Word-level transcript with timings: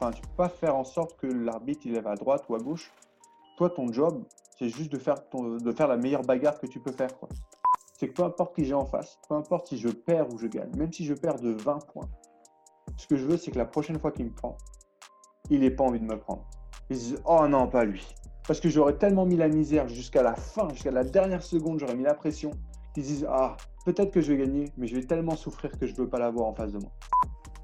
Enfin, 0.00 0.12
tu 0.12 0.22
peux 0.22 0.36
pas 0.36 0.48
faire 0.48 0.76
en 0.76 0.84
sorte 0.84 1.16
que 1.16 1.26
l'arbitre 1.26 1.80
il 1.84 2.00
va 2.00 2.10
à 2.12 2.14
droite 2.14 2.44
ou 2.48 2.54
à 2.54 2.58
gauche. 2.58 2.92
Toi, 3.56 3.68
ton 3.70 3.92
job, 3.92 4.22
c'est 4.56 4.68
juste 4.68 4.92
de 4.92 4.98
faire, 4.98 5.88
la 5.88 5.96
meilleure 5.96 6.22
bagarre 6.22 6.60
que 6.60 6.68
tu 6.68 6.78
peux 6.78 6.92
faire. 6.92 7.10
C'est 7.98 8.08
que 8.08 8.12
peu 8.12 8.22
importe 8.22 8.54
qui 8.54 8.64
j'ai 8.64 8.74
en 8.74 8.86
face, 8.86 9.18
peu 9.28 9.34
importe 9.34 9.66
si 9.66 9.76
je 9.76 9.88
perds 9.88 10.32
ou 10.32 10.38
je 10.38 10.46
gagne, 10.46 10.70
même 10.76 10.92
si 10.92 11.04
je 11.04 11.14
perds 11.14 11.40
de 11.40 11.50
20 11.50 11.84
points, 11.92 12.08
ce 12.96 13.08
que 13.08 13.16
je 13.16 13.26
veux, 13.26 13.36
c'est 13.36 13.50
que 13.50 13.58
la 13.58 13.64
prochaine 13.64 13.98
fois 13.98 14.12
qu'il 14.12 14.26
me 14.26 14.30
prend, 14.30 14.56
il 15.50 15.60
n'ait 15.60 15.70
pas 15.72 15.82
envie 15.82 15.98
de 15.98 16.04
me 16.04 16.16
prendre. 16.16 16.48
Il 16.90 16.96
se 16.96 17.16
oh 17.24 17.48
non, 17.48 17.66
pas 17.66 17.84
lui. 17.84 18.06
Parce 18.46 18.60
que 18.60 18.68
j'aurais 18.68 18.96
tellement 18.96 19.26
mis 19.26 19.36
la 19.36 19.48
misère 19.48 19.88
jusqu'à 19.88 20.22
la 20.22 20.36
fin, 20.36 20.68
jusqu'à 20.68 20.92
la 20.92 21.02
dernière 21.02 21.42
seconde, 21.42 21.80
j'aurais 21.80 21.96
mis 21.96 22.04
la 22.04 22.14
pression. 22.14 22.52
Ils 22.96 23.02
disent, 23.02 23.26
ah, 23.28 23.56
peut-être 23.84 24.12
que 24.12 24.20
je 24.20 24.32
vais 24.32 24.38
gagner, 24.38 24.72
mais 24.76 24.86
je 24.86 24.94
vais 24.94 25.04
tellement 25.04 25.34
souffrir 25.34 25.76
que 25.76 25.86
je 25.86 25.92
ne 25.92 25.98
veux 25.98 26.08
pas 26.08 26.20
l'avoir 26.20 26.46
en 26.46 26.54
face 26.54 26.72
de 26.72 26.78
moi. 26.78 26.92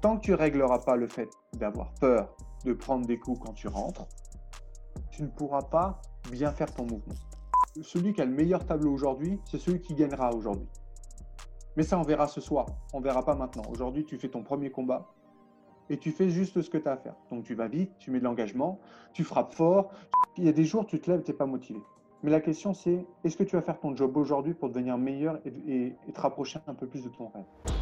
Tant 0.01 0.17
que 0.17 0.21
tu 0.21 0.33
régleras 0.33 0.79
pas 0.79 0.95
le 0.95 1.07
fait 1.07 1.29
d'avoir 1.53 1.93
peur 1.95 2.35
de 2.63 2.73
prendre 2.73 3.05
des 3.05 3.17
coups 3.17 3.39
quand 3.39 3.53
tu 3.53 3.67
rentres, 3.67 4.07
tu 5.11 5.23
ne 5.23 5.27
pourras 5.27 5.61
pas 5.61 6.01
bien 6.31 6.51
faire 6.51 6.73
ton 6.73 6.83
mouvement. 6.83 7.15
Celui 7.81 8.13
qui 8.13 8.21
a 8.21 8.25
le 8.25 8.31
meilleur 8.31 8.65
tableau 8.65 8.91
aujourd'hui, 8.91 9.39
c'est 9.45 9.59
celui 9.59 9.81
qui 9.81 9.95
gagnera 9.95 10.33
aujourd'hui. 10.33 10.67
Mais 11.75 11.83
ça, 11.83 11.99
on 11.99 12.03
verra 12.03 12.27
ce 12.27 12.39
soir. 12.41 12.65
On 12.93 13.01
verra 13.01 13.23
pas 13.23 13.35
maintenant. 13.35 13.63
Aujourd'hui, 13.69 14.05
tu 14.05 14.17
fais 14.17 14.29
ton 14.29 14.43
premier 14.43 14.71
combat 14.71 15.13
et 15.89 15.97
tu 15.97 16.11
fais 16.11 16.29
juste 16.29 16.61
ce 16.61 16.69
que 16.69 16.77
tu 16.77 16.87
as 16.87 16.93
à 16.93 16.97
faire. 16.97 17.15
Donc, 17.29 17.43
tu 17.43 17.53
vas 17.53 17.67
vite, 17.67 17.91
tu 17.99 18.11
mets 18.11 18.19
de 18.19 18.23
l'engagement, 18.23 18.79
tu 19.13 19.23
frappes 19.23 19.53
fort. 19.53 19.91
Il 20.37 20.45
y 20.45 20.49
a 20.49 20.53
des 20.53 20.65
jours, 20.65 20.85
tu 20.85 20.99
te 20.99 21.11
lèves, 21.11 21.23
tu 21.23 21.31
n'es 21.31 21.37
pas 21.37 21.45
motivé. 21.45 21.79
Mais 22.23 22.31
la 22.31 22.39
question, 22.39 22.73
c'est 22.73 23.05
est-ce 23.23 23.37
que 23.37 23.43
tu 23.43 23.55
vas 23.55 23.61
faire 23.61 23.79
ton 23.79 23.95
job 23.95 24.15
aujourd'hui 24.17 24.53
pour 24.53 24.69
devenir 24.69 24.97
meilleur 24.97 25.39
et, 25.45 25.93
et 26.07 26.11
te 26.11 26.21
rapprocher 26.21 26.59
un 26.67 26.73
peu 26.73 26.87
plus 26.87 27.03
de 27.03 27.09
ton 27.09 27.27
rêve? 27.27 27.74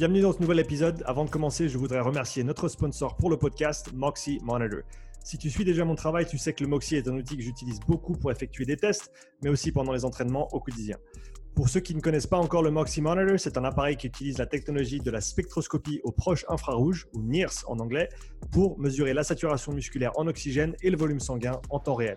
Bienvenue 0.00 0.22
dans 0.22 0.32
ce 0.32 0.40
nouvel 0.40 0.60
épisode. 0.60 1.02
Avant 1.04 1.26
de 1.26 1.30
commencer, 1.30 1.68
je 1.68 1.76
voudrais 1.76 2.00
remercier 2.00 2.42
notre 2.42 2.68
sponsor 2.68 3.18
pour 3.18 3.28
le 3.28 3.36
podcast, 3.36 3.92
Moxie 3.92 4.38
Monitor. 4.42 4.80
Si 5.22 5.36
tu 5.36 5.50
suis 5.50 5.62
déjà 5.62 5.84
mon 5.84 5.94
travail, 5.94 6.24
tu 6.24 6.38
sais 6.38 6.54
que 6.54 6.64
le 6.64 6.70
Moxie 6.70 6.96
est 6.96 7.06
un 7.06 7.14
outil 7.18 7.36
que 7.36 7.42
j'utilise 7.42 7.80
beaucoup 7.80 8.14
pour 8.14 8.32
effectuer 8.32 8.64
des 8.64 8.78
tests, 8.78 9.12
mais 9.42 9.50
aussi 9.50 9.72
pendant 9.72 9.92
les 9.92 10.06
entraînements 10.06 10.48
au 10.54 10.60
quotidien. 10.60 10.96
Pour 11.54 11.68
ceux 11.68 11.80
qui 11.80 11.94
ne 11.94 12.00
connaissent 12.00 12.26
pas 12.26 12.38
encore 12.38 12.62
le 12.62 12.70
Moxie 12.70 13.02
Monitor, 13.02 13.38
c'est 13.38 13.58
un 13.58 13.64
appareil 13.64 13.98
qui 13.98 14.06
utilise 14.06 14.38
la 14.38 14.46
technologie 14.46 15.00
de 15.00 15.10
la 15.10 15.20
spectroscopie 15.20 16.00
au 16.02 16.12
proche 16.12 16.46
infrarouge, 16.48 17.06
ou 17.12 17.20
NIRS 17.20 17.66
en 17.66 17.78
anglais, 17.78 18.08
pour 18.52 18.78
mesurer 18.78 19.12
la 19.12 19.22
saturation 19.22 19.74
musculaire 19.74 20.12
en 20.16 20.26
oxygène 20.28 20.74
et 20.82 20.88
le 20.88 20.96
volume 20.96 21.20
sanguin 21.20 21.60
en 21.68 21.78
temps 21.78 21.96
réel. 21.96 22.16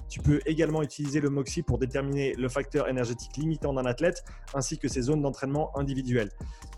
Tu 0.11 0.19
peux 0.19 0.41
également 0.45 0.83
utiliser 0.83 1.21
le 1.21 1.29
Moxie 1.29 1.63
pour 1.63 1.77
déterminer 1.77 2.33
le 2.33 2.49
facteur 2.49 2.89
énergétique 2.89 3.37
limitant 3.37 3.71
d'un 3.73 3.85
athlète 3.85 4.25
ainsi 4.53 4.77
que 4.77 4.89
ses 4.89 5.03
zones 5.03 5.21
d'entraînement 5.21 5.71
individuelles. 5.79 6.29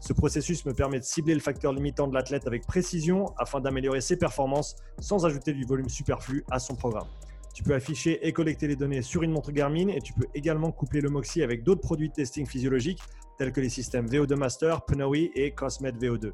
Ce 0.01 0.13
processus 0.13 0.63
me 0.67 0.73
permet 0.75 0.99
de 0.99 1.03
cibler 1.03 1.33
le 1.33 1.39
facteur 1.39 1.73
limitant 1.73 2.07
de 2.07 2.13
l'athlète 2.13 2.45
avec 2.45 2.67
précision 2.67 3.33
afin 3.39 3.59
d'améliorer 3.59 4.01
ses 4.01 4.17
performances 4.17 4.75
sans 4.99 5.25
ajouter 5.25 5.51
du 5.51 5.65
volume 5.65 5.89
superflu 5.89 6.45
à 6.51 6.59
son 6.59 6.75
programme. 6.75 7.07
Tu 7.55 7.63
peux 7.63 7.73
afficher 7.73 8.19
et 8.27 8.33
collecter 8.33 8.67
les 8.67 8.75
données 8.75 9.01
sur 9.01 9.23
une 9.23 9.31
montre 9.31 9.51
Garmin 9.51 9.87
et 9.87 9.99
tu 9.99 10.13
peux 10.13 10.27
également 10.35 10.71
coupler 10.71 11.01
le 11.01 11.09
Moxie 11.09 11.41
avec 11.41 11.63
d'autres 11.63 11.81
produits 11.81 12.09
de 12.09 12.13
testing 12.13 12.45
physiologique 12.45 12.99
tels 13.39 13.51
que 13.51 13.61
les 13.61 13.69
systèmes 13.69 14.05
VO2 14.05 14.35
Master, 14.35 14.85
Pnoe 14.85 15.31
et 15.33 15.55
Cosmed 15.55 15.97
VO2. 15.97 16.33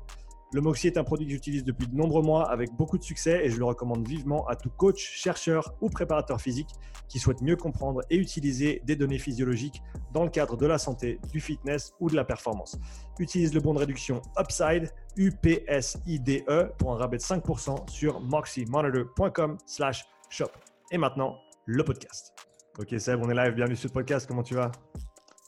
Le 0.52 0.62
Moxie 0.62 0.88
est 0.88 0.98
un 0.98 1.04
produit 1.04 1.28
que 1.28 1.32
j'utilise 1.32 1.64
depuis 1.64 1.86
de 1.86 1.96
nombreux 1.96 2.24
mois 2.24 2.50
avec 2.50 2.74
beaucoup 2.74 2.98
de 2.98 3.04
succès 3.04 3.46
et 3.46 3.52
je 3.52 3.60
le 3.60 3.66
recommande 3.66 4.08
vivement 4.08 4.48
à 4.48 4.56
tout 4.56 4.72
coach, 4.72 4.98
chercheur 5.00 5.76
ou 5.80 5.90
préparateur 5.90 6.42
physique 6.42 6.70
qui 7.08 7.20
souhaite 7.20 7.42
mieux 7.42 7.56
comprendre 7.56 8.02
et 8.10 8.18
utiliser 8.18 8.82
des 8.84 8.96
données 8.96 9.20
physiologiques 9.20 9.84
dans 10.12 10.24
le 10.24 10.30
cadre 10.32 10.58
de 10.58 10.66
la 10.66 10.80
santé, 10.80 11.20
du 11.32 11.40
fitness 11.40 11.94
ou 12.00 12.10
de 12.10 12.16
la 12.16 12.24
performance. 12.24 12.80
Utilise 13.20 13.54
le 13.54 13.60
bon 13.60 13.76
de 13.76 13.80
réduction 13.80 14.24
Upside, 14.40 14.92
UPSIDE 15.18 16.46
pour 16.80 16.94
un 16.94 16.98
rabais 16.98 17.18
de 17.18 17.22
5% 17.22 17.88
sur 17.88 18.20
moxiemonitor.com 18.20 19.58
slash 19.68 20.06
shop. 20.30 20.50
Et 20.92 20.98
maintenant, 20.98 21.38
le 21.66 21.84
podcast. 21.84 22.34
Ok 22.80 22.96
Seb, 22.98 23.20
on 23.22 23.30
est 23.30 23.36
live, 23.36 23.54
bienvenue 23.54 23.76
sur 23.76 23.90
le 23.90 23.94
podcast, 23.94 24.26
comment 24.26 24.42
tu 24.42 24.56
vas? 24.56 24.72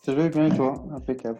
Ça 0.05 0.13
va 0.13 0.29
bien 0.29 0.45
et 0.45 0.55
toi? 0.55 0.75
Impeccable. 0.91 1.39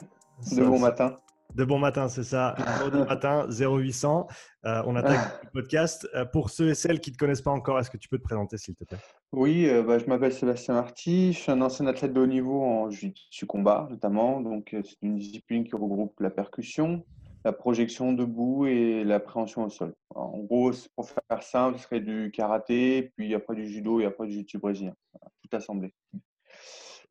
De 0.52 0.64
bon 0.64 0.80
matin. 0.80 1.16
De 1.56 1.66
bon 1.66 1.80
matin, 1.80 2.08
c'est 2.08 2.24
ça. 2.24 2.56
Bon 2.80 3.06
matin, 3.06 3.48
0800. 3.50 4.28
Euh, 4.66 4.82
on 4.86 4.96
attaque 4.96 5.44
le 5.44 5.50
podcast. 5.54 6.08
Euh, 6.16 6.24
pour 6.24 6.50
ceux 6.50 6.70
et 6.70 6.76
celles 6.76 7.02
qui 7.02 7.10
ne 7.10 7.16
te 7.16 7.20
connaissent 7.20 7.42
pas 7.42 7.52
encore, 7.52 7.78
est-ce 7.80 7.90
que 7.90 7.98
tu 7.98 8.08
peux 8.08 8.18
te 8.18 8.24
présenter, 8.24 8.58
s'il 8.58 8.76
te 8.76 8.86
plaît? 8.86 8.98
Oui, 9.34 9.68
euh, 9.68 9.84
bah, 9.84 10.00
je 10.00 10.06
m'appelle 10.06 10.32
Sébastien 10.32 10.76
Marty. 10.76 11.34
Je 11.34 11.40
suis 11.40 11.52
un 11.52 11.62
ancien 11.62 11.88
athlète 11.88 12.14
de 12.14 12.22
haut 12.22 12.28
niveau 12.28 12.64
en 12.64 12.90
jiu 12.90 13.14
combat, 13.48 13.88
notamment. 13.90 14.40
Donc, 14.40 14.70
c'est 14.72 15.02
une 15.02 15.18
discipline 15.18 15.66
qui 15.66 15.76
regroupe 15.76 16.18
la 16.22 16.30
percussion, 16.30 17.04
la 17.44 17.52
projection 17.52 18.14
debout 18.14 18.66
et 18.66 19.04
l'appréhension 19.04 19.66
au 19.66 19.70
sol. 19.70 19.94
en 20.16 20.40
gros, 20.40 20.72
pour 20.96 21.10
faire 21.10 21.44
simple, 21.44 21.78
ce 21.78 21.84
serait 21.84 22.00
du 22.00 22.32
karaté, 22.32 23.12
puis 23.18 23.34
après 23.36 23.56
du 23.56 23.68
judo 23.68 24.00
et 24.00 24.06
après 24.06 24.28
du 24.28 24.46
jiu 24.48 24.58
brésilien. 24.58 24.94
tout 25.42 25.58
assemblé. 25.58 25.94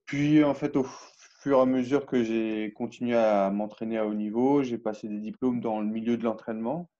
Puis, 0.07 0.43
en 0.43 0.55
fait, 0.55 0.77
au 0.77 0.87
fur 1.41 1.59
et 1.59 1.61
à 1.61 1.67
mesure 1.67 2.05
que 2.05 2.23
j'ai 2.23 2.73
continué 2.75 3.17
à 3.17 3.51
m'entraîner 3.51 3.97
à 3.97 4.06
haut 4.06 4.15
niveau, 4.15 4.62
j'ai 4.62 4.77
passé 4.77 5.09
des 5.09 5.19
diplômes 5.19 5.61
dans 5.61 5.81
le 5.81 5.87
milieu 5.87 6.19
de 6.19 6.23
l'entraînement 6.23 6.91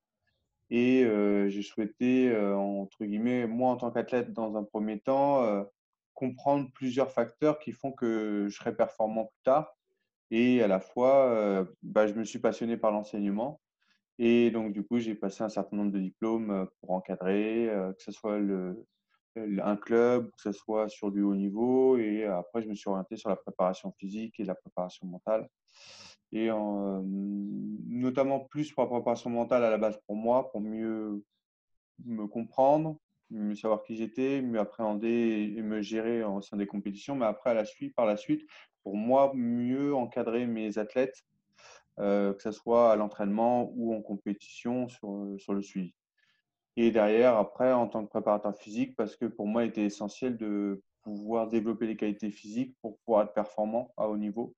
et 0.71 1.05
euh, 1.05 1.49
j'ai 1.51 1.63
souhaité, 1.63 2.31
euh, 2.31 2.57
entre 2.57 3.05
guillemets, 3.05 3.47
moi 3.47 3.71
en 3.71 3.77
tant 3.77 3.91
qu'athlète, 3.91 4.33
dans 4.33 4.57
un 4.57 4.65
premier 4.65 4.99
temps, 4.99 5.43
euh, 5.45 5.63
comprendre 6.15 6.71
plusieurs 6.73 7.13
facteurs 7.13 7.59
qui 7.59 7.73
font 7.73 7.93
que 7.93 8.47
je 8.49 8.57
serai 8.57 8.75
performant 8.75 9.27
plus 9.27 9.43
tard. 9.45 9.77
Et 10.31 10.63
à 10.63 10.69
la 10.69 10.81
fois, 10.81 11.67
bah, 11.83 12.07
je 12.07 12.15
me 12.15 12.25
suis 12.25 12.39
passionné 12.39 12.77
par 12.77 12.93
l'enseignement. 12.93 13.61
Et 14.19 14.53
donc, 14.53 14.73
du 14.73 14.85
coup, 14.85 15.01
j'ai 15.01 15.17
passé 15.17 15.43
un 15.43 15.49
certain 15.49 15.77
nombre 15.77 15.91
de 15.91 15.99
diplômes 15.99 16.69
pour 16.81 16.93
encadrer, 16.93 17.69
que 17.97 18.03
ce 18.03 18.13
soit 18.13 18.39
le, 18.39 18.87
un 19.37 19.77
club, 19.77 20.31
que 20.31 20.43
ce 20.43 20.53
soit 20.53 20.89
sur 20.89 21.11
du 21.11 21.23
haut 21.23 21.35
niveau. 21.35 21.97
Et 21.97 22.25
après, 22.25 22.63
je 22.63 22.69
me 22.69 22.75
suis 22.75 22.89
orienté 22.89 23.17
sur 23.17 23.29
la 23.29 23.37
préparation 23.37 23.93
physique 23.99 24.39
et 24.41 24.45
la 24.45 24.55
préparation 24.55 25.07
mentale. 25.07 25.49
Et 26.33 26.51
en, 26.51 27.03
notamment 27.05 28.41
plus 28.41 28.73
pour 28.73 28.85
la 28.85 28.91
préparation 28.91 29.31
mentale 29.31 29.65
à 29.65 29.71
la 29.71 29.79
base 29.79 29.99
pour 30.07 30.17
moi, 30.17 30.51
pour 30.51 30.61
mieux 30.61 31.25
me 32.05 32.27
comprendre, 32.27 32.99
mieux 33.31 33.55
savoir 33.55 33.83
qui 33.83 33.97
j'étais, 33.97 34.41
mieux 34.43 34.59
appréhender 34.59 35.55
et 35.57 35.63
me 35.63 35.83
gérer 35.83 36.25
en 36.25 36.41
sein 36.41 36.57
des 36.57 36.67
compétitions. 36.67 37.17
Mais 37.17 37.27
après, 37.27 37.51
à 37.51 37.55
la 37.55 37.65
suite, 37.65 37.95
par 37.95 38.07
la 38.07 38.17
suite, 38.17 38.47
pour 38.83 38.97
moi, 38.97 39.33
mieux 39.35 39.95
encadrer 39.95 40.47
mes 40.47 40.79
athlètes, 40.79 41.25
euh, 41.99 42.33
que 42.33 42.43
ce 42.43 42.53
soit 42.53 42.93
à 42.93 42.97
l'entraînement 42.97 43.71
ou 43.75 43.95
en 43.95 44.01
compétition 44.01 44.89
sur, 44.89 45.35
sur 45.39 45.53
le 45.53 45.63
suivi. 45.63 45.95
Et 46.77 46.91
derrière, 46.91 47.37
après, 47.37 47.73
en 47.73 47.89
tant 47.89 48.05
que 48.05 48.11
préparateur 48.11 48.57
physique, 48.57 48.97
parce 48.97 49.17
que 49.17 49.27
pour 49.27 49.47
moi, 49.47 49.65
il 49.65 49.69
était 49.69 49.85
essentiel 49.85 50.37
de 50.37 50.83
pouvoir 51.03 51.49
développer 51.49 51.87
les 51.87 51.97
qualités 51.97 52.31
physiques 52.31 52.77
pour 52.81 52.99
pouvoir 53.01 53.25
être 53.25 53.35
performant 53.35 53.93
à 53.97 54.09
haut 54.09 54.17
niveau. 54.17 54.55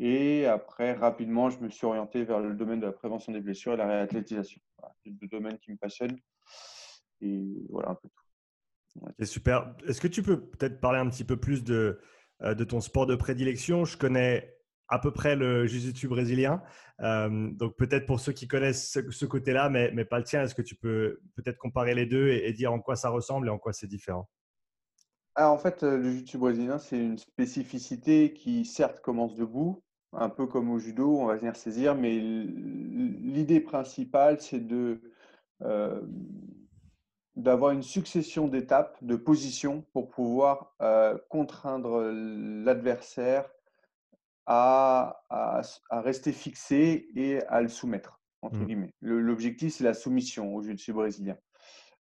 Et 0.00 0.46
après, 0.46 0.92
rapidement, 0.92 1.50
je 1.50 1.58
me 1.58 1.68
suis 1.68 1.86
orienté 1.86 2.22
vers 2.24 2.40
le 2.40 2.54
domaine 2.54 2.80
de 2.80 2.86
la 2.86 2.92
prévention 2.92 3.32
des 3.32 3.40
blessures 3.40 3.74
et 3.74 3.76
la 3.76 3.86
réathlétisation. 3.86 4.60
c'est 5.02 5.10
deux 5.10 5.26
domaines 5.26 5.58
qui 5.58 5.72
me 5.72 5.76
passionnent. 5.76 6.18
Et 7.20 7.42
voilà 7.68 7.90
un 7.90 7.94
peu 7.94 8.08
tout. 8.08 9.10
C'est 9.18 9.26
super. 9.26 9.74
Est-ce 9.86 10.00
que 10.00 10.08
tu 10.08 10.22
peux 10.22 10.40
peut-être 10.40 10.80
parler 10.80 10.98
un 10.98 11.08
petit 11.08 11.24
peu 11.24 11.36
plus 11.36 11.64
de, 11.64 12.00
euh, 12.42 12.54
de 12.54 12.64
ton 12.64 12.80
sport 12.80 13.06
de 13.06 13.16
prédilection? 13.16 13.84
Je 13.84 13.96
connais 13.96 14.57
à 14.88 14.98
peu 14.98 15.10
près 15.10 15.36
le 15.36 15.66
jiu-jitsu 15.66 16.08
brésilien. 16.08 16.62
Euh, 17.00 17.50
donc 17.52 17.76
peut-être 17.76 18.06
pour 18.06 18.20
ceux 18.20 18.32
qui 18.32 18.48
connaissent 18.48 18.98
ce, 19.10 19.26
côté-là, 19.26 19.68
mais, 19.68 19.90
mais, 19.92 20.04
pas 20.04 20.18
le 20.18 20.24
tien, 20.24 20.42
est-ce 20.42 20.54
que 20.54 20.62
tu 20.62 20.74
peux 20.74 21.20
peut-être 21.36 21.58
comparer 21.58 21.94
les 21.94 22.06
deux 22.06 22.28
et, 22.28 22.52
dire 22.52 22.72
en 22.72 22.80
quoi 22.80 22.96
ça 22.96 23.10
ressemble 23.10 23.48
et 23.48 23.50
en 23.50 23.58
quoi 23.58 23.72
c'est 23.72 23.86
différent? 23.86 24.28
Alors 25.34 25.52
en 25.52 25.58
fait, 25.58 25.82
euh, 25.82 25.96
le 25.96 26.10
jiu-jitsu 26.10 26.38
brésilien, 26.38 26.78
c'est 26.78 26.98
une 26.98 27.18
spécificité 27.18 28.32
qui 28.32 28.64
certes 28.64 29.00
commence 29.00 29.36
debout, 29.36 29.82
un 30.12 30.30
peu 30.30 30.46
comme 30.46 30.70
au 30.70 30.78
judo, 30.78 31.18
on 31.18 31.26
va 31.26 31.36
venir 31.36 31.54
saisir, 31.54 31.94
mais 31.94 32.18
l'idée 32.18 33.60
principale, 33.60 34.40
c'est 34.40 34.66
de 34.66 35.00
euh, 35.62 36.00
d'avoir 37.36 37.70
une 37.70 37.84
succession 37.84 38.48
d'étapes, 38.48 38.96
de 39.02 39.14
positions 39.14 39.84
pour 39.92 40.08
pouvoir 40.08 40.74
contraindre 41.28 42.10
l'adversaire 42.10 43.48
à, 44.50 45.20
rester 45.90 46.32
fixé 46.32 47.06
et 47.14 47.42
à 47.44 47.60
le 47.60 47.68
soumettre. 47.68 48.14
entre 48.40 48.60
Mm. 48.60 48.66
guillemets. 48.66 48.94
Le- 49.00 49.20
L'objectif, 49.20 49.74
c'est 49.74 49.82
la 49.84 49.94
soumission 49.94 50.54
au 50.54 50.62
jiu-jitsu 50.62 50.92
brésilien. 50.92 51.36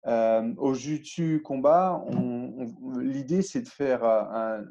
Euh, 0.07 0.53
au 0.57 0.73
jiu-jitsu 0.73 1.41
combat, 1.41 2.01
on- 2.07 2.71
on- 2.81 2.97
l'idée, 2.99 3.41
c'est 3.41 3.61
de 3.61 3.67
faire 3.67 4.01
euh, 4.05 4.23
un, 4.31 4.63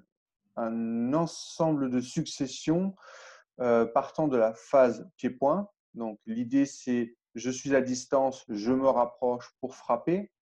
un 0.56 1.12
ensemble 1.12 1.90
de 1.90 2.00
successions 2.00 2.96
euh, 3.60 3.84
partant 3.84 4.26
de 4.26 4.38
la 4.38 4.54
phase 4.54 5.06
pied-point. 5.18 5.68
Donc, 5.92 6.18
l'idée, 6.24 6.64
c'est 6.64 7.14
je 7.34 7.50
suis 7.50 7.76
à 7.76 7.82
distance, 7.82 8.46
je 8.48 8.72
me 8.72 8.88
rapproche 8.88 9.52
pour 9.60 9.76
frapper, 9.76 10.32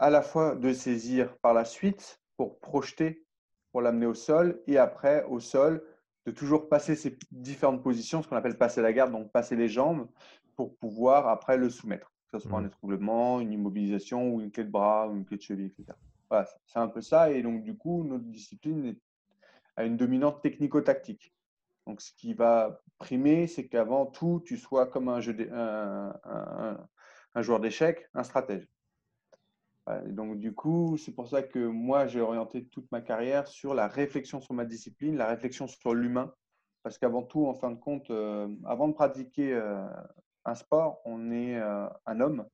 à 0.00 0.10
la 0.10 0.20
fois 0.20 0.56
de 0.56 0.72
saisir 0.72 1.36
par 1.38 1.54
la 1.54 1.64
suite 1.64 2.20
pour 2.36 2.58
projeter, 2.58 3.24
pour 3.76 3.82
l'amener 3.82 4.06
au 4.06 4.14
sol, 4.14 4.62
et 4.66 4.78
après, 4.78 5.24
au 5.24 5.38
sol, 5.38 5.84
de 6.24 6.30
toujours 6.30 6.70
passer 6.70 6.96
ces 6.96 7.18
différentes 7.30 7.82
positions, 7.82 8.22
ce 8.22 8.26
qu'on 8.26 8.36
appelle 8.36 8.56
passer 8.56 8.80
la 8.80 8.90
garde, 8.90 9.12
donc 9.12 9.30
passer 9.30 9.54
les 9.54 9.68
jambes, 9.68 10.08
pour 10.54 10.74
pouvoir 10.78 11.28
après 11.28 11.58
le 11.58 11.68
soumettre, 11.68 12.10
que 12.32 12.38
ce 12.38 12.48
soit 12.48 12.56
un 12.56 12.62
Mhm. 12.62 12.68
étranglement, 12.68 13.38
une 13.38 13.52
immobilisation, 13.52 14.30
ou 14.32 14.40
une 14.40 14.50
clé 14.50 14.64
de 14.64 14.70
bras, 14.70 15.08
ou 15.08 15.16
une 15.16 15.26
clé 15.26 15.36
de 15.36 15.42
cheville, 15.42 15.66
etc. 15.66 15.94
Voilà, 16.30 16.48
c'est 16.64 16.78
un 16.78 16.88
peu 16.88 17.02
ça. 17.02 17.30
Et 17.30 17.42
donc, 17.42 17.64
du 17.64 17.76
coup, 17.76 18.02
notre 18.02 18.24
discipline 18.24 18.96
a 19.76 19.84
une 19.84 19.98
dominante 19.98 20.40
technico-tactique. 20.40 21.34
Donc, 21.86 22.00
ce 22.00 22.14
qui 22.14 22.32
va 22.32 22.80
primer, 22.96 23.46
c'est 23.46 23.68
qu'avant 23.68 24.06
tout, 24.06 24.42
tu 24.42 24.56
sois 24.56 24.86
comme 24.86 25.10
un, 25.10 25.20
jeu 25.20 25.34
d'é- 25.34 25.50
un- 25.52 26.18
un- 26.24 26.88
un 27.34 27.42
joueur 27.42 27.60
d'échecs, 27.60 28.08
un 28.14 28.24
stratège. 28.24 28.66
Et 29.88 30.12
donc, 30.12 30.38
du 30.38 30.52
coup, 30.52 30.96
c'est 30.96 31.14
pour 31.14 31.28
ça 31.28 31.42
que 31.42 31.58
moi, 31.58 32.06
j'ai 32.06 32.20
orienté 32.20 32.66
toute 32.66 32.90
ma 32.90 33.00
carrière 33.00 33.46
sur 33.46 33.74
la 33.74 33.86
réflexion 33.86 34.40
sur 34.40 34.54
ma 34.54 34.64
discipline, 34.64 35.16
la 35.16 35.28
réflexion 35.28 35.68
sur 35.68 35.94
l'humain. 35.94 36.32
Parce 36.82 36.98
qu'avant 36.98 37.22
tout, 37.22 37.46
en 37.46 37.54
fin 37.54 37.70
de 37.70 37.76
compte, 37.76 38.10
euh, 38.10 38.48
avant 38.64 38.88
de 38.88 38.94
pratiquer 38.94 39.52
euh, 39.52 39.84
un 40.44 40.54
sport, 40.54 41.00
on 41.04 41.30
est 41.30 41.56
euh, 41.56 41.86
un 42.06 42.20
homme. 42.20 42.46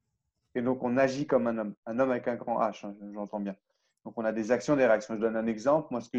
Et 0.55 0.63
donc, 0.63 0.83
on 0.83 0.97
agit 0.97 1.27
comme 1.27 1.47
un 1.47 1.59
homme. 1.59 1.75
Un 1.87 1.99
homme 1.99 2.11
avec 2.11 2.29
un 2.29 2.37
grand 2.37 2.61
H, 2.61 2.87
hein, 2.87 2.95
j'entends 3.15 3.41
bien. 3.41 3.57
Donc, 4.05 4.15
on 4.17 4.25
a 4.25 4.33
des 4.33 4.51
actions, 4.51 4.77
des 4.77 4.87
réactions. 4.87 5.15
Je 5.15 5.21
donne 5.21 5.37
un 5.37 5.47
exemple. 5.47 5.89
Moi, 5.91 6.01
ce 6.01 6.11
que, 6.11 6.19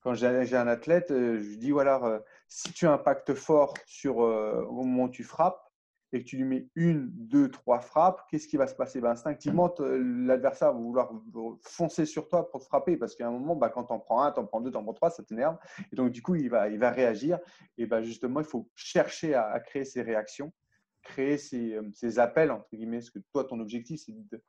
quand 0.00 0.14
j'ai 0.14 0.56
un 0.56 0.68
athlète, 0.68 1.10
euh, 1.10 1.40
je 1.40 1.56
dis 1.56 1.70
voilà, 1.70 2.02
euh, 2.04 2.20
si 2.48 2.72
tu 2.72 2.86
impactes 2.86 3.34
fort 3.34 3.74
sur, 3.86 4.22
euh, 4.22 4.64
au 4.68 4.84
moment 4.84 5.04
où 5.04 5.08
tu 5.08 5.24
frappes, 5.24 5.63
et 6.12 6.22
que 6.22 6.28
tu 6.28 6.36
lui 6.36 6.44
mets 6.44 6.68
une, 6.76 7.10
deux, 7.10 7.50
trois 7.50 7.80
frappes, 7.80 8.20
qu'est-ce 8.30 8.46
qui 8.46 8.56
va 8.56 8.68
se 8.68 8.74
passer? 8.74 9.00
Ben, 9.00 9.10
Instinctivement, 9.10 9.74
l'adversaire 9.78 10.72
va 10.72 10.78
vouloir 10.78 11.12
foncer 11.62 12.06
sur 12.06 12.28
toi 12.28 12.48
pour 12.48 12.60
te 12.60 12.66
frapper 12.66 12.96
parce 12.96 13.16
qu'à 13.16 13.26
un 13.26 13.32
moment, 13.32 13.56
bah, 13.56 13.68
quand 13.68 13.84
tu 13.84 13.92
en 13.92 13.98
prends 13.98 14.22
un, 14.22 14.30
tu 14.30 14.38
en 14.38 14.46
prends 14.46 14.60
deux, 14.60 14.70
tu 14.70 14.76
en 14.76 14.84
prends 14.84 14.94
trois, 14.94 15.10
ça 15.10 15.24
t'énerve. 15.24 15.56
Et 15.92 15.96
donc, 15.96 16.10
du 16.10 16.22
coup, 16.22 16.36
il 16.36 16.48
va, 16.48 16.68
il 16.68 16.78
va 16.78 16.90
réagir. 16.90 17.40
Et 17.78 17.86
ben, 17.86 18.02
justement, 18.02 18.40
il 18.40 18.46
faut 18.46 18.70
chercher 18.76 19.34
à, 19.34 19.58
créer 19.58 19.84
ces 19.84 20.02
réactions, 20.02 20.52
créer 21.02 21.36
ces, 21.36 21.74
euh, 21.74 21.90
ces 21.92 22.20
appels, 22.20 22.52
entre 22.52 22.68
guillemets, 22.72 22.98
parce 22.98 23.10
que 23.10 23.18
toi, 23.32 23.44
ton 23.44 23.58
objectif, 23.58 24.02
c'est 24.04 24.12
de, 24.12 24.40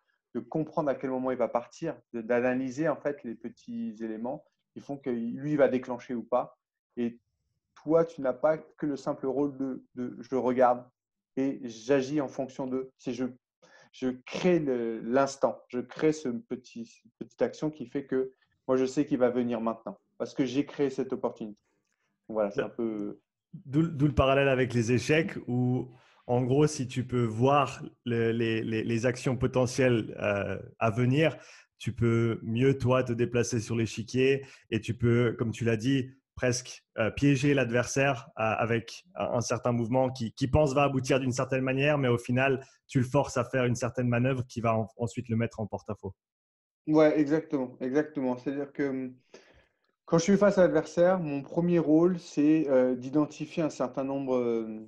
comprendre 0.50 0.90
à 0.90 0.96
quel 0.96 1.12
moment 1.12 1.32
il 1.32 1.38
va 1.38 1.48
partir, 1.48 1.98
d'analyser 2.12 2.90
en 2.90 2.98
fait 2.98 3.24
les 3.24 3.36
petits 3.36 3.96
éléments 4.02 4.44
qui 4.74 4.82
font 4.82 4.98
que 4.98 5.10
lui 5.10 5.56
va 5.56 5.70
déclencher 5.70 6.14
ou 6.14 6.24
pas. 6.24 6.60
Et 6.98 7.22
toi, 7.76 8.04
tu 8.04 8.20
n'as 8.20 8.34
pas 8.34 8.58
que 8.58 8.86
le 8.86 8.98
simple 8.98 9.28
rôle 9.28 9.58
de, 9.58 9.86
de 9.96 10.18
je 10.20 10.36
regarde 10.36 10.86
et 11.38 11.60
j'agis 11.64 12.22
en 12.22 12.28
fonction 12.28 12.68
de. 12.68 12.92
C'est 12.98 13.14
je, 13.14 13.26
je 13.92 14.10
crée 14.26 14.60
l'instant, 15.04 15.62
je 15.70 15.80
crée 15.80 16.12
ce 16.14 16.30
petit, 16.30 16.86
cette 16.86 17.12
petite 17.20 17.42
action 17.42 17.70
qui 17.72 17.86
fait 17.88 18.06
que 18.06 18.32
moi 18.68 18.78
je 18.78 18.86
sais 18.86 19.06
qu'il 19.06 19.18
va 19.20 19.30
venir 19.30 19.62
maintenant 19.62 19.98
parce 20.18 20.34
que 20.34 20.46
j'ai 20.46 20.66
créé 20.66 20.90
cette 20.90 21.14
opportunité. 21.14 21.60
Voilà, 22.28 22.52
c'est 22.52 22.62
un 22.64 22.70
peu. 22.70 23.20
D'où 23.54 23.88
d'où 23.88 24.08
le 24.08 24.14
parallèle 24.14 24.50
avec 24.50 24.74
les 24.74 24.92
échecs 24.92 25.38
où, 25.48 25.92
en 26.28 26.42
gros, 26.44 26.68
si 26.68 26.88
tu 26.88 27.06
peux 27.08 27.24
voir 27.24 27.84
le- 28.06 28.32
les, 28.32 28.62
les- 28.64 28.84
les 28.84 29.06
actions 29.06 29.38
potentielles 29.38 30.16
euh, 30.20 30.58
à 30.80 30.90
venir, 30.90 31.38
tu 31.78 31.94
peux 31.94 32.40
mieux, 32.44 32.78
toi, 32.78 33.04
te 33.04 33.14
déplacer 33.14 33.60
sur 33.60 33.76
l'échiquier 33.76 34.46
et 34.72 34.82
tu 34.82 34.94
peux, 34.94 35.36
comme 35.38 35.52
tu 35.52 35.64
l'as 35.66 35.78
dit, 35.78 36.10
presque 36.36 36.84
euh, 36.98 37.12
piéger 37.12 37.54
l'adversaire 37.54 38.28
euh, 38.40 38.44
avec 38.44 39.06
un, 39.16 39.42
certain 39.42 39.72
mouvement 39.72 40.10
qui, 40.10 40.34
qui 40.34 40.48
pense 40.48 40.74
va 40.74 40.84
aboutir 40.84 41.20
d'une 41.20 41.32
certaine 41.32 41.64
manière, 41.64 41.98
mais 41.98 42.08
au 42.10 42.18
final, 42.18 42.66
tu 42.88 43.00
le 43.00 43.06
forces 43.06 43.38
à 43.38 43.46
faire 43.46 43.66
une 43.66 43.76
certaine 43.76 44.08
manœuvre 44.08 44.46
qui 44.48 44.62
va 44.62 44.76
en- 44.78 44.88
ensuite 44.98 45.30
le 45.30 45.36
mettre 45.38 45.60
en 45.60 45.68
porte-à-faux. 45.68 46.14
Ouais, 46.88 47.20
exactement, 47.20 47.78
exactement. 47.82 48.38
C'est-à-dire 48.38 48.72
que 48.72 48.84
hum, 48.84 49.16
quand 50.06 50.20
je 50.20 50.24
suis 50.26 50.38
face 50.38 50.58
à 50.60 50.64
l'adversaire, 50.64 51.20
mon 51.20 51.42
premier 51.44 51.80
rôle, 51.80 52.20
c'est 52.20 52.70
euh, 52.70 52.96
d'identifier 52.96 53.64
un 53.64 53.72
certain 53.72 54.04
nombre 54.06 54.36
euh, 54.38 54.88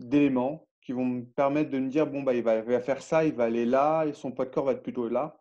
d'éléments 0.00 0.68
qui 0.82 0.92
vont 0.92 1.06
me 1.06 1.24
permettre 1.24 1.70
de 1.70 1.80
me 1.80 1.90
dire, 1.90 2.06
bon, 2.08 2.22
bah, 2.24 2.34
il 2.34 2.42
va, 2.44 2.58
il 2.58 2.64
va 2.64 2.80
faire 2.80 3.02
ça, 3.02 3.24
il 3.26 3.34
va 3.34 3.44
aller 3.46 3.66
là, 3.66 4.06
et 4.06 4.14
son 4.14 4.32
poids 4.32 4.46
de 4.46 4.50
corps 4.52 4.66
va 4.66 4.72
être 4.74 4.84
plutôt 4.84 5.08
là. 5.10 5.39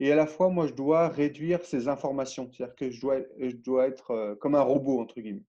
Et 0.00 0.10
à 0.10 0.16
la 0.16 0.26
fois, 0.26 0.48
moi, 0.48 0.66
je 0.66 0.72
dois 0.72 1.08
réduire 1.08 1.64
ces 1.64 1.88
informations. 1.88 2.50
C'est-à-dire 2.52 2.74
que 2.74 2.90
je 2.90 3.00
dois, 3.62 3.86
être 3.86 4.10
euh, 4.10 4.34
comme 4.34 4.54
un 4.54 4.62
robot, 4.62 5.00
entre 5.00 5.20
guillemets. 5.20 5.44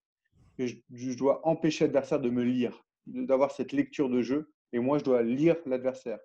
Et 0.58 0.68
je, 0.92 1.16
dois 1.16 1.46
empêcher 1.46 1.84
l'adversaire 1.84 2.20
de 2.20 2.30
me 2.30 2.42
lire, 2.42 2.84
d'avoir 3.06 3.50
cette 3.50 3.72
lecture 3.72 4.08
de 4.08 4.22
jeu. 4.22 4.50
Et 4.72 4.78
moi, 4.78 4.98
je 4.98 5.04
dois 5.04 5.22
lire 5.22 5.56
l'adversaire. 5.66 6.18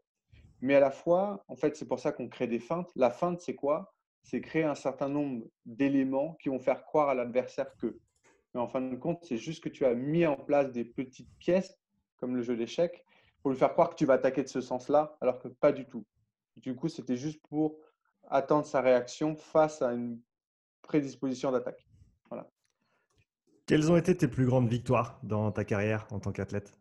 Mais 0.62 0.76
à 0.76 0.80
la 0.80 0.92
fois, 0.92 1.44
en 1.48 1.56
fait, 1.56 1.76
c'est 1.76 1.88
pour 1.88 2.00
ça 2.00 2.12
qu'on 2.12 2.30
crée 2.30 2.48
des 2.48 2.60
feintes. 2.60 2.92
La 2.96 3.10
feinte, 3.10 3.42
c'est 3.42 3.56
quoi? 3.56 3.94
C'est 4.24 4.40
créer 4.40 4.64
un 4.64 4.76
certain 4.76 5.10
nombre 5.10 5.44
d'éléments 5.66 6.36
qui 6.36 6.50
vont 6.50 6.60
faire 6.60 6.84
croire 6.84 7.10
à 7.10 7.16
l'adversaire 7.16 7.76
que. 7.78 8.00
Mais 8.54 8.62
en 8.62 8.68
fin 8.68 8.82
de 8.82 8.96
compte, 8.96 9.24
c'est 9.24 9.38
juste 9.38 9.64
que 9.64 9.70
tu 9.70 9.86
as 9.86 9.96
mis 9.96 10.26
en 10.26 10.36
place 10.36 10.72
des 10.72 10.86
petites 10.86 11.34
pièces, 11.40 11.78
comme 12.18 12.36
le 12.36 12.44
jeu 12.44 12.56
d'échecs, 12.56 13.04
pour 13.42 13.52
lui 13.52 13.58
faire 13.58 13.74
croire 13.74 13.90
que 13.90 13.96
tu 13.96 14.06
vas 14.06 14.14
attaquer 14.14 14.44
de 14.44 14.48
ce 14.48 14.62
sens-là, 14.62 15.18
alors 15.22 15.40
que 15.40 15.48
pas 15.48 15.72
du 15.72 15.88
tout. 15.88 16.06
Du 16.57 16.75
coup, 16.75 16.89
c'était 16.89 17.18
juste 17.18 17.42
pour 17.48 17.77
attendre 18.30 18.65
sa 18.65 18.81
réaction 18.81 19.36
face 19.36 19.81
à 19.81 19.94
une 19.94 20.19
prédisposition 20.81 21.51
d'attaque. 21.51 21.88
Quelles 23.65 23.89
ont 23.89 23.95
été 23.95 24.18
tes 24.18 24.27
plus 24.27 24.45
grandes 24.45 24.68
victoires 24.68 25.19
dans 25.24 25.50
ta 25.51 25.63
carrière 25.63 26.06
en 26.12 26.19
tant 26.19 26.33
qu'athlète? 26.33 26.74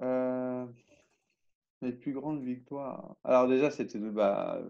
Euh, 0.00 0.64
les 1.82 1.92
plus 1.92 2.12
grandes 2.12 2.44
victoires. 2.44 3.16
Alors 3.24 3.48
déjà, 3.48 3.70
c'était 3.70 3.98
de 3.98 4.10
bah, 4.10 4.60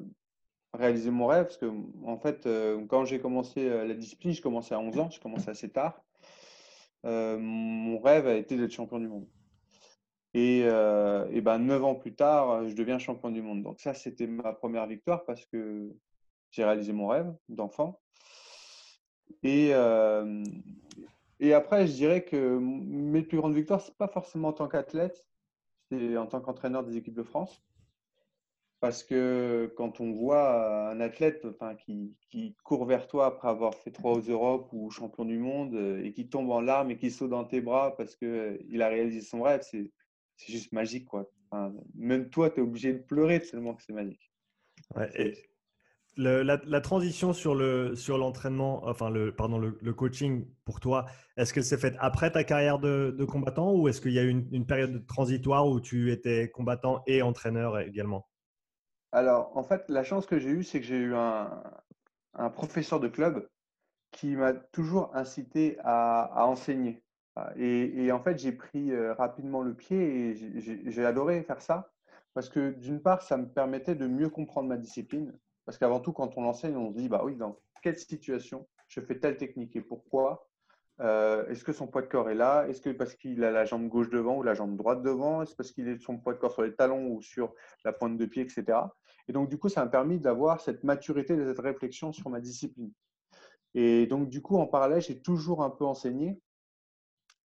réaliser 0.73 1.11
mon 1.11 1.27
rêve, 1.27 1.45
parce 1.45 1.57
que 1.57 1.71
en 2.05 2.19
fait, 2.19 2.47
euh, 2.47 2.85
quand 2.87 3.05
j'ai 3.05 3.21
commencé 3.21 3.69
euh, 3.69 3.87
la 3.87 3.95
discipline, 3.95 4.33
je 4.33 4.43
commençais 4.43 4.75
à 4.75 4.81
11 4.81 4.99
ans, 4.99 5.11
je 5.11 5.21
commençais 5.21 5.51
assez 5.51 5.71
tard. 5.71 6.03
Euh, 7.05 7.39
mon 7.39 7.99
rêve 7.99 8.27
a 8.27 8.35
été 8.35 8.57
d'être 8.57 8.73
champion 8.73 8.99
du 8.99 9.09
monde. 9.09 9.27
Et, 10.35 10.63
euh, 10.65 11.27
et 11.31 11.41
ben, 11.41 11.59
9 11.59 11.85
ans 11.85 11.95
plus 11.95 12.15
tard, 12.15 12.69
je 12.69 12.75
deviens 12.75 12.99
champion 12.99 13.31
du 13.31 13.41
monde. 13.41 13.63
Donc 13.63 13.81
ça, 13.81 13.95
c'était 13.95 14.27
ma 14.27 14.53
première 14.53 14.87
victoire 14.87 15.25
parce 15.25 15.47
que 15.47 15.95
j'ai 16.51 16.65
réalisé 16.65 16.93
mon 16.93 17.07
rêve 17.07 17.33
d'enfant. 17.49 18.01
Et, 19.45 19.71
euh, 19.73 20.45
et 21.39 21.53
après, 21.55 21.87
je 21.87 21.93
dirais 21.93 22.25
que 22.25 22.59
mes 22.59 23.23
plus 23.23 23.39
grandes 23.39 23.55
victoires, 23.55 23.81
ce 23.81 23.91
n'est 23.91 23.97
pas 23.97 24.09
forcément 24.09 24.49
en 24.49 24.53
tant 24.53 24.69
qu'athlète, 24.69 25.25
c'est 25.91 26.17
en 26.17 26.27
tant 26.27 26.41
qu'entraîneur 26.41 26.85
des 26.85 26.97
équipes 26.97 27.15
de 27.15 27.23
France. 27.23 27.63
Parce 28.81 29.03
que 29.03 29.73
quand 29.77 30.01
on 30.01 30.13
voit 30.13 30.91
un 30.91 31.01
athlète 31.01 31.47
enfin, 31.47 31.75
qui, 31.75 32.15
qui 32.29 32.55
court 32.65 32.85
vers 32.85 33.07
toi 33.07 33.27
après 33.27 33.49
avoir 33.49 33.75
fait 33.75 33.91
trois 33.93 34.13
aux 34.13 34.21
Europes 34.21 34.69
ou 34.73 34.91
champion 34.91 35.25
du 35.25 35.39
monde 35.39 35.75
euh, 35.75 36.05
et 36.05 36.13
qui 36.13 36.29
tombe 36.29 36.51
en 36.51 36.61
larmes 36.61 36.91
et 36.91 36.99
qui 36.99 37.11
saute 37.11 37.31
dans 37.31 37.45
tes 37.45 37.63
bras 37.63 37.97
parce 37.97 38.15
qu'il 38.17 38.83
a 38.83 38.89
réalisé 38.89 39.23
son 39.23 39.41
rêve, 39.43 39.63
c'est 39.63 39.91
c'est 40.37 40.53
juste 40.53 40.73
magique. 40.73 41.07
Quoi. 41.07 41.31
Enfin, 41.51 41.73
même 41.95 42.31
toi, 42.31 42.51
tu 42.51 42.61
es 42.61 42.63
obligé 42.63 42.93
de 42.93 42.99
pleurer 42.99 43.41
tellement 43.41 43.75
que 43.75 43.83
c'est 43.83 43.93
magique. 43.93 44.33
Ouais, 44.97 45.11
et 45.15 45.35
le- 46.17 46.43
la, 46.43 46.61
la 46.65 46.81
transition 46.81 47.33
sur 47.33 47.55
le 47.55 47.97
sur 47.97 48.19
l'entraînement, 48.19 48.85
enfin 48.87 49.11
le 49.11 49.35
pardon 49.35 49.59
le, 49.59 49.79
le 49.81 49.95
coaching 49.95 50.47
pour 50.65 50.81
toi, 50.81 51.07
est-ce 51.37 51.55
qu'elle 51.55 51.65
s'est 51.65 51.79
faite 51.79 51.97
après 52.01 52.31
ta 52.33 52.45
carrière 52.45 52.79
de, 52.79 53.15
de 53.17 53.25
combattant 53.25 53.73
ou 53.75 53.89
est-ce 53.89 54.01
qu'il 54.01 54.13
y 54.13 54.19
a 54.19 54.23
eu 54.25 54.31
une, 54.31 54.49
une 54.53 54.67
période 54.67 55.07
transitoire 55.07 55.67
où 55.69 55.81
tu 55.81 56.13
étais 56.13 56.51
combattant 56.51 57.03
et 57.07 57.23
entraîneur 57.23 57.79
également? 57.81 58.29
Alors, 59.13 59.57
en 59.57 59.63
fait, 59.65 59.89
la 59.89 60.05
chance 60.05 60.27
que 60.27 60.39
j'ai 60.39 60.51
eue, 60.51 60.63
c'est 60.65 60.81
que 60.81 60.87
j'ai 60.87 60.99
eu 60.99 61.15
un, 61.15 61.63
un 62.35 62.51
professeur 62.51 63.01
de 63.01 63.09
club 63.09 63.49
qui 64.13 64.37
m'a 64.37 64.55
toujours 64.55 65.17
incité 65.17 65.79
à, 65.85 66.25
à 66.25 66.47
enseigner. 66.47 67.04
Et, 67.57 68.13
en 68.13 68.21
fait, 68.21 68.39
j'ai 68.39 68.53
pris 68.53 68.93
euh, 68.93 69.13
rapidement 69.15 69.63
le 69.63 69.75
pied 69.75 70.31
et 70.31 70.91
j'ai 70.91 71.05
adoré 71.05 71.43
faire 71.43 71.61
ça 71.61 71.91
parce 72.33 72.49
que 72.49 72.71
d'une 72.71 73.01
part, 73.01 73.23
ça 73.23 73.37
me 73.37 73.47
permettait 73.49 73.95
de 73.95 74.07
mieux 74.07 74.29
comprendre 74.29 74.69
ma 74.69 74.77
discipline. 74.77 75.33
Parce 75.65 75.79
qu'avant 75.79 76.01
tout, 76.01 76.13
quand 76.13 76.37
on 76.37 76.45
enseigne, 76.45 76.77
on 76.77 76.91
se 76.91 76.97
dit, 76.97 77.09
bah 77.09 77.23
oui, 77.25 77.37
dans 77.37 77.59
quelle 77.83 77.99
situation 77.99 78.67
je 78.89 79.01
fais 79.01 79.19
telle 79.19 79.37
technique 79.37 79.77
et 79.77 79.81
pourquoi 79.81 80.49
Euh, 81.01 81.45
Est-ce 81.49 81.65
que 81.65 81.73
son 81.73 81.89
poids 81.89 82.03
de 82.03 82.07
corps 82.07 82.31
est 82.31 82.37
là? 82.37 82.69
Est-ce 82.69 82.81
que 82.81 82.91
parce 82.91 83.15
qu'il 83.17 83.43
a 83.43 83.51
la 83.51 83.65
jambe 83.65 83.89
gauche 83.89 84.11
devant 84.11 84.37
ou 84.37 84.43
la 84.45 84.55
jambe 84.55 84.77
droite 84.77 85.03
devant? 85.03 85.43
Est-ce 85.43 85.57
parce 85.57 85.73
qu'il 85.73 85.89
a 85.89 85.99
son 85.99 86.19
poids 86.19 86.35
de 86.35 86.39
corps 86.39 86.53
sur 86.53 86.63
les 86.63 86.75
talons 86.75 87.09
ou 87.09 87.21
sur 87.21 87.53
la 87.85 87.93
pointe 87.93 88.17
de 88.17 88.27
pied, 88.27 88.43
etc. 88.43 88.95
Et 89.27 89.33
donc, 89.33 89.49
du 89.49 89.59
coup, 89.59 89.69
ça 89.69 89.85
m'a 89.85 89.91
permis 89.91 90.21
d'avoir 90.21 90.61
cette 90.61 90.85
maturité, 90.85 91.37
cette 91.37 91.59
réflexion 91.59 92.13
sur 92.13 92.31
ma 92.31 92.41
discipline. 92.41 92.93
Et 93.75 94.07
donc, 94.07 94.29
du 94.29 94.41
coup, 94.41 94.57
en 94.57 94.67
parallèle, 94.67 95.03
j'ai 95.03 95.21
toujours 95.21 95.65
un 95.65 95.71
peu 95.71 95.85
enseigné. 95.85 96.41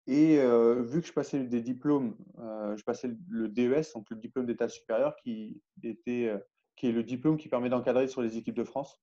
Et 0.08 0.38
vu 0.84 1.02
que 1.02 1.08
je 1.08 1.14
passais 1.14 1.44
des 1.44 1.62
diplômes, 1.62 2.16
je 2.38 2.84
passais 2.84 3.12
le 3.30 3.50
DES, 3.50 3.92
donc 3.94 4.10
le 4.10 4.18
diplôme 4.18 4.46
d'état 4.46 4.70
supérieur, 4.70 5.16
qui, 5.16 5.62
était, 5.84 6.32
qui 6.76 6.88
est 6.88 6.92
le 6.92 7.04
diplôme 7.04 7.38
qui 7.38 7.50
permet 7.50 7.70
d'encadrer 7.70 8.08
sur 8.08 8.22
les 8.22 8.38
équipes 8.38 8.56
de 8.56 8.64
France. 8.64 9.02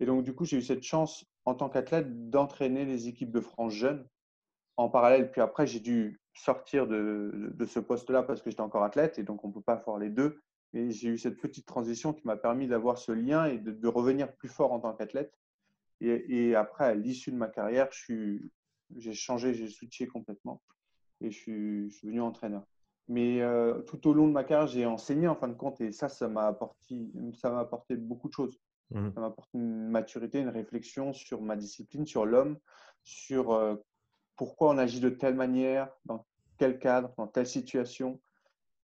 Et 0.00 0.06
donc, 0.06 0.24
du 0.24 0.34
coup, 0.34 0.44
j'ai 0.44 0.58
eu 0.58 0.62
cette 0.62 0.82
chance 0.82 1.24
en 1.44 1.54
tant 1.54 1.68
qu'athlète 1.68 2.28
d'entraîner 2.28 2.84
les 2.84 3.06
équipes 3.08 3.30
de 3.30 3.40
France 3.40 3.72
jeunes 3.72 4.06
en 4.76 4.88
parallèle. 4.88 5.30
Puis 5.30 5.40
après, 5.40 5.66
j'ai 5.66 5.80
dû 5.80 6.20
sortir 6.34 6.88
de, 6.88 7.52
de 7.54 7.64
ce 7.64 7.78
poste-là 7.78 8.22
parce 8.22 8.42
que 8.42 8.50
j'étais 8.50 8.62
encore 8.62 8.82
athlète 8.82 9.18
et 9.18 9.22
donc 9.22 9.44
on 9.44 9.48
ne 9.48 9.52
peut 9.52 9.62
pas 9.62 9.76
faire 9.76 9.98
les 9.98 10.10
deux. 10.10 10.40
Et 10.74 10.90
j'ai 10.90 11.08
eu 11.08 11.18
cette 11.18 11.38
petite 11.38 11.66
transition 11.66 12.12
qui 12.12 12.26
m'a 12.26 12.36
permis 12.36 12.66
d'avoir 12.66 12.98
ce 12.98 13.12
lien 13.12 13.44
et 13.44 13.58
de, 13.58 13.88
revenir 13.88 14.32
plus 14.32 14.48
fort 14.48 14.72
en 14.72 14.80
tant 14.80 14.94
qu'athlète. 14.94 15.38
Et, 16.00 16.56
après, 16.56 16.84
à 16.84 16.94
l'issue 16.94 17.30
de 17.30 17.36
ma 17.36 17.46
carrière, 17.46 17.88
j'ai 18.96 19.12
changé, 19.12 19.54
j'ai 19.54 19.68
switché 19.68 20.06
complètement 20.06 20.62
et 21.22 21.30
je 21.30 21.38
suis, 21.38 21.90
je 21.90 21.96
suis 21.96 22.06
devenu 22.06 22.20
entraîneur. 22.20 22.64
Mais 23.08 23.40
euh, 23.40 23.80
tout 23.82 24.06
au 24.08 24.12
long 24.12 24.28
de 24.28 24.32
ma 24.32 24.44
carrière, 24.44 24.68
j'ai 24.68 24.86
enseigné 24.86 25.28
en 25.28 25.34
fin 25.34 25.48
de 25.48 25.54
compte 25.54 25.80
et 25.80 25.92
ça, 25.92 26.08
ça 26.08 26.28
m'a 26.28 26.46
apporté, 26.46 27.10
ça 27.34 27.50
m'a 27.50 27.60
apporté 27.60 27.96
beaucoup 27.96 28.28
de 28.28 28.32
choses. 28.32 28.60
Mmh. 28.90 29.10
Ça 29.14 29.20
m'a 29.20 29.26
apporté 29.26 29.58
une 29.58 29.88
maturité, 29.88 30.40
une 30.40 30.48
réflexion 30.48 31.12
sur 31.12 31.42
ma 31.42 31.56
discipline, 31.56 32.06
sur 32.06 32.26
l'homme, 32.26 32.58
sur 33.02 33.52
euh, 33.52 33.76
pourquoi 34.36 34.70
on 34.70 34.78
agit 34.78 35.00
de 35.00 35.10
telle 35.10 35.34
manière, 35.34 35.90
dans 36.04 36.26
quel 36.58 36.78
cadre, 36.78 37.12
dans 37.16 37.26
telle 37.26 37.46
situation. 37.46 38.20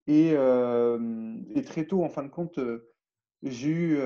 Et, 0.05 0.33
euh, 0.33 1.37
et 1.55 1.63
très 1.63 1.85
tôt, 1.85 2.03
en 2.03 2.09
fin 2.09 2.23
de 2.23 2.29
compte, 2.29 2.59
j'ai 3.41 3.69
eu 3.69 3.99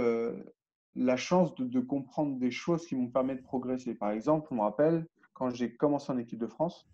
la 0.96 1.18
chance 1.18 1.54
de, 1.56 1.66
de, 1.66 1.80
comprendre 1.80 2.38
des 2.38 2.52
choses 2.52 2.86
qui 2.86 2.96
m'ont 2.96 3.10
permis 3.10 3.36
de 3.36 3.42
progresser. 3.42 3.96
Par 3.96 4.12
exemple, 4.12 4.48
je 4.52 4.56
me 4.56 4.62
rappelle, 4.62 5.08
quand 5.38 5.52
j'ai 5.52 5.72
commencé 5.72 6.12
en 6.12 6.18
équipe 6.18 6.40
de 6.40 6.48
France, 6.48 6.88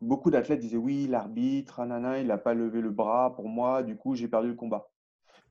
beaucoup 0.00 0.28
d'athlètes 0.28 0.58
disaient 0.58 0.76
oui, 0.76 1.06
l'arbitre, 1.06 1.80
il 1.80 2.26
n'a 2.26 2.38
pas 2.38 2.52
levé 2.52 2.80
le 2.80 2.90
bras 2.90 3.32
pour 3.36 3.48
moi, 3.48 3.84
du 3.84 3.96
coup 3.96 4.16
j'ai 4.16 4.26
perdu 4.26 4.48
le 4.48 4.54
combat. 4.56 4.90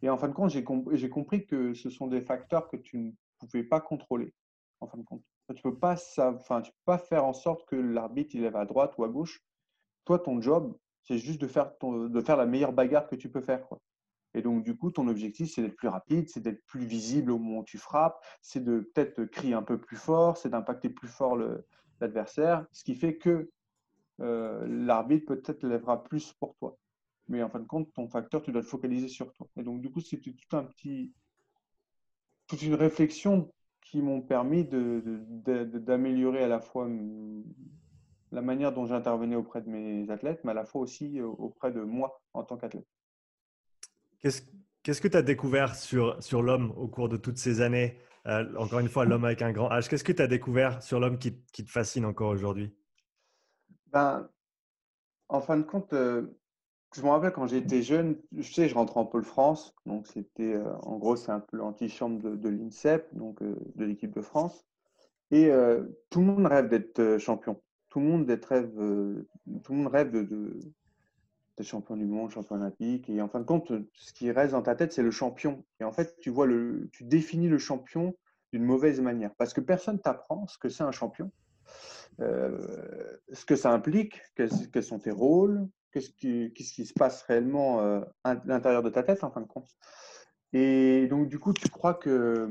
Et 0.01 0.10
en 0.10 0.17
fin 0.17 0.27
de 0.27 0.34
compte, 0.34 0.50
j'ai 0.50 1.10
compris 1.10 1.46
que 1.46 1.74
ce 1.74 1.89
sont 1.89 2.08
des 2.08 2.20
facteurs 2.20 2.67
que 2.67 2.75
tu 2.75 2.98
ne 2.98 3.48
pouvais 3.48 3.63
pas 3.63 3.79
contrôler. 3.79 4.34
En 4.82 4.88
fin 4.88 4.98
de 4.98 5.03
compte, 5.03 5.24
tu 5.48 5.53
ne 5.56 5.62
peux, 5.62 5.74
peux 5.74 5.79
pas 5.79 6.98
faire 6.98 7.25
en 7.25 7.34
sorte 7.34 7.65
que 7.67 7.77
l'arbitre 7.77 8.38
lève 8.38 8.58
à 8.58 8.65
droite 8.65 8.94
ou 8.98 9.06
à 9.06 9.08
gauche. 9.08 9.41
Toi, 10.03 10.20
ton 10.20 10.41
job, 10.41 10.77
c'est 11.03 11.17
juste 11.17 11.39
de 11.39 11.48
faire, 11.48 11.72
de 11.82 12.22
faire 12.22 12.36
la 12.36 12.46
meilleure 12.46 12.74
bagarre 12.74 13.08
que 13.08 13.15
tu 13.15 13.32
peux 13.32 13.41
faire. 13.41 13.65
Et 14.34 14.41
donc, 14.41 14.63
du 14.63 14.75
coup, 14.75 14.91
ton 14.91 15.07
objectif, 15.07 15.51
c'est 15.51 15.62
d'être 15.62 15.75
plus 15.75 15.88
rapide, 15.88 16.29
c'est 16.29 16.41
d'être 16.41 16.63
plus 16.65 16.86
visible 16.86 17.31
au 17.31 17.39
moment 17.39 17.60
où 17.60 17.63
tu 17.63 17.77
frappes, 17.77 18.24
c'est 18.41 18.63
de 18.63 18.79
peut-être 18.79 19.25
crier 19.25 19.53
un 19.53 19.63
peu 19.63 19.79
plus 19.79 19.98
fort, 19.98 20.38
c'est 20.38 20.50
d'impacter 20.50 20.89
plus 20.89 21.07
fort 21.07 21.38
l'adversaire, 22.00 22.65
ce 22.72 22.84
qui 22.84 22.96
fait 22.96 23.17
que 23.17 23.50
euh, 24.19 24.65
l'arbitre 24.67 25.34
peut-être 25.34 25.63
lèvera 25.63 26.03
plus 26.03 26.34
pour 26.34 26.55
toi. 26.55 26.77
Mais 27.29 27.43
en 27.43 27.50
fin 27.50 27.60
de 27.60 27.65
compte, 27.65 27.91
ton 27.93 28.07
facteur, 28.07 28.41
tu 28.41 28.51
dois 28.51 28.62
te 28.62 28.67
focaliser 28.67 29.07
sur 29.07 29.31
toi. 29.34 29.48
Et 29.57 29.63
donc, 29.63 29.81
du 29.81 29.91
coup, 29.91 30.01
c'est 30.01 30.17
tout 30.17 30.34
un 30.55 30.63
petit, 30.63 31.13
toute 32.48 32.62
une 32.62 32.75
réflexion 32.75 33.51
qui 33.81 34.01
m'ont 34.01 34.22
permis 34.22 34.65
d'améliorer 34.65 36.43
à 36.43 36.48
la 36.48 36.60
fois 36.60 36.89
la 38.31 38.41
manière 38.41 38.74
dont 38.74 38.86
j'intervenais 38.86 39.36
auprès 39.36 39.62
de 39.62 39.69
mes 39.69 40.10
athlètes, 40.10 40.41
mais 40.43 40.51
à 40.51 40.55
la 40.55 40.65
fois 40.65 40.81
aussi 40.81 41.19
euh, 41.19 41.27
auprès 41.27 41.72
de 41.72 41.81
moi 41.81 42.22
en 42.34 42.43
tant 42.43 42.57
qu'athlète. 42.57 42.88
Qu'est-ce 44.22 45.02
que 45.02 45.08
tu 45.08 45.18
as 45.18 45.22
découvert 45.22 45.76
sur, 45.76 46.22
sur 46.24 46.42
l'homme 46.42 46.72
au 46.78 46.88
cours 46.88 47.10
de 47.10 47.18
toutes 47.18 47.38
ces 47.38 47.62
années 47.62 48.00
euh, 48.26 48.46
Encore 48.58 48.80
une 48.80 48.90
fois, 48.90 49.06
l'homme 49.06 49.26
avec 49.26 49.42
un 49.42 49.52
grand 49.52 49.70
H. 49.70 49.90
Qu'est-ce 49.90 50.04
que 50.04 50.12
tu 50.12 50.22
as 50.22 50.28
découvert 50.28 50.82
sur 50.82 51.00
l'homme 51.00 51.18
qui, 51.18 51.42
qui, 51.52 51.64
te 51.64 51.70
fascine 51.70 52.06
encore 52.06 52.30
aujourd'hui? 52.30 52.74
Ben, 53.88 54.28
en 55.30 55.42
fin 55.42 55.58
de 55.58 55.64
compte, 55.64 55.94
euh, 55.94 56.38
je 56.96 57.02
me 57.02 57.10
rappelle 57.10 57.32
quand 57.32 57.48
j'étais 57.48 57.82
jeune, 57.82 58.18
je 58.36 58.52
sais, 58.52 58.68
je 58.68 58.76
rentrais 58.76 59.00
en 59.00 59.06
Pôle 59.06 59.24
France, 59.24 59.76
donc 59.86 60.08
c'était, 60.08 60.56
euh, 60.56 60.74
en 60.84 60.98
gros, 60.98 61.16
c'est 61.16 61.32
un 61.32 61.42
peu 61.42 61.58
l'antichambre 61.58 62.38
de, 62.38 62.50
l'INSEP, 62.50 63.14
donc 63.14 63.44
de 63.44 63.86
l'équipe 63.86 64.16
de 64.16 64.22
France. 64.22 64.66
Et 65.32 65.52
tout 66.10 66.22
le 66.22 66.26
monde 66.26 66.46
rêve 66.46 66.70
d'être 66.70 67.18
champion. 67.18 67.62
Tout 67.90 68.00
le 68.00 68.06
monde 68.06 68.30
rêve, 68.30 68.72
tout 69.64 69.74
le 69.74 69.78
monde 69.78 69.88
rêve 69.88 70.12
de, 70.12 70.58
champion 71.64 71.96
du 71.98 72.06
monde, 72.06 72.32
champion 72.32 72.56
olympique. 72.56 73.10
Et 73.10 73.22
en 73.22 73.28
fin 73.28 73.40
de 73.40 73.46
compte, 73.46 73.72
ce 73.94 74.14
qui 74.14 74.32
reste 74.32 74.52
dans 74.52 74.62
ta 74.62 74.76
tête, 74.76 74.94
c'est 74.94 75.04
le 75.04 75.12
champion. 75.12 75.64
Et 75.80 75.84
en 75.84 75.92
fait, 75.92 76.18
tu 76.20 76.30
vois 76.30 76.46
le, 76.46 76.90
tu 76.92 77.04
définis 77.04 77.50
le 77.50 77.58
champion 77.58 78.16
d'une 78.54 78.64
mauvaise 78.64 79.02
manière, 79.02 79.32
parce 79.38 79.54
que 79.54 79.62
personne 79.62 80.00
t'apprend 80.00 80.48
ce 80.48 80.58
que 80.58 80.70
c'est 80.70 80.84
un 80.84 80.92
champion. 80.92 81.32
Euh, 82.22 82.58
ce 83.34 83.46
que 83.46 83.56
ça 83.56 83.72
implique, 83.72 84.22
quels, 84.36 84.84
sont 84.84 85.00
tes 85.00 85.12
rôles, 85.12 85.68
qu'est-ce 85.92 86.10
qui, 86.12 86.86
se 86.86 86.94
passe 86.94 87.24
réellement 87.24 87.82
euh, 87.82 88.02
à 88.24 88.36
l'intérieur 88.46 88.84
de 88.84 88.90
ta 88.90 89.04
tête 89.04 89.24
en 89.24 89.32
fin 89.32 89.42
de 89.42 89.48
compte. 89.48 89.70
Et 90.54 91.08
donc, 91.08 91.28
du 91.28 91.40
coup, 91.40 91.54
tu 91.54 91.68
crois 91.68 91.94
que, 91.94 92.50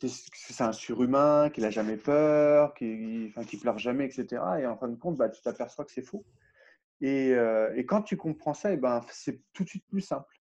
c'est 0.00 0.64
un 0.64 0.72
surhumain, 0.72 1.50
qu'il 1.50 1.62
n'a 1.62 1.70
jamais 1.70 1.96
peur, 1.96 2.72
qu'il 2.74 3.32
enfin, 3.36 3.58
pleure 3.60 3.78
jamais, 3.78 4.06
etc. 4.06 4.42
Et 4.60 4.66
en 4.66 4.76
fin 4.76 4.88
de 4.88 4.96
compte, 4.96 5.18
bah, 5.18 5.28
tu 5.28 5.42
t'aperçois 5.42 5.84
que 5.84 5.92
c'est 5.92 6.02
faux. 6.02 6.24
Et, 7.00 7.32
euh, 7.34 7.74
et, 7.76 7.86
quand 7.86 8.02
tu 8.02 8.16
comprends 8.16 8.54
ça, 8.54 8.72
et 8.72 8.76
ben, 8.76 9.00
c'est 9.10 9.40
tout 9.52 9.64
de 9.64 9.68
suite 9.68 9.86
plus 9.88 10.00
simple. 10.00 10.40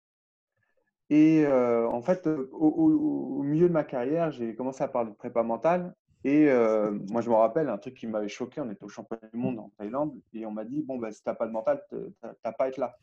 Et 1.09 1.45
en 1.47 2.02
fait, 2.02 2.28
au, 2.28 2.38
au, 2.52 3.42
milieu 3.42 3.66
de 3.66 3.73
ma 3.73 3.83
carrière, 3.83 4.30
j'ai 4.30 4.54
commencé 4.54 4.85
à 4.85 4.88
parler 4.88 5.11
de 5.11 5.16
prépa 5.16 5.42
mentale. 5.42 5.92
Et 6.25 6.50
euh, 6.50 6.92
moi, 7.09 7.23
je 7.23 7.30
me 7.30 7.35
rappelle 7.35 7.69
un 7.69 7.78
truc 7.78 7.95
qui 7.95 8.07
m'avait 8.07 8.28
choqué. 8.28 8.61
On 8.61 8.71
était 8.71 8.85
au 8.85 8.88
championnat 8.88 9.26
du 9.33 9.38
monde 9.38 9.59
en 9.59 9.71
Thaïlande 9.78 10.21
et 10.33 10.45
on 10.45 10.50
m'a 10.50 10.64
dit 10.64 10.83
Bon, 10.83 10.99
bah, 10.99 11.11
si 11.12 11.23
tu 11.23 11.28
n'as 11.28 11.35
pas 11.35 11.47
de 11.47 11.52
mental, 11.52 11.83
tu 11.88 11.97
n'as 12.23 12.52
pas 12.52 12.64
à 12.64 12.69
être 12.69 12.76
là. 12.76 12.97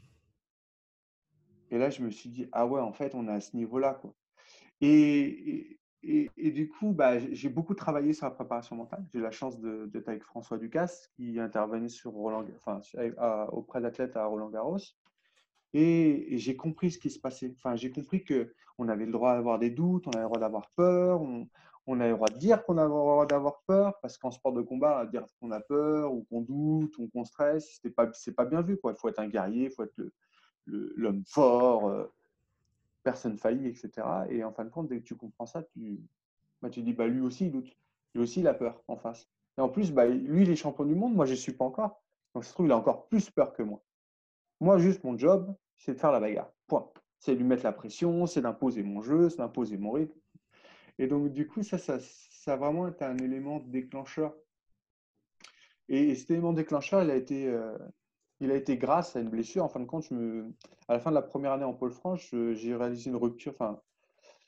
Et 1.71 1.77
là, 1.77 1.89
je 1.89 2.03
me 2.03 2.11
suis 2.11 2.29
dit 2.29 2.47
Ah 2.51 2.67
ouais, 2.67 2.79
en 2.79 2.93
fait, 2.93 3.15
on 3.15 3.27
est 3.27 3.31
à 3.31 3.41
ce 3.41 3.55
niveau-là. 3.55 3.95
Quoi. 3.95 4.13
Et, 4.81 5.79
et, 6.03 6.51
du 6.51 6.69
coup, 6.69 6.93
bah, 6.93 7.19
j'ai 7.19 7.49
beaucoup 7.49 7.73
travaillé 7.73 8.13
sur 8.13 8.25
la 8.25 8.31
préparation 8.31 8.75
mentale. 8.75 9.05
J'ai 9.13 9.19
la 9.19 9.31
chance 9.31 9.59
d'être 9.59 10.07
avec 10.07 10.23
François 10.23 10.57
Ducasse 10.57 11.09
qui 11.15 11.39
intervenait 11.39 11.87
auprès 13.51 13.81
d'athlètes 13.81 14.15
à 14.15 14.25
Roland 14.25 14.49
Garros. 14.49 14.77
Et, 15.73 16.37
j'ai 16.37 16.55
compris 16.55 16.91
ce 16.91 16.99
qui 16.99 17.09
se 17.09 17.19
passait. 17.19 17.53
Enfin, 17.57 17.75
j'ai 17.75 17.91
compris 17.91 18.23
qu'on 18.23 18.87
avait 18.87 19.05
le 19.05 19.11
droit 19.11 19.35
d'avoir 19.35 19.59
des 19.59 19.69
doutes, 19.69 20.07
on 20.07 20.11
avait 20.11 20.21
le 20.21 20.27
droit 20.27 20.39
d'avoir 20.39 20.69
peur, 20.75 21.21
on, 21.21 21.47
on 21.87 21.99
a 21.99 22.07
le 22.07 22.13
droit 22.13 22.29
de 22.29 22.37
dire 22.37 22.63
qu'on 22.63 22.77
a 22.77 22.83
le 22.83 22.89
droit 22.89 23.25
d'avoir 23.25 23.61
peur, 23.65 23.99
parce 24.01 24.17
qu'en 24.17 24.31
sport 24.31 24.53
de 24.53 24.61
combat, 24.61 25.05
dire 25.07 25.25
qu'on 25.39 25.51
a 25.51 25.61
peur 25.61 26.13
ou 26.13 26.23
qu'on 26.25 26.41
doute 26.41 26.97
ou 26.97 27.09
qu'on 27.09 27.25
stresse, 27.25 27.79
c'est 27.81 27.89
pas, 27.89 28.11
pas 28.35 28.45
bien 28.45 28.61
vu. 28.61 28.77
Il 28.83 28.95
faut 28.97 29.09
être 29.09 29.19
un 29.19 29.27
guerrier, 29.27 29.65
il 29.65 29.71
faut 29.71 29.83
être 29.83 29.99
l'homme 30.67 31.23
fort, 31.25 31.87
euh, 31.87 32.05
personne 33.07 33.37
faillit, 33.37 33.67
etc. 33.67 34.05
Et 34.29 34.43
en 34.43 34.51
fin 34.51 34.65
de 34.65 34.69
compte, 34.69 34.89
dès 34.89 34.99
que 34.99 35.05
tu 35.05 35.15
comprends 35.15 35.45
ça, 35.45 35.63
tu, 35.63 36.01
bah, 36.61 36.69
tu 36.69 36.81
dis, 36.81 36.91
bah, 36.91 37.07
lui 37.07 37.21
aussi, 37.21 37.45
il 37.45 37.51
doute. 37.53 37.73
Lui 38.13 38.21
aussi, 38.21 38.41
il 38.41 38.47
a 38.47 38.53
peur 38.53 38.83
en 38.89 38.97
face. 38.97 39.29
Et 39.57 39.61
en 39.61 39.69
plus, 39.69 39.93
bah, 39.93 40.07
lui, 40.07 40.41
il 40.41 40.49
est 40.49 40.57
champion 40.57 40.83
du 40.83 40.93
monde, 40.93 41.15
moi, 41.15 41.25
je 41.25 41.31
ne 41.31 41.37
suis 41.37 41.53
pas 41.53 41.63
encore. 41.63 42.03
Donc, 42.35 42.43
ça 42.43 42.51
trouve, 42.51 42.65
il 42.65 42.71
a 42.73 42.77
encore 42.77 43.07
plus 43.07 43.29
peur 43.29 43.53
que 43.53 43.63
moi. 43.63 43.81
Moi, 44.59 44.77
juste, 44.77 45.05
mon 45.05 45.17
job, 45.17 45.55
c'est 45.77 45.93
de 45.93 45.99
faire 45.99 46.11
la 46.11 46.19
bagarre. 46.19 46.51
Point. 46.67 46.91
C'est 47.19 47.31
de 47.31 47.37
lui 47.37 47.45
mettre 47.45 47.63
la 47.63 47.71
pression, 47.71 48.25
c'est 48.25 48.41
d'imposer 48.41 48.83
mon 48.83 49.01
jeu, 49.01 49.29
c'est 49.29 49.37
d'imposer 49.37 49.77
mon 49.77 49.93
rythme. 49.93 50.19
Et 50.99 51.07
donc, 51.07 51.31
du 51.31 51.47
coup, 51.47 51.63
ça, 51.63 51.77
ça, 51.77 51.99
ça 52.01 52.53
a 52.53 52.57
vraiment 52.57 52.89
été 52.89 53.05
un 53.05 53.17
élément 53.19 53.61
déclencheur. 53.61 54.35
Et, 55.87 56.13
cet 56.15 56.29
élément 56.31 56.51
déclencheur, 56.51 57.03
il 57.03 57.09
a, 57.09 57.15
été, 57.15 57.47
euh, 57.47 57.77
il 58.39 58.51
a 58.51 58.55
été 58.55 58.77
grâce 58.77 59.15
à 59.15 59.19
une 59.19 59.29
blessure. 59.29 59.63
En 59.63 59.69
fin 59.69 59.79
de 59.79 59.85
compte, 59.85 60.05
à 60.87 60.93
la 60.93 60.99
fin 60.99 61.09
de 61.09 61.15
la 61.15 61.21
première 61.21 61.53
année 61.53 61.63
en 61.63 61.73
pôle 61.73 61.91
France, 61.91 62.21
j'ai 62.31 62.75
réalisé 62.75 63.09
une 63.09 63.15
rupture. 63.15 63.53
Enfin, 63.53 63.79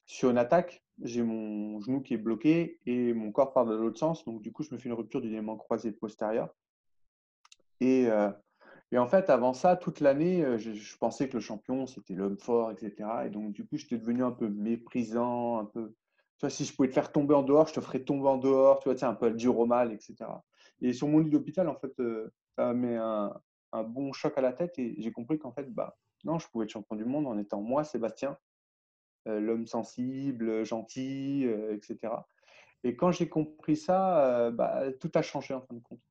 sur 0.06 0.30
une 0.30 0.38
attaque, 0.38 0.84
j'ai 1.02 1.24
mon 1.24 1.80
genou 1.82 2.02
qui 2.02 2.14
est 2.14 2.18
bloqué 2.18 2.80
et 2.86 3.14
mon 3.14 3.32
corps 3.32 3.54
part 3.54 3.66
de 3.66 3.76
l'autre 3.76 4.00
sens. 4.00 4.26
Donc, 4.26 4.42
du 4.42 4.52
coup, 4.52 4.64
je 4.64 4.74
me 4.74 4.80
fais 4.80 4.90
une 4.90 4.96
rupture 4.96 5.22
du 5.22 5.30
ligament 5.30 5.56
croisé 5.56 5.92
postérieur. 5.92 6.50
Et, 7.80 8.08
euh, 8.08 8.30
et 8.92 8.98
en 8.98 9.08
fait, 9.08 9.30
avant 9.30 9.54
ça, 9.54 9.76
toute 9.76 10.00
l'année, 10.00 10.44
euh, 10.44 10.58
je, 10.58 10.98
pensais 10.98 11.30
que 11.30 11.36
le 11.36 11.40
champion, 11.42 11.88
c'était 11.88 12.16
l'homme 12.16 12.38
fort, 12.38 12.72
etc. 12.72 13.10
Et 13.26 13.30
donc, 13.30 13.54
du 13.54 13.66
coup, 13.66 13.78
j'étais 13.78 13.98
devenu 13.98 14.24
un 14.24 14.32
peu 14.32 14.50
méprisant, 14.50 15.60
un 15.60 15.66
peu 15.66 15.94
tu 16.40 16.46
vois, 16.46 16.50
si 16.52 16.64
je 16.64 16.74
pouvais 16.74 16.88
te 16.88 16.94
faire 16.94 17.12
tomber 17.12 17.36
en 17.36 17.44
dehors, 17.44 17.68
je 17.68 17.74
te 17.74 17.82
ferais 17.82 18.00
tomber 18.00 18.30
en 18.30 18.38
dehors, 18.38 18.80
tu 18.80 18.88
vois, 18.88 18.96
tu 18.96 19.04
un 19.04 19.14
peu 19.14 19.30
dur 19.32 19.60
au 19.60 19.66
mal, 19.66 19.92
etc. 19.92 20.16
Et 20.82 20.94
sur 20.94 21.10
mon 21.10 21.20
lit 21.20 21.30
d'hôpital, 21.30 21.68
en 21.68 21.76
fait, 21.76 21.92
euh, 22.00 22.32
ça 22.58 22.74
mis 22.74 22.96
un, 22.96 23.34
un, 23.72 23.84
bon 23.84 24.14
choc 24.14 24.38
à 24.38 24.42
la 24.42 24.54
tête 24.54 24.78
et 24.80 24.96
j'ai 25.00 25.12
compris 25.12 25.40
qu'en 25.40 25.52
fait, 25.52 25.72
bah, 25.74 25.98
non, 26.24 26.40
je 26.40 26.48
pouvais 26.50 26.66
être 26.66 26.72
champion 26.72 26.96
du 26.96 27.06
monde 27.06 27.28
en 27.28 27.38
étant 27.38 27.62
moi, 27.62 27.84
Sébastien, 27.84 28.38
euh, 29.28 29.40
l'homme 29.40 29.68
sensible, 29.68 30.64
gentil, 30.66 31.46
euh, 31.46 31.76
etc. 31.76 32.14
Et 32.84 32.96
quand 32.96 33.12
j'ai 33.12 33.30
compris 33.30 33.76
ça, 33.76 34.52
bah, 34.52 34.84
tout 35.00 35.12
a 35.16 35.22
changé 35.22 35.54
en 35.54 35.62
fin 35.62 35.76
de 35.76 35.82
compte. 35.82 36.02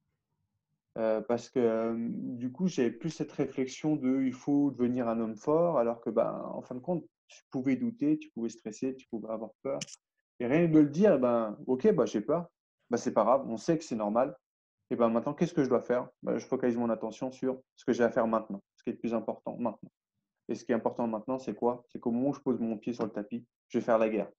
parce 1.29 1.49
que 1.49 1.95
du 1.99 2.53
coup, 2.53 2.69
j'avais 2.69 2.91
plus 2.91 3.11
cette 3.11 3.33
réflexion 3.33 3.97
de 3.97 4.23
il 4.23 4.33
faut 4.33 4.71
devenir 4.73 5.09
un 5.09 5.21
homme 5.21 5.37
fort, 5.37 5.79
alors 5.79 6.01
que, 6.01 6.11
bah, 6.11 6.43
en 6.53 6.61
fin 6.63 6.75
de 6.75 6.81
compte, 6.81 7.05
tu 7.29 7.43
pouvais 7.51 7.77
douter, 7.77 8.19
tu 8.19 8.31
pouvais 8.31 8.49
stresser, 8.49 8.97
tu 8.97 9.07
pouvais 9.09 9.31
avoir 9.31 9.51
peur. 9.63 9.79
Et 10.41 10.47
rien 10.47 10.69
de 10.69 10.79
le 10.79 10.89
dire, 10.89 11.19
ben, 11.19 11.57
ok, 11.67 11.93
bah, 11.93 12.07
j'ai 12.07 12.21
peur. 12.21 12.49
Bah, 12.91 12.97
c'est 12.97 13.13
pas 13.13 13.25
grave, 13.25 13.45
on 13.49 13.57
sait 13.57 13.79
que 13.79 13.85
c'est 13.85 13.97
normal. 13.97 14.37
Et 14.91 14.97
ben 14.97 15.09
maintenant, 15.11 15.35
qu'est-ce 15.35 15.55
que 15.55 15.63
je 15.63 15.69
dois 15.69 15.83
faire? 15.83 16.09
Ben, 16.23 16.39
Je 16.39 16.47
focalise 16.47 16.77
mon 16.77 16.91
attention 16.91 17.31
sur 17.31 17.61
ce 17.77 17.85
que 17.85 17.93
j'ai 17.93 18.05
à 18.05 18.11
faire 18.11 18.27
maintenant, 18.27 18.63
ce 18.77 18.83
qui 18.83 18.91
est 18.91 18.95
le 18.95 18.99
plus 18.99 19.15
important 19.15 19.57
maintenant. 19.59 19.91
Et 20.49 20.55
ce 20.55 20.65
qui 20.65 20.73
est 20.73 20.75
important 20.75 21.07
maintenant, 21.07 21.39
c'est 21.39 21.55
quoi? 21.55 21.85
C'est 21.89 22.01
qu'au 22.01 22.11
moment 22.11 22.31
où 22.31 22.35
je 22.35 22.41
pose 22.41 22.59
mon 22.59 22.79
pied 22.79 22.95
sur 22.95 23.05
le 23.05 23.11
tapis, 23.11 23.45
je 23.69 23.79
vais 23.79 23.85
faire 23.85 23.99
la 23.99 24.09
guerre. 24.09 24.31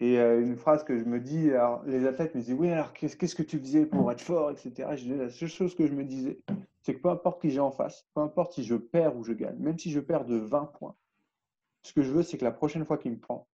Et 0.00 0.18
euh, 0.18 0.42
une 0.42 0.56
phrase 0.56 0.84
que 0.84 0.98
je 0.98 1.04
me 1.04 1.20
dis, 1.20 1.50
les 1.86 2.06
athlètes 2.06 2.34
me 2.34 2.40
disent 2.40 2.52
Oui, 2.52 2.70
alors 2.70 2.92
qu'est-ce 2.92 3.16
que 3.16 3.42
tu 3.42 3.58
faisais 3.58 3.86
pour 3.86 4.10
être 4.12 4.20
fort, 4.20 4.50
etc. 4.50 4.90
Je 4.94 5.04
dis, 5.04 5.14
la 5.14 5.30
seule 5.30 5.48
chose 5.48 5.74
que 5.74 5.86
je 5.86 5.92
me 5.92 6.04
disais, 6.04 6.38
c'est 6.82 6.94
que 6.94 7.00
peu 7.00 7.08
importe 7.08 7.40
qui 7.40 7.50
j'ai 7.50 7.60
en 7.60 7.70
face, 7.70 8.06
peu 8.14 8.20
importe 8.20 8.52
si 8.52 8.64
je 8.64 8.74
perds 8.74 9.16
ou 9.16 9.24
je 9.24 9.32
gagne, 9.32 9.56
même 9.58 9.78
si 9.78 9.90
je 9.90 10.00
perds 10.00 10.26
de 10.26 10.36
20 10.36 10.66
points, 10.78 10.94
ce 11.82 11.92
que 11.92 12.02
je 12.02 12.12
veux, 12.12 12.22
c'est 12.22 12.36
que 12.36 12.44
la 12.44 12.52
prochaine 12.52 12.84
fois 12.84 12.98
qu'il 12.98 13.12
me 13.12 13.18
prend, 13.18 13.48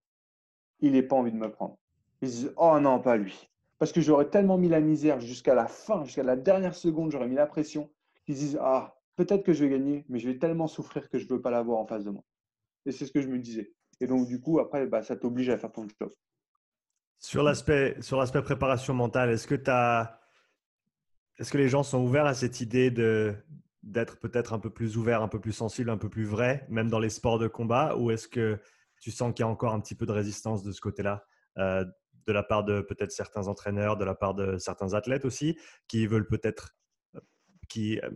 il 0.81 0.93
n'ait 0.93 1.03
pas 1.03 1.17
envie 1.17 1.33
de 1.33 1.37
me 1.37 1.51
prendre. 1.51 1.79
Ils 2.23 2.29
se 2.29 2.35
disent 2.35 2.55
Oh 2.57 2.79
non, 2.81 3.01
pas 3.01 3.17
lui. 3.17 3.49
Parce 3.83 3.91
que 3.91 4.01
j'aurais 4.01 4.31
tellement 4.31 4.59
mis 4.59 4.69
la 4.69 4.79
misère 4.79 5.19
jusqu'à 5.19 5.57
la 5.57 5.67
fin, 5.67 6.05
jusqu'à 6.05 6.23
la 6.23 6.37
dernière 6.37 6.77
seconde, 6.77 7.11
j'aurais 7.11 7.27
mis 7.27 7.35
la 7.35 7.49
pression, 7.49 7.91
qu'ils 8.25 8.37
disent 8.37 8.57
Ah, 8.63 8.97
peut-être 9.17 9.43
que 9.43 9.53
je 9.53 9.65
vais 9.65 9.71
gagner, 9.71 10.05
mais 10.09 10.21
je 10.21 10.29
vais 10.29 10.39
tellement 10.39 10.69
souffrir 10.69 11.09
que 11.09 11.19
je 11.19 11.25
ne 11.25 11.31
veux 11.31 11.43
pas 11.43 11.51
l'avoir 11.51 11.81
en 11.81 11.85
face 11.85 12.05
de 12.05 12.11
moi. 12.11 12.23
Et 12.87 12.93
c'est 12.93 13.07
ce 13.07 13.11
que 13.11 13.21
je 13.21 13.27
me 13.27 13.41
disais. 13.41 13.73
Et 13.99 14.07
donc, 14.07 14.29
du 14.29 14.41
coup, 14.41 14.61
après, 14.61 14.87
bah, 14.87 15.03
ça 15.03 15.17
t'oblige 15.17 15.49
à 15.49 15.59
faire 15.59 15.73
ton 15.73 15.89
job. 16.01 16.13
Sur 17.19 17.43
l'aspect, 17.43 17.97
sur 18.01 18.21
l'aspect 18.21 18.41
préparation 18.43 18.95
mentale, 18.95 19.31
est-ce 19.31 19.49
que, 19.49 19.57
est-ce 21.41 21.51
que 21.51 21.59
les 21.59 21.69
gens 21.69 21.83
sont 21.83 22.05
ouverts 22.05 22.27
à 22.27 22.35
cette 22.35 22.61
idée 22.61 22.93
de, 22.93 23.35
d'être 23.83 24.21
peut-être 24.21 24.53
un 24.53 24.61
peu 24.61 24.71
plus 24.71 24.97
ouvert, 24.97 25.23
un 25.23 25.29
peu 25.29 25.41
plus 25.41 25.51
sensible, 25.51 25.91
un 25.91 25.99
peu 25.99 26.09
plus 26.09 26.25
vrai, 26.25 26.69
même 26.69 26.89
dans 26.89 27.01
les 27.01 27.11
sports 27.11 27.41
de 27.41 27.49
combat 27.49 27.97
Ou 27.97 28.13
est-ce 28.13 28.29
que 28.29 28.61
tu 29.01 29.11
sens 29.11 29.35
qu'il 29.35 29.43
y 29.43 29.49
a 29.49 29.51
encore 29.51 29.75
un 29.75 29.81
petit 29.81 29.97
peu 29.97 30.07
de 30.07 30.13
résistance 30.13 30.63
de 30.63 30.71
ce 30.71 30.81
côté-là, 30.81 31.27
euh, 31.59 31.85
de 32.27 32.33
la 32.33 32.43
part 32.43 32.65
de 32.65 32.81
peut-être 32.81 33.13
certains 33.13 33.49
entraîneurs, 33.49 33.97
de 33.97 34.05
la 34.05 34.15
part 34.15 34.35
de 34.35 34.59
certains 34.59 34.95
athlètes 34.95 35.25
aussi, 35.25 35.59
qui 35.89 36.07
veulent 36.07 36.27
peut-être, 36.27 36.77
qui 37.69 37.99
euh, 38.01 38.11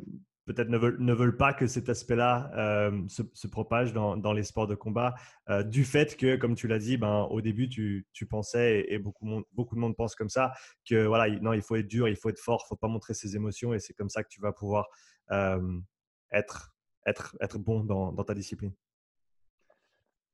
peut-être 0.47 0.69
ne 0.69 1.13
veulent, 1.13 1.37
pas 1.37 1.53
que 1.53 1.67
cet 1.67 1.89
aspect-là 1.89 2.51
euh, 2.55 3.03
se, 3.09 3.47
propage 3.49 3.93
dans, 3.93 4.17
dans, 4.17 4.33
les 4.33 4.45
sports 4.45 4.69
de 4.69 4.77
combat, 4.77 5.15
euh, 5.51 5.65
du 5.65 5.85
fait 5.85 6.17
que, 6.17 6.37
comme 6.37 6.55
tu 6.55 6.69
l'as 6.69 6.79
dit, 6.79 6.97
ben, 6.97 7.27
au 7.31 7.41
début, 7.41 7.69
tu, 7.69 8.07
tu 8.13 8.27
pensais, 8.27 8.87
et, 8.89 8.99
beaucoup, 8.99 9.27
beaucoup 9.53 9.75
de 9.75 9.81
monde 9.81 9.97
pense 9.97 10.15
comme 10.15 10.29
ça, 10.29 10.53
que 10.89 11.05
voilà, 11.05 11.29
non, 11.41 11.53
il 11.53 11.63
faut 11.63 11.75
être 11.75 11.89
dur, 11.89 12.09
il 12.09 12.17
faut 12.17 12.29
être 12.29 12.39
fort, 12.39 12.63
il 12.63 12.67
ne 12.67 12.69
faut 12.69 12.77
pas 12.77 12.89
montrer 12.89 13.13
ses 13.13 13.35
émotions, 13.35 13.75
et 13.75 13.81
c'est 13.81 13.93
comme 13.93 14.09
ça 14.09 14.23
que 14.23 14.29
tu 14.29 14.41
vas 14.41 14.53
pouvoir 14.53 14.87
euh, 15.33 15.81
être, 16.31 16.73
être, 17.07 17.37
être 17.41 17.59
bon 17.59 17.83
dans, 17.83 18.13
dans 18.13 18.25
ta 18.25 18.35
discipline. 18.35 18.73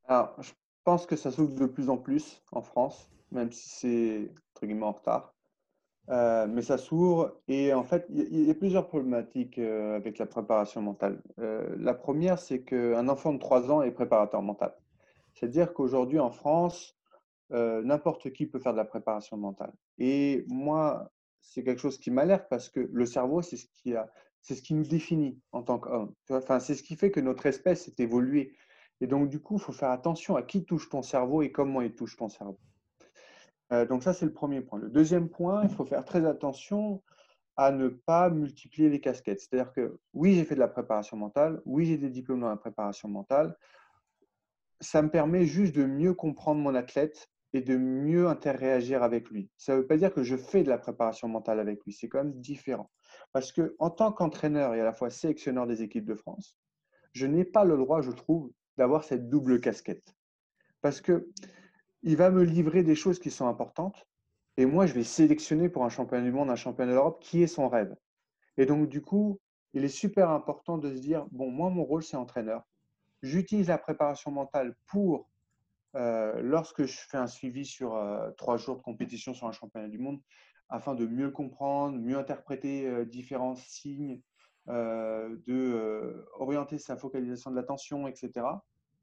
Alors, 0.05 0.35
je 0.43 0.53
pense 0.85 1.07
que 1.07 1.17
ça 1.17 1.31
s'ouvre 1.31 1.55
de 1.55 1.67
plus 1.67 1.89
en 1.89 1.97
plus 1.97 2.43
en 2.53 2.61
France, 2.61 3.09
même 3.33 3.51
si 3.53 3.69
c'est, 3.69 4.31
entre 4.55 4.67
guillemets, 4.67 4.87
en 4.87 4.93
retard. 4.93 5.35
Euh, 6.09 6.49
mais 6.49 6.63
ça 6.63 6.79
s'ouvre 6.79 7.41
et 7.47 7.73
en 7.73 7.85
fait, 7.85 8.07
il 8.11 8.47
y, 8.47 8.51
a 8.51 8.55
plusieurs 8.55 8.89
problématiques 8.89 9.59
euh, 9.59 9.95
avec 9.97 10.19
la 10.19 10.27
préparation 10.27 10.83
mentale. 10.83 11.23
Euh, 11.39 11.77
la 11.79 11.95
première, 11.95 12.41
c'est 12.41 12.63
qu'un 12.63 13.09
enfant 13.09 13.33
de 13.33 13.39
3 13.39 13.71
ans 13.71 13.83
est 13.83 13.93
préparateur 13.93 14.43
mental. 14.43 14.75
C'est-à-dire 15.33 15.73
qu'aujourd'hui 15.73 16.19
en 16.19 16.31
France, 16.31 16.97
n'importe 17.51 18.33
qui 18.33 18.47
peut 18.47 18.59
faire 18.59 18.73
de 18.73 18.79
la 18.79 18.87
préparation 18.87 19.37
mentale. 19.37 19.75
Et 19.99 20.47
moi, 20.49 21.13
c'est 21.43 21.63
quelque 21.63 21.81
chose 21.81 21.99
qui 21.99 22.11
m'alerte 22.11 22.47
parce 22.49 22.71
que 22.71 22.81
le 22.81 23.05
cerveau, 23.05 23.43
c'est 23.43 23.59
ce 23.59 23.67
qui 23.75 23.95
a, 23.95 24.09
c'est 24.41 24.55
ce 24.55 24.63
qui 24.63 24.73
nous 24.73 24.87
définit 24.87 25.39
en 25.53 25.63
tant 25.63 25.79
qu'homme. 25.79 26.15
Enfin, 26.31 26.61
c'est 26.61 26.75
ce 26.75 26.83
qui 26.83 26.97
fait 26.97 27.11
que 27.11 27.21
notre 27.21 27.45
espèce 27.45 27.89
est 27.89 28.01
évoluée. 28.01 28.57
Et 29.03 29.07
donc, 29.07 29.29
du 29.29 29.39
coup, 29.39 29.57
il 29.57 29.61
faut 29.61 29.73
faire 29.73 29.91
attention 29.91 30.35
à 30.37 30.43
qui 30.43 30.65
touche 30.65 30.89
ton 30.89 31.03
cerveau 31.03 31.43
et 31.43 31.53
comment 31.53 31.83
il 31.83 31.95
touche 31.95 32.17
ton 32.17 32.31
cerveau. 32.31 32.59
Euh, 33.73 33.87
donc 33.87 34.03
ça, 34.03 34.13
c'est 34.13 34.27
le 34.27 34.33
premier 34.33 34.61
point. 34.61 34.79
Le 34.79 34.91
deuxième 34.91 35.29
point, 35.29 35.63
il 35.65 35.71
faut 35.71 35.85
faire 35.85 36.05
très 36.05 36.27
attention 36.27 37.03
à 37.57 37.71
ne 37.71 37.89
pas 37.89 38.31
multiplier 38.31 38.89
les 38.89 39.01
casquettes. 39.01 39.41
C'est-à-dire 39.41 39.73
que 39.73 39.99
oui, 40.15 40.35
j'ai 40.35 40.45
fait 40.45 40.55
de 40.55 40.61
la 40.61 40.69
préparation 40.69 41.17
mentale, 41.17 41.61
oui, 41.65 41.87
j'ai 41.87 41.99
des 41.99 42.11
diplômes 42.11 42.41
dans 42.41 42.49
la 42.49 42.57
préparation 42.57 43.09
mentale. 43.09 43.57
Ça 44.81 45.03
me 45.03 45.11
permet 45.11 45.45
juste 45.45 45.75
de 45.75 45.85
mieux 45.85 46.15
comprendre 46.15 46.61
mon 46.61 46.75
athlète 46.75 47.29
et 47.53 47.61
de 47.61 47.77
mieux 47.77 48.29
interréagir 48.29 49.03
avec 49.03 49.29
lui. 49.29 49.51
Ça 49.59 49.75
ne 49.75 49.81
veut 49.81 49.87
pas 49.87 49.97
dire 49.97 50.13
que 50.13 50.23
je 50.23 50.37
fais 50.37 50.63
de 50.63 50.71
la 50.71 50.79
préparation 50.79 51.29
mentale 51.29 51.61
avec 51.61 51.85
lui, 51.85 51.93
c'est 51.93 52.09
quand 52.09 52.25
même 52.25 52.41
différent. 52.41 52.91
Parce 53.33 53.53
que 53.53 53.77
en 53.79 53.91
tant 53.91 54.13
qu'entraîneur 54.13 54.75
et 54.75 54.81
à 54.81 54.85
la 54.85 54.95
fois 54.95 55.11
sélectionneur 55.11 55.67
des 55.67 55.83
équipes 55.83 56.07
de 56.07 56.15
France, 56.15 56.59
je 57.13 57.27
n'ai 57.27 57.45
pas 57.45 57.65
le 57.65 57.77
droit, 57.77 58.01
je 58.01 58.11
trouve, 58.11 58.51
d'avoir 58.79 59.05
cette 59.05 59.29
double 59.29 59.61
casquette. 59.61 60.15
Parce 60.81 61.03
que 61.03 61.29
il 62.03 62.17
va 62.17 62.31
me 62.31 62.43
livrer 62.43 62.83
des 62.83 62.95
choses 62.95 63.19
qui 63.19 63.31
sont 63.31 63.47
importantes. 63.47 64.07
Et 64.57 64.67
moi, 64.67 64.87
je 64.87 64.93
vais 64.93 65.05
sélectionner 65.05 65.69
pour 65.69 65.85
un 65.85 65.89
championnat 65.89 66.25
du 66.25 66.33
monde, 66.33 66.51
un 66.51 66.57
championnat 66.57 66.93
d'Europe 66.93 67.23
qui 67.23 67.43
est 67.43 67.47
son 67.47 67.69
rêve. 67.69 67.95
Et 68.59 68.67
donc, 68.67 68.89
du 68.89 69.01
coup, 69.01 69.41
il 69.73 69.85
est 69.85 69.89
super 69.89 70.31
important 70.31 70.79
de 70.79 70.95
se 70.95 71.01
dire, 71.01 71.27
bon, 71.31 71.51
moi, 71.51 71.71
mon 71.71 71.85
rôle, 71.85 72.03
c'est 72.03 72.17
entraîneur. 72.17 72.63
J'utilise 73.23 73.69
la 73.69 73.79
préparation 73.79 74.31
mentale 74.31 74.75
pour, 74.87 75.31
euh, 75.95 76.41
lorsque 76.43 76.85
je 76.85 76.99
fais 77.09 77.17
un 77.17 77.27
suivi 77.27 77.65
sur 77.65 77.95
euh, 77.95 78.31
trois 78.33 78.57
jours 78.57 78.77
de 78.77 78.83
compétition 78.83 79.33
sur 79.33 79.47
un 79.47 79.53
championnat 79.53 79.89
du 79.89 79.99
monde, 79.99 80.21
afin 80.69 80.95
de 80.95 81.07
mieux 81.07 81.31
comprendre, 81.31 81.99
mieux 81.99 82.19
interpréter 82.19 82.87
euh, 82.87 83.05
différents 83.05 83.55
signes, 83.57 84.21
de 84.69 86.25
orienter 86.39 86.79
sa 86.79 86.97
focalisation 86.97 87.51
de 87.51 87.57
l'attention, 87.57 88.07
etc 88.07 88.45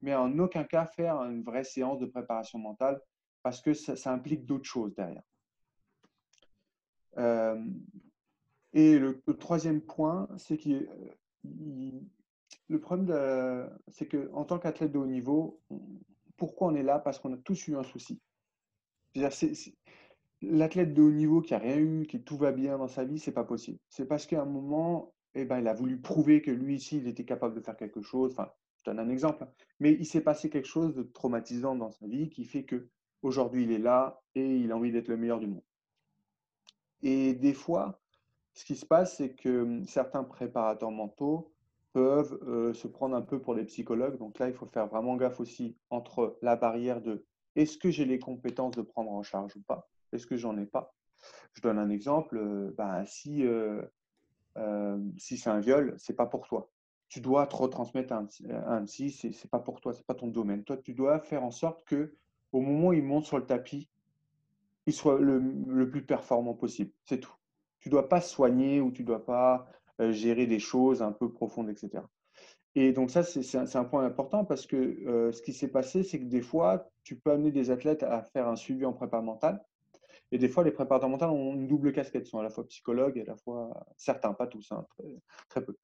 mais 0.01 0.15
en 0.15 0.37
aucun 0.39 0.63
cas 0.63 0.85
faire 0.85 1.15
une 1.23 1.43
vraie 1.43 1.63
séance 1.63 1.99
de 1.99 2.05
préparation 2.05 2.59
mentale 2.59 3.01
parce 3.43 3.61
que 3.61 3.73
ça, 3.73 4.11
implique 4.11 4.45
d'autres 4.45 4.65
choses 4.65 4.93
derrière. 4.95 5.23
Euh, 7.17 7.63
et 8.73 8.99
le, 8.99 9.21
troisième 9.39 9.81
point, 9.81 10.27
c'est 10.37 10.57
que 10.57 10.87
le 12.67 12.79
problème, 12.79 13.69
c'est 13.87 14.07
qu'en 14.07 14.45
tant 14.45 14.59
qu'athlète 14.59 14.91
de 14.91 14.99
haut 14.99 15.05
niveau, 15.05 15.61
pourquoi 16.37 16.67
on 16.67 16.75
est 16.75 16.83
là? 16.83 16.99
Parce 16.99 17.19
qu'on 17.19 17.33
a 17.33 17.37
tous 17.37 17.67
eu 17.67 17.75
un 17.75 17.83
souci. 17.83 18.21
L'athlète 20.41 20.93
de 20.93 21.01
haut 21.01 21.11
niveau 21.11 21.41
qui 21.41 21.53
a 21.53 21.59
rien 21.59 21.77
eu, 21.77 22.05
qui 22.07 22.23
tout 22.23 22.37
va 22.37 22.51
bien 22.51 22.77
dans 22.77 22.87
sa 22.87 23.03
vie, 23.03 23.19
c'est 23.19 23.33
pas 23.33 23.43
possible. 23.43 23.79
C'est 23.89 24.05
parce 24.05 24.25
qu'à 24.25 24.41
un 24.41 24.45
moment, 24.45 25.13
eh 25.33 25.45
ben, 25.45 25.59
il 25.59 25.67
a 25.67 25.73
voulu 25.73 25.99
prouver 25.99 26.41
que 26.41 26.51
lui 26.51 26.75
ici, 26.75 26.97
il 26.97 27.07
était 27.07 27.25
capable 27.25 27.55
de 27.55 27.61
faire 27.61 27.75
quelque 27.75 28.01
chose. 28.01 28.31
Enfin, 28.31 28.49
donne 28.89 28.99
un 28.99 29.09
exemple. 29.09 29.47
Mais 29.79 29.93
il 29.93 30.05
s'est 30.05 30.21
passé 30.21 30.49
quelque 30.49 30.67
chose 30.67 30.95
de 30.95 31.03
traumatisant 31.03 31.75
dans 31.75 31.91
sa 31.91 32.07
vie 32.07 32.29
qui 32.29 32.45
fait 32.45 32.63
que 32.63 32.87
aujourd'hui 33.21 33.63
il 33.63 33.71
est 33.71 33.79
là 33.79 34.21
et 34.35 34.57
il 34.57 34.71
a 34.71 34.77
envie 34.77 34.91
d'être 34.91 35.07
le 35.07 35.17
meilleur 35.17 35.39
du 35.39 35.47
monde. 35.47 35.63
Et 37.01 37.33
des 37.33 37.53
fois, 37.53 37.99
ce 38.53 38.65
qui 38.65 38.75
se 38.75 38.85
passe, 38.85 39.17
c'est 39.17 39.33
que 39.35 39.61
hum, 39.61 39.85
certains 39.85 40.23
préparateurs 40.23 40.91
mentaux 40.91 41.53
peuvent 41.93 42.39
euh, 42.47 42.73
se 42.73 42.87
prendre 42.87 43.15
un 43.15 43.21
peu 43.21 43.41
pour 43.41 43.53
les 43.53 43.65
psychologues. 43.65 44.17
Donc 44.17 44.37
là, 44.39 44.47
il 44.47 44.53
faut 44.53 44.67
faire 44.67 44.87
vraiment 44.87 45.15
gaffe 45.15 45.39
aussi 45.39 45.77
entre 45.89 46.37
la 46.41 46.55
barrière 46.55 47.01
de 47.01 47.25
est-ce 47.55 47.77
que 47.77 47.89
j'ai 47.89 48.05
les 48.05 48.19
compétences 48.19 48.75
de 48.75 48.81
prendre 48.81 49.11
en 49.11 49.23
charge 49.23 49.55
ou 49.55 49.61
pas? 49.61 49.89
Est-ce 50.11 50.27
que 50.27 50.37
j'en 50.37 50.57
ai 50.57 50.65
pas? 50.65 50.93
Je 51.53 51.61
donne 51.61 51.79
un 51.79 51.89
exemple. 51.89 52.73
Ben, 52.77 53.05
si 53.05 53.45
euh, 53.45 53.81
si 55.17 55.37
c'est 55.37 55.49
un 55.49 55.59
viol, 55.59 55.95
c'est 55.97 56.15
pas 56.15 56.25
pour 56.25 56.47
toi 56.47 56.69
tu 57.09 57.21
dois 57.21 57.47
te 57.47 57.55
retransmettre 57.55 58.13
à 58.13 58.23
un, 58.67 58.85
psy, 58.85 59.11
ce 59.11 59.27
n'est 59.27 59.33
pas 59.51 59.59
pour 59.59 59.81
toi, 59.81 59.93
ce 59.93 59.99
n'est 59.99 60.05
pas 60.05 60.13
ton 60.13 60.27
domaine. 60.27 60.63
Toi, 60.63 60.77
tu 60.77 60.93
dois 60.93 61.19
faire 61.19 61.43
en 61.43 61.51
sorte 61.51 61.83
que 61.83 62.15
au 62.51 62.61
moment 62.61 62.89
où 62.89 62.93
il 62.93 63.03
monte 63.03 63.25
sur 63.25 63.37
le 63.37 63.45
tapis, 63.45 63.89
il 64.85 64.93
soit 64.93 65.19
le, 65.19 65.89
plus 65.89 66.05
performant 66.05 66.53
possible. 66.53 66.91
C'est 67.05 67.19
tout. 67.19 67.33
Tu 67.79 67.89
ne 67.89 67.91
dois 67.91 68.09
pas 68.09 68.21
soigner 68.21 68.79
ou 68.79 68.91
tu 68.91 69.01
ne 69.01 69.07
dois 69.07 69.25
pas 69.25 69.67
euh, 69.99 70.11
gérer 70.11 70.47
des 70.47 70.59
choses 70.59 71.01
un 71.01 71.11
peu 71.11 71.31
profondes, 71.31 71.69
etc. 71.69 72.03
Et 72.75 72.93
donc 72.93 73.09
ça, 73.09 73.23
c'est 73.23 73.75
un, 73.75 73.83
point 73.85 74.05
important 74.05 74.45
parce 74.45 74.67
que 74.67 74.75
euh, 74.75 75.31
ce 75.31 75.41
qui 75.41 75.53
s'est 75.53 75.69
passé, 75.69 76.03
c'est 76.03 76.19
que 76.19 76.25
des 76.25 76.41
fois, 76.41 76.89
tu 77.03 77.15
peux 77.15 77.31
amener 77.31 77.51
des 77.51 77.71
athlètes 77.71 78.03
à 78.03 78.21
faire 78.21 78.47
un 78.47 78.55
suivi 78.55 78.85
en 78.85 78.93
prépa 78.93 79.21
mentale. 79.21 79.63
Et 80.31 80.37
des 80.37 80.47
fois, 80.47 80.63
les 80.63 80.71
préparateurs 80.71 81.09
mentaux 81.09 81.25
ont 81.25 81.53
une 81.53 81.67
double 81.67 81.91
casquette. 81.91 82.27
Ils 82.27 82.29
sont 82.29 82.39
à 82.39 82.43
la 82.43 82.51
fois 82.51 82.67
psychologues 82.67 83.17
et 83.17 83.21
à 83.21 83.25
la 83.25 83.35
fois, 83.35 83.71
certains, 83.97 84.33
pas 84.33 84.45
tous, 84.45 84.71
hein, 84.71 84.85
très, 85.49 85.63
peu. 85.65 85.75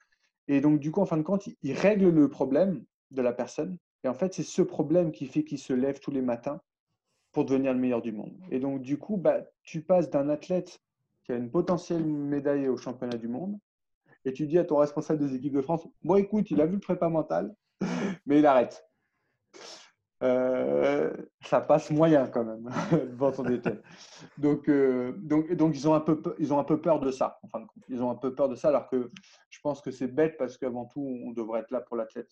Et 0.47 0.61
donc, 0.61 0.79
du 0.79 0.91
coup, 0.91 1.01
en 1.01 1.05
fin 1.05 1.17
de 1.17 1.23
compte, 1.23 1.47
il, 1.61 1.73
règle 1.73 2.09
le 2.09 2.29
problème 2.29 2.83
de 3.11 3.21
la 3.21 3.33
personne. 3.33 3.77
Et 4.03 4.07
en 4.07 4.13
fait, 4.13 4.33
c'est 4.33 4.43
ce 4.43 4.61
problème 4.61 5.11
qui 5.11 5.25
fait 5.25 5.43
qu'il 5.43 5.59
se 5.59 5.73
lève 5.73 5.99
tous 5.99 6.11
les 6.11 6.21
matins 6.21 6.61
pour 7.31 7.45
devenir 7.45 7.73
le 7.73 7.79
meilleur 7.79 8.01
du 8.01 8.11
monde. 8.11 8.37
Et 8.51 8.59
donc, 8.59 8.81
du 8.81 8.97
coup, 8.97 9.17
bah, 9.17 9.41
tu 9.63 9.81
passes 9.81 10.09
d'un 10.09 10.29
athlète 10.29 10.79
qui 11.23 11.31
a 11.31 11.35
une 11.35 11.49
potentielle 11.49 12.05
médaille 12.05 12.67
au 12.67 12.77
championnat 12.77 13.17
du 13.17 13.27
monde 13.27 13.57
et 14.25 14.33
tu 14.33 14.47
dis 14.47 14.57
à 14.57 14.63
ton 14.63 14.77
responsable 14.77 15.19
des 15.19 15.35
équipes 15.35 15.53
de 15.53 15.61
France 15.61 15.87
Bon, 16.03 16.15
écoute, 16.15 16.49
il 16.51 16.61
a 16.61 16.65
vu 16.65 16.73
le 16.73 16.79
prépa 16.79 17.09
mental, 17.09 17.55
mais 18.25 18.39
il 18.39 18.45
arrête. 18.45 18.87
Euh, 20.23 21.13
ça 21.41 21.59
passe 21.59 21.91
moyen 21.91 22.27
quand 22.27 22.45
même 22.45 22.69
devant 23.11 23.31
ton 23.31 23.43
détail. 23.43 23.81
Donc, 24.37 24.69
euh, 24.69 25.13
donc, 25.17 25.51
donc 25.53 25.75
ils, 25.75 25.87
ont 25.89 25.93
un 25.93 25.99
peu, 25.99 26.21
ils 26.39 26.53
ont 26.53 26.59
un 26.59 26.63
peu 26.63 26.79
peur 26.79 26.99
de 26.99 27.11
ça, 27.11 27.39
en. 27.51 27.65
Ils 27.89 28.01
ont 28.01 28.09
un 28.09 28.15
peu 28.15 28.33
peur 28.33 28.47
de 28.47 28.55
ça, 28.55 28.69
alors 28.69 28.87
que 28.89 29.11
je 29.49 29.59
pense 29.61 29.81
que 29.81 29.91
c'est 29.91 30.07
bête 30.07 30.37
parce 30.37 30.57
qu'avant 30.57 30.85
tout, 30.85 31.05
on 31.25 31.31
devrait 31.31 31.61
être 31.61 31.71
là 31.71 31.81
pour 31.81 31.97
l'athlète. 31.97 32.31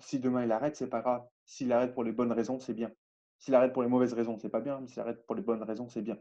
Si 0.00 0.20
demain 0.20 0.44
il 0.44 0.52
arrête, 0.52 0.76
c'est 0.76 0.88
pas 0.88 1.00
grave. 1.00 1.26
S'il 1.44 1.72
arrête 1.72 1.94
pour 1.94 2.04
les 2.04 2.12
bonnes 2.12 2.32
raisons, 2.32 2.60
c'est 2.60 2.74
bien. 2.74 2.90
S'il 3.38 3.54
arrête 3.54 3.72
pour 3.72 3.82
les 3.82 3.88
mauvaises 3.88 4.12
raisons, 4.12 4.36
c'est 4.38 4.48
pas 4.48 4.60
bien. 4.60 4.80
Mais 4.80 4.86
s'il 4.86 5.00
arrête 5.00 5.26
pour 5.26 5.34
les 5.34 5.42
bonnes 5.42 5.62
raisons, 5.62 5.88
c'est 5.88 6.02
bien. 6.02 6.18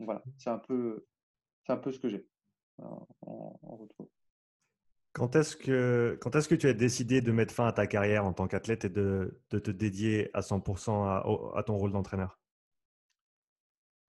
voilà, 0.00 0.22
c'est 0.36 0.50
un 0.50 0.58
peu 0.58 1.06
un 1.68 1.76
peu 1.76 1.92
ce 1.92 1.98
que 1.98 2.08
j'ai 2.08 2.26
en, 2.78 3.06
retour. 3.62 4.08
Quand 5.18 5.34
est-ce 5.34 5.56
que, 5.56 6.16
quand 6.20 6.36
est-ce 6.36 6.48
que 6.48 6.54
tu 6.54 6.68
as 6.68 6.72
décidé 6.72 7.20
de 7.20 7.32
mettre 7.32 7.52
fin 7.52 7.66
à 7.66 7.72
ta 7.72 7.88
carrière 7.88 8.24
en 8.24 8.32
tant 8.32 8.46
qu'athlète 8.46 8.84
et 8.84 8.88
de, 8.88 9.40
de, 9.50 9.58
te 9.58 9.72
dédier 9.72 10.30
à 10.32 10.42
100% 10.42 11.04
à, 11.04 11.58
à 11.58 11.62
ton 11.64 11.76
rôle 11.76 11.90
d'entraîneur? 11.90 12.38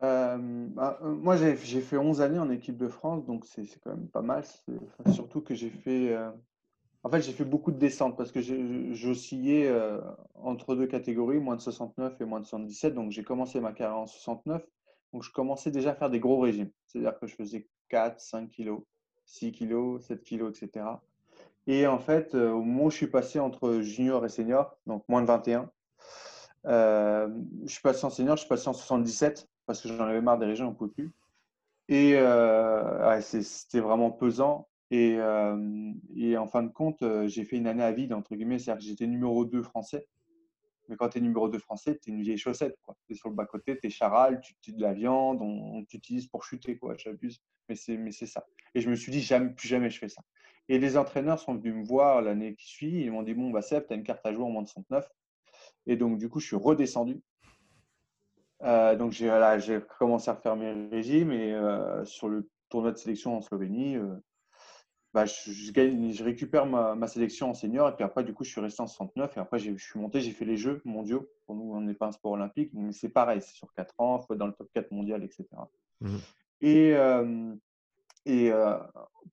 Euh, 0.04 0.38
bah, 0.70 1.00
euh, 1.02 1.16
moi, 1.16 1.36
j'ai 1.36 1.56
fait 1.56 1.98
11 1.98 2.22
années 2.22 2.38
en 2.38 2.52
équipe 2.52 2.78
de 2.78 2.88
France, 2.88 3.26
donc 3.26 3.46
c'est 3.46 3.66
quand 3.84 3.90
même 3.90 4.08
pas 4.08 4.22
mal. 4.22 4.44
surtout 5.12 5.42
que 5.42 5.56
j'ai 5.56 5.72
fait, 5.72 6.14
euh, 6.14 6.30
en 7.04 7.10
fait, 7.10 7.22
j'ai 7.22 7.34
fait 7.34 7.44
beaucoup 7.44 7.72
de 7.72 7.80
descentes 7.80 8.16
parce 8.16 8.32
que 8.32 8.40
j'oscillais 8.94 9.74
entre 10.36 10.76
deux 10.76 10.88
catégories, 10.88 11.40
moins 11.40 11.56
de 11.56 11.62
69 11.62 12.22
et 12.22 12.26
moins 12.26 12.40
de 12.40 12.46
77. 12.46 12.94
Donc, 12.94 13.10
j'ai 13.10 13.24
commencé 13.24 13.60
ma 13.60 13.74
carrière 13.74 13.98
en 13.98 14.06
69. 14.06 14.64
Donc, 15.12 15.24
je 15.24 15.32
commençais 15.32 15.72
déjà 15.72 15.92
à 15.92 15.96
faire 15.96 16.12
des 16.12 16.20
gros 16.20 16.40
régimes. 16.40 16.70
C'est-à-dire 16.86 17.18
que 17.20 17.26
je 17.26 17.34
faisais 17.34 17.68
4, 17.90 18.20
5 18.20 18.52
kilos, 18.52 18.84
6 19.30 19.52
kilos, 19.52 20.02
7 20.04 20.24
kilos, 20.24 20.62
etc. 20.62 20.86
Et 21.68 21.88
en 21.88 22.00
fait, 22.00 22.36
au 22.36 22.62
moment 22.62 22.86
où 22.86 22.90
je 22.90 22.98
suis 22.98 23.08
passé 23.08 23.40
entre 23.40 23.82
junior 23.82 24.26
et 24.26 24.30
senior, 24.30 24.76
donc 24.88 25.04
moins 25.08 25.22
de 25.22 25.28
21, 25.28 25.70
je 26.66 27.72
suis 27.72 27.82
passé 27.82 28.06
en 28.06 28.10
senior, 28.10 28.36
je 28.36 28.42
suis 28.42 28.50
passé 28.50 28.68
en 28.68 28.74
77 28.74 29.48
parce 29.66 29.82
que 29.82 29.88
j'en 29.88 30.06
avais 30.06 30.22
marre 30.22 30.40
des 30.40 30.48
régions, 30.48 30.76
on 30.80 30.84
ne 30.84 30.90
plus. 30.90 31.12
Et 31.90 32.14
euh, 32.16 33.22
c'était 33.22 33.80
vraiment 33.80 34.12
pesant. 34.12 34.68
Et, 34.92 35.18
euh, 35.20 35.92
et, 36.16 36.38
en 36.38 36.48
fin 36.48 36.64
de 36.64 36.70
compte, 36.70 37.02
euh, 37.02 37.28
j'ai 37.28 37.44
fait 37.44 37.58
une 37.58 37.68
année 37.68 37.84
à 37.84 37.92
vide, 37.92 38.14
entre 38.14 38.36
guillemets. 38.36 38.58
C'est-à-dire 38.58 38.80
que 38.80 38.88
j'étais 38.88 39.08
numéro 39.08 39.46
2 39.46 39.62
français. 39.62 40.08
Mais 40.90 40.96
quand 40.98 41.10
tu 41.10 41.20
es 41.20 41.22
numéro 41.22 41.48
2 41.48 41.60
français, 41.60 41.98
tu 42.02 42.10
es 42.10 42.14
une 42.14 42.22
vieille 42.22 42.38
chaussette. 42.38 42.78
Tu 43.08 43.14
es 43.14 43.16
sur 43.16 43.30
le 43.30 43.36
bas-côté, 43.36 43.80
tu 43.80 43.88
es 43.88 43.90
charal, 43.90 44.42
tu 44.42 44.56
tues 44.62 44.74
de 44.74 44.82
la 44.82 44.94
viande, 44.94 45.42
on, 45.42 45.86
t'utilise 45.86 46.28
pour 46.28 46.44
chuter. 46.44 46.78
quoi. 46.78 46.96
J'abuse. 46.98 47.40
Mais 47.70 47.76
c'est 47.76 48.26
ça. 48.26 48.46
Et 48.74 48.82
je 48.82 48.90
me 48.90 48.96
suis 48.96 49.12
dit, 49.12 49.22
jamais, 49.22 49.52
plus 49.52 49.68
jamais 49.68 49.90
je 49.90 50.00
fais 50.00 50.10
ça. 50.10 50.24
Et 50.68 50.80
les 50.80 50.98
entraîneurs 50.98 51.40
sont 51.40 51.56
venus 51.56 51.76
me 51.76 51.84
voir 51.86 52.22
l'année 52.22 52.56
qui 52.56 52.68
suit. 52.68 53.04
Ils 53.04 53.12
m'ont 53.12 53.24
dit, 53.24 53.34
bon, 53.34 53.52
bah, 53.52 53.62
Seb, 53.62 53.86
tu 53.88 53.94
as 53.94 53.96
une 53.96 54.04
carte 54.04 54.26
à 54.26 54.34
jouer 54.34 54.44
en 54.44 54.50
moins 54.50 54.64
de 54.64 54.68
69. 54.68 55.08
Et 55.86 55.96
donc, 55.96 56.18
du 56.18 56.30
coup, 56.30 56.40
je 56.40 56.48
suis 56.48 56.56
redescendu. 56.56 57.22
Euh, 58.64 58.96
donc 58.96 59.14
j'ai 59.14 59.80
commencé 59.98 60.30
à 60.30 60.36
faire 60.36 60.56
mes 60.56 60.90
régimes 60.90 61.32
et 61.32 61.54
euh, 61.54 62.04
sur 62.04 62.28
le 62.28 62.50
tournoi 62.68 62.92
de 62.92 62.98
sélection 62.98 63.38
en 63.38 63.42
Slovénie, 63.42 63.96
euh, 63.96 64.16
bah, 65.14 65.26
je, 65.26 65.72
gagne, 65.72 66.12
je, 66.12 66.24
récupère 66.24 66.66
ma, 66.66 67.08
sélection 67.08 67.50
en 67.50 67.54
senior 67.54 67.90
et 67.90 67.96
puis 67.96 68.04
après 68.04 68.24
du 68.24 68.34
coup 68.34 68.44
je 68.44 68.52
suis 68.52 68.62
resté 68.62 68.82
en 68.82 68.88
69 68.88 69.38
et 69.38 69.40
après 69.40 69.58
je 69.58 69.76
suis 69.76 70.00
monté, 70.00 70.22
j'ai 70.22 70.32
fait 70.32 70.46
les 70.46 70.58
Jeux 70.58 70.82
mondiaux. 70.86 71.28
Pour 71.46 71.56
nous 71.56 71.74
on 71.74 71.82
n'est 71.82 71.96
pas 71.96 72.08
un 72.08 72.12
sport 72.12 72.34
olympique 72.34 72.72
mais 72.74 72.92
c'est 72.92 73.10
pareil, 73.10 73.42
c'est 73.42 73.56
sur 73.56 73.74
4 73.74 73.96
ans, 74.00 74.20
il 74.22 74.26
faut 74.26 74.34
être 74.34 74.40
dans 74.40 74.48
le 74.48 74.54
top 74.54 74.70
4 74.74 74.92
mondial, 74.92 75.24
etc. 75.24 75.46
Et, 76.62 76.94
mmh. 76.94 77.60
et 78.26 78.52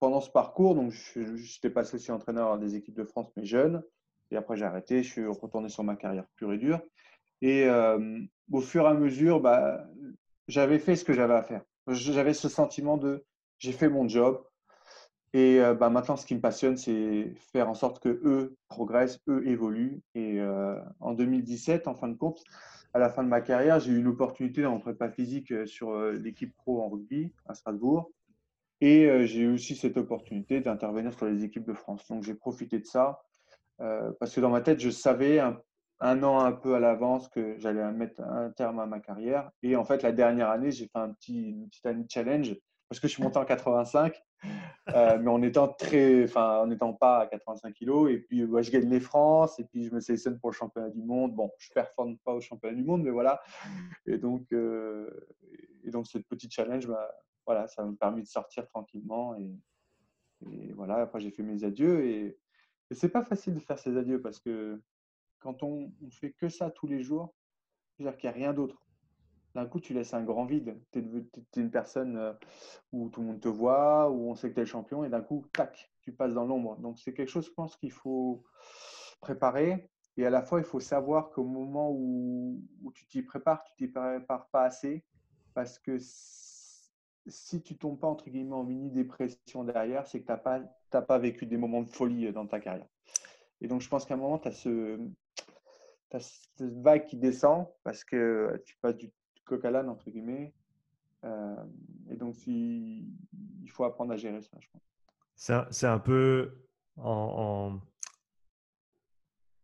pendant 0.01 0.21
ce 0.21 0.31
parcours, 0.31 0.75
donc 0.75 0.93
j'étais 0.93 1.71
passé 1.71 1.97
aussi 1.97 2.11
entraîneur 2.11 2.59
des 2.59 2.75
équipes 2.77 2.97
de 2.97 3.05
France 3.05 3.31
mais 3.37 3.45
jeunes 3.45 3.83
et 4.31 4.37
après 4.37 4.57
j'ai 4.57 4.65
arrêté, 4.65 5.03
je 5.03 5.11
suis 5.11 5.27
retourné 5.27 5.69
sur 5.69 5.85
ma 5.85 5.97
carrière 5.97 6.27
pure 6.37 6.53
et 6.53 6.59
dure. 6.59 6.81
Et 7.43 7.69
au 8.51 8.61
fur 8.61 8.85
et 8.85 8.89
à 8.89 8.95
mesure, 8.95 9.41
bah, 9.41 9.87
j'avais 10.49 10.79
fait 10.79 10.97
ce 10.97 11.05
que 11.05 11.13
j'avais 11.13 11.35
à 11.35 11.43
faire. 11.43 11.63
J'avais 11.89 12.35
ce 12.35 12.49
sentiment 12.49 12.97
de 12.97 13.25
j'ai 13.59 13.73
fait 13.73 13.89
mon 13.89 14.09
job. 14.09 14.43
Et 15.39 15.61
bah, 15.79 15.91
maintenant, 15.91 16.17
ce 16.17 16.25
qui 16.25 16.35
me 16.35 16.41
passionne, 16.41 16.79
c'est 16.79 17.35
faire 17.53 17.69
en 17.69 17.75
sorte 17.75 18.03
que 18.03 18.09
eux 18.09 18.57
progressent, 18.69 19.21
eux 19.29 19.47
évoluent. 19.47 20.01
Et 20.15 20.41
en 21.01 21.13
2017, 21.13 21.89
en 21.89 21.95
fin 21.95 22.09
de 22.09 22.15
compte, 22.15 22.43
à 22.95 22.99
la 22.99 23.11
fin 23.11 23.23
de 23.23 23.29
ma 23.29 23.43
carrière, 23.43 23.79
j'ai 23.79 23.93
eu 23.93 23.99
une 23.99 24.07
opportunité 24.07 24.65
en 24.65 24.79
prépa 24.81 25.11
physique 25.11 25.53
sur 25.67 25.95
l'équipe 26.13 26.57
pro 26.57 26.81
en 26.81 26.89
rugby 26.89 27.35
à 27.45 27.55
Strasbourg. 27.55 28.11
Et 28.81 29.27
j'ai 29.27 29.41
eu 29.41 29.53
aussi 29.53 29.77
cette 29.77 29.99
opportunité 29.99 30.63
d'intervenir 30.63 31.13
sur 31.13 31.27
les 31.27 31.45
équipes 31.45 31.67
de 31.67 31.75
France. 31.75 32.09
Donc 32.09 32.23
j'ai 32.23 32.35
profité 32.35 32.79
de 32.79 32.87
ça 32.87 33.21
parce 33.77 34.35
que 34.35 34.41
dans 34.41 34.49
ma 34.49 34.63
tête, 34.63 34.81
je 34.81 34.89
savais 34.89 35.39
un 35.39 35.61
un 36.01 36.23
an 36.23 36.41
un 36.41 36.53
peu 36.53 36.75
à 36.75 36.81
l'avance 36.81 37.29
que 37.29 37.59
j'allais 37.59 37.91
mettre 37.93 38.23
un 38.23 38.51
terme 38.51 38.81
à 38.81 38.87
ma 38.87 39.01
carrière. 39.01 39.51
Et 39.63 39.77
en 39.77 39.85
fait, 39.85 40.03
la 40.03 40.13
dernière 40.13 40.51
année, 40.51 40.71
j'ai 40.71 40.87
fait 40.87 40.99
un 40.99 41.11
petit, 41.11 41.51
une 41.51 41.69
petite 41.69 41.87
année 41.87 42.05
challenge 42.09 42.55
parce 42.89 43.01
que 43.01 43.09
je 43.09 43.15
suis 43.15 43.23
monté 43.23 43.39
en 43.39 43.45
85, 43.45 44.23
euh, 44.95 45.19
mais 45.19 45.31
en 45.31 45.43
étant 45.43 45.69
très, 45.69 46.35
en 46.37 46.67
n'étant 46.67 46.93
pas 46.93 47.21
à 47.21 47.27
85 47.27 47.73
kilos. 47.75 48.11
Et 48.11 48.19
puis, 48.19 48.41
je 48.41 48.71
gagne 48.71 48.89
les 48.89 49.01
France 49.01 49.59
et 49.59 49.65
puis 49.65 49.85
je 49.85 49.95
me 49.95 50.01
sélectionne 50.01 50.39
pour 50.39 50.51
le 50.51 50.55
championnat 50.55 50.91
du 50.91 51.03
monde. 51.03 51.35
Bon, 51.35 51.51
je 51.59 51.73
performe 51.73 52.17
pas 52.19 52.33
au 52.33 52.41
championnat 52.41 52.77
du 52.77 52.85
monde, 52.85 53.03
mais 53.03 53.11
voilà. 53.11 53.41
Et 54.07 54.19
donc, 54.19 54.53
euh, 54.53 55.11
et 55.83 55.91
donc 55.91 56.07
cette 56.07 56.27
petite 56.29 56.53
challenge, 56.53 56.89
voilà, 57.45 57.67
ça 57.67 57.85
m'a 57.85 57.93
permis 57.99 58.23
de 58.23 58.29
sortir 58.29 58.67
tranquillement. 58.69 59.35
Et, 59.37 60.73
voilà, 60.75 60.97
après, 60.97 61.19
j'ai 61.21 61.31
fait 61.31 61.43
mes 61.43 61.65
adieux. 61.65 62.05
Et, 62.05 62.39
et 62.91 62.95
c'est 62.95 63.09
pas 63.09 63.25
facile 63.25 63.55
de 63.55 63.61
faire 63.61 63.79
ces 63.79 63.97
adieux 63.97 64.21
parce 64.21 64.39
que 64.39 64.81
quand 65.41 65.63
on 65.63 65.93
ne 66.01 66.11
fait 66.11 66.33
que 66.33 66.49
ça 66.49 66.71
tous 66.71 66.87
les 66.87 67.03
jours, 67.03 67.35
c'est-à-dire 67.97 68.17
qu'il 68.17 68.31
n'y 68.31 68.35
a 68.35 68.39
rien 68.39 68.53
d'autre. 68.53 68.86
D'un 69.57 69.65
coup, 69.65 69.81
tu 69.81 69.95
laisses 69.95 70.13
un 70.13 70.23
grand 70.23 70.45
vide. 70.45 70.79
Tu 70.93 70.99
es, 70.99 71.61
une 71.61 71.71
personne 71.71 72.19
euh, 72.19 72.35
où 72.93 73.09
tout 73.09 73.23
le 73.23 73.29
monde 73.29 73.41
te 73.41 73.49
voit, 73.49 74.11
où 74.11 74.29
on 74.29 74.35
sait 74.35 74.51
que 74.51 74.55
tu 74.55 74.61
es 74.61 74.65
le 74.65 74.69
champion, 74.69 75.03
et 75.03 75.09
d'un 75.09 75.23
coup, 75.23 75.47
tac, 75.55 75.91
tu 76.03 76.13
passes 76.13 76.35
dans 76.35 76.45
l'ombre. 76.45 76.77
Donc, 76.77 76.99
c'est 76.99 77.15
quelque 77.15 77.31
chose, 77.31 77.47
je 77.47 77.53
pense, 77.53 77.75
qu'il 77.75 77.91
faut 77.91 78.45
préparer. 79.23 79.89
Et 80.19 80.27
à 80.27 80.31
la 80.31 80.43
fois, 80.43 80.59
il 80.59 80.65
faut 80.67 80.79
savoir 80.79 81.31
qu'au 81.31 81.45
moment 81.45 81.91
où, 81.91 82.63
tu 82.93 83.07
t'y 83.07 83.23
prépares, 83.23 83.65
tu 83.65 83.73
t'y 83.77 83.89
prépares 83.89 84.47
pas 84.51 84.65
assez. 84.65 85.07
Parce 85.55 85.79
que 85.79 85.97
si 87.27 87.63
tu 87.63 87.79
tombes 87.79 87.99
pas, 87.99 88.09
entre 88.09 88.29
guillemets, 88.29 88.57
en 88.57 88.65
mini-dépression 88.65 89.65
derrière, 89.65 90.07
c'est 90.07 90.21
que 90.21 90.27
tu 90.27 90.33
n'as 90.33 90.37
pas, 90.37 90.61
pas 91.01 91.19
vécu 91.19 91.47
des 91.47 91.57
moments 91.57 91.81
de 91.81 91.89
folie 91.89 92.31
dans 92.31 92.47
ta 92.47 92.61
carrière. 92.61 92.89
Et 93.63 93.69
donc, 93.69 93.81
je 93.81 93.89
pense 93.89 94.05
qu'à 94.05 94.13
un 94.13 94.19
moment, 94.19 94.39
tu 94.39 94.49
as 94.49 94.53
ce, 94.53 95.01
cette 96.19 96.61
vague 96.61 97.07
qui 97.07 97.17
descend 97.17 97.69
parce 97.85 98.05
que 98.05 98.63
tu 98.67 98.77
passes 98.83 98.99
du 98.99 99.11
coq 99.47 99.65
à 99.65 99.85
entre 99.85 100.11
guillemets. 100.11 100.53
Euh, 101.25 101.57
et 102.11 102.17
donc, 102.17 102.47
il 102.47 103.07
faut 103.71 103.85
apprendre 103.85 104.13
à 104.13 104.17
gérer 104.17 104.43
ça, 104.43 104.59
je 104.61 104.69
pense. 104.71 104.83
C'est 105.71 105.87
un, 105.87 105.99
peu 105.99 106.53
en, 106.97 107.79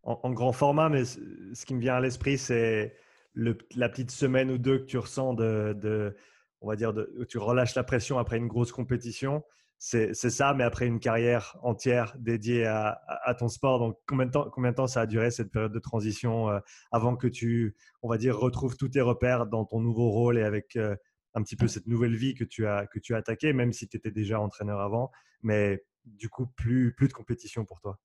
grand 0.03 0.53
format, 0.53 0.89
mais 0.89 1.05
ce 1.05 1.67
qui 1.67 1.75
me 1.75 1.81
vient 1.81 1.95
à 1.95 2.01
l'esprit, 2.01 2.39
c'est 2.39 2.97
la 3.35 3.89
petite 3.89 4.11
semaine 4.11 4.51
ou 4.51 4.59
deux 4.59 4.79
que 4.79 4.85
tu 4.85 4.99
ressens 4.99 5.35
de, 5.35 5.75
de 5.75 6.17
on 6.61 6.69
va 6.69 6.77
dire, 6.77 6.93
de, 6.93 7.13
où 7.19 7.25
tu 7.25 7.39
relâches 7.39 7.75
la 7.75 7.85
pression 7.85 8.19
après 8.19 8.37
une 8.39 8.49
grosse 8.49 8.73
compétition 8.73 9.45
c'est 9.85 10.15
ça, 10.15 10.55
mais 10.55 10.63
après 10.63 10.87
une 10.87 11.01
carrière 11.01 11.59
entière 11.61 12.15
dédiée 12.17 12.67
à, 12.67 13.35
ton 13.37 13.49
sport. 13.49 13.81
Donc, 13.81 13.99
combien 14.07 14.27
de, 14.27 14.31
temps, 14.31 14.49
combien 14.49 14.71
de 14.71 14.77
temps 14.77 14.87
ça 14.87 15.01
a 15.01 15.07
duré 15.07 15.33
cette 15.33 15.51
période 15.51 15.73
de 15.73 15.79
transition 15.81 16.49
euh, 16.51 16.61
avant 16.93 17.17
que 17.17 17.27
tu, 17.27 17.75
on 18.01 18.09
va 18.09 18.17
dire, 18.17 18.39
retrouves 18.39 18.77
tous 18.77 18.91
tes 18.91 19.01
repères 19.01 19.47
dans 19.47 19.65
ton 19.65 19.81
nouveau 19.81 20.09
rôle 20.11 20.39
et 20.39 20.45
avec 20.45 20.77
euh, 20.77 20.95
un 21.35 21.43
petit 21.43 21.57
peu 21.57 21.67
cette 21.67 21.89
nouvelle 21.89 22.15
vie 22.15 22.35
que 22.35 22.45
tu 22.45 22.65
as, 22.65 22.87
que 22.87 23.01
tu 23.01 23.15
as 23.15 23.17
attaquée, 23.17 23.53
même 23.53 23.73
si 23.73 23.89
tu 23.89 23.97
étais 23.97 24.13
déjà 24.13 24.41
entraîneur 24.41 24.81
avant, 24.81 25.11
mais 25.43 25.83
du 26.05 26.29
coup, 26.29 26.47
plus, 26.47 26.95
plus 26.95 27.09
de 27.09 27.13
compétition 27.13 27.65
pour 27.65 27.81
toi? 27.81 27.99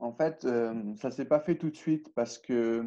En 0.00 0.12
fait, 0.12 0.44
euh, 0.44 0.74
ça 0.96 1.08
ne 1.08 1.14
s'est 1.14 1.24
pas 1.24 1.40
fait 1.40 1.54
tout 1.54 1.70
de 1.70 1.76
suite 1.76 2.12
parce 2.14 2.36
que 2.36 2.84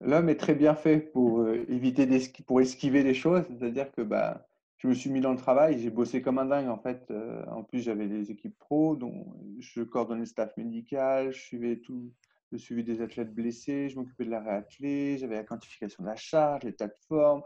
l'homme 0.00 0.30
est 0.30 0.40
très 0.40 0.54
bien 0.54 0.74
fait 0.74 0.98
pour 0.98 1.46
éviter 1.46 2.08
pour 2.46 2.62
esquiver 2.62 3.02
les 3.02 3.14
choses. 3.14 3.44
C'est-à-dire 3.50 3.92
que 3.92 4.00
bah, 4.00 4.46
je 4.84 4.88
me 4.90 4.92
suis 4.92 5.08
mis 5.08 5.22
dans 5.22 5.32
le 5.32 5.38
travail, 5.38 5.78
j'ai 5.78 5.88
bossé 5.88 6.20
comme 6.20 6.38
un 6.38 6.44
dingue 6.44 6.68
en 6.68 6.76
fait. 6.76 7.06
Euh, 7.10 7.42
en 7.46 7.64
plus, 7.64 7.80
j'avais 7.80 8.06
des 8.06 8.30
équipes 8.30 8.58
pro, 8.58 8.96
dont 8.96 9.34
je 9.58 9.80
coordonnais 9.80 10.20
le 10.20 10.26
staff 10.26 10.54
médical, 10.58 11.32
je 11.32 11.40
suivais 11.40 11.78
tout, 11.78 12.12
le 12.50 12.58
suivi 12.58 12.84
des 12.84 13.00
athlètes 13.00 13.34
blessés, 13.34 13.88
je 13.88 13.96
m'occupais 13.96 14.26
de 14.26 14.30
la 14.30 14.40
réathlée, 14.40 15.16
j'avais 15.16 15.36
la 15.36 15.42
quantification 15.42 16.04
de 16.04 16.08
la 16.10 16.16
charge, 16.16 16.64
l'état 16.64 16.88
de 16.88 16.94
forme, 17.08 17.40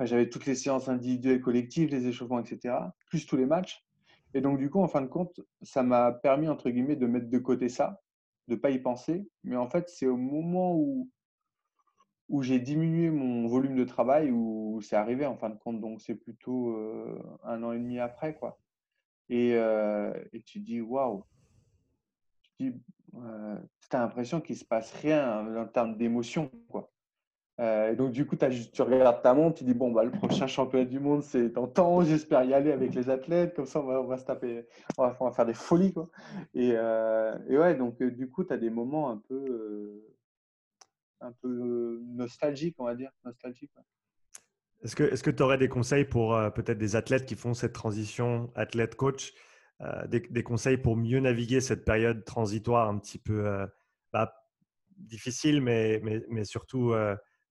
j'avais 0.00 0.28
toutes 0.28 0.46
les 0.46 0.56
séances 0.56 0.88
individuelles, 0.88 1.40
collectives, 1.40 1.90
les 1.90 2.08
échauffements, 2.08 2.40
etc., 2.40 2.74
plus 3.06 3.24
tous 3.24 3.36
les 3.36 3.46
matchs. 3.46 3.84
Et 4.34 4.40
donc, 4.40 4.58
du 4.58 4.68
coup, 4.68 4.80
en 4.80 4.88
fin 4.88 5.00
de 5.00 5.06
compte, 5.06 5.40
ça 5.62 5.84
m'a 5.84 6.10
permis, 6.10 6.48
entre 6.48 6.70
guillemets, 6.70 6.96
de 6.96 7.06
mettre 7.06 7.30
de 7.30 7.38
côté 7.38 7.68
ça, 7.68 8.00
de 8.48 8.56
ne 8.56 8.60
pas 8.60 8.70
y 8.70 8.80
penser. 8.80 9.28
Mais 9.44 9.54
en 9.54 9.70
fait, 9.70 9.88
c'est 9.88 10.08
au 10.08 10.16
moment 10.16 10.74
où 10.74 11.08
où 12.30 12.42
j'ai 12.42 12.60
diminué 12.60 13.10
mon 13.10 13.48
volume 13.48 13.74
de 13.76 13.84
travail, 13.84 14.30
où 14.30 14.80
c'est 14.82 14.94
arrivé 14.94 15.26
en 15.26 15.36
fin 15.36 15.50
de 15.50 15.58
compte. 15.58 15.80
Donc, 15.80 16.00
c'est 16.00 16.14
plutôt 16.14 16.76
euh, 16.76 17.18
un 17.42 17.62
an 17.64 17.72
et 17.72 17.78
demi 17.78 17.98
après. 17.98 18.34
quoi. 18.34 18.56
Et, 19.28 19.54
euh, 19.54 20.14
tu 20.46 20.60
dis, 20.60 20.80
waouh, 20.80 21.24
tu 22.56 22.80
euh, 23.16 23.56
as 23.90 23.98
l'impression 23.98 24.40
qu'il 24.40 24.56
se 24.56 24.64
passe 24.64 24.92
rien 24.92 25.44
en 25.56 25.66
termes 25.66 25.96
d'émotion. 25.96 26.52
quoi. 26.68 26.88
donc, 27.98 28.12
du 28.12 28.24
coup, 28.24 28.36
tu 28.36 28.82
regardes 28.82 29.22
ta 29.22 29.34
montre, 29.34 29.58
tu 29.58 29.64
dis, 29.64 29.74
bon, 29.74 29.90
bah, 29.90 30.04
le 30.04 30.12
prochain 30.12 30.46
championnat 30.46 30.84
du 30.84 31.00
monde, 31.00 31.24
c'est 31.24 31.58
en 31.58 31.66
temps, 31.66 32.02
j'espère 32.02 32.44
y 32.44 32.54
aller 32.54 32.70
avec 32.70 32.94
les 32.94 33.10
athlètes, 33.10 33.54
comme 33.54 33.66
ça, 33.66 33.80
on 33.80 34.04
va, 34.04 34.18
se 34.18 34.24
taper, 34.24 34.68
on 34.98 35.08
va, 35.08 35.32
faire 35.32 35.46
des 35.46 35.54
folies. 35.54 35.92
Quoi. 35.92 36.08
Et 36.54 36.76
ouais, 36.76 37.74
donc, 37.74 38.00
du 38.00 38.30
coup, 38.30 38.44
tu 38.44 38.52
as 38.52 38.56
des 38.56 38.70
moments 38.70 39.10
un 39.10 39.16
peu 39.16 40.00
un 41.20 41.32
peu 41.32 42.00
nostalgique, 42.04 42.76
on 42.78 42.84
va 42.84 42.94
dire. 42.94 43.10
Nostalgique. 43.24 43.70
Est-ce 44.82 45.22
que 45.22 45.30
tu 45.30 45.42
aurais 45.42 45.58
des 45.58 45.68
conseils 45.68 46.04
pour 46.04 46.34
euh, 46.34 46.48
peut-être 46.50 46.78
des 46.78 46.96
athlètes 46.96 47.26
qui 47.26 47.36
font 47.36 47.52
cette 47.52 47.74
transition 47.74 48.50
athlète-coach, 48.54 49.34
euh, 49.82 50.06
des, 50.06 50.42
conseils 50.42 50.78
pour 50.78 50.96
mieux 50.96 51.20
naviguer 51.20 51.60
cette 51.60 51.84
période 51.84 52.24
transitoire 52.24 52.88
un 52.88 52.98
petit 52.98 53.18
peu 53.18 53.46
euh, 53.46 53.66
bah, 54.12 54.32
difficile, 54.96 55.60
mais, 55.60 56.00
mais, 56.02 56.22
mais 56.30 56.44
surtout 56.44 56.94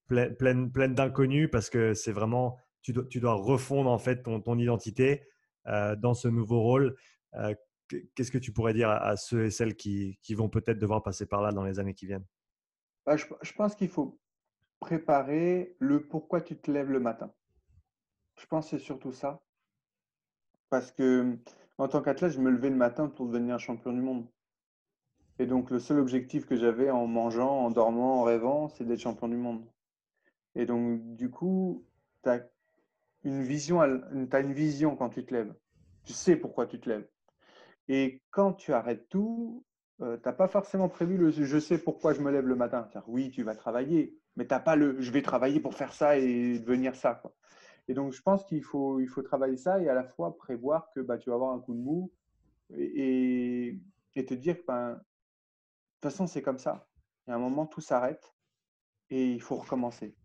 pleine, 0.07 0.35
pleine, 0.35 0.71
pleine 0.71 0.95
d'inconnus 0.95 1.49
parce 1.51 1.69
que 1.69 1.93
c'est 1.93 2.11
vraiment, 2.11 2.57
tu 2.81 2.93
dois, 2.93 3.05
tu 3.09 3.23
refondre 3.23 3.89
en 3.89 3.97
fait 3.99 4.23
ton, 4.23 4.57
identité 4.57 5.23
dans 5.65 6.13
ce 6.13 6.27
nouveau 6.27 6.61
rôle. 6.61 6.95
Qu'est-ce 8.15 8.31
que 8.31 8.37
tu 8.37 8.51
pourrais 8.51 8.73
dire 8.73 8.89
à, 8.89 9.17
ceux 9.17 9.45
et 9.45 9.51
celles 9.51 9.75
qui, 9.75 10.19
qui 10.21 10.35
vont 10.35 10.49
peut-être 10.49 10.77
devoir 10.77 11.01
passer 11.01 11.25
par 11.25 11.41
là 11.41 11.51
dans 11.51 11.63
les 11.63 11.79
années 11.79 11.95
qui 11.95 12.05
viennent? 12.05 12.25
Bah, 13.09 13.15
je, 13.17 13.53
pense 13.53 13.73
qu'il 13.73 13.89
faut 13.89 14.19
préparer 14.79 15.75
le 15.79 16.05
pourquoi 16.05 16.41
tu 16.41 16.55
te 16.55 16.69
lèves 16.69 16.91
le 16.91 16.99
matin. 16.99 17.33
Je 18.35 18.45
pense 18.45 18.69
que 18.69 18.77
c'est 18.77 18.83
surtout 18.83 19.11
ça. 19.11 19.41
Parce 20.69 20.91
que 20.91 21.35
en 21.79 21.87
tant 21.87 22.03
qu'athlète, 22.03 22.33
je 22.33 22.39
me 22.39 22.51
levais 22.51 22.69
le 22.69 22.75
matin 22.75 23.09
pour 23.09 23.25
devenir 23.25 23.57
champion 23.57 23.93
du 23.93 24.01
monde. 24.01 24.27
Et 25.39 25.47
donc, 25.47 25.71
le 25.71 25.79
seul 25.79 25.97
objectif 25.97 26.45
que 26.45 26.55
j'avais 26.55 26.91
en 26.91 27.07
mangeant, 27.07 27.49
en 27.49 27.71
dormant, 27.71 28.21
en 28.21 28.23
rêvant, 28.25 28.69
c'est 28.69 28.83
d'être 28.83 28.99
champion 28.99 29.27
du 29.27 29.37
monde. 29.37 29.65
Et 30.53 30.67
donc, 30.67 31.15
du 31.15 31.31
coup, 31.31 31.83
tu 32.21 32.29
as 32.29 32.47
une 33.23 33.41
vision 33.41 34.95
quand 34.95 35.09
tu 35.09 35.25
te 35.25 35.33
lèves. 35.33 35.55
Tu 36.03 36.13
sais 36.13 36.35
pourquoi 36.35 36.67
tu 36.67 36.79
te 36.79 36.87
lèves. 36.87 37.09
Et 37.87 38.21
quand 38.29 38.53
tu 38.53 38.71
arrêtes 38.71 39.09
tout, 39.09 39.65
euh, 40.01 40.17
tu 40.17 40.23
n'as 40.25 40.33
pas 40.33 40.47
forcément 40.47 40.89
prévu 40.89 41.17
le 41.17 41.31
je 41.31 41.59
sais 41.59 41.77
pourquoi 41.77 42.13
je 42.13 42.21
me 42.21 42.31
lève 42.31 42.47
le 42.47 42.55
matin. 42.55 42.89
Oui, 43.07 43.31
tu 43.31 43.43
vas 43.43 43.55
travailler, 43.55 44.17
mais 44.35 44.47
tu 44.47 44.53
n'as 44.53 44.59
pas 44.59 44.75
le 44.75 44.99
je 45.01 45.11
vais 45.11 45.21
travailler 45.21 45.59
pour 45.59 45.73
faire 45.75 45.93
ça 45.93 46.17
et 46.17 46.59
devenir 46.59 46.95
ça. 46.95 47.21
Et 47.87 47.93
donc, 47.93 48.13
je 48.13 48.21
pense 48.21 48.45
qu'il 48.45 48.63
faut, 48.63 48.99
il 48.99 49.07
faut 49.07 49.23
travailler 49.23 49.57
ça 49.57 49.81
et 49.81 49.89
à 49.89 49.93
la 49.95 50.03
fois 50.03 50.37
prévoir 50.37 50.91
que 50.93 50.99
bah, 51.01 51.17
tu 51.17 51.29
vas 51.29 51.35
avoir 51.35 51.53
un 51.53 51.59
coup 51.59 51.73
de 51.73 51.79
mou 51.79 52.11
et, 52.75 53.79
et 54.15 54.25
te 54.25 54.33
dire 54.33 54.59
que 54.59 54.65
ben, 54.67 54.91
de 54.91 54.95
toute 54.95 56.11
façon, 56.11 56.27
c'est 56.27 56.41
comme 56.41 56.59
ça. 56.59 56.87
Il 57.25 57.31
y 57.31 57.33
a 57.33 57.35
un 57.35 57.39
moment, 57.39 57.65
tout 57.65 57.81
s'arrête 57.81 58.33
et 59.09 59.31
il 59.31 59.41
faut 59.41 59.55
recommencer. 59.55 60.15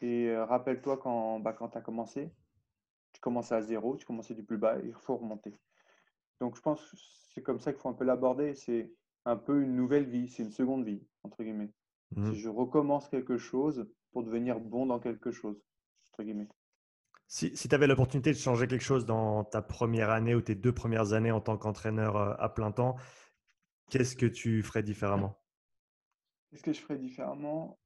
Et 0.00 0.28
euh, 0.28 0.44
rappelle-toi 0.44 0.98
quand, 0.98 1.40
bah, 1.40 1.52
quand 1.52 1.70
tu 1.70 1.78
as 1.78 1.80
commencé, 1.80 2.32
tu 3.12 3.20
commençais 3.20 3.54
à 3.54 3.62
zéro, 3.62 3.96
tu 3.96 4.04
commençais 4.04 4.34
du 4.34 4.42
plus 4.42 4.58
bas 4.58 4.78
et 4.78 4.86
il 4.86 4.94
faut 4.94 5.16
remonter. 5.16 5.58
Donc, 6.40 6.56
je 6.56 6.60
pense 6.60 6.80
que 6.80 6.96
c'est 7.34 7.42
comme 7.42 7.60
ça 7.60 7.72
qu'il 7.72 7.80
faut 7.80 7.88
un 7.88 7.94
peu 7.94 8.04
l'aborder. 8.04 8.54
C'est 8.54 8.92
un 9.24 9.36
peu 9.36 9.62
une 9.62 9.76
nouvelle 9.76 10.08
vie, 10.08 10.28
c'est 10.28 10.42
une 10.42 10.50
seconde 10.50 10.84
vie, 10.84 11.06
entre 11.22 11.42
guillemets. 11.42 11.72
Mmh. 12.16 12.32
Si 12.32 12.38
je 12.38 12.48
recommence 12.48 13.08
quelque 13.08 13.38
chose 13.38 13.88
pour 14.12 14.24
devenir 14.24 14.60
bon 14.60 14.86
dans 14.86 14.98
quelque 14.98 15.30
chose, 15.30 15.62
entre 16.10 16.24
guillemets. 16.24 16.48
Si, 17.28 17.52
tu 17.52 17.74
avais 17.74 17.86
l'opportunité 17.86 18.30
de 18.30 18.36
changer 18.36 18.66
quelque 18.66 18.84
chose 18.84 19.06
dans 19.06 19.44
ta 19.44 19.62
première 19.62 20.10
année 20.10 20.34
ou 20.34 20.42
tes 20.42 20.54
deux 20.54 20.74
premières 20.74 21.14
années 21.14 21.30
en 21.30 21.40
tant 21.40 21.56
qu'entraîneur 21.56 22.16
euh, 22.16 22.34
à 22.38 22.50
plein 22.50 22.72
temps, 22.72 22.96
qu'est-ce 23.88 24.16
que 24.16 24.26
tu 24.26 24.62
ferais 24.62 24.82
différemment? 24.82 25.38
Qu'est-ce 26.50 26.62
que 26.62 26.74
je 26.74 26.80
ferais 26.80 26.98
différemment? 26.98 27.80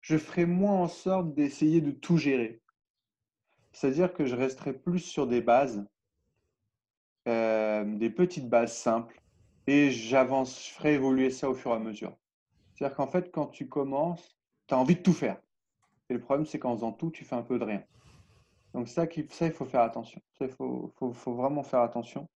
Je 0.00 0.16
ferais 0.16 0.46
moins 0.46 0.82
en 0.82 0.86
sorte 0.86 1.34
d'essayer 1.34 1.80
de 1.80 1.90
tout 1.90 2.18
gérer. 2.18 2.62
C'est-à-dire 3.76 4.14
que 4.14 4.24
je 4.24 4.34
resterais 4.34 4.72
plus 4.72 5.00
sur 5.00 5.26
des 5.26 5.42
bases, 5.42 5.84
des 7.26 8.10
petites 8.10 8.48
bases 8.48 8.74
simples, 8.74 9.20
et 9.66 9.90
j'avance, 9.90 10.66
je 10.66 10.72
ferai 10.72 10.94
évoluer 10.94 11.28
ça 11.28 11.50
au 11.50 11.54
fur 11.54 11.72
et 11.72 11.74
à 11.74 11.78
mesure. 11.78 12.16
C'est-à-dire 12.72 12.96
qu'en 12.96 13.06
fait, 13.06 13.30
quand 13.30 13.48
tu 13.48 13.68
commences, 13.68 14.34
tu 14.66 14.72
as 14.72 14.78
envie 14.78 14.96
de 14.96 15.02
tout 15.02 15.12
faire. 15.12 15.36
Et 16.08 16.14
le 16.14 16.20
problème, 16.20 16.46
c'est 16.46 16.58
qu'en 16.58 16.74
faisant 16.74 16.92
tout, 16.92 17.10
tu 17.10 17.22
fais 17.22 17.34
un 17.34 17.42
peu 17.42 17.58
de 17.58 17.64
rien. 17.64 17.84
Donc 18.72 18.88
ça, 18.88 19.06
ça 19.30 19.46
il 19.46 19.52
faut 19.52 19.66
faire 19.66 19.82
attention. 19.82 20.22
Il 20.40 20.48
faut, 20.48 20.94
faut, 20.96 21.34
vraiment 21.34 21.62
faire 21.62 21.80
attention. 21.80 22.30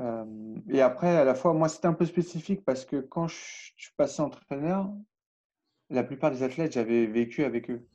Euh, 0.00 0.56
et 0.70 0.80
après, 0.80 1.18
à 1.18 1.24
la 1.24 1.34
fois, 1.34 1.52
moi, 1.52 1.68
c'était 1.68 1.86
un 1.86 1.92
peu 1.92 2.06
spécifique 2.06 2.64
parce 2.64 2.86
que 2.86 2.96
quand 2.96 3.28
je, 3.28 3.36
suis 3.76 3.92
passé 3.94 4.22
entraîneur, 4.22 4.90
la 5.90 6.02
plupart 6.02 6.30
des 6.30 6.42
athlètes, 6.42 6.72
j'avais 6.72 7.04
vécu 7.04 7.44
avec 7.44 7.68
eux. 7.70 7.86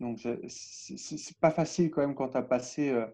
Donc, 0.00 0.20
c'est 0.48 1.38
pas 1.40 1.50
facile 1.50 1.90
quand 1.90 2.00
même 2.02 2.14
quand 2.14 2.30
tu 2.30 2.36
as 2.36 2.42
passé 2.42 2.90
euh, 2.90 3.06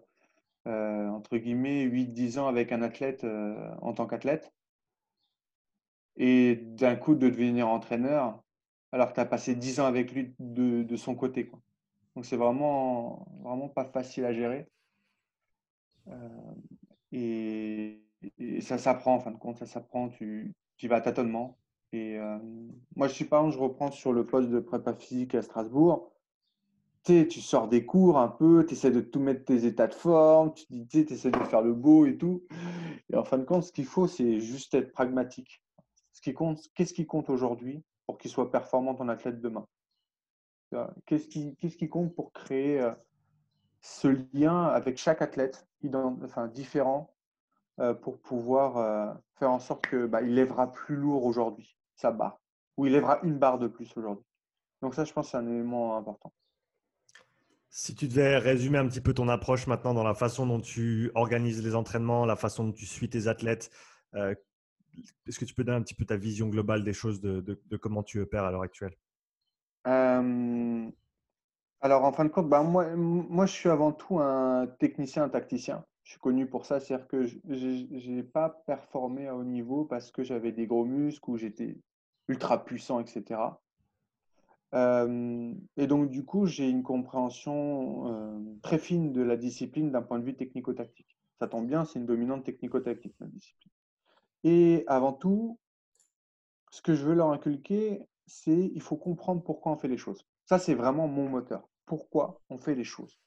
euh, 0.67 1.07
entre 1.09 1.37
guillemets, 1.37 1.85
8-10 1.85 2.39
ans 2.39 2.47
avec 2.47 2.71
un 2.71 2.81
athlète 2.81 3.23
euh, 3.23 3.69
en 3.81 3.93
tant 3.93 4.07
qu'athlète. 4.07 4.53
Et 6.17 6.55
d'un 6.55 6.95
coup, 6.95 7.15
de 7.15 7.29
devenir 7.29 7.67
entraîneur, 7.67 8.41
alors 8.91 9.09
que 9.09 9.15
tu 9.15 9.19
as 9.19 9.25
passé 9.25 9.55
10 9.55 9.79
ans 9.79 9.85
avec 9.85 10.13
lui 10.13 10.33
de, 10.39 10.95
son 10.95 11.15
côté. 11.15 11.47
Quoi. 11.47 11.59
Donc, 12.15 12.25
c'est 12.25 12.37
vraiment, 12.37 13.27
vraiment 13.41 13.67
pas 13.69 13.85
facile 13.85 14.25
à 14.25 14.33
gérer. 14.33 14.67
Et, 17.11 18.01
ça 18.61 18.77
s'apprend, 18.77 19.15
en 19.15 19.19
fin 19.19 19.31
de 19.31 19.37
compte, 19.37 19.57
ça 19.57 19.65
s'apprend. 19.65 20.09
Tu, 20.09 20.53
tu 20.77 20.87
vas 20.87 20.97
à 20.97 21.01
tâtonnement. 21.01 21.57
Et 21.91 22.17
moi, 22.95 23.07
je 23.07 23.13
suis 23.13 23.25
pas, 23.25 23.47
je 23.49 23.57
reprends 23.57 23.91
sur 23.91 24.13
le 24.13 24.25
poste 24.25 24.49
de 24.49 24.59
prépa 24.59 24.93
physique 24.93 25.35
à 25.35 25.41
Strasbourg 25.41 26.14
tu 27.05 27.41
sors 27.41 27.67
des 27.67 27.85
cours 27.85 28.17
un 28.17 28.27
peu, 28.27 28.65
tu 28.65 28.73
essaies 28.73 28.91
de 28.91 29.01
tout 29.01 29.19
mettre 29.19 29.45
tes 29.45 29.65
états 29.65 29.87
de 29.87 29.93
forme, 29.93 30.53
tu 30.53 30.65
tu 30.87 30.99
essaies 30.99 31.31
de 31.31 31.43
faire 31.43 31.61
le 31.61 31.73
beau 31.73 32.05
et 32.05 32.17
tout. 32.17 32.43
Et 33.11 33.15
en 33.15 33.23
fin 33.23 33.37
de 33.37 33.43
compte, 33.43 33.63
ce 33.63 33.71
qu'il 33.71 33.85
faut, 33.85 34.07
c'est 34.07 34.39
juste 34.39 34.73
être 34.73 34.91
pragmatique. 34.91 35.61
Ce 36.13 36.21
qui 36.21 36.33
compte, 36.33 36.59
qu'est-ce 36.73 36.93
qui 36.93 37.05
compte 37.05 37.29
aujourd'hui 37.29 37.83
pour 38.07 38.17
qu'il 38.17 38.31
soit 38.31 38.51
performant 38.51 38.95
ton 38.95 39.07
athlète 39.09 39.39
demain? 39.39 39.67
Qu'est-ce 41.05 41.27
qui, 41.27 41.89
compte 41.89 42.13
pour 42.15 42.33
créer 42.33 42.81
euh, 42.81 42.91
ce 43.81 44.07
lien 44.33 44.65
avec 44.65 44.97
chaque 44.97 45.21
athlète 45.21 45.67
différent 46.53 47.13
euh, 47.79 47.93
pour 47.93 48.19
pouvoir 48.19 48.77
euh, 48.77 49.13
faire 49.35 49.51
en 49.51 49.59
sorte 49.59 49.87
qu'il 49.87 50.07
bah, 50.07 50.21
lèvera 50.21 50.71
plus 50.71 50.95
lourd 50.95 51.23
aujourd'hui 51.25 51.77
sa 51.95 52.11
barre, 52.11 52.39
ou 52.77 52.87
il 52.87 52.93
lèvera 52.93 53.19
une 53.23 53.37
barre 53.37 53.59
de 53.59 53.67
plus 53.67 53.95
aujourd'hui? 53.95 54.25
Donc 54.81 54.95
ça, 54.95 55.05
je 55.05 55.13
pense, 55.13 55.31
c'est 55.31 55.37
un 55.37 55.47
élément 55.47 55.95
important. 55.95 56.33
Si 57.77 57.93
tu 57.93 58.07
devais 58.07 58.37
résumer 58.37 58.77
un 58.77 58.87
petit 58.87 59.01
peu 59.01 59.13
ton 59.13 59.27
approche 59.27 59.67
maintenant 59.67 59.93
dans 59.93 60.05
la 60.05 60.13
façon 60.13 60.47
dont 60.47 60.61
tu 60.61 61.11
organises 61.13 61.61
les 61.61 61.75
entraînements, 61.75 62.25
la 62.25 62.37
façon 62.37 62.63
dont 62.63 62.71
tu 62.71 62.85
suis 62.85 63.09
tes 63.09 63.27
athlètes, 63.27 63.69
euh, 64.13 64.33
est-ce 65.27 65.37
que 65.37 65.43
tu 65.43 65.53
peux 65.53 65.65
donner 65.65 65.79
un 65.79 65.81
petit 65.81 65.93
peu 65.93 66.05
ta 66.05 66.15
vision 66.15 66.47
globale 66.47 66.85
des 66.85 66.93
choses, 66.93 67.19
de, 67.19 67.59
comment 67.75 68.01
tu 68.01 68.21
opères 68.21 68.45
à 68.45 68.51
l'heure 68.51 68.61
actuelle? 68.61 68.95
Euh, 69.87 70.89
Alors, 71.81 72.05
en 72.05 72.13
fin 72.13 72.23
de 72.23 72.29
compte, 72.29 72.47
bah, 72.47 72.63
moi, 72.63 72.95
moi, 72.95 73.45
je 73.45 73.51
suis 73.51 73.67
avant 73.67 73.91
tout 73.91 74.19
un 74.19 74.67
technicien, 74.79 75.23
un 75.23 75.29
tacticien. 75.29 75.83
Je 76.03 76.11
suis 76.11 76.19
connu 76.21 76.47
pour 76.47 76.65
ça, 76.65 76.79
c'est-à-dire 76.79 77.09
que 77.09 77.25
je 77.25 78.09
n'ai 78.09 78.23
pas 78.23 78.63
performé 78.65 79.27
à 79.27 79.35
haut 79.35 79.43
niveau 79.43 79.83
parce 79.83 80.11
que 80.11 80.23
j'avais 80.23 80.53
des 80.53 80.65
gros 80.65 80.85
muscles 80.85 81.29
ou 81.29 81.35
j'étais 81.35 81.75
ultra 82.29 82.63
puissant, 82.63 83.01
etc 83.01 83.35
et 84.73 85.87
donc, 85.87 86.09
du 86.09 86.25
coup, 86.25 86.45
j'ai 86.45 86.69
une 86.69 86.83
compréhension 86.83 88.57
très 88.61 88.77
fine 88.77 89.13
de 89.13 89.21
la 89.21 89.37
discipline 89.37 89.91
d'un 89.91 90.01
point 90.01 90.19
de 90.19 90.25
vue 90.25 90.35
technico-tactique. 90.35 91.17
Ça 91.39 91.47
tombe 91.47 91.67
bien, 91.67 91.85
c'est 91.85 91.99
une 91.99 92.05
dominante 92.05 92.43
technico-tactique, 92.43 93.15
ma 93.19 93.27
discipline. 93.27 93.71
Et 94.43 94.83
avant 94.87 95.13
tout, 95.13 95.59
ce 96.71 96.81
que 96.81 96.93
je 96.93 97.05
veux 97.05 97.15
leur 97.15 97.31
inculquer, 97.31 98.05
c'est 98.25 98.71
il 98.73 98.81
faut 98.81 98.97
comprendre 98.97 99.43
pourquoi 99.43 99.71
on 99.71 99.77
fait 99.77 99.87
les 99.87 99.97
choses. 99.97 100.25
Ça, 100.45 100.59
c'est 100.59 100.75
vraiment 100.75 101.07
mon 101.07 101.29
moteur. 101.29 101.67
Pourquoi 101.85 102.41
on 102.49 102.57
fait 102.57 102.75
les 102.75 102.83
choses 102.83 103.19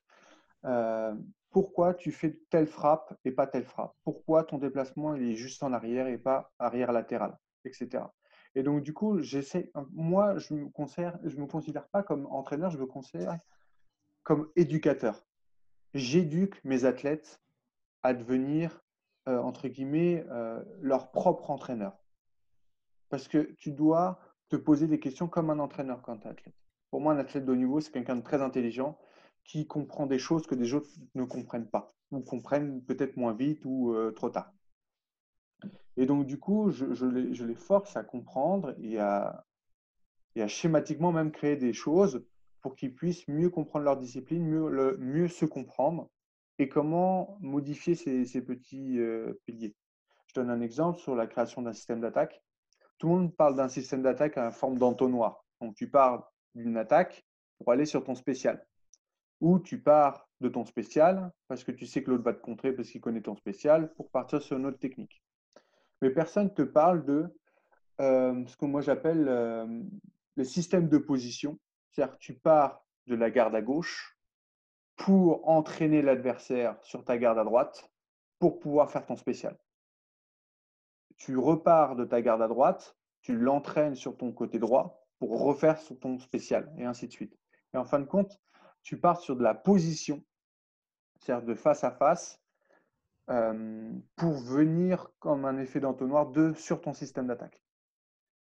Pourquoi 1.50 1.94
tu 1.94 2.12
fais 2.12 2.38
telle 2.50 2.66
frappe 2.66 3.16
et 3.24 3.32
pas 3.32 3.46
telle 3.46 3.64
frappe? 3.64 3.94
Pourquoi 4.04 4.44
ton 4.44 4.58
déplacement 4.58 5.14
est 5.14 5.34
juste 5.34 5.62
en 5.62 5.72
arrière 5.72 6.08
et 6.08 6.18
pas 6.18 6.52
arrière 6.58 6.92
latéral, 6.92 7.36
etc. 7.64 8.12
Et 8.54 8.62
donc, 8.62 8.82
du 8.82 8.92
coup, 8.92 9.20
j'essaie, 9.20 9.70
moi, 9.92 10.38
je 10.38 10.54
me, 10.54 10.68
considère, 10.68 11.18
me 11.22 11.46
considère 11.46 11.86
pas 11.88 12.02
comme 12.02 12.26
entraîneur, 12.26 12.70
je 12.70 12.78
me 12.78 12.86
considère 12.86 13.38
comme 14.22 14.50
éducateur. 14.56 15.24
J'éduque 15.94 16.62
mes 16.64 16.84
athlètes 16.84 17.40
à 18.02 18.14
devenir, 18.14 18.82
euh, 19.28 19.38
entre 19.38 19.68
guillemets, 19.68 20.24
euh, 20.30 20.62
leur 20.80 21.10
propre 21.10 21.50
entraîneur. 21.50 21.96
Parce 23.08 23.28
que 23.28 23.54
tu 23.58 23.72
dois 23.72 24.20
te 24.48 24.56
poser 24.56 24.86
des 24.86 25.00
questions 25.00 25.28
comme 25.28 25.50
un 25.50 25.58
entraîneur 25.58 26.02
quand 26.02 26.18
tu 26.18 26.26
es 26.26 26.30
athlète. 26.30 26.54
Pour 26.90 27.00
moi, 27.00 27.12
un 27.12 27.18
athlète 27.18 27.44
de 27.44 27.52
haut 27.52 27.56
niveau, 27.56 27.80
c'est 27.80 27.92
quelqu'un 27.92 28.16
de 28.16 28.22
très 28.22 28.42
intelligent 28.42 28.98
qui 29.44 29.66
comprend 29.66 30.06
des 30.06 30.18
choses 30.18 30.46
que 30.46 30.54
des 30.54 30.74
autres 30.74 30.90
ne 31.14 31.24
comprennent 31.24 31.68
pas, 31.68 31.94
ou 32.10 32.20
comprennent 32.20 32.82
peut-être 32.82 33.16
moins 33.16 33.32
vite 33.32 33.64
ou 33.64 33.94
euh, 33.94 34.10
trop 34.12 34.30
tard. 34.30 34.52
Et 35.96 36.06
donc, 36.06 36.26
du 36.26 36.38
coup, 36.38 36.70
je, 36.70 37.04
les, 37.44 37.54
force 37.56 37.96
à 37.96 38.04
comprendre 38.04 38.72
et 38.80 38.98
à, 38.98 39.44
schématiquement 40.46 41.10
même 41.10 41.32
créer 41.32 41.56
des 41.56 41.72
choses 41.72 42.24
pour 42.62 42.76
qu'ils 42.76 42.94
puissent 42.94 43.26
mieux 43.26 43.50
comprendre 43.50 43.84
leur 43.84 43.96
discipline, 43.96 44.46
mieux, 44.46 45.28
se 45.28 45.44
comprendre 45.44 46.08
et 46.60 46.68
comment 46.68 47.36
modifier 47.40 47.96
ces, 47.96 48.42
petits 48.42 49.00
euh, 49.00 49.40
piliers. 49.44 49.74
Je 50.28 50.34
donne 50.34 50.50
un 50.50 50.60
exemple 50.60 51.00
sur 51.00 51.16
la 51.16 51.26
création 51.26 51.62
d'un 51.62 51.72
système 51.72 52.00
d'attaque. 52.00 52.40
Tout 52.98 53.08
le 53.08 53.14
monde 53.14 53.36
parle 53.36 53.56
d'un 53.56 53.68
système 53.68 54.02
d'attaque 54.02 54.36
à 54.36 54.52
forme 54.52 54.78
d'entonnoir. 54.78 55.44
Donc, 55.60 55.74
tu 55.74 55.90
pars 55.90 56.32
d'une 56.54 56.76
attaque 56.76 57.24
pour 57.58 57.72
aller 57.72 57.86
sur 57.86 58.04
ton 58.04 58.14
spécial. 58.14 58.64
Ou 59.40 59.58
tu 59.58 59.80
pars 59.80 60.28
de 60.40 60.48
ton 60.48 60.64
spécial 60.64 61.32
parce 61.48 61.64
que 61.64 61.72
tu 61.72 61.86
sais 61.86 62.04
que 62.04 62.10
l'autre 62.10 62.24
va 62.24 62.34
te 62.34 62.40
contrer 62.40 62.72
parce 62.72 62.88
qu'il 62.88 63.00
connaît 63.00 63.22
ton 63.22 63.34
spécial 63.34 63.92
pour 63.94 64.10
partir 64.10 64.40
sur 64.42 64.56
une 64.56 64.66
autre 64.66 64.78
technique. 64.78 65.20
Mais 66.00 66.10
personne 66.10 66.44
ne 66.44 66.50
te 66.50 66.62
parle 66.62 67.04
de 67.04 67.26
euh, 68.00 68.46
ce 68.46 68.56
que 68.56 68.64
moi 68.64 68.80
j'appelle 68.80 69.26
euh, 69.28 69.82
le 70.36 70.44
système 70.44 70.88
de 70.88 70.98
position. 70.98 71.58
C'est-à-dire 71.90 72.14
que 72.14 72.20
tu 72.20 72.34
pars 72.34 72.84
de 73.06 73.14
la 73.14 73.30
garde 73.30 73.54
à 73.54 73.62
gauche 73.62 74.16
pour 74.96 75.48
entraîner 75.48 76.02
l'adversaire 76.02 76.76
sur 76.82 77.04
ta 77.04 77.18
garde 77.18 77.38
à 77.38 77.44
droite 77.44 77.90
pour 78.38 78.58
pouvoir 78.58 78.90
faire 78.90 79.06
ton 79.06 79.16
spécial. 79.16 79.56
Tu 81.16 81.36
repars 81.36 81.96
de 81.96 82.04
ta 82.04 82.22
garde 82.22 82.42
à 82.42 82.48
droite, 82.48 82.96
tu 83.22 83.36
l'entraînes 83.36 83.96
sur 83.96 84.16
ton 84.16 84.32
côté 84.32 84.58
droit 84.58 85.08
pour 85.18 85.40
refaire 85.40 85.78
ton 86.00 86.18
spécial 86.18 86.72
et 86.76 86.84
ainsi 86.84 87.08
de 87.08 87.12
suite. 87.12 87.36
Et 87.74 87.76
en 87.76 87.84
fin 87.84 87.98
de 87.98 88.04
compte, 88.04 88.40
tu 88.82 89.00
pars 89.00 89.20
sur 89.20 89.36
de 89.36 89.42
la 89.42 89.54
position, 89.54 90.24
c'est-à-dire 91.18 91.46
de 91.46 91.54
face 91.54 91.82
à 91.82 91.90
face, 91.90 92.40
euh, 93.30 93.92
pour 94.16 94.32
venir 94.32 95.10
comme 95.18 95.44
un 95.44 95.58
effet 95.58 95.80
d'entonnoir 95.80 96.30
de, 96.30 96.52
sur 96.54 96.80
ton 96.80 96.92
système 96.92 97.26
d'attaque. 97.26 97.60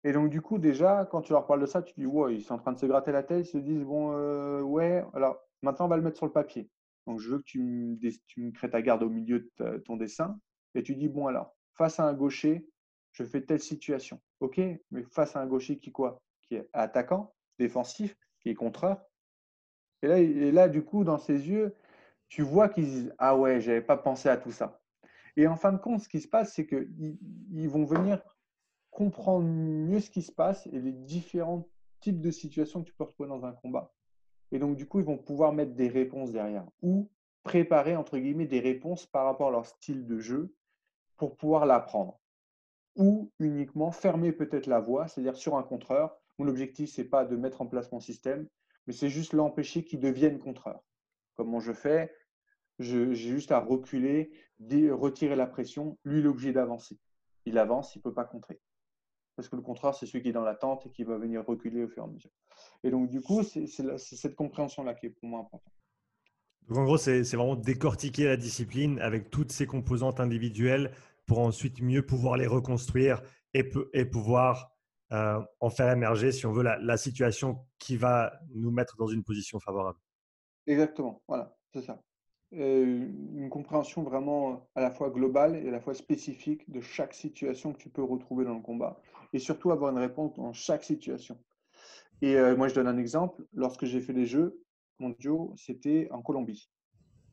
Et 0.05 0.13
donc, 0.13 0.31
du 0.31 0.41
coup, 0.41 0.59
déjà, 0.59 1.07
quand 1.11 1.23
tu 1.23 1.33
leur 1.33 1.47
parles 1.47 1.61
de 1.61 1.67
ça, 1.67 1.83
tu 1.83 1.93
dis, 1.97 2.07
ouais, 2.07 2.37
ils 2.37 2.43
sont 2.43 2.55
en 2.55 2.59
train 2.59 2.73
de 2.73 2.79
se 2.79 2.87
gratter 2.87 3.11
la 3.11 3.25
tête, 3.25 3.47
ils 3.47 3.51
se 3.51 3.59
disent, 3.59 3.83
bon, 3.83 4.13
euh, 4.13 4.61
ouais, 4.63 5.05
alors 5.15 5.41
maintenant, 5.63 5.87
on 5.87 5.89
va 5.89 5.97
le 5.97 6.03
mettre 6.03 6.17
sur 6.17 6.27
le 6.27 6.33
papier. 6.33 6.71
Donc, 7.07 7.19
je 7.19 7.31
veux 7.31 7.39
que 7.39 7.45
tu 7.45 7.61
me, 7.61 7.99
tu 8.27 8.53
crées 8.53 8.71
ta 8.71 8.81
garde 8.83 9.03
au 9.03 9.09
milieu 9.09 9.51
de 9.59 9.79
ton 9.79 9.97
dessin. 9.97 10.39
Et 10.75 10.83
tu 10.83 10.95
dis, 10.95 11.09
bon, 11.09 11.27
alors, 11.27 11.57
face 11.75 11.99
à 11.99 12.05
un 12.05 12.13
gaucher, 12.13 12.69
je 13.13 13.25
fais 13.25 13.41
telle 13.41 13.61
situation. 13.61 14.21
OK, 14.41 14.61
mais 14.91 15.03
face 15.11 15.35
à 15.35 15.41
un 15.41 15.47
gaucher 15.47 15.79
qui 15.79 15.91
quoi? 15.91 16.23
Qui 16.43 16.57
est 16.57 16.69
attaquant, 16.73 17.35
défensif, 17.59 18.17
qui 18.41 18.51
est 18.51 18.55
contreur. 18.55 19.03
Et 20.03 20.07
là, 20.07 20.21
et 20.21 20.53
là, 20.53 20.69
du 20.69 20.85
coup, 20.85 21.03
dans 21.03 21.19
ses 21.19 21.49
yeux, 21.49 21.75
tu 22.29 22.43
vois 22.43 22.69
qu'ils 22.69 22.87
disent 22.87 23.15
Ah 23.19 23.37
ouais, 23.37 23.61
j'avais 23.61 23.81
pas 23.81 23.97
pensé 23.97 24.29
à 24.29 24.37
tout 24.37 24.53
ça. 24.53 24.81
Et 25.37 25.47
en 25.47 25.57
fin 25.57 25.73
de 25.73 25.79
compte, 25.79 26.01
ce 26.01 26.09
qui 26.09 26.21
se 26.21 26.29
passe, 26.29 26.55
c'est 26.55 26.67
qu'ils 26.67 27.19
ils 27.53 27.69
vont 27.69 27.85
venir 27.85 28.23
comprendre 28.91 29.47
mieux 29.47 30.01
ce 30.01 30.11
qui 30.11 30.23
se 30.23 30.33
passe 30.33 30.67
et 30.67 30.81
les 30.81 30.93
différents 30.93 31.69
types 32.01 32.21
de 32.21 32.31
situations 32.31 32.83
que 32.83 32.89
tu 32.89 32.95
peux 32.95 33.05
retrouver 33.05 33.29
dans 33.29 33.45
un 33.45 33.53
combat. 33.53 33.93
Et 34.51 34.59
donc, 34.59 34.77
du 34.77 34.87
coup, 34.87 34.99
ils 34.99 35.05
vont 35.05 35.19
pouvoir 35.19 35.53
mettre 35.53 35.75
des 35.75 35.89
réponses 35.89 36.33
derrière 36.33 36.67
ou 36.83 37.11
préparer, 37.43 37.97
entre 37.97 38.19
guillemets, 38.19 38.47
des 38.47 38.61
réponses 38.61 39.07
par 39.07 39.25
rapport 39.25 39.49
à 39.49 39.53
leur 39.53 39.67
style 39.67 40.07
de 40.07 40.19
jeu 40.19 40.55
pour 41.17 41.37
pouvoir 41.37 41.67
l'apprendre. 41.67 42.19
Ou 42.97 43.31
uniquement 43.39 43.93
fermer 43.93 44.33
peut-être 44.33 44.67
la 44.67 44.81
voie, 44.81 45.07
c'est-à-dire 45.07 45.37
sur 45.37 45.57
un 45.57 45.63
contreur. 45.63 46.19
Mon 46.39 46.49
objectif, 46.49 46.91
ce 46.91 47.03
n'est 47.03 47.09
pas 47.09 47.25
de 47.25 47.37
mettre 47.37 47.63
en 47.63 47.67
place 47.67 47.93
mon 47.93 48.01
système, 48.01 48.49
mais 48.87 48.93
c'est 48.93 49.09
juste 49.09 49.33
l'empêcher 49.33 49.85
qu'il 49.85 50.01
devienne 50.01 50.39
contreur. 50.39 50.83
Comment 51.39 51.61
je 51.61 51.73
fais 51.73 52.13
J'ai 52.81 53.15
juste 53.15 53.53
à 53.53 53.61
reculer, 53.61 54.31
retirer 54.61 55.37
la 55.37 55.47
pression. 55.47 55.97
Lui, 56.05 56.19
il 56.19 56.25
est 56.25 56.29
obligé 56.29 56.53
d'avancer. 56.53 56.99
Il 57.47 57.57
avance, 57.59 57.95
il 57.95 58.01
ne 58.01 58.03
peut 58.03 58.13
pas 58.13 58.25
contrer. 58.25 58.61
Parce 59.37 59.49
que 59.49 59.55
le 59.55 59.63
contreur, 59.63 59.95
c'est 59.95 60.05
celui 60.05 60.23
qui 60.23 60.31
est 60.31 60.33
dans 60.33 60.43
l'attente 60.43 60.85
et 60.87 60.91
qui 60.91 61.05
va 61.05 61.17
venir 61.17 61.47
reculer 61.47 61.85
au 61.85 61.89
fur 61.89 62.03
et 62.03 62.07
à 62.07 62.11
mesure. 62.11 62.31
Et 62.83 62.91
donc, 62.91 63.09
du 63.09 63.21
coup, 63.21 63.45
c'est 63.45 63.69
cette 63.69 64.35
compréhension-là 64.35 64.95
qui 64.95 65.07
est 65.07 65.11
pour 65.11 65.29
moi 65.29 65.41
importante. 65.41 65.73
Donc, 66.69 66.79
en 66.79 66.85
gros, 66.85 66.99
c'est 66.99 67.23
vraiment 67.23 67.55
décortiquer 67.55 68.25
la 68.25 68.37
discipline 68.37 68.99
avec 68.99 69.31
toutes 69.31 69.53
ses 69.53 69.67
composantes 69.67 70.19
individuelles 70.19 70.91
pour 71.25 71.39
ensuite 71.39 71.81
mieux 71.81 72.05
pouvoir 72.05 72.37
les 72.37 72.49
reconstruire 72.49 73.23
et, 73.55 73.71
et 73.93 74.05
pouvoir 74.05 74.73
euh, 75.13 75.41
en 75.61 75.71
faire 75.71 75.91
émerger, 75.91 76.33
si 76.33 76.47
on 76.47 76.53
veut, 76.53 76.65
la, 76.65 76.97
situation 76.97 77.65
qui 77.79 77.97
va 77.97 78.33
nous 78.55 78.71
mettre 78.71 78.97
dans 78.97 79.07
une 79.07 79.23
position 79.23 79.61
favorable. 79.61 79.99
Exactement, 80.69 81.23
voilà, 81.29 81.57
c'est 81.73 81.83
ça. 81.83 82.01
une 82.53 83.49
compréhension 83.51 84.03
vraiment 84.05 84.69
à 84.77 84.83
la 84.83 84.91
fois 84.91 85.11
globale 85.11 85.57
et 85.57 85.69
à 85.69 85.73
la 85.73 85.81
fois 85.81 85.95
spécifique 85.95 86.71
de 86.71 86.81
chaque 86.81 87.15
situation 87.15 87.73
que 87.73 87.79
tu 87.79 87.91
peux 87.91 88.03
retrouver 88.05 88.45
dans 88.45 88.55
le 88.55 88.61
combat. 88.63 89.01
Et 89.33 89.41
surtout 89.41 89.73
avoir 89.73 89.93
une 89.93 89.99
réponse 89.99 90.35
dans 90.37 90.53
chaque 90.53 90.85
situation. 90.85 91.39
Et 92.23 92.37
euh, 92.37 92.57
moi, 92.57 92.69
je 92.69 92.75
donne 92.75 92.89
un 92.89 92.99
exemple. 92.99 93.45
Lorsque 93.55 93.87
j'ai 93.87 94.01
fait 94.01 94.13
les 94.15 94.27
Jeux 94.27 94.63
mondiaux, 95.01 95.55
c'était 95.57 96.09
en 96.13 96.23
Colombie. 96.23 96.71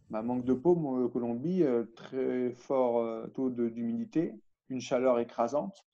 Ma 0.10 0.21
manque 0.24 0.45
de 0.45 0.54
peau, 0.54 0.76
en 0.78 1.10
Colombie, 1.10 1.63
euh, 1.63 1.86
très 1.95 2.52
fort 2.54 3.30
taux 3.34 3.50
d'humidité, 3.52 4.34
une 4.69 4.82
chaleur 4.82 5.19
écrasante. 5.19 5.86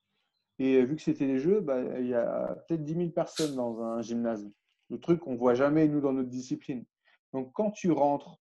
Et 0.60 0.84
vu 0.86 0.96
que 0.98 1.04
c'était 1.04 1.28
les 1.28 1.40
Jeux, 1.40 1.62
bah, 1.62 1.82
il 2.00 2.08
y 2.08 2.16
a 2.16 2.56
peut-être 2.68 2.84
10 2.84 2.96
000 2.96 3.10
personnes 3.12 3.56
dans 3.56 3.82
un 3.82 4.02
gymnase. 4.02 4.50
Le 4.92 5.00
truc 5.00 5.22
qu'on 5.22 5.36
voit 5.36 5.56
jamais, 5.56 5.88
nous, 5.90 6.02
dans 6.02 6.14
notre 6.14 6.30
discipline. 6.30 6.86
Donc, 7.34 7.52
quand 7.54 7.72
tu 7.72 7.92
rentres 7.92 8.40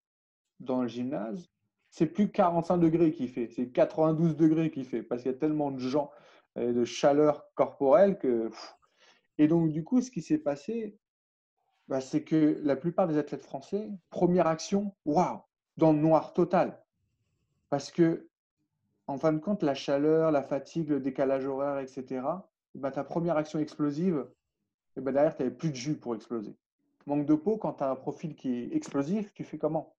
dans 0.59 0.83
le 0.83 0.89
gymnase, 0.89 1.49
c'est 1.91 2.07
plus 2.07 2.31
45 2.31 2.79
degrés 2.79 3.13
qui 3.13 3.29
fait, 3.29 3.49
c'est 3.49 3.71
92 3.71 4.37
degrés 4.37 4.71
qui 4.71 4.85
fait, 4.85 5.03
parce 5.03 5.23
qu'il 5.23 5.33
y 5.33 5.35
a 5.35 5.39
tellement 5.39 5.71
de 5.71 5.79
gens, 5.79 6.11
et 6.57 6.73
de 6.73 6.85
chaleur 6.85 7.45
corporelle 7.55 8.19
que. 8.19 8.51
Et 9.39 9.49
donc, 9.49 9.71
du 9.71 9.85
coup, 9.85 10.01
ce 10.01 10.11
qui 10.11 10.23
s'est 10.23 10.39
passé, 10.39 10.99
bah, 11.89 12.01
c'est 12.01 12.23
que 12.23 12.61
la 12.63 12.77
plupart 12.77 13.09
des 13.09 13.19
athlètes 13.19 13.43
français, 13.43 13.91
première 14.11 14.47
action, 14.47 14.95
waouh, 15.05 15.41
dans 15.77 15.93
le 15.93 15.99
noir 15.99 16.33
total. 16.33 16.81
Parce 17.69 17.91
que 17.91 18.29
en 19.11 19.19
fin 19.19 19.33
de 19.33 19.39
compte, 19.39 19.65
la 19.65 19.75
chaleur, 19.75 20.31
la 20.31 20.43
fatigue, 20.43 20.89
le 20.89 21.01
décalage 21.01 21.45
horaire, 21.45 21.79
etc., 21.79 22.23
bah, 22.77 22.93
ta 22.93 23.03
première 23.03 23.37
action 23.37 23.59
explosive, 23.59 24.25
et 24.97 25.01
bah, 25.01 25.11
derrière, 25.11 25.35
tu 25.35 25.43
n'avais 25.43 25.55
plus 25.55 25.71
de 25.71 25.75
jus 25.75 25.97
pour 25.97 26.15
exploser. 26.15 26.55
Manque 27.11 27.27
de 27.27 27.35
peau, 27.35 27.57
quand 27.57 27.73
tu 27.73 27.83
as 27.83 27.91
un 27.91 27.97
profil 27.97 28.37
qui 28.37 28.55
est 28.55 28.73
explosif, 28.73 29.35
tu 29.35 29.43
fais 29.43 29.59
comment? 29.59 29.97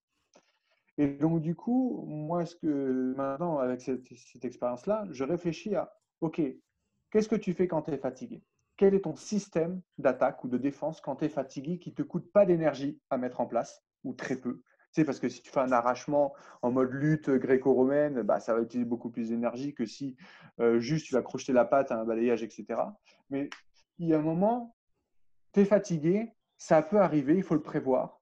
Et 0.98 1.08
donc, 1.08 1.42
du 1.42 1.56
coup, 1.56 2.06
moi, 2.08 2.46
ce 2.46 2.56
que 2.56 3.14
maintenant, 3.18 3.58
avec 3.58 3.82
cette, 3.82 4.46
expérience-là, 4.46 5.06
je 5.12 5.26
réfléchis 5.26 5.76
à, 5.76 5.94
OK, 6.22 6.42
qu'est-ce 7.10 7.28
que 7.28 7.36
tu 7.36 7.54
fais 7.54 7.68
quand 7.68 7.82
tu 7.82 7.92
es 7.92 7.98
fatigué? 7.98 8.46
Quel 8.78 8.94
est 8.94 9.02
ton 9.02 9.18
système 9.18 9.82
d'attaque 9.98 10.42
ou 10.46 10.48
de 10.48 10.58
défense 10.58 11.02
quand 11.02 11.18
tu 11.18 11.26
es 11.26 11.30
fatigué 11.30 11.80
qui 11.80 11.90
ne 11.90 11.96
te 11.96 12.02
coûte 12.02 12.32
pas 12.32 12.46
d'énergie 12.46 12.98
à 13.10 13.18
mettre 13.18 13.42
en 13.42 13.46
place, 13.46 13.84
ou 14.06 14.14
très 14.14 14.38
peu? 14.38 14.62
Sais, 14.94 15.04
parce 15.04 15.20
que 15.20 15.28
si 15.28 15.42
tu 15.42 15.52
fais 15.52 15.60
un 15.60 15.74
arrachement 15.74 16.34
en 16.62 16.72
mode 16.72 16.94
lutte 16.94 17.30
gréco-romaine, 17.30 18.22
bah, 18.22 18.40
ça 18.40 18.54
va 18.54 18.62
utiliser 18.62 18.88
beaucoup 18.88 19.10
plus 19.10 19.28
d'énergie 19.28 19.74
que 19.74 19.86
si 19.86 20.16
euh, 20.62 20.80
juste 20.80 21.08
tu 21.08 21.14
vas 21.14 21.22
crocheter 21.22 21.52
la 21.52 21.66
patte 21.66 21.92
à 21.92 22.00
un 22.00 22.06
balayage, 22.06 22.42
etc. 22.42 22.84
Mais 23.30 23.50
il 24.00 24.08
y 24.08 24.14
a 24.14 24.18
un 24.18 24.22
moment, 24.22 24.78
tu 25.52 25.60
es 25.60 25.66
fatigué, 25.66 26.34
ça 26.62 26.84
peut 26.84 27.00
arriver, 27.00 27.36
il 27.36 27.42
faut 27.42 27.56
le 27.56 27.64
prévoir. 27.64 28.22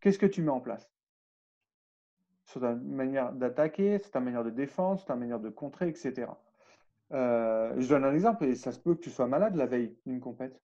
Qu'est-ce 0.00 0.18
que 0.18 0.24
tu 0.24 0.40
mets 0.40 0.50
en 0.50 0.62
place? 0.62 0.90
Sur 2.46 2.62
ta 2.62 2.74
manière 2.74 3.34
d'attaquer, 3.34 3.98
sur 3.98 4.10
ta 4.10 4.20
manière 4.20 4.42
de 4.42 4.48
défendre, 4.48 4.98
sur 4.98 5.06
ta 5.06 5.16
manière 5.16 5.38
de 5.38 5.50
contrer, 5.50 5.86
etc. 5.86 6.28
Euh, 7.12 7.74
je 7.76 7.86
donne 7.86 8.04
un 8.04 8.14
exemple, 8.14 8.46
et 8.46 8.54
ça 8.54 8.72
se 8.72 8.78
peut 8.78 8.94
que 8.94 9.00
tu 9.00 9.10
sois 9.10 9.26
malade 9.26 9.54
la 9.54 9.66
veille 9.66 9.94
d'une 10.06 10.18
compète. 10.18 10.58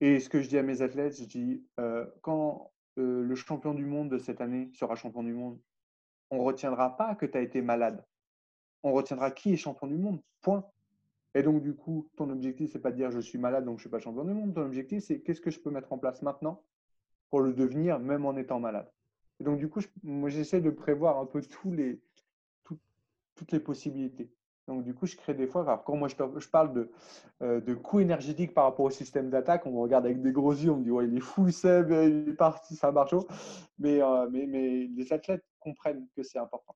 Et 0.00 0.18
ce 0.18 0.28
que 0.28 0.40
je 0.40 0.48
dis 0.48 0.58
à 0.58 0.64
mes 0.64 0.82
athlètes, 0.82 1.16
je 1.16 1.24
dis, 1.24 1.64
euh, 1.78 2.04
quand 2.20 2.72
euh, 2.98 3.22
le 3.22 3.34
champion 3.36 3.72
du 3.72 3.86
monde 3.86 4.10
de 4.10 4.18
cette 4.18 4.40
année 4.40 4.72
sera 4.74 4.96
champion 4.96 5.22
du 5.22 5.34
monde, 5.34 5.60
on 6.30 6.38
ne 6.38 6.42
retiendra 6.42 6.96
pas 6.96 7.14
que 7.14 7.26
tu 7.26 7.38
as 7.38 7.42
été 7.42 7.62
malade. 7.62 8.04
On 8.82 8.90
retiendra 8.90 9.30
qui 9.30 9.52
est 9.52 9.56
champion 9.56 9.86
du 9.86 9.98
monde. 9.98 10.20
Point. 10.40 10.68
Et 11.34 11.42
donc, 11.42 11.62
du 11.62 11.74
coup, 11.74 12.08
ton 12.16 12.28
objectif, 12.30 12.72
c'est 12.72 12.80
pas 12.80 12.90
de 12.90 12.96
dire 12.96 13.10
je 13.10 13.20
suis 13.20 13.38
malade, 13.38 13.64
donc 13.64 13.78
je 13.78 13.78
ne 13.78 13.82
suis 13.82 13.90
pas 13.90 14.00
champion 14.00 14.24
du 14.24 14.32
monde. 14.32 14.54
Ton 14.54 14.62
objectif, 14.62 15.04
c'est 15.04 15.20
qu'est-ce 15.20 15.40
que 15.40 15.50
je 15.50 15.60
peux 15.60 15.70
mettre 15.70 15.92
en 15.92 15.98
place 15.98 16.22
maintenant 16.22 16.62
pour 17.30 17.40
le 17.40 17.52
devenir, 17.52 18.00
même 18.00 18.26
en 18.26 18.36
étant 18.36 18.58
malade? 18.58 18.90
Et 19.38 19.44
donc, 19.44 19.58
du 19.58 19.68
coup, 19.68 19.80
moi, 20.02 20.28
j'essaie 20.28 20.60
de 20.60 20.70
prévoir 20.70 21.18
un 21.18 21.26
peu 21.26 21.40
toutes 21.40 23.52
les 23.52 23.60
possibilités. 23.60 24.30
Donc, 24.70 24.84
du 24.84 24.94
coup, 24.94 25.06
je 25.06 25.16
crée 25.16 25.34
des 25.34 25.46
fois. 25.46 25.62
Alors, 25.62 25.84
quand 25.84 25.96
moi, 25.96 26.08
je, 26.08 26.48
parle 26.48 26.72
de, 26.72 26.90
euh, 27.42 27.74
coût 27.76 28.00
énergétique 28.00 28.54
par 28.54 28.64
rapport 28.64 28.84
au 28.84 28.90
système 28.90 29.30
d'attaque, 29.30 29.66
on 29.66 29.72
me 29.72 29.78
regarde 29.78 30.04
avec 30.04 30.22
des 30.22 30.32
gros 30.32 30.52
yeux, 30.52 30.70
on 30.70 30.76
me 30.76 30.84
dit, 30.84 30.90
ouais, 30.90 31.06
il 31.06 31.16
est 31.16 31.20
fou, 31.20 31.50
Seb, 31.50 31.90
il 31.90 32.28
est 32.28 32.34
parti, 32.34 32.76
ça 32.76 32.92
marche. 32.92 33.14
Mais, 33.78 34.02
euh, 34.02 34.28
mais, 34.30 34.46
mais 34.46 34.88
les 34.94 35.12
athlètes 35.12 35.44
comprennent 35.58 36.06
que 36.14 36.22
c'est 36.22 36.38
important. 36.38 36.74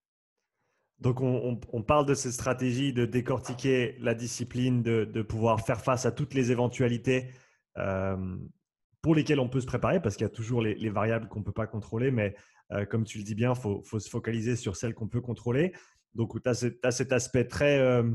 Donc, 1.04 1.20
on, 1.20 1.82
parle 1.82 2.06
de 2.06 2.14
ces 2.14 2.32
stratégies 2.32 2.94
de 2.94 3.04
décortiquer 3.04 3.94
la 4.00 4.14
discipline, 4.14 4.82
de, 4.82 5.22
pouvoir 5.22 5.60
faire 5.60 5.82
face 5.82 6.06
à 6.06 6.10
toutes 6.10 6.32
les 6.32 6.50
éventualités 6.50 7.28
euh, 7.76 8.36
pour 9.02 9.14
lesquelles 9.14 9.38
on 9.38 9.50
peut 9.50 9.60
se 9.60 9.66
préparer, 9.66 10.00
parce 10.00 10.16
qu'il 10.16 10.24
y 10.24 10.26
a 10.26 10.30
toujours 10.30 10.62
les, 10.62 10.74
les 10.74 10.88
variables 10.88 11.28
qu'on 11.28 11.40
ne 11.40 11.44
peut 11.44 11.52
pas 11.52 11.66
contrôler, 11.66 12.10
mais 12.10 12.34
comme 12.90 13.04
tu 13.04 13.18
le 13.18 13.24
dis 13.24 13.34
bien, 13.34 13.52
il 13.52 13.60
faut, 13.60 14.00
se 14.00 14.08
focaliser 14.08 14.56
sur 14.56 14.76
celles 14.76 14.94
qu'on 14.94 15.06
peut 15.06 15.20
contrôler. 15.20 15.72
Donc, 16.14 16.40
tu 16.42 16.48
as, 16.48 16.90
cet 16.90 17.12
aspect 17.12 17.44
très, 17.44 17.78
euh, 17.78 18.10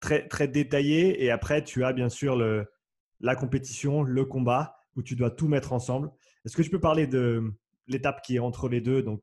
très, 0.00 0.26
très 0.26 0.48
détaillé. 0.48 1.22
Et 1.22 1.30
après, 1.30 1.62
tu 1.62 1.84
as 1.84 1.92
bien 1.92 2.08
sûr 2.08 2.36
la 3.20 3.36
compétition, 3.36 4.02
le 4.02 4.24
combat, 4.24 4.76
où 4.96 5.02
tu 5.02 5.16
dois 5.16 5.30
tout 5.30 5.48
mettre 5.48 5.74
ensemble. 5.74 6.10
Est-ce 6.44 6.56
que 6.56 6.62
tu 6.62 6.70
peux 6.70 6.80
parler 6.80 7.06
de 7.06 7.52
l'étape 7.86 8.22
qui 8.22 8.36
est 8.36 8.40
entre 8.40 8.68
les 8.68 8.80
deux, 8.80 9.02
donc 9.02 9.22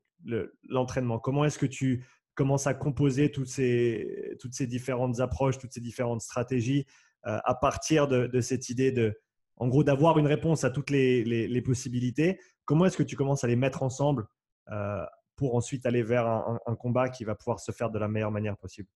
l'entraînement? 0.68 1.18
Comment 1.18 1.44
est-ce 1.44 1.58
que 1.58 1.66
tu 1.66 2.06
commences 2.36 2.68
à 2.68 2.74
composer 2.74 3.32
toutes 3.32 3.48
ces, 3.48 4.36
différentes 4.60 5.18
approches, 5.18 5.58
toutes 5.58 5.72
ces 5.72 5.80
différentes 5.80 6.20
stratégies 6.20 6.86
euh, 7.26 7.38
à 7.44 7.54
partir 7.54 8.06
de, 8.06 8.40
cette 8.40 8.68
idée 8.68 8.92
de 8.92 9.18
en 9.58 9.68
gros, 9.68 9.82
d'avoir 9.82 10.18
une 10.18 10.26
réponse 10.26 10.64
à 10.64 10.70
toutes 10.70 10.90
les, 10.90 11.62
possibilités. 11.64 12.38
Comment 12.64 12.84
est-ce 12.84 12.96
que 12.96 13.02
tu 13.02 13.16
commences 13.16 13.42
à 13.42 13.46
les 13.46 13.56
mettre 13.56 13.82
ensemble 13.82 14.26
euh, 14.70 15.04
pour 15.34 15.54
ensuite 15.54 15.86
aller 15.86 16.02
vers 16.02 16.26
un, 16.26 16.76
combat 16.78 17.08
qui 17.08 17.24
va 17.24 17.34
pouvoir 17.34 17.58
se 17.60 17.72
faire 17.72 17.90
de 17.90 17.98
la 17.98 18.08
meilleure 18.08 18.30
manière 18.30 18.56
possible? 18.56 18.88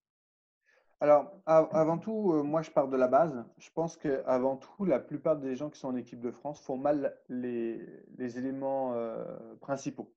Alors, 1.03 1.33
avant 1.47 1.97
tout, 1.97 2.33
euh, 2.33 2.43
moi, 2.43 2.61
je 2.61 2.71
pars 2.71 2.89
de 2.89 2.97
la 2.97 3.09
base. 3.09 3.43
Je 3.57 3.71
pense 3.71 3.97
qu'avant 3.97 4.57
tout, 4.57 4.85
la 4.85 5.01
plupart 5.01 5.39
des 5.39 5.57
gens 5.57 5.71
qui 5.71 5.81
sont 5.81 5.89
en 5.89 5.97
équipe 5.97 6.21
de 6.21 6.31
France 6.31 6.61
font 6.61 6.77
mal 6.77 7.17
les, 7.31 7.81
éléments 8.19 8.93
euh, 8.95 9.25
principaux. 9.61 10.15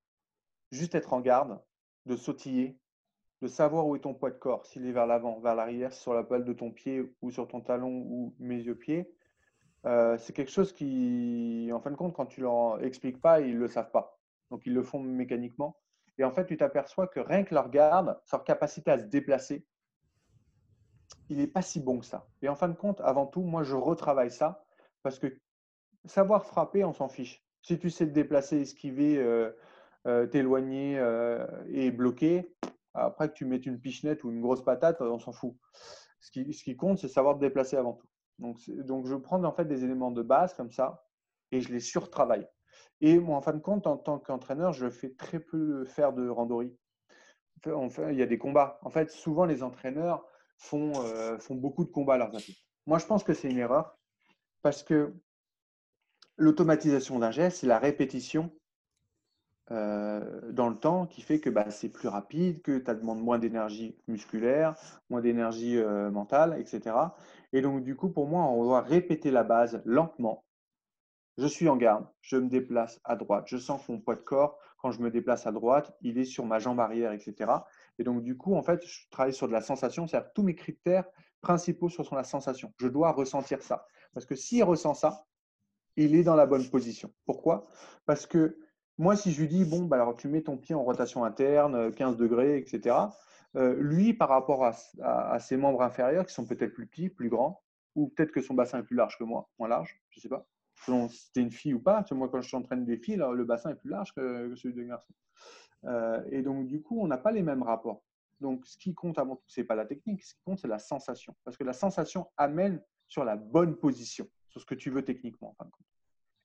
Juste 0.71 0.93
être 0.93 1.13
en 1.13 1.21
garde, 1.21 1.57
de 2.05 2.17
sautiller, 2.17 2.77
de 3.43 3.49
savoir 3.49 3.85
où 3.85 3.97
est 3.97 3.99
ton 3.99 4.13
poids 4.13 4.31
de 4.31 4.37
corps, 4.37 4.65
s'il 4.65 4.87
est 4.87 4.93
vers 4.93 5.05
l'avant, 5.05 5.41
vers 5.41 5.53
l'arrière, 5.53 5.91
sur 5.91 6.13
la 6.13 6.23
balle 6.23 6.45
de 6.45 6.53
ton 6.53 6.71
pied 6.71 7.13
ou 7.21 7.29
sur 7.29 7.45
ton 7.45 7.59
talon 7.59 7.89
ou 7.89 8.33
mes 8.39 8.55
yeux 8.55 8.77
pieds. 8.77 9.13
Euh, 9.85 10.17
c'est 10.17 10.31
quelque 10.31 10.49
chose 10.49 10.71
qui, 10.71 11.69
en 11.73 11.81
fin 11.81 11.91
de 11.91 11.97
compte, 11.97 12.13
quand 12.13 12.25
tu 12.25 12.39
leur 12.39 12.81
expliques 12.81 13.19
pas, 13.19 13.41
ils 13.41 13.57
le 13.57 13.67
savent 13.67 13.91
pas. 13.91 14.17
Donc, 14.49 14.65
ils 14.65 14.73
le 14.73 14.81
font 14.81 15.01
mécaniquement. 15.01 15.77
Et 16.17 16.23
en 16.23 16.31
fait, 16.31 16.45
tu 16.45 16.55
t'aperçois 16.55 17.07
que 17.07 17.19
rien 17.19 17.43
que 17.43 17.53
leur 17.53 17.69
garde, 17.69 18.17
leur 18.31 18.45
capacité 18.45 18.91
à 18.91 18.97
se 18.97 19.07
déplacer, 19.07 19.65
il 21.27 21.35
n'est 21.35 21.47
pas 21.47 21.61
si 21.61 21.81
bon 21.81 21.99
que 21.99 22.05
ça. 22.05 22.25
Et 22.41 22.47
en 22.47 22.55
fin 22.55 22.69
de 22.69 22.77
compte, 22.77 23.01
avant 23.01 23.27
tout, 23.27 23.41
moi, 23.41 23.63
je 23.63 23.75
retravaille 23.75 24.31
ça 24.31 24.63
parce 25.01 25.19
que 25.19 25.27
savoir 26.05 26.45
frapper, 26.45 26.85
on 26.85 26.93
s'en 26.93 27.09
fiche. 27.09 27.43
Si 27.61 27.77
tu 27.77 27.89
sais 27.89 28.07
te 28.07 28.13
déplacer, 28.13 28.61
esquiver, 28.61 29.17
euh, 29.17 29.51
euh, 30.07 30.27
t'éloigner 30.27 30.97
et 31.67 31.91
bloquer, 31.91 32.53
après 32.93 33.29
que 33.29 33.33
tu 33.33 33.45
mettes 33.45 33.65
une 33.65 33.79
pichenette 33.79 34.23
ou 34.23 34.31
une 34.31 34.41
grosse 34.41 34.63
patate, 34.63 35.01
on 35.01 35.19
s'en 35.19 35.31
fout. 35.31 35.55
Ce 36.19 36.31
qui, 36.31 36.53
ce 36.53 36.71
compte, 36.71 36.99
c'est 36.99 37.07
savoir 37.07 37.35
te 37.35 37.41
déplacer 37.41 37.75
avant 37.75 37.93
tout. 37.93 38.07
Donc, 38.39 38.57
donc, 38.69 39.07
je 39.07 39.15
prends 39.15 39.43
en 39.43 39.51
fait 39.51 39.65
des 39.65 39.83
éléments 39.83 40.11
de 40.11 40.21
base 40.21 40.53
comme 40.53 40.71
ça 40.71 41.05
et 41.51 41.61
je 41.61 41.71
les 41.71 41.79
surtravaille. 41.79 42.47
Et 43.01 43.19
moi, 43.19 43.37
en 43.37 43.41
fin 43.41 43.53
de 43.53 43.59
compte, 43.59 43.87
en 43.87 43.97
tant 43.97 44.19
qu'entraîneur, 44.19 44.73
je 44.73 44.89
fais 44.89 45.13
très 45.13 45.39
peu 45.39 45.85
faire 45.85 46.13
de 46.13 46.27
randori. 46.27 46.75
Enfin, 47.65 48.11
il 48.11 48.17
y 48.17 48.21
a 48.21 48.25
des 48.25 48.37
combats. 48.37 48.79
En 48.81 48.89
fait, 48.89 49.11
souvent, 49.11 49.45
les 49.45 49.63
entraîneurs 49.63 50.25
font, 50.57 50.93
euh, 51.03 51.37
font 51.37 51.55
beaucoup 51.55 51.85
de 51.85 51.91
combats 51.91 52.15
à 52.15 52.17
leurs 52.17 52.35
athlètes. 52.35 52.57
Moi, 52.85 52.97
je 52.97 53.05
pense 53.05 53.23
que 53.23 53.33
c'est 53.33 53.49
une 53.49 53.57
erreur 53.57 53.97
parce 54.61 54.83
que 54.83 55.13
l'automatisation 56.37 57.19
d'un 57.19 57.31
geste, 57.31 57.57
c'est 57.57 57.67
la 57.67 57.79
répétition 57.79 58.51
euh, 59.71 60.51
dans 60.51 60.67
le 60.67 60.75
temps 60.75 61.07
qui 61.07 61.21
fait 61.21 61.39
que 61.39 61.49
bah, 61.49 61.71
c'est 61.71 61.89
plus 61.89 62.09
rapide, 62.09 62.61
que 62.61 62.83
ça 62.83 62.93
demande 62.95 63.21
moins 63.21 63.39
d'énergie 63.39 63.97
musculaire, 64.07 64.75
moins 65.09 65.21
d'énergie 65.21 65.77
euh, 65.77 66.11
mentale, 66.11 66.57
etc. 66.59 66.95
Et 67.53 67.61
donc, 67.61 67.83
du 67.83 67.95
coup, 67.95 68.09
pour 68.09 68.27
moi, 68.27 68.43
on 68.43 68.63
doit 68.63 68.81
répéter 68.81 69.31
la 69.31 69.43
base 69.43 69.81
lentement. 69.85 70.43
Je 71.37 71.47
suis 71.47 71.69
en 71.69 71.77
garde, 71.77 72.05
je 72.21 72.37
me 72.37 72.47
déplace 72.47 72.99
à 73.03 73.15
droite, 73.15 73.45
je 73.47 73.57
sens 73.57 73.83
que 73.83 73.91
mon 73.91 73.99
poids 73.99 74.15
de 74.15 74.21
corps, 74.21 74.59
quand 74.77 74.91
je 74.91 75.01
me 75.01 75.09
déplace 75.09 75.47
à 75.47 75.51
droite, 75.51 75.95
il 76.01 76.17
est 76.17 76.25
sur 76.25 76.45
ma 76.45 76.59
jambe 76.59 76.79
arrière, 76.79 77.13
etc. 77.13 77.51
Et 77.97 78.03
donc, 78.03 78.21
du 78.21 78.37
coup, 78.37 78.55
en 78.55 78.61
fait, 78.61 78.85
je 78.85 79.09
travaille 79.09 79.33
sur 79.33 79.47
de 79.47 79.53
la 79.53 79.61
sensation, 79.61 80.07
c'est-à-dire 80.07 80.31
tous 80.33 80.43
mes 80.43 80.55
critères 80.55 81.05
principaux 81.41 81.89
sont 81.89 82.03
sur 82.03 82.15
la 82.15 82.23
sensation. 82.23 82.73
Je 82.77 82.87
dois 82.87 83.11
ressentir 83.11 83.61
ça. 83.61 83.85
Parce 84.13 84.25
que 84.25 84.35
s'il 84.35 84.63
ressent 84.63 84.93
ça, 84.93 85.25
il 85.95 86.15
est 86.15 86.23
dans 86.23 86.35
la 86.35 86.45
bonne 86.45 86.67
position. 86.69 87.11
Pourquoi? 87.25 87.67
Parce 88.05 88.25
que 88.25 88.57
moi, 88.97 89.15
si 89.15 89.31
je 89.31 89.41
lui 89.41 89.47
dis, 89.47 89.65
bon, 89.65 89.85
bah, 89.85 89.95
alors 89.97 90.15
tu 90.15 90.27
mets 90.27 90.41
ton 90.41 90.57
pied 90.57 90.75
en 90.75 90.83
rotation 90.83 91.23
interne, 91.23 91.91
15 91.93 92.17
degrés, 92.17 92.57
etc., 92.57 92.95
euh, 93.55 93.75
lui, 93.79 94.13
par 94.13 94.29
rapport 94.29 94.65
à, 94.65 95.39
ses 95.39 95.57
membres 95.57 95.81
inférieurs, 95.81 96.25
qui 96.25 96.33
sont 96.33 96.45
peut-être 96.45 96.73
plus 96.73 96.87
petits, 96.87 97.09
plus 97.09 97.29
grands, 97.29 97.63
ou 97.95 98.07
peut-être 98.09 98.31
que 98.31 98.41
son 98.41 98.53
bassin 98.53 98.79
est 98.79 98.83
plus 98.83 98.95
large 98.95 99.17
que 99.17 99.23
moi, 99.23 99.49
moins 99.59 99.67
large, 99.67 100.01
je 100.09 100.19
ne 100.19 100.21
sais 100.21 100.29
pas, 100.29 100.47
selon 100.85 101.07
si 101.07 101.31
tu 101.31 101.41
une 101.41 101.51
fille 101.51 101.73
ou 101.73 101.79
pas. 101.79 102.03
moi, 102.11 102.29
quand 102.29 102.41
je 102.41 102.57
train 102.61 102.77
des 102.77 102.97
filles, 102.97 103.23
le 103.33 103.43
bassin 103.45 103.71
est 103.71 103.75
plus 103.75 103.89
large 103.89 104.13
que, 104.13 104.55
celui 104.55 104.73
d'un 104.73 104.87
garçon. 104.87 105.13
Euh, 105.85 106.23
et 106.31 106.41
donc, 106.41 106.67
du 106.67 106.81
coup, 106.81 106.99
on 107.01 107.07
n'a 107.07 107.17
pas 107.17 107.31
les 107.31 107.43
mêmes 107.43 107.63
rapports. 107.63 108.03
Donc, 108.39 108.65
ce 108.65 108.77
qui 108.77 108.93
compte 108.93 109.19
avant 109.19 109.35
tout, 109.35 109.43
ce 109.47 109.61
n'est 109.61 109.67
pas 109.67 109.75
la 109.75 109.85
technique, 109.85 110.23
ce 110.23 110.33
qui 110.33 110.41
compte, 110.43 110.59
c'est 110.59 110.67
la 110.67 110.79
sensation. 110.79 111.35
Parce 111.43 111.57
que 111.57 111.63
la 111.63 111.73
sensation 111.73 112.27
amène 112.37 112.81
sur 113.07 113.23
la 113.23 113.35
bonne 113.35 113.75
position, 113.75 114.27
sur 114.49 114.61
ce 114.61 114.65
que 114.65 114.75
tu 114.75 114.89
veux 114.89 115.03
techniquement, 115.03 115.51
en 115.51 115.53
fin 115.53 115.65
de 115.65 115.71
compte. 115.71 115.85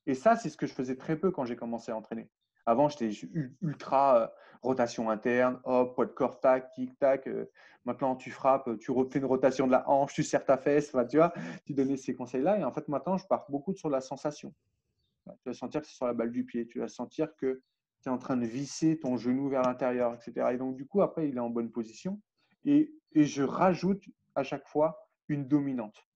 Et 0.06 0.14
ça, 0.14 0.36
c'est 0.36 0.48
ce 0.50 0.56
que 0.56 0.66
je 0.66 0.72
faisais 0.72 0.96
très 0.96 1.16
peu 1.16 1.30
quand 1.30 1.44
j'ai 1.44 1.56
commencé 1.56 1.90
à 1.92 1.96
entraîner. 1.96 2.28
Avant, 2.68 2.90
j'étais 2.90 3.10
ultra 3.62 4.24
euh, 4.24 4.26
rotation 4.60 5.08
interne, 5.08 5.58
hop, 5.64 5.94
poids 5.94 6.04
de 6.04 6.10
corps, 6.10 6.38
tac, 6.38 6.70
tic, 6.72 6.98
tac. 6.98 7.26
Euh, 7.26 7.46
maintenant, 7.86 8.14
tu 8.14 8.30
frappes, 8.30 8.78
tu 8.78 8.90
refais 8.90 9.20
une 9.20 9.24
rotation 9.24 9.66
de 9.66 9.72
la 9.72 9.88
hanche, 9.88 10.12
tu 10.12 10.22
serres 10.22 10.44
ta 10.44 10.58
fesse, 10.58 10.94
tu 11.08 11.16
vois, 11.16 11.32
tu 11.64 11.72
donnais 11.72 11.96
ces 11.96 12.14
conseils-là. 12.14 12.58
Et 12.58 12.64
en 12.64 12.70
fait, 12.70 12.86
maintenant, 12.88 13.16
je 13.16 13.26
pars 13.26 13.46
beaucoup 13.48 13.72
sur 13.72 13.88
la 13.88 14.02
sensation. 14.02 14.52
Tu 15.24 15.32
vas 15.46 15.54
sentir 15.54 15.80
que 15.80 15.86
c'est 15.86 15.94
sur 15.94 16.04
la 16.04 16.12
balle 16.12 16.30
du 16.30 16.44
pied, 16.44 16.66
tu 16.66 16.80
vas 16.80 16.88
sentir 16.88 17.34
que 17.36 17.62
tu 18.02 18.10
es 18.10 18.12
en 18.12 18.18
train 18.18 18.36
de 18.36 18.44
visser 18.44 19.00
ton 19.00 19.16
genou 19.16 19.48
vers 19.48 19.62
l'intérieur, 19.62 20.12
etc. 20.12 20.48
Et 20.52 20.58
donc, 20.58 20.76
du 20.76 20.84
coup, 20.84 21.00
après, 21.00 21.26
il 21.26 21.38
est 21.38 21.40
en 21.40 21.48
bonne 21.48 21.70
position. 21.70 22.20
Et, 22.66 22.92
et 23.12 23.24
je 23.24 23.44
rajoute 23.44 24.04
à 24.34 24.42
chaque 24.42 24.68
fois 24.68 25.08
une 25.28 25.48
dominante. 25.48 26.06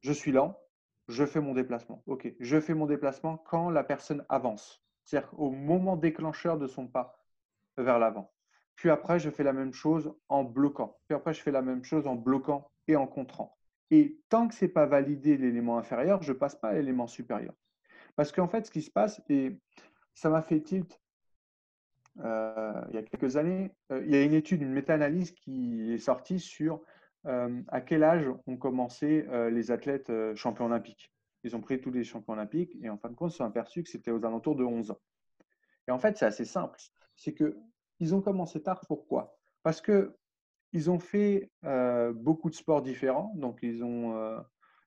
Je 0.00 0.12
suis 0.12 0.32
lent, 0.32 0.60
je 1.08 1.24
fais 1.24 1.40
mon 1.40 1.54
déplacement. 1.54 2.02
OK, 2.04 2.30
je 2.38 2.60
fais 2.60 2.74
mon 2.74 2.84
déplacement 2.84 3.38
quand 3.38 3.70
la 3.70 3.84
personne 3.84 4.22
avance 4.28 4.85
c'est-à-dire 5.06 5.32
au 5.38 5.50
moment 5.50 5.96
déclencheur 5.96 6.58
de 6.58 6.66
son 6.66 6.86
pas 6.86 7.18
vers 7.78 7.98
l'avant. 7.98 8.32
Puis 8.74 8.90
après, 8.90 9.18
je 9.18 9.30
fais 9.30 9.42
la 9.42 9.54
même 9.54 9.72
chose 9.72 10.14
en 10.28 10.44
bloquant. 10.44 10.98
Puis 11.08 11.16
après, 11.16 11.32
je 11.32 11.40
fais 11.40 11.50
la 11.50 11.62
même 11.62 11.82
chose 11.82 12.06
en 12.06 12.14
bloquant 12.14 12.70
et 12.88 12.96
en 12.96 13.06
contrant. 13.06 13.56
Et 13.90 14.18
tant 14.28 14.48
que 14.48 14.54
ce 14.54 14.66
n'est 14.66 14.70
pas 14.70 14.84
validé 14.84 15.38
l'élément 15.38 15.78
inférieur, 15.78 16.22
je 16.22 16.32
ne 16.32 16.38
passe 16.38 16.56
pas 16.56 16.68
à 16.68 16.72
l'élément 16.74 17.06
supérieur. 17.06 17.54
Parce 18.16 18.32
qu'en 18.32 18.48
fait, 18.48 18.66
ce 18.66 18.70
qui 18.70 18.82
se 18.82 18.90
passe, 18.90 19.22
et 19.30 19.58
ça 20.14 20.28
m'a 20.28 20.42
fait 20.42 20.60
tilt 20.60 21.00
euh, 22.20 22.80
il 22.88 22.94
y 22.94 22.98
a 22.98 23.02
quelques 23.02 23.36
années, 23.36 23.72
euh, 23.92 24.02
il 24.04 24.10
y 24.10 24.16
a 24.16 24.22
une 24.22 24.32
étude, 24.32 24.62
une 24.62 24.72
méta-analyse 24.72 25.32
qui 25.32 25.92
est 25.92 25.98
sortie 25.98 26.40
sur 26.40 26.80
euh, 27.26 27.62
à 27.68 27.80
quel 27.80 28.02
âge 28.02 28.26
ont 28.46 28.56
commencé 28.56 29.26
les 29.50 29.70
athlètes 29.70 30.12
champions 30.34 30.66
olympiques. 30.66 31.12
Ils 31.46 31.54
ont 31.54 31.60
pris 31.60 31.80
tous 31.80 31.92
les 31.92 32.02
champions 32.02 32.32
olympiques 32.32 32.76
et 32.82 32.90
en 32.90 32.98
fin 32.98 33.08
de 33.08 33.14
compte, 33.14 33.30
ils 33.30 33.34
se 33.34 33.36
sont 33.38 33.44
aperçus 33.44 33.84
que 33.84 33.88
c'était 33.88 34.10
aux 34.10 34.24
alentours 34.24 34.56
de 34.56 34.64
11 34.64 34.90
ans. 34.90 34.98
Et 35.86 35.92
en 35.92 35.98
fait, 36.00 36.16
c'est 36.18 36.26
assez 36.26 36.44
simple. 36.44 36.76
C'est 37.14 37.34
qu'ils 37.34 38.16
ont 38.16 38.20
commencé 38.20 38.60
tard. 38.60 38.80
Pourquoi? 38.88 39.38
Parce 39.62 39.80
qu'ils 39.80 40.90
ont 40.90 40.98
fait 40.98 41.52
euh, 41.64 42.12
beaucoup 42.12 42.50
de 42.50 42.56
sports 42.56 42.82
différents. 42.82 43.32
Donc, 43.36 43.60
ils 43.62 43.84
ont, 43.84 44.16
euh, 44.16 44.40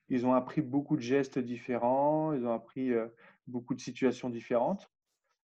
ils 0.10 0.26
ont 0.26 0.34
appris 0.34 0.60
beaucoup 0.60 0.98
de 0.98 1.02
gestes 1.02 1.40
différents. 1.40 2.34
Ils 2.34 2.46
ont 2.46 2.52
appris 2.52 2.92
euh, 2.92 3.08
beaucoup 3.48 3.74
de 3.74 3.80
situations 3.80 4.30
différentes 4.30 4.92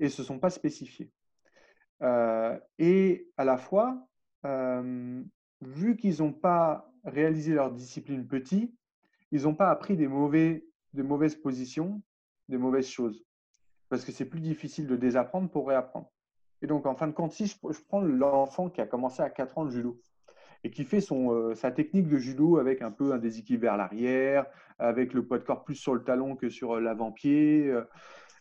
et 0.01 0.07
ne 0.07 0.11
se 0.11 0.25
sont 0.25 0.41
pas 0.41 0.51
spécifiés. 0.51 1.13
et 2.79 3.31
à 3.37 3.45
la 3.45 3.57
fois, 3.59 4.09
vu 5.61 5.97
qu'ils 5.97 6.19
n'ont 6.19 6.33
pas 6.33 6.93
réalisé 7.05 7.55
leur 7.55 7.71
discipline 7.71 8.27
petit, 8.27 8.75
ils 9.31 9.45
n'ont 9.45 9.55
pas 9.55 9.71
appris 9.71 9.97
des 9.97 10.09
mauvais 10.09 10.67
de 10.97 11.03
mauvaises 11.03 11.37
positions, 11.37 12.03
de 12.49 12.57
mauvaises 12.57 12.89
choses. 12.89 13.25
Parce 13.89 14.05
que 14.05 14.11
c'est 14.11 14.25
plus 14.25 14.41
difficile 14.41 14.87
de 14.87 14.97
désapprendre 14.97 15.49
pour 15.49 15.69
réapprendre. 15.69 16.11
Et 16.63 16.67
donc, 16.67 16.87
en 16.87 16.95
fin 16.95 17.07
de 17.07 17.13
compte, 17.13 17.33
si 17.33 17.47
je, 17.47 17.57
prends 17.87 18.01
l'enfant 18.01 18.71
qui 18.71 18.81
a 18.81 18.87
commencé 18.87 19.23
à 19.23 19.31
4 19.31 19.59
ans 19.59 19.65
le 19.65 19.71
judo 19.71 20.01
et 20.65 20.71
qui 20.71 20.85
fait 20.85 21.01
son, 21.03 21.33
euh, 21.33 21.55
sa 21.55 21.71
technique 21.71 22.09
de 22.09 22.17
judo 22.17 22.57
avec 22.57 22.83
un 22.83 22.91
peu 22.91 23.13
un 23.13 23.19
déséquilibre 23.19 23.63
vers 23.63 23.77
l'arrière, 23.77 24.47
avec 24.79 25.13
le 25.13 25.25
poids 25.25 25.39
de 25.39 25.45
corps 25.45 25.65
plus 25.65 25.75
sur 25.75 25.95
le 25.95 26.03
talon 26.03 26.35
que 26.35 26.49
sur 26.49 26.77
euh, 26.77 26.81
l'avant-pied, 26.81 27.69
euh, 27.69 27.85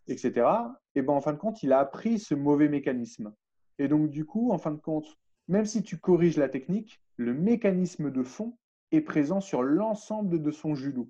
etc., 0.07 0.47
et 0.95 1.01
ben, 1.01 1.13
en 1.13 1.21
fin 1.21 1.33
de 1.33 1.37
compte, 1.37 1.61
il 1.61 1.73
a 1.73 1.79
appris 1.79 2.19
ce 2.19 2.33
mauvais 2.33 2.69
mécanisme. 2.69 3.33
Et 3.77 3.89
donc, 3.89 4.09
du 4.09 4.25
coup, 4.25 4.51
en 4.51 4.57
fin 4.57 4.71
de 4.71 4.79
compte, 4.79 5.17
même 5.49 5.65
si 5.65 5.83
tu 5.83 5.97
corriges 5.97 6.37
la 6.37 6.47
technique, 6.47 7.01
le 7.17 7.33
mécanisme 7.33 8.09
de 8.11 8.23
fond 8.23 8.57
est 8.91 9.01
présent 9.01 9.41
sur 9.41 9.61
l'ensemble 9.61 10.41
de 10.41 10.51
son 10.51 10.73
judo. 10.73 11.09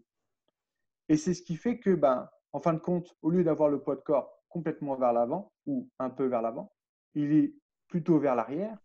Et 1.09 1.17
c'est 1.17 1.33
ce 1.33 1.41
qui 1.41 1.55
fait 1.55 1.79
que, 1.79 1.91
ben, 1.91 2.29
en 2.51 2.59
fin 2.59 2.73
de 2.73 2.79
compte, 2.79 3.15
au 3.21 3.29
lieu 3.29 3.43
d'avoir 3.43 3.69
le 3.69 3.81
poids 3.81 3.95
de 3.95 4.01
corps 4.01 4.41
complètement 4.49 4.95
vers 4.95 5.13
l'avant 5.13 5.51
ou 5.65 5.89
un 5.99 6.09
peu 6.09 6.25
vers 6.25 6.41
l'avant, 6.41 6.71
il 7.13 7.33
est 7.33 7.53
plutôt 7.87 8.19
vers 8.19 8.35
l'arrière. 8.35 8.77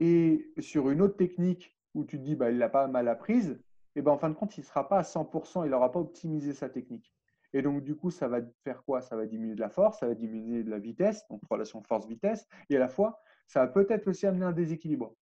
Et 0.00 0.52
sur 0.58 0.90
une 0.90 1.02
autre 1.02 1.16
technique 1.16 1.76
où 1.94 2.04
tu 2.04 2.18
te 2.18 2.24
dis, 2.24 2.34
ben, 2.34 2.50
il 2.50 2.58
l'a 2.58 2.68
pas 2.68 2.86
mal 2.88 3.08
apprise, 3.08 3.62
et 3.94 4.02
ben, 4.02 4.12
en 4.12 4.18
fin 4.18 4.30
de 4.30 4.34
compte, 4.34 4.56
il 4.56 4.60
ne 4.60 4.66
sera 4.66 4.88
pas 4.88 4.98
à 4.98 5.02
100%, 5.02 5.64
il 5.64 5.70
n'aura 5.70 5.92
pas 5.92 6.00
optimisé 6.00 6.54
sa 6.54 6.68
technique. 6.68 7.12
Et 7.52 7.60
donc, 7.60 7.84
du 7.84 7.94
coup, 7.94 8.10
ça 8.10 8.28
va 8.28 8.40
faire 8.64 8.82
quoi? 8.84 9.02
Ça 9.02 9.14
va 9.14 9.26
diminuer 9.26 9.54
de 9.54 9.60
la 9.60 9.68
force, 9.68 10.00
ça 10.00 10.06
va 10.06 10.14
diminuer 10.14 10.64
de 10.64 10.70
la 10.70 10.78
vitesse, 10.78 11.26
donc 11.28 11.42
relation 11.50 11.82
force-vitesse, 11.82 12.48
et 12.70 12.76
à 12.76 12.80
la 12.80 12.88
fois, 12.88 13.20
ça 13.46 13.60
va 13.60 13.68
peut-être 13.68 14.08
aussi 14.08 14.26
amener 14.26 14.46
un 14.46 14.52
déséquilibre 14.52 15.14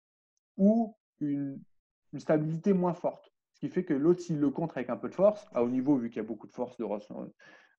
ou 0.57 0.97
une 1.18 1.61
stabilité 2.16 2.72
moins 2.72 2.95
forte. 2.95 3.32
Qui 3.61 3.68
fait 3.68 3.84
que 3.84 3.94
l'autre, 3.94 4.20
s'il 4.20 4.40
le 4.40 4.50
contre 4.50 4.78
avec 4.78 4.88
un 4.90 4.96
peu 4.96 5.08
de 5.08 5.14
force, 5.14 5.46
à 5.52 5.62
haut 5.62 5.68
niveau, 5.68 5.96
vu 5.96 6.08
qu'il 6.08 6.16
y 6.16 6.24
a 6.24 6.26
beaucoup 6.26 6.46
de 6.46 6.52
force, 6.52 6.76
de, 6.78 6.86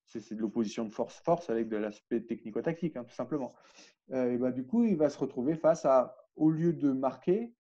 c'est 0.06 0.36
de 0.36 0.42
l'opposition 0.42 0.86
de 0.86 0.94
force-force 0.94 1.50
avec 1.50 1.70
de 1.70 1.78
l'aspect 1.78 2.22
technico-tactique, 2.22 2.96
hein, 2.98 3.04
tout 3.04 3.16
simplement. 3.16 3.52
Euh, 4.12 4.32
et 4.32 4.38
ben, 4.38 4.52
du 4.52 4.66
coup, 4.66 4.84
il 4.84 4.96
va 4.96 5.10
se 5.10 5.18
retrouver 5.18 5.56
face 5.56 5.86
à, 5.86 6.16
au 6.36 6.52
lieu 6.52 6.72
de 6.72 6.92
marquer, 6.92 7.54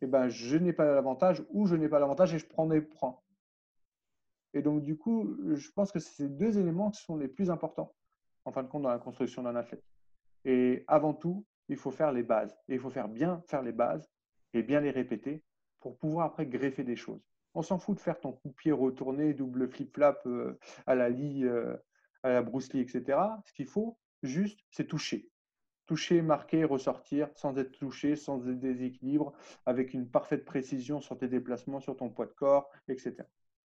et 0.00 0.06
ben, 0.06 0.28
je 0.28 0.56
n'ai 0.56 0.72
pas 0.72 0.84
l'avantage 0.84 1.44
ou 1.50 1.66
je 1.66 1.76
n'ai 1.76 1.88
pas 1.88 2.00
l'avantage 2.00 2.34
et 2.34 2.38
je 2.38 2.46
prends 2.46 2.66
des 2.66 2.80
points. 2.80 3.18
Et 4.52 4.62
donc, 4.62 4.82
du 4.82 4.96
coup, 4.96 5.36
je 5.54 5.70
pense 5.70 5.92
que 5.92 5.98
ces 5.98 6.28
deux 6.28 6.58
éléments 6.58 6.92
sont 6.92 7.16
les 7.16 7.28
plus 7.28 7.50
importants, 7.50 7.94
en 8.44 8.52
fin 8.52 8.62
de 8.62 8.68
compte, 8.68 8.82
dans 8.82 8.90
la 8.90 8.98
construction 8.98 9.42
d'un 9.42 9.56
athlète. 9.56 9.84
Et 10.44 10.84
avant 10.88 11.14
tout, 11.14 11.46
il 11.68 11.76
faut 11.76 11.90
faire 11.90 12.12
les 12.12 12.22
bases. 12.22 12.56
Et 12.68 12.74
il 12.74 12.80
faut 12.80 12.90
faire 12.90 13.08
bien 13.08 13.42
faire 13.46 13.62
les 13.62 13.72
bases 13.72 14.10
et 14.52 14.62
bien 14.62 14.80
les 14.80 14.90
répéter 14.90 15.42
pour 15.80 15.98
pouvoir 15.98 16.26
après 16.26 16.46
greffer 16.46 16.84
des 16.84 16.96
choses. 16.96 17.33
On 17.54 17.62
s'en 17.62 17.78
fout 17.78 17.96
de 17.96 18.00
faire 18.00 18.20
ton 18.20 18.32
coup 18.32 18.50
pied 18.50 18.72
retourné, 18.72 19.32
double 19.32 19.68
flip-flap 19.68 20.26
euh, 20.26 20.58
à 20.86 20.94
la 20.94 21.08
Lee, 21.08 21.44
euh, 21.44 21.76
à 22.22 22.30
la 22.30 22.42
Bruce 22.42 22.68
etc. 22.74 23.18
Ce 23.44 23.52
qu'il 23.52 23.66
faut 23.66 23.98
juste, 24.22 24.60
c'est 24.70 24.86
toucher. 24.86 25.30
Toucher, 25.86 26.22
marquer, 26.22 26.64
ressortir 26.64 27.28
sans 27.36 27.58
être 27.58 27.72
touché, 27.72 28.16
sans 28.16 28.38
déséquilibre, 28.38 29.32
avec 29.66 29.94
une 29.94 30.08
parfaite 30.08 30.44
précision 30.44 31.00
sur 31.00 31.18
tes 31.18 31.28
déplacements, 31.28 31.80
sur 31.80 31.96
ton 31.96 32.10
poids 32.10 32.26
de 32.26 32.32
corps, 32.32 32.70
etc. 32.88 33.16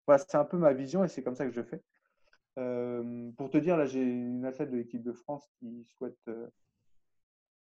Voilà, 0.07 0.24
c'est 0.26 0.36
un 0.36 0.45
peu 0.45 0.59
ma 0.59 0.72
vision 0.72 1.05
et 1.05 1.09
c'est 1.09 1.22
comme 1.22 1.36
ça 1.36 1.47
que 1.47 1.53
je 1.53 1.62
fais. 1.62 1.82
Euh, 2.59 3.30
pour 3.36 3.51
te 3.51 3.59
dire, 3.59 3.76
là, 3.76 3.86
j'ai 3.86 4.03
une 4.03 4.45
athlète 4.45 4.70
de 4.70 4.76
l'équipe 4.76 5.03
de 5.03 5.12
France 5.12 5.49
qui 5.59 5.84
souhaite 5.84 6.18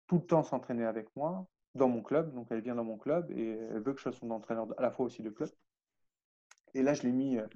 tout 0.06 0.16
le 0.16 0.26
temps 0.26 0.42
s'entraîner 0.44 0.84
avec 0.84 1.08
moi 1.16 1.46
dans 1.74 1.88
mon 1.88 2.02
club. 2.02 2.32
Donc, 2.34 2.46
elle 2.50 2.60
vient 2.60 2.76
dans 2.76 2.84
mon 2.84 2.96
club 2.96 3.30
et 3.32 3.50
elle 3.50 3.80
veut 3.80 3.92
que 3.92 3.98
je 3.98 4.02
sois 4.04 4.12
son 4.12 4.30
entraîneur 4.30 4.68
à 4.78 4.82
la 4.82 4.90
fois 4.90 5.06
aussi 5.06 5.22
de 5.22 5.30
club. 5.30 5.50
Et 6.74 6.82
là, 6.82 6.94
je 6.94 7.02
l'ai 7.02 7.12
mis, 7.12 7.38
euh, 7.38 7.46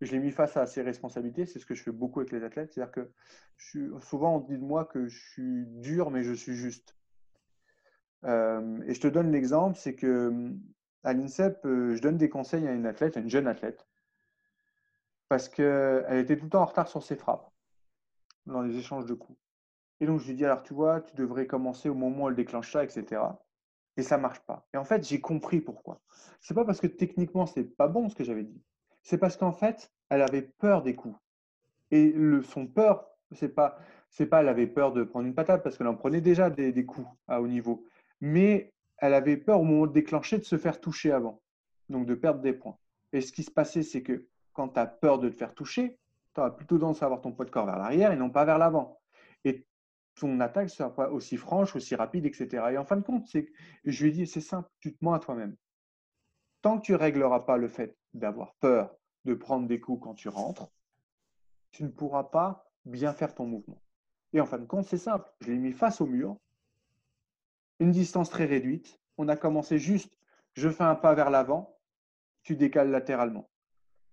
je 0.00 0.12
l'ai 0.12 0.18
mis 0.18 0.30
face 0.30 0.56
à 0.56 0.66
ses 0.66 0.82
responsabilités. 0.82 1.46
C'est 1.46 1.58
ce 1.58 1.66
que 1.66 1.74
je 1.74 1.82
fais 1.82 1.92
beaucoup 1.92 2.20
avec 2.20 2.32
les 2.32 2.42
athlètes. 2.44 2.72
C'est-à-dire 2.72 2.92
que 2.92 3.10
souvent, 3.56 4.36
on 4.36 4.40
dit 4.40 4.56
de 4.56 4.64
moi 4.64 4.84
que 4.84 5.08
je 5.08 5.18
suis 5.30 5.66
dur, 5.66 6.10
mais 6.10 6.22
je 6.22 6.32
suis 6.32 6.54
juste. 6.54 6.96
Euh, 8.24 8.80
et 8.86 8.94
je 8.94 9.00
te 9.00 9.08
donne 9.08 9.30
l'exemple, 9.30 9.76
c'est 9.76 9.94
que 9.94 10.52
à 11.04 11.12
l'INSEP, 11.12 11.64
euh, 11.64 11.94
je 11.94 12.02
donne 12.02 12.18
des 12.18 12.28
conseils 12.28 12.66
à 12.66 12.72
une 12.72 12.86
athlète, 12.86 13.16
à 13.16 13.20
une 13.20 13.30
jeune 13.30 13.46
athlète, 13.46 13.86
parce 15.28 15.48
qu'elle 15.48 16.18
était 16.18 16.36
tout 16.36 16.44
le 16.44 16.50
temps 16.50 16.62
en 16.62 16.66
retard 16.66 16.88
sur 16.88 17.02
ses 17.02 17.16
frappes 17.16 17.50
dans 18.46 18.62
les 18.62 18.76
échanges 18.76 19.06
de 19.06 19.14
coups. 19.14 19.38
Et 20.00 20.06
donc, 20.06 20.20
je 20.20 20.28
lui 20.28 20.34
dis, 20.34 20.44
alors 20.44 20.62
tu 20.62 20.74
vois, 20.74 21.00
tu 21.00 21.14
devrais 21.16 21.46
commencer 21.46 21.88
au 21.88 21.94
moment 21.94 22.24
où 22.24 22.28
elle 22.28 22.36
déclenche 22.36 22.72
ça, 22.72 22.84
etc. 22.84 23.22
Et 23.96 24.02
ça 24.02 24.16
ne 24.16 24.22
marche 24.22 24.40
pas. 24.40 24.66
Et 24.72 24.76
en 24.76 24.84
fait, 24.84 25.06
j'ai 25.06 25.20
compris 25.20 25.60
pourquoi. 25.60 26.00
C'est 26.40 26.54
pas 26.54 26.64
parce 26.64 26.80
que 26.80 26.86
techniquement, 26.86 27.46
c'est 27.46 27.64
pas 27.64 27.88
bon 27.88 28.08
ce 28.08 28.14
que 28.14 28.24
j'avais 28.24 28.44
dit. 28.44 28.62
C'est 29.08 29.16
parce 29.16 29.38
qu'en 29.38 29.52
fait, 29.52 29.90
elle 30.10 30.20
avait 30.20 30.42
peur 30.42 30.82
des 30.82 30.94
coups. 30.94 31.18
Et 31.90 32.14
son 32.42 32.66
peur, 32.66 33.06
c'est 33.32 33.48
pas, 33.48 33.78
c'est 34.10 34.26
pas, 34.26 34.42
elle 34.42 34.48
avait 34.48 34.66
peur 34.66 34.92
de 34.92 35.02
prendre 35.02 35.26
une 35.26 35.34
patate 35.34 35.62
parce 35.62 35.78
qu'elle 35.78 35.86
en 35.86 35.94
prenait 35.94 36.20
déjà 36.20 36.50
des, 36.50 36.84
coups 36.84 37.08
à 37.26 37.40
haut 37.40 37.46
niveau. 37.48 37.86
Mais 38.20 38.70
elle 38.98 39.14
avait 39.14 39.38
peur 39.38 39.60
au 39.60 39.64
moment 39.64 39.86
de 39.86 39.94
déclencher 39.94 40.36
de 40.36 40.44
se 40.44 40.58
faire 40.58 40.78
toucher 40.78 41.10
avant. 41.10 41.40
Donc 41.88 42.04
de 42.04 42.14
perdre 42.14 42.42
des 42.42 42.52
points. 42.52 42.76
Et 43.14 43.22
ce 43.22 43.32
qui 43.32 43.44
se 43.44 43.50
passait, 43.50 43.82
c'est 43.82 44.02
que 44.02 44.26
quand 44.52 44.68
tu 44.68 44.78
as 44.78 44.84
peur 44.84 45.18
de 45.18 45.30
te 45.30 45.34
faire 45.34 45.54
toucher, 45.54 45.98
tu 46.34 46.42
as 46.42 46.50
plutôt 46.50 46.76
tendance 46.76 47.02
à 47.02 47.06
avoir 47.06 47.22
ton 47.22 47.32
poids 47.32 47.46
de 47.46 47.50
corps 47.50 47.64
vers 47.64 47.78
l'arrière 47.78 48.12
et 48.12 48.16
non 48.16 48.28
pas 48.28 48.44
vers 48.44 48.58
l'avant. 48.58 49.00
Et 49.42 49.64
ton 50.20 50.38
attaque 50.40 50.68
sera 50.68 50.94
pas 50.94 51.08
aussi 51.08 51.38
franche, 51.38 51.74
aussi 51.74 51.94
rapide, 51.94 52.26
etc. 52.26 52.62
Et 52.72 52.76
en 52.76 52.84
fin 52.84 52.98
de 52.98 53.02
compte, 53.02 53.26
je 53.32 54.02
lui 54.02 54.10
ai 54.10 54.12
dit, 54.12 54.26
c'est 54.26 54.42
simple, 54.42 54.68
tu 54.80 54.92
te 54.92 55.02
mens 55.02 55.14
à 55.14 55.18
toi-même. 55.18 55.56
Tant 56.60 56.76
que 56.76 56.82
tu 56.82 56.94
régleras 56.94 57.40
pas 57.40 57.56
le 57.56 57.68
fait 57.68 57.96
d'avoir 58.12 58.52
peur 58.56 58.97
de 59.24 59.34
prendre 59.34 59.66
des 59.66 59.80
coups 59.80 60.02
quand 60.02 60.14
tu 60.14 60.28
rentres, 60.28 60.68
tu 61.70 61.84
ne 61.84 61.88
pourras 61.88 62.24
pas 62.24 62.70
bien 62.84 63.12
faire 63.12 63.34
ton 63.34 63.46
mouvement. 63.46 63.80
Et 64.32 64.40
en 64.40 64.46
fin 64.46 64.58
de 64.58 64.64
compte, 64.64 64.86
c'est 64.86 64.98
simple. 64.98 65.30
Je 65.40 65.52
l'ai 65.52 65.58
mis 65.58 65.72
face 65.72 66.00
au 66.00 66.06
mur, 66.06 66.36
une 67.80 67.90
distance 67.90 68.30
très 68.30 68.44
réduite. 68.44 69.00
On 69.16 69.28
a 69.28 69.36
commencé 69.36 69.78
juste, 69.78 70.16
je 70.54 70.68
fais 70.68 70.84
un 70.84 70.94
pas 70.94 71.14
vers 71.14 71.30
l'avant, 71.30 71.78
tu 72.42 72.56
décales 72.56 72.90
latéralement. 72.90 73.48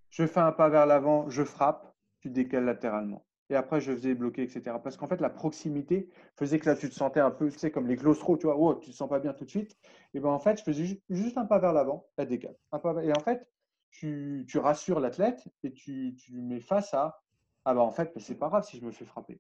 Je 0.09 0.25
fais 0.25 0.39
un 0.39 0.51
pas 0.51 0.69
vers 0.69 0.85
l'avant, 0.85 1.29
je 1.29 1.43
frappe, 1.43 1.93
tu 2.19 2.29
décales 2.29 2.65
latéralement 2.65 3.25
et 3.49 3.55
après 3.55 3.81
je 3.81 3.91
faisais 3.91 4.15
bloquer, 4.15 4.43
etc. 4.43 4.77
Parce 4.83 4.97
qu'en 4.97 5.07
fait, 5.07 5.21
la 5.21 5.29
proximité 5.29 6.09
faisait 6.35 6.59
que 6.59 6.67
là, 6.67 6.75
tu 6.75 6.89
te 6.89 6.95
sentais 6.95 7.19
un 7.19 7.31
peu, 7.31 7.49
tu 7.49 7.59
sais, 7.59 7.71
comme 7.71 7.87
les 7.87 7.97
claustros, 7.97 8.37
tu 8.37 8.47
vois, 8.47 8.57
oh, 8.57 8.75
tu 8.75 8.89
te 8.91 8.95
sens 8.95 9.09
pas 9.09 9.19
bien 9.19 9.33
tout 9.33 9.45
de 9.45 9.49
suite. 9.49 9.77
Et 10.13 10.19
ben 10.19 10.29
en 10.29 10.39
fait, 10.39 10.57
je 10.57 10.63
faisais 10.63 11.01
juste, 11.09 11.37
un 11.37 11.45
pas 11.45 11.59
vers 11.59 11.73
l'avant, 11.73 12.07
la 12.17 12.25
décale. 12.25 12.55
Un 12.71 12.79
pas, 12.79 13.03
et 13.03 13.11
en 13.11 13.19
fait, 13.19 13.47
tu, 13.95 14.45
tu 14.47 14.57
rassures 14.57 14.99
l'athlète 14.99 15.47
et 15.63 15.71
tu, 15.71 16.15
tu 16.17 16.41
mets 16.41 16.59
face 16.59 16.93
à, 16.93 17.21
ah 17.63 17.73
ben 17.73 17.79
en 17.79 17.91
fait, 17.91 18.11
c'est 18.17 18.35
pas 18.35 18.49
grave 18.49 18.65
si 18.65 18.77
je 18.77 18.85
me 18.85 18.91
fais 18.91 19.05
frapper. 19.05 19.39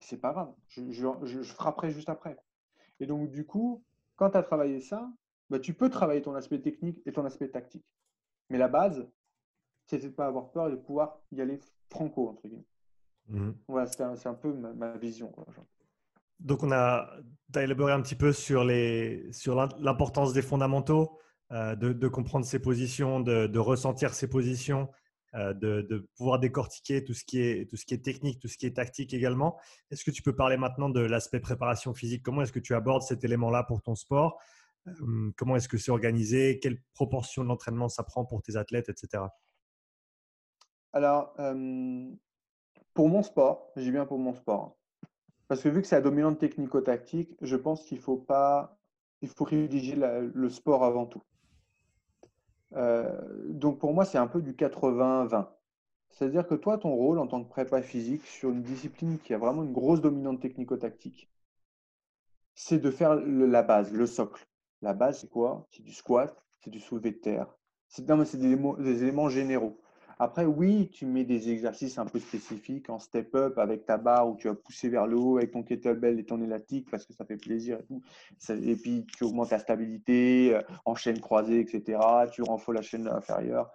C'est 0.00 0.16
pas 0.16 0.32
grave, 0.32 0.54
je, 0.68 0.90
je, 0.90 1.06
je, 1.22 1.42
frapperai 1.42 1.90
juste 1.90 2.08
après. 2.08 2.38
Et 2.98 3.06
donc, 3.06 3.30
du 3.30 3.44
coup, 3.44 3.84
quand 4.16 4.30
tu 4.30 4.38
as 4.38 4.42
travaillé 4.42 4.80
ça, 4.80 5.10
bah, 5.50 5.58
tu 5.58 5.74
peux 5.74 5.90
travailler 5.90 6.22
ton 6.22 6.34
aspect 6.34 6.60
technique 6.60 7.02
et 7.04 7.12
ton 7.12 7.26
aspect 7.26 7.48
tactique. 7.48 7.84
Mais 8.48 8.56
la 8.56 8.68
base, 8.68 9.06
c'est 9.86 9.98
de 9.98 10.06
ne 10.06 10.12
pas 10.12 10.26
avoir 10.26 10.50
peur 10.50 10.68
et 10.68 10.70
de 10.70 10.76
pouvoir 10.76 11.20
y 11.32 11.42
aller 11.42 11.60
franco, 11.90 12.28
entre 12.28 12.48
guillemets. 12.48 12.64
Mhm. 13.28 13.54
c'est 13.86 14.26
un, 14.26 14.34
peu 14.34 14.52
ma, 14.52 14.96
vision. 14.96 15.34
Donc, 16.40 16.62
on 16.62 16.72
a, 16.72 17.10
élaboré 17.54 17.92
un 17.92 18.00
petit 18.00 18.16
peu 18.16 18.32
sur, 18.32 18.64
les, 18.64 19.30
sur 19.32 19.54
l'importance 19.78 20.32
des 20.32 20.42
fondamentaux, 20.42 21.18
euh, 21.54 21.76
de, 21.76 22.08
comprendre 22.08 22.44
ses 22.44 22.58
positions, 22.58 23.20
de, 23.20 23.58
ressentir 23.58 24.12
ses 24.12 24.26
positions, 24.28 24.88
euh, 25.34 25.54
de, 25.54 26.08
pouvoir 26.16 26.40
décortiquer 26.40 27.04
tout 27.04 27.14
ce, 27.14 27.24
qui 27.24 27.38
est, 27.38 28.02
technique, 28.02 28.40
tout 28.40 28.48
ce 28.48 28.58
qui 28.58 28.66
est 28.66 28.74
tactique 28.74 29.14
également. 29.14 29.56
Est-ce 29.92 30.02
que 30.02 30.10
tu 30.10 30.20
peux 30.20 30.34
parler 30.34 30.56
maintenant 30.56 30.88
de 30.88 30.98
l'aspect 30.98 31.38
préparation 31.38 31.94
physique? 31.94 32.24
Comment 32.24 32.42
est-ce 32.42 32.50
que 32.50 32.58
tu 32.58 32.74
abordes 32.74 33.02
cet 33.02 33.22
élément-là 33.22 33.62
pour 33.62 33.82
ton 33.82 33.94
sport? 33.94 34.42
Euh, 34.88 35.30
Comment 35.36 35.54
est-ce 35.54 35.68
que 35.68 35.78
c'est 35.78 35.92
organisé? 35.92 36.58
Quelle 36.58 36.82
proportion 36.92 37.44
de 37.44 37.48
l'entraînement 37.48 37.88
ça 37.88 38.02
prend 38.02 38.24
pour 38.24 38.42
tes 38.42 38.56
athlètes, 38.56 38.88
etc. 38.88 39.22
Alors, 40.92 41.34
pour 42.94 43.08
mon 43.08 43.22
sport, 43.22 43.70
j'ai 43.76 43.92
bien 43.92 44.06
pour 44.06 44.18
mon 44.18 44.34
sport. 44.34 44.76
Parce 45.46 45.62
que 45.62 45.68
vu 45.68 45.82
que 45.82 45.86
c'est 45.86 45.96
la 45.96 46.02
dominante 46.02 46.40
technico-tactique, 46.40 47.36
je 47.42 47.54
pense 47.54 47.84
qu'il 47.84 48.00
faut 48.00 48.16
pas, 48.16 48.76
il 49.22 49.28
faut 49.28 49.44
privilégier 49.44 49.96
le 49.96 50.48
sport 50.48 50.84
avant 50.84 51.06
tout. 51.06 51.22
Euh, 52.76 53.20
donc 53.48 53.78
pour 53.78 53.92
moi, 53.94 54.04
c'est 54.04 54.18
un 54.18 54.26
peu 54.26 54.42
du 54.42 54.54
80-20. 54.54 55.48
C'est-à-dire 56.10 56.46
que 56.46 56.54
toi, 56.54 56.78
ton 56.78 56.94
rôle 56.94 57.18
en 57.18 57.26
tant 57.26 57.42
que 57.42 57.48
prépa 57.48 57.82
physique 57.82 58.24
sur 58.26 58.50
une 58.50 58.62
discipline 58.62 59.18
qui 59.18 59.34
a 59.34 59.38
vraiment 59.38 59.64
une 59.64 59.72
grosse 59.72 60.00
dominante 60.00 60.40
technico-tactique, 60.40 61.28
c'est 62.54 62.78
de 62.78 62.90
faire 62.90 63.16
la 63.16 63.62
base, 63.62 63.92
le 63.92 64.06
socle. 64.06 64.46
La 64.82 64.94
base, 64.94 65.20
c'est 65.20 65.30
quoi? 65.30 65.66
C'est 65.70 65.82
du 65.82 65.92
squat, 65.92 66.36
c'est 66.60 66.70
du 66.70 66.80
soulevé 66.80 67.10
de 67.12 67.16
terre. 67.16 67.46
C'est 67.88 68.06
des 68.06 69.02
éléments 69.02 69.28
généraux. 69.28 69.80
Après, 70.18 70.44
oui, 70.44 70.88
tu 70.90 71.06
mets 71.06 71.24
des 71.24 71.50
exercices 71.50 71.98
un 71.98 72.06
peu 72.06 72.18
spécifiques 72.20 72.88
en 72.90 72.98
step-up 72.98 73.58
avec 73.58 73.84
ta 73.86 73.96
barre 73.96 74.28
où 74.28 74.36
tu 74.36 74.48
vas 74.48 74.54
pousser 74.54 74.88
vers 74.88 75.06
le 75.06 75.16
haut 75.16 75.38
avec 75.38 75.52
ton 75.52 75.62
kettlebell 75.62 76.18
et 76.18 76.24
ton 76.24 76.40
élastique 76.42 76.90
parce 76.90 77.04
que 77.06 77.12
ça 77.12 77.24
fait 77.24 77.36
plaisir 77.36 77.78
et 77.80 77.84
tout. 77.84 78.02
Et 78.50 78.76
puis, 78.76 79.06
tu 79.16 79.24
augmentes 79.24 79.50
ta 79.50 79.58
stabilité 79.58 80.54
euh, 80.54 80.62
en 80.84 80.94
chaîne 80.94 81.20
croisée, 81.20 81.60
etc. 81.60 81.98
Tu 82.32 82.42
renforces 82.42 82.76
la 82.76 82.82
chaîne 82.82 83.08
inférieure 83.08 83.70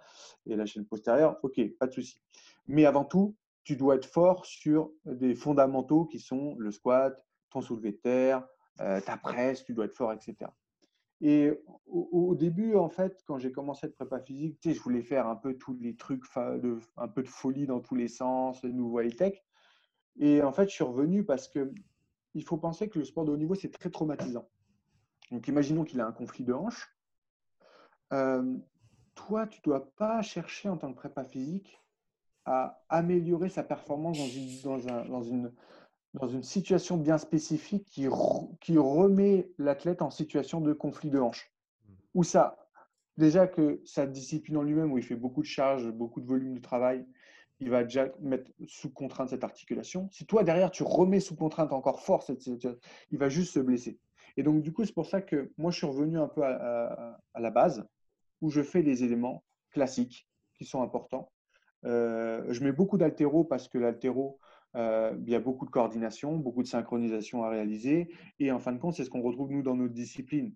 et 0.46 0.56
la 0.56 0.66
chaîne 0.66 0.86
postérieure. 0.86 1.36
OK, 1.42 1.60
pas 1.78 1.86
de 1.86 1.92
souci. 1.92 2.20
Mais 2.66 2.86
avant 2.86 3.04
tout, 3.04 3.36
tu 3.64 3.76
dois 3.76 3.96
être 3.96 4.06
fort 4.06 4.46
sur 4.46 4.90
des 5.04 5.34
fondamentaux 5.34 6.06
qui 6.06 6.18
sont 6.18 6.56
le 6.58 6.70
squat, 6.70 7.16
ton 7.50 7.60
soulevé 7.60 7.92
de 7.92 7.96
terre, 7.96 8.46
euh, 8.80 9.00
ta 9.00 9.16
presse, 9.16 9.64
tu 9.64 9.74
dois 9.74 9.84
être 9.84 9.96
fort, 9.96 10.12
etc. 10.12 10.50
Et 11.22 11.52
au, 11.86 12.34
début, 12.34 12.76
en 12.76 12.88
fait, 12.88 13.22
quand 13.26 13.38
j'ai 13.38 13.52
commencé 13.52 13.86
être 13.86 13.94
prépa 13.94 14.20
physique, 14.20 14.58
tu 14.60 14.70
sais, 14.70 14.74
je 14.74 14.80
voulais 14.80 15.02
faire 15.02 15.26
un 15.26 15.36
peu 15.36 15.54
tous 15.54 15.76
les 15.80 15.94
trucs, 15.94 16.24
un 16.36 17.08
peu 17.08 17.22
de 17.22 17.28
folie 17.28 17.66
dans 17.66 17.80
tous 17.80 17.94
les 17.94 18.08
sens, 18.08 18.62
les 18.62 18.72
nouveaux 18.72 19.00
high-tech. 19.00 19.42
Et 20.18 20.42
en 20.42 20.52
fait, 20.52 20.68
je 20.68 20.74
suis 20.74 20.84
revenu 20.84 21.24
parce 21.24 21.48
que 21.48 21.72
il 22.34 22.44
faut 22.44 22.56
penser 22.56 22.88
que 22.88 22.98
le 22.98 23.04
sport 23.04 23.24
de 23.24 23.32
haut 23.32 23.36
niveau, 23.36 23.54
c'est 23.54 23.70
très 23.70 23.90
traumatisant. 23.90 24.48
Donc, 25.30 25.46
imaginons 25.48 25.84
qu'il 25.84 26.00
a 26.00 26.06
un 26.06 26.12
conflit 26.12 26.44
de 26.44 26.52
hanche. 26.52 26.88
Euh, 28.12 28.56
toi, 29.14 29.46
tu 29.46 29.58
ne 29.60 29.64
dois 29.64 29.92
pas 29.96 30.22
chercher 30.22 30.68
en 30.68 30.76
tant 30.76 30.92
que 30.92 30.96
prépa 30.96 31.24
physique 31.24 31.80
à 32.44 32.82
améliorer 32.88 33.48
sa 33.48 33.62
performance 33.62 34.18
dans 34.64 35.22
une, 35.22 35.52
dans 36.14 36.28
une 36.28 36.42
situation 36.42 36.96
bien 36.96 37.18
spécifique 37.18 37.84
qui, 37.86 38.06
qui 38.60 38.78
remet 38.78 39.50
l'athlète 39.58 40.02
en 40.02 40.10
situation 40.10 40.60
de 40.60 40.72
conflit 40.72 41.10
de 41.10 41.20
hanche. 41.20 41.52
Mmh. 41.86 41.92
Ou 42.14 42.24
ça, 42.24 42.68
déjà 43.16 43.46
que 43.46 43.80
sa 43.84 44.06
discipline 44.06 44.56
en 44.56 44.62
lui-même, 44.62 44.92
où 44.92 44.98
il 44.98 45.04
fait 45.04 45.14
beaucoup 45.14 45.42
de 45.42 45.46
charges, 45.46 45.88
beaucoup 45.90 46.20
de 46.20 46.26
volume 46.26 46.54
de 46.54 46.60
travail, 46.60 47.06
il 47.60 47.70
va 47.70 47.84
déjà 47.84 48.08
mettre 48.20 48.50
sous 48.66 48.90
contrainte 48.90 49.28
cette 49.28 49.44
articulation. 49.44 50.08
Si 50.10 50.26
toi, 50.26 50.42
derrière, 50.42 50.70
tu 50.70 50.82
remets 50.82 51.20
sous 51.20 51.36
contrainte 51.36 51.72
encore 51.72 52.00
fort, 52.00 52.22
cette, 52.22 52.48
il 53.10 53.18
va 53.18 53.28
juste 53.28 53.52
se 53.52 53.60
blesser. 53.60 53.98
Et 54.36 54.42
donc, 54.42 54.62
du 54.62 54.72
coup, 54.72 54.84
c'est 54.84 54.94
pour 54.94 55.06
ça 55.06 55.20
que 55.20 55.52
moi, 55.58 55.70
je 55.70 55.76
suis 55.76 55.86
revenu 55.86 56.18
un 56.18 56.28
peu 56.28 56.42
à, 56.42 57.20
la 57.38 57.50
base, 57.50 57.86
où 58.40 58.50
je 58.50 58.62
fais 58.62 58.82
des 58.82 59.04
éléments 59.04 59.44
classiques 59.70 60.26
qui 60.54 60.64
sont 60.64 60.82
importants. 60.82 61.30
Euh, 61.84 62.44
je 62.48 62.64
mets 62.64 62.72
beaucoup 62.72 62.96
d'altéro 62.96 63.44
parce 63.44 63.68
que 63.68 63.78
l'altéro, 63.78 64.38
euh, 64.76 65.16
il 65.26 65.30
y 65.30 65.34
a 65.34 65.40
beaucoup 65.40 65.66
de 65.66 65.70
coordination, 65.70 66.36
beaucoup 66.36 66.62
de 66.62 66.68
synchronisation 66.68 67.44
à 67.44 67.48
réaliser. 67.48 68.12
Et 68.38 68.52
en 68.52 68.58
fin 68.58 68.72
de 68.72 68.78
compte, 68.78 68.94
c'est 68.94 69.04
ce 69.04 69.10
qu'on 69.10 69.22
retrouve 69.22 69.50
nous 69.50 69.62
dans 69.62 69.74
notre 69.74 69.94
discipline. 69.94 70.54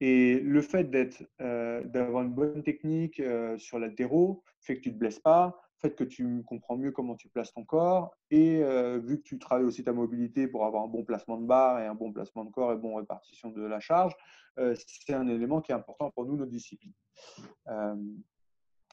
Et 0.00 0.38
le 0.40 0.62
fait 0.62 0.84
d'être, 0.84 1.24
euh, 1.40 1.82
d'avoir 1.84 2.22
une 2.22 2.32
bonne 2.32 2.62
technique 2.62 3.18
euh, 3.18 3.58
sur 3.58 3.78
l'altéro 3.78 4.44
fait 4.60 4.76
que 4.76 4.82
tu 4.82 4.88
ne 4.90 4.94
te 4.94 4.98
blesses 4.98 5.18
pas, 5.18 5.60
fait 5.78 5.94
que 5.94 6.04
tu 6.04 6.42
comprends 6.44 6.76
mieux 6.76 6.92
comment 6.92 7.16
tu 7.16 7.28
places 7.28 7.52
ton 7.52 7.64
corps. 7.64 8.12
Et 8.30 8.62
vu 9.00 9.18
que 9.18 9.22
tu 9.22 9.38
travailles 9.38 9.64
aussi 9.64 9.84
ta 9.84 9.92
mobilité 9.92 10.48
pour 10.48 10.66
avoir 10.66 10.82
un 10.82 10.88
bon 10.88 11.04
placement 11.04 11.38
de 11.38 11.46
barre 11.46 11.78
et 11.80 11.86
un 11.86 11.94
bon 11.94 12.12
placement 12.12 12.44
de 12.44 12.50
corps 12.50 12.72
et 12.72 12.76
bonne 12.76 12.96
répartition 12.96 13.50
de 13.50 13.62
la 13.62 13.78
charge, 13.78 14.12
c'est 14.56 15.14
un 15.14 15.28
élément 15.28 15.60
qui 15.60 15.70
est 15.70 15.76
important 15.76 16.10
pour 16.10 16.26
nous, 16.26 16.36
notre 16.36 16.50
discipline. 16.50 16.92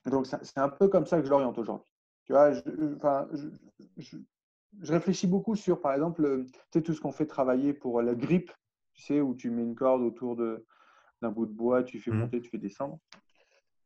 donc, 0.06 0.28
c'est 0.28 0.60
un 0.60 0.70
peu 0.70 0.88
comme 0.88 1.08
ça 1.08 1.18
que 1.20 1.26
je 1.26 1.32
l'oriente 1.32 1.58
aujourd'hui. 1.58 1.95
Tu 2.26 2.34
vois, 2.34 2.54
je, 2.54 2.62
enfin, 2.96 3.28
je, 3.98 4.18
je, 4.82 4.94
réfléchis 4.94 5.28
beaucoup 5.28 5.56
sur, 5.56 5.80
par 5.80 5.94
exemple, 5.94 6.46
tu 6.46 6.60
sais, 6.74 6.82
tout 6.82 6.94
ce 6.94 7.02
qu'on 7.02 7.12
fait 7.12 7.28
travailler 7.28 7.74
pour 7.74 8.02
la 8.02 8.16
grippe, 8.16 8.52
tu 8.94 9.04
sais, 9.04 9.22
où 9.22 9.36
tu 9.36 9.50
mets 9.52 9.64
une 9.64 9.76
corde 9.76 10.02
autour 10.02 10.36
d'un 10.36 11.32
bout 11.32 11.46
de 11.46 11.54
bois, 11.54 11.84
tu 11.84 12.00
fais 12.00 12.12
mmh. 12.12 12.18
monter, 12.18 12.42
tu 12.42 12.50
fais 12.50 12.58
descendre. 12.58 13.00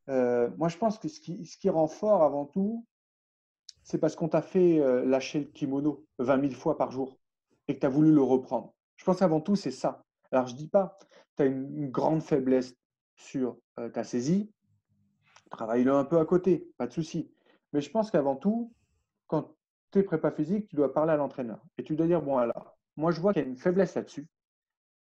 Euh, 0.09 0.49
moi, 0.57 0.69
je 0.69 0.77
pense 0.77 0.97
que 0.97 1.07
ce 1.07 1.19
qui, 1.19 1.45
ce 1.45 1.57
qui, 1.57 1.69
rend 1.69 1.87
fort 1.87 2.23
avant 2.23 2.45
tout, 2.45 2.85
c'est 3.83 3.99
parce 3.99 4.15
qu'on 4.15 4.29
t'a 4.29 4.41
fait 4.41 4.79
euh, 4.79 5.05
lâcher 5.05 5.39
le 5.39 5.45
kimono 5.45 6.05
20 6.17 6.41
000 6.41 6.53
fois 6.53 6.77
par 6.77 6.91
jour 6.91 7.19
et 7.67 7.75
que 7.75 7.79
tu 7.79 7.85
as 7.85 7.89
voulu 7.89 8.11
le 8.11 8.21
reprendre. 8.21 8.73
Je 8.95 9.03
pense 9.03 9.19
qu'avant 9.19 9.41
tout, 9.41 9.55
c'est 9.55 9.71
ça. 9.71 10.03
Alors, 10.31 10.47
je 10.47 10.53
ne 10.53 10.57
dis 10.57 10.67
pas, 10.67 10.97
tu 11.37 11.43
as 11.43 11.45
une, 11.45 11.89
grande 11.89 12.23
faiblesse 12.23 12.75
sur 13.15 13.57
euh, 13.79 13.89
ta 13.89 14.03
saisie, 14.03 14.51
travaille-le 15.51 15.93
un 15.93 16.05
peu 16.05 16.19
à 16.19 16.25
côté, 16.25 16.69
pas 16.77 16.87
de 16.87 16.93
souci. 16.93 17.31
Mais 17.73 17.81
je 17.81 17.89
pense 17.89 18.11
qu'avant 18.11 18.35
tout, 18.35 18.73
quand 19.27 19.55
tu 19.91 19.99
es 19.99 20.03
prépa 20.03 20.31
physique, 20.31 20.67
tu 20.67 20.75
dois 20.75 20.93
parler 20.93 21.13
à 21.13 21.17
l'entraîneur 21.17 21.63
et 21.77 21.83
tu 21.83 21.95
dois 21.95 22.07
dire, 22.07 22.21
bon, 22.21 22.37
alors, 22.37 22.77
moi, 22.97 23.11
je 23.11 23.21
vois 23.21 23.33
qu'il 23.33 23.43
y 23.43 23.45
a 23.45 23.47
une 23.47 23.57
faiblesse 23.57 23.95
là-dessus. 23.95 24.27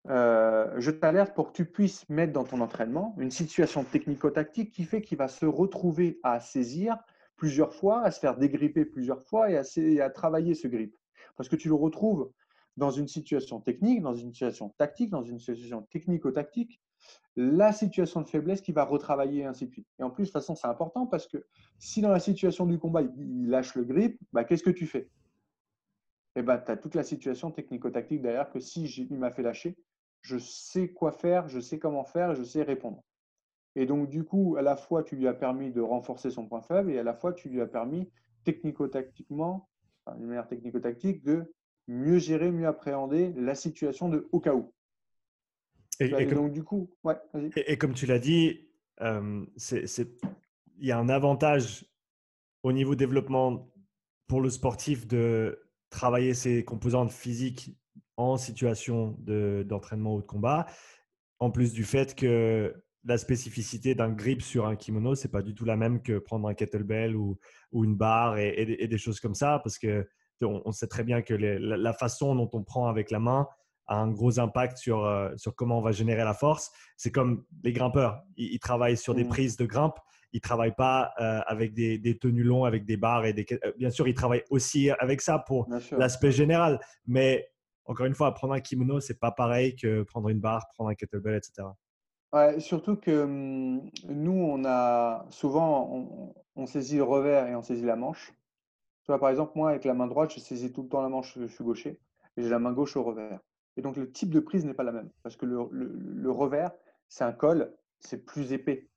Euh, 0.08 0.72
je 0.78 0.90
t'alerte 0.90 1.34
pour 1.34 1.48
que 1.48 1.56
tu 1.56 1.64
puisses 1.64 2.08
mettre 2.08 2.32
dans 2.32 2.44
ton 2.44 2.60
entraînement 2.60 3.14
une 3.18 3.30
situation 3.30 3.84
technico-tactique 3.84 4.72
qui 4.72 4.84
fait 4.84 5.00
qu'il 5.00 5.18
va 5.18 5.28
se 5.28 5.46
retrouver 5.46 6.18
à 6.24 6.40
saisir 6.40 6.96
plusieurs 7.36 7.72
fois, 7.72 8.02
à 8.02 8.10
se 8.10 8.18
faire 8.18 8.36
dégripper 8.36 8.84
plusieurs 8.84 9.22
fois 9.24 9.50
et 9.50 10.00
à, 10.00 10.10
travailler 10.10 10.54
ce 10.54 10.68
grip. 10.68 10.96
Parce 11.36 11.48
que 11.48 11.56
tu 11.56 11.68
le 11.68 11.74
retrouves 11.74 12.30
dans 12.76 12.90
une 12.90 13.08
situation 13.08 13.60
technique, 13.60 14.02
dans 14.02 14.14
une 14.14 14.32
situation 14.32 14.70
tactique, 14.70 15.10
dans 15.10 15.22
une 15.22 15.38
situation 15.38 15.82
technico-tactique, 15.90 16.80
la 17.36 17.72
situation 17.72 18.20
de 18.20 18.28
faiblesse 18.28 18.60
qui 18.60 18.72
va 18.72 18.84
retravailler 18.84 19.42
et 19.42 19.46
ainsi 19.46 19.66
de 19.66 19.72
suite. 19.72 19.88
Et 19.98 20.02
en 20.02 20.10
plus, 20.10 20.24
de 20.24 20.26
toute 20.28 20.34
façon, 20.34 20.54
c'est 20.54 20.66
important 20.66 21.06
parce 21.06 21.26
que 21.26 21.44
si 21.78 22.00
dans 22.00 22.10
la 22.10 22.20
situation 22.20 22.66
du 22.66 22.78
combat, 22.78 23.02
il 23.02 23.48
lâche 23.48 23.74
le 23.74 23.84
grip, 23.84 24.20
bah, 24.32 24.44
qu'est-ce 24.44 24.62
que 24.62 24.70
tu 24.70 24.86
fais? 24.86 25.08
Eh 26.36 26.42
ben, 26.42 26.58
tu 26.58 26.70
as 26.70 26.76
toute 26.76 26.94
la 26.94 27.02
situation 27.02 27.50
technico-tactique 27.50 28.22
derrière 28.22 28.50
que 28.50 28.60
si 28.60 28.84
il 28.84 29.18
m'a 29.18 29.30
fait 29.30 29.42
lâcher, 29.42 29.76
je 30.22 30.38
sais 30.38 30.88
quoi 30.88 31.12
faire, 31.12 31.48
je 31.48 31.60
sais 31.60 31.78
comment 31.78 32.04
faire 32.04 32.32
et 32.32 32.36
je 32.36 32.42
sais 32.42 32.62
répondre. 32.62 33.02
Et 33.74 33.86
donc, 33.86 34.08
du 34.08 34.24
coup, 34.24 34.56
à 34.56 34.62
la 34.62 34.76
fois, 34.76 35.02
tu 35.02 35.16
lui 35.16 35.26
as 35.26 35.34
permis 35.34 35.72
de 35.72 35.80
renforcer 35.80 36.30
son 36.30 36.46
point 36.46 36.60
faible 36.60 36.90
et 36.92 36.98
à 36.98 37.02
la 37.02 37.14
fois, 37.14 37.32
tu 37.32 37.48
lui 37.48 37.60
as 37.60 37.66
permis 37.66 38.10
technico-tactiquement, 38.44 39.68
d'une 40.16 40.26
manière 40.26 40.48
technico-tactique, 40.48 41.22
de 41.22 41.52
mieux 41.88 42.18
gérer, 42.18 42.50
mieux 42.50 42.66
appréhender 42.66 43.32
la 43.36 43.54
situation 43.54 44.08
de 44.08 44.28
au 44.32 44.40
cas 44.40 44.54
où. 44.54 44.72
Et, 46.00 46.26
donc, 46.26 46.52
du 46.52 46.64
coup, 46.64 46.90
ouais, 47.04 47.14
et, 47.56 47.76
comme 47.76 47.94
tu 47.94 48.06
l'as 48.06 48.18
dit, 48.18 48.68
euh, 49.00 49.44
il 49.72 50.86
y 50.86 50.90
a 50.90 50.98
un 50.98 51.08
avantage 51.08 51.84
au 52.62 52.72
niveau 52.72 52.94
développement 52.94 53.72
pour 54.26 54.40
le 54.40 54.50
sportif 54.50 55.06
de 55.06 55.60
travailler 55.90 56.34
ses 56.34 56.64
composantes 56.64 57.12
physiques 57.12 57.76
en 58.16 58.36
situation 58.36 59.16
d'entraînement 59.20 60.16
ou 60.16 60.22
de 60.22 60.26
combat, 60.26 60.66
en 61.38 61.50
plus 61.50 61.72
du 61.72 61.84
fait 61.84 62.14
que 62.14 62.74
la 63.04 63.18
spécificité 63.18 63.94
d'un 63.94 64.10
grip 64.10 64.42
sur 64.42 64.66
un 64.66 64.76
kimono, 64.76 65.14
c'est 65.14 65.30
pas 65.30 65.42
du 65.42 65.54
tout 65.54 65.64
la 65.64 65.76
même 65.76 66.02
que 66.02 66.18
prendre 66.18 66.48
un 66.48 66.54
kettlebell 66.54 67.16
ou, 67.16 67.38
ou 67.72 67.84
une 67.84 67.96
barre 67.96 68.38
et, 68.38 68.86
des 68.88 68.98
choses 68.98 69.20
comme 69.20 69.34
ça, 69.34 69.60
parce 69.62 69.78
que 69.78 70.08
on, 70.40 70.72
sait 70.72 70.88
très 70.88 71.04
bien 71.04 71.22
que 71.22 71.34
la, 71.34 71.92
façon 71.92 72.34
dont 72.34 72.50
on 72.52 72.62
prend 72.62 72.88
avec 72.88 73.10
la 73.10 73.20
main 73.20 73.46
a 73.86 73.96
un 73.96 74.10
gros 74.10 74.38
impact 74.38 74.78
sur, 74.78 75.04
euh, 75.04 75.30
sur 75.36 75.54
comment 75.54 75.78
on 75.78 75.82
va 75.82 75.92
générer 75.92 76.24
la 76.24 76.34
force. 76.34 76.72
C'est 76.96 77.10
comme 77.10 77.44
les 77.62 77.72
grimpeurs, 77.72 78.22
ils, 78.36 78.58
travaillent 78.58 78.96
sur 78.96 79.14
des 79.14 79.24
mmh. 79.24 79.28
prises 79.28 79.56
de 79.56 79.66
grimpe, 79.66 79.98
ils 80.32 80.40
travaillent 80.40 80.74
pas 80.74 81.12
euh, 81.20 81.40
avec 81.46 81.74
des, 81.74 81.98
des, 81.98 82.16
tenues 82.16 82.44
longs, 82.44 82.64
avec 82.64 82.84
des 82.84 82.96
barres 82.96 83.26
et 83.26 83.32
des. 83.32 83.46
Euh, 83.64 83.72
bien 83.76 83.90
sûr, 83.90 84.08
ils 84.08 84.14
travaillent 84.14 84.44
aussi 84.50 84.90
avec 84.90 85.20
ça 85.20 85.38
pour 85.38 85.68
l'aspect 85.92 86.32
général, 86.32 86.80
mais 87.06 87.48
encore 87.84 88.06
une 88.06 88.14
fois, 88.14 88.32
prendre 88.32 88.54
un 88.54 88.60
kimono, 88.60 89.00
c'est 89.00 89.18
pas 89.18 89.32
pareil 89.32 89.74
que 89.76 90.02
prendre 90.02 90.28
une 90.28 90.40
barre, 90.40 90.68
prendre 90.74 90.90
un 90.90 90.94
kettlebell, 90.94 91.34
etc. 91.34 91.68
Ouais, 92.32 92.60
surtout 92.60 92.96
que 92.96 93.24
hum, 93.24 93.90
nous, 94.08 94.32
on 94.32 94.64
a 94.64 95.26
souvent, 95.30 96.34
on, 96.56 96.66
saisit 96.66 96.96
le 96.96 97.02
revers 97.02 97.48
et 97.48 97.54
on 97.54 97.62
saisit 97.62 97.84
la 97.84 97.96
manche. 97.96 98.32
Tu 99.04 99.08
vois, 99.08 99.18
par 99.18 99.30
exemple, 99.30 99.52
moi, 99.56 99.70
avec 99.70 99.84
la 99.84 99.94
main 99.94 100.06
droite, 100.06 100.32
je 100.32 100.40
saisis 100.40 100.72
tout 100.72 100.82
le 100.82 100.88
temps 100.88 101.02
la 101.02 101.08
manche, 101.08 101.36
je 101.38 101.46
suis 101.46 101.64
gaucher, 101.64 102.00
et 102.36 102.42
j'ai 102.42 102.48
la 102.48 102.58
main 102.58 102.72
gauche 102.72 102.96
au 102.96 103.02
revers. 103.02 103.40
Et 103.76 103.82
donc, 103.82 103.96
le 103.96 104.10
type 104.10 104.30
de 104.30 104.40
prise 104.40 104.64
n'est 104.64 104.74
pas 104.74 104.82
la 104.82 104.92
même, 104.92 105.10
parce 105.22 105.36
que 105.36 105.46
le, 105.46 105.68
le 105.70 106.30
revers, 106.30 106.72
c'est 107.08 107.24
un 107.24 107.32
col, 107.32 107.74
c'est 108.00 108.24
plus 108.24 108.52
épais. 108.52 108.88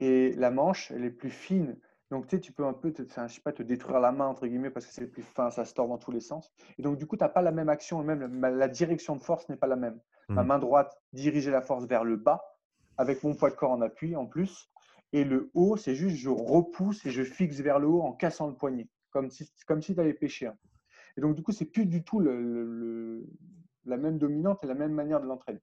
Et 0.00 0.32
la 0.32 0.50
manche, 0.50 0.90
elle 0.90 1.04
est 1.04 1.10
plus 1.10 1.30
fine. 1.30 1.78
Donc, 2.10 2.28
tu 2.28 2.36
sais, 2.36 2.40
tu 2.40 2.52
peux 2.52 2.64
un 2.64 2.72
peu 2.72 2.92
te, 2.92 3.02
je 3.02 3.32
sais 3.32 3.40
pas, 3.40 3.52
te 3.52 3.62
détruire 3.62 3.98
la 3.98 4.12
main, 4.12 4.26
entre 4.26 4.46
guillemets, 4.46 4.70
parce 4.70 4.86
que 4.86 4.92
c'est 4.92 5.06
plus 5.06 5.22
fin, 5.22 5.50
ça 5.50 5.64
se 5.64 5.74
tord 5.74 5.88
dans 5.88 5.98
tous 5.98 6.12
les 6.12 6.20
sens. 6.20 6.52
Et 6.78 6.82
donc, 6.82 6.98
du 6.98 7.06
coup, 7.06 7.16
tu 7.16 7.24
n'as 7.24 7.28
pas 7.28 7.42
la 7.42 7.50
même 7.50 7.68
action, 7.68 8.00
et 8.02 8.04
même 8.04 8.40
la, 8.40 8.68
direction 8.68 9.16
de 9.16 9.20
force 9.20 9.48
n'est 9.48 9.56
pas 9.56 9.66
la 9.66 9.76
même. 9.76 10.00
Ma 10.28 10.42
mmh. 10.42 10.46
main 10.46 10.58
droite 10.58 10.96
dirigeait 11.12 11.50
la 11.50 11.62
force 11.62 11.86
vers 11.86 12.04
le 12.04 12.16
bas, 12.16 12.42
avec 12.98 13.22
mon 13.24 13.34
poids 13.34 13.50
de 13.50 13.56
corps 13.56 13.72
en 13.72 13.80
appui 13.80 14.14
en 14.14 14.26
plus. 14.26 14.70
Et 15.12 15.24
le 15.24 15.50
haut, 15.54 15.76
c'est 15.76 15.94
juste, 15.94 16.16
je 16.16 16.28
repousse 16.28 17.04
et 17.06 17.10
je 17.10 17.22
fixe 17.22 17.60
vers 17.60 17.78
le 17.78 17.86
haut 17.86 18.02
en 18.02 18.12
cassant 18.12 18.48
le 18.48 18.54
poignet, 18.54 18.88
comme 19.10 19.30
si, 19.30 19.50
comme 19.66 19.82
si 19.82 19.94
tu 19.94 20.00
avais 20.00 20.14
pêché. 20.14 20.50
Et 21.16 21.20
donc, 21.20 21.34
du 21.34 21.42
coup, 21.42 21.52
c'est 21.52 21.64
plus 21.64 21.86
du 21.86 22.04
tout 22.04 22.20
le, 22.20 23.26
la 23.86 23.96
même 23.96 24.18
dominante 24.18 24.62
et 24.62 24.66
la 24.66 24.74
même 24.74 24.92
manière 24.92 25.20
de 25.20 25.26
l'entraîner. 25.26 25.60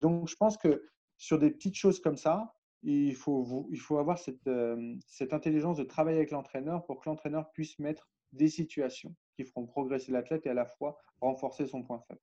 Donc, 0.00 0.28
je 0.28 0.36
pense 0.36 0.56
que 0.56 0.88
sur 1.16 1.38
des 1.38 1.50
petites 1.50 1.76
choses 1.76 2.00
comme 2.00 2.16
ça, 2.16 2.54
il 2.82 3.14
faut, 3.14 3.68
il 3.70 3.78
faut 3.78 3.98
avoir 3.98 4.18
cette, 4.18 4.46
euh, 4.46 4.94
cette 5.06 5.34
intelligence 5.34 5.76
de 5.76 5.84
travailler 5.84 6.18
avec 6.18 6.30
l'entraîneur 6.30 6.84
pour 6.86 7.00
que 7.00 7.08
l'entraîneur 7.08 7.50
puisse 7.52 7.78
mettre 7.78 8.08
des 8.32 8.48
situations 8.48 9.14
qui 9.36 9.44
feront 9.44 9.66
progresser 9.66 10.12
l'athlète 10.12 10.46
et 10.46 10.50
à 10.50 10.54
la 10.54 10.64
fois 10.64 10.96
renforcer 11.20 11.66
son 11.66 11.82
point 11.82 12.00
faible. 12.08 12.20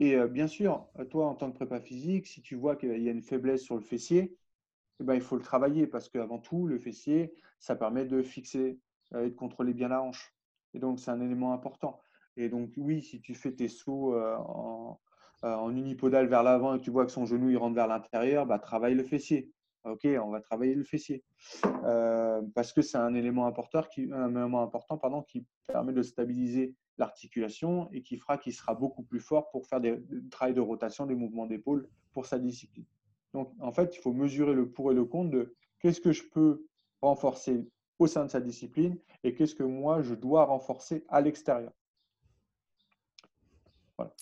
Et 0.00 0.14
euh, 0.14 0.26
bien 0.26 0.46
sûr, 0.46 0.88
toi, 1.10 1.26
en 1.26 1.34
tant 1.34 1.50
que 1.50 1.56
prépa 1.56 1.80
physique, 1.80 2.26
si 2.26 2.40
tu 2.40 2.54
vois 2.54 2.76
qu'il 2.76 3.02
y 3.02 3.08
a 3.08 3.12
une 3.12 3.22
faiblesse 3.22 3.62
sur 3.62 3.74
le 3.74 3.82
fessier, 3.82 4.36
eh 5.00 5.04
ben, 5.04 5.14
il 5.14 5.20
faut 5.20 5.36
le 5.36 5.42
travailler 5.42 5.86
parce 5.86 6.08
qu'avant 6.08 6.38
tout, 6.38 6.66
le 6.66 6.78
fessier, 6.78 7.32
ça 7.60 7.76
permet 7.76 8.04
de 8.04 8.22
fixer 8.22 8.78
euh, 9.14 9.26
et 9.26 9.30
de 9.30 9.34
contrôler 9.34 9.74
bien 9.74 9.88
la 9.88 10.02
hanche. 10.02 10.34
Et 10.74 10.78
donc, 10.78 11.00
c'est 11.00 11.10
un 11.10 11.20
élément 11.20 11.52
important. 11.52 12.00
Et 12.38 12.48
donc, 12.48 12.70
oui, 12.76 13.02
si 13.02 13.20
tu 13.20 13.34
fais 13.34 13.52
tes 13.52 13.68
sauts 13.68 14.14
en, 14.16 14.98
en 15.42 15.76
unipodal 15.76 16.26
vers 16.26 16.42
l'avant 16.42 16.74
et 16.74 16.78
que 16.78 16.84
tu 16.84 16.90
vois 16.90 17.04
que 17.04 17.12
son 17.12 17.26
genou 17.26 17.50
il 17.50 17.56
rentre 17.56 17.74
vers 17.74 17.86
l'intérieur, 17.86 18.46
bah, 18.46 18.58
travaille 18.58 18.94
le 18.94 19.04
fessier. 19.04 19.50
Ok, 19.84 20.06
on 20.22 20.30
va 20.30 20.40
travailler 20.40 20.74
le 20.74 20.84
fessier 20.84 21.22
euh, 21.84 22.42
parce 22.54 22.72
que 22.72 22.82
c'est 22.82 22.98
un 22.98 23.14
élément 23.14 23.46
important 23.46 23.82
qui, 23.82 24.08
un 24.12 24.30
élément 24.34 24.62
important 24.62 24.98
pardon, 24.98 25.22
qui 25.22 25.46
permet 25.66 25.92
de 25.92 26.02
stabiliser 26.02 26.74
l'articulation 26.98 27.88
et 27.92 28.02
qui 28.02 28.18
fera 28.18 28.38
qu'il 28.38 28.52
sera 28.52 28.74
beaucoup 28.74 29.02
plus 29.04 29.20
fort 29.20 29.50
pour 29.50 29.66
faire 29.66 29.80
des, 29.80 30.02
travail 30.30 30.52
de 30.52 30.60
rotation, 30.60 31.06
des 31.06 31.14
mouvements 31.14 31.46
d'épaule 31.46 31.88
pour 32.12 32.26
sa 32.26 32.38
discipline. 32.38 32.84
Donc, 33.34 33.52
en 33.60 33.72
fait, 33.72 33.94
il 33.94 34.00
faut 34.00 34.12
mesurer 34.12 34.52
le 34.52 34.68
pour 34.68 34.90
et 34.90 34.94
le 34.94 35.04
contre 35.04 35.30
de 35.30 35.54
qu'est-ce 35.78 36.00
que 36.00 36.12
je 36.12 36.24
peux 36.24 36.66
renforcer 37.00 37.66
au 37.98 38.08
sein 38.08 38.24
de 38.24 38.30
sa 38.30 38.40
discipline 38.40 38.98
et 39.22 39.34
qu'est-ce 39.34 39.54
que 39.54 39.62
moi 39.62 40.02
je 40.02 40.14
dois 40.14 40.44
renforcer 40.44 41.04
à 41.08 41.20
l'extérieur. 41.20 41.72
Voilà. 43.98 44.14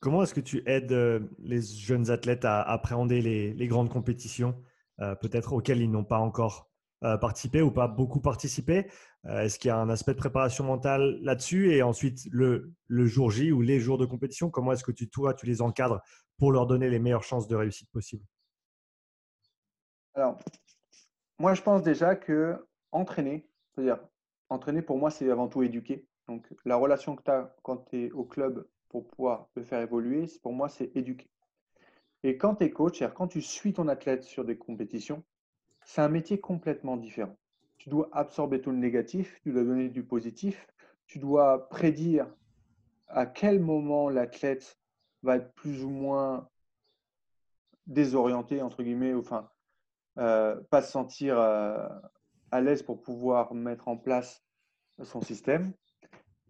Comment 0.00 0.22
est-ce 0.22 0.32
que 0.32 0.40
tu 0.40 0.62
aides 0.66 0.92
euh, 0.92 1.20
les 1.38 1.60
jeunes 1.60 2.10
athlètes 2.10 2.46
à 2.46 2.62
appréhender 2.62 3.20
les, 3.20 3.66
grandes 3.66 3.90
compétitions, 3.90 4.56
euh, 5.00 5.14
peut-être 5.14 5.52
auxquelles 5.52 5.82
ils 5.82 5.90
n'ont 5.90 6.04
pas 6.04 6.18
encore 6.18 6.70
euh, 7.04 7.18
participé 7.18 7.60
ou 7.60 7.70
pas 7.70 7.86
beaucoup 7.86 8.20
participé? 8.20 8.90
Est-ce 9.28 9.58
qu'il 9.58 9.68
y 9.68 9.70
a 9.70 9.76
un 9.76 9.90
aspect 9.90 10.12
de 10.12 10.18
préparation 10.18 10.64
mentale 10.64 11.18
là-dessus? 11.20 11.74
Et 11.74 11.82
ensuite, 11.82 12.26
le, 12.32 12.72
jour 12.88 13.30
J 13.30 13.52
ou 13.52 13.60
les 13.60 13.78
jours 13.78 13.98
de 13.98 14.06
compétition, 14.06 14.48
comment 14.48 14.72
est-ce 14.72 14.82
que 14.82 14.92
tu, 14.92 15.10
toi, 15.10 15.34
tu 15.34 15.44
les 15.44 15.60
encadres 15.60 16.00
pour 16.38 16.52
leur 16.52 16.66
donner 16.66 16.88
les 16.88 16.98
meilleures 16.98 17.22
chances 17.22 17.46
de 17.46 17.54
réussite 17.54 17.90
possibles? 17.90 18.24
Alors, 20.14 20.38
moi, 21.38 21.52
je 21.52 21.60
pense 21.60 21.82
déjà 21.82 22.16
que 22.16 22.66
entraîner, 22.92 23.46
c'est-à-dire 23.74 23.98
entraîner 24.48 24.80
pour 24.80 24.96
moi, 24.96 25.10
c'est 25.10 25.30
avant 25.30 25.48
tout 25.48 25.62
éduquer. 25.62 26.08
Donc, 26.26 26.48
la 26.64 26.76
relation 26.76 27.14
que 27.14 27.22
tu 27.22 27.30
as 27.30 27.54
quand 27.62 27.90
tu 27.90 28.06
es 28.06 28.10
au 28.12 28.24
club 28.24 28.66
pour 28.90 29.06
pouvoir 29.06 29.48
le 29.54 29.62
faire 29.62 29.80
évoluer, 29.80 30.26
pour 30.42 30.52
moi, 30.52 30.68
c'est 30.68 30.94
éduquer. 30.94 31.30
Et 32.22 32.36
quand 32.36 32.56
tu 32.56 32.64
es 32.64 32.70
coach, 32.70 33.02
quand 33.14 33.28
tu 33.28 33.40
suis 33.40 33.72
ton 33.72 33.88
athlète 33.88 34.24
sur 34.24 34.44
des 34.44 34.58
compétitions, 34.58 35.24
c'est 35.82 36.02
un 36.02 36.10
métier 36.10 36.38
complètement 36.38 36.98
différent. 36.98 37.38
Tu 37.78 37.88
dois 37.88 38.10
absorber 38.12 38.60
tout 38.60 38.70
le 38.70 38.76
négatif, 38.76 39.40
tu 39.42 39.52
dois 39.52 39.64
donner 39.64 39.88
du 39.88 40.04
positif, 40.04 40.66
tu 41.06 41.18
dois 41.18 41.68
prédire 41.70 42.26
à 43.06 43.24
quel 43.24 43.60
moment 43.60 44.10
l'athlète 44.10 44.78
va 45.22 45.36
être 45.36 45.52
plus 45.54 45.82
ou 45.82 45.88
moins 45.88 46.48
désorienté, 47.86 48.60
entre 48.60 48.82
guillemets, 48.82 49.14
enfin, 49.14 49.48
pas 50.14 50.82
se 50.82 50.90
sentir 50.90 51.38
à 51.38 52.60
l'aise 52.60 52.82
pour 52.82 53.00
pouvoir 53.00 53.54
mettre 53.54 53.88
en 53.88 53.96
place 53.96 54.44
son 55.02 55.22
système. 55.22 55.72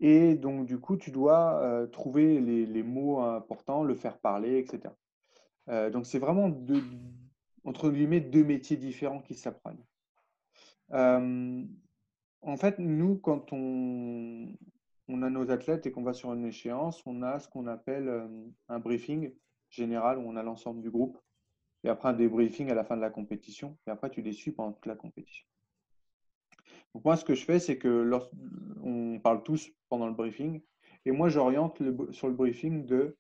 Et 0.00 0.34
donc, 0.34 0.66
du 0.66 0.78
coup, 0.78 0.96
tu 0.96 1.10
dois 1.10 1.86
trouver 1.92 2.40
les, 2.40 2.82
mots 2.82 3.20
importants, 3.20 3.84
le 3.84 3.94
faire 3.94 4.18
parler, 4.18 4.58
etc. 4.58 4.94
donc, 5.92 6.06
c'est 6.06 6.18
vraiment 6.18 6.48
deux, 6.48 6.82
entre 7.64 7.90
guillemets 7.90 8.20
deux 8.20 8.44
métiers 8.44 8.76
différents 8.76 9.20
qui 9.20 9.34
s'apprennent. 9.34 9.84
en 10.90 12.56
fait, 12.56 12.78
nous, 12.78 13.18
quand 13.18 13.52
on, 13.52 14.48
on, 15.08 15.22
a 15.22 15.30
nos 15.30 15.50
athlètes 15.50 15.86
et 15.86 15.92
qu'on 15.92 16.02
va 16.02 16.14
sur 16.14 16.32
une 16.32 16.46
échéance, 16.46 17.02
on 17.06 17.22
a 17.22 17.38
ce 17.38 17.48
qu'on 17.48 17.66
appelle 17.66 18.26
un 18.68 18.78
briefing 18.78 19.32
général 19.70 20.18
où 20.18 20.22
on 20.22 20.36
a 20.36 20.42
l'ensemble 20.42 20.82
du 20.82 20.90
groupe. 20.90 21.18
Et 21.84 21.88
après, 21.88 22.10
un 22.10 22.12
débriefing 22.12 22.70
à 22.70 22.74
la 22.74 22.84
fin 22.84 22.96
de 22.96 23.00
la 23.00 23.10
compétition. 23.10 23.78
Et 23.86 23.90
après, 23.90 24.10
tu 24.10 24.20
les 24.22 24.32
suis 24.32 24.52
pendant 24.52 24.72
toute 24.72 24.86
la 24.86 24.96
compétition. 24.96 25.46
Moi, 27.04 27.16
ce 27.16 27.24
que 27.24 27.34
je 27.34 27.44
fais, 27.44 27.58
c'est 27.58 27.78
que 27.78 28.10
on 28.82 29.20
parle 29.20 29.42
tous 29.42 29.70
pendant 29.88 30.06
le 30.06 30.14
briefing, 30.14 30.60
et 31.04 31.12
moi, 31.12 31.28
j'oriente 31.28 31.80
sur 32.12 32.28
le 32.28 32.34
briefing 32.34 32.84
de 32.84 33.16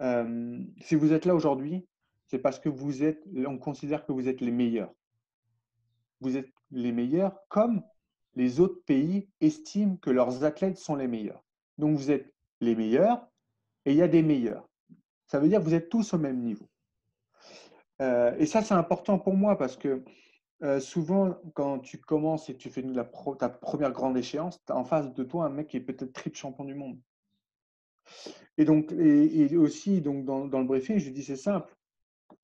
euh, 0.00 0.58
si 0.80 0.94
vous 0.94 1.12
êtes 1.12 1.24
là 1.24 1.34
aujourd'hui, 1.34 1.86
c'est 2.26 2.38
parce 2.38 2.58
que 2.58 2.68
vous 2.68 3.02
êtes, 3.02 3.24
on 3.34 3.58
considère 3.58 4.04
que 4.04 4.12
vous 4.12 4.28
êtes 4.28 4.40
les 4.40 4.50
meilleurs. 4.50 4.92
Vous 6.20 6.36
êtes 6.36 6.50
les 6.70 6.92
meilleurs 6.92 7.36
comme 7.48 7.82
les 8.34 8.60
autres 8.60 8.82
pays 8.84 9.28
estiment 9.40 9.96
que 9.96 10.10
leurs 10.10 10.44
athlètes 10.44 10.78
sont 10.78 10.94
les 10.94 11.08
meilleurs. 11.08 11.42
Donc 11.78 11.96
vous 11.96 12.10
êtes 12.10 12.32
les 12.60 12.74
meilleurs 12.74 13.26
et 13.84 13.92
il 13.92 13.96
y 13.96 14.02
a 14.02 14.08
des 14.08 14.22
meilleurs. 14.22 14.68
Ça 15.26 15.38
veut 15.38 15.48
dire 15.48 15.60
que 15.60 15.64
vous 15.64 15.74
êtes 15.74 15.88
tous 15.88 16.12
au 16.14 16.18
même 16.18 16.40
niveau. 16.40 16.68
Euh, 18.00 18.36
et 18.38 18.46
ça, 18.46 18.62
c'est 18.62 18.74
important 18.74 19.18
pour 19.18 19.34
moi 19.34 19.58
parce 19.58 19.76
que 19.76 20.04
euh, 20.64 20.80
souvent, 20.80 21.36
quand 21.54 21.78
tu 21.78 21.98
commences 21.98 22.48
et 22.50 22.56
tu 22.56 22.68
fais 22.70 22.84
ta 23.38 23.48
première 23.48 23.92
grande 23.92 24.16
échéance, 24.16 24.58
tu 24.66 24.72
as 24.72 24.76
en 24.76 24.84
face 24.84 25.12
de 25.12 25.22
toi 25.22 25.44
un 25.46 25.50
mec 25.50 25.68
qui 25.68 25.76
est 25.76 25.80
peut-être 25.80 26.12
triple 26.12 26.36
champion 26.36 26.64
du 26.64 26.74
monde. 26.74 26.98
Et 28.56 28.64
donc, 28.64 28.90
et, 28.92 29.56
aussi, 29.56 30.00
donc 30.00 30.24
dans, 30.24 30.46
le 30.46 30.64
briefing, 30.64 30.98
je 30.98 31.10
dis 31.10 31.22
c'est 31.22 31.36
simple. 31.36 31.76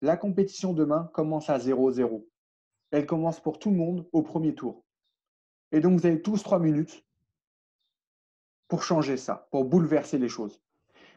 La 0.01 0.17
compétition 0.17 0.73
demain 0.73 1.11
commence 1.13 1.51
à 1.51 1.59
0-0. 1.59 2.25
Elle 2.93 3.07
commence 3.07 3.41
pour 3.41 3.59
tout 3.59 3.71
le 3.71 3.77
monde 3.77 4.07
au 4.13 4.23
premier 4.23 4.55
tour. 4.55 4.85
Et 5.73 5.81
donc, 5.81 5.99
vous 5.99 6.07
avez 6.07 6.23
tous 6.23 6.41
trois 6.43 6.61
minutes 6.61 7.05
pour 8.69 8.85
changer 8.85 9.17
ça, 9.17 9.49
pour 9.51 9.65
bouleverser 9.65 10.19
les 10.19 10.29
choses. 10.29 10.63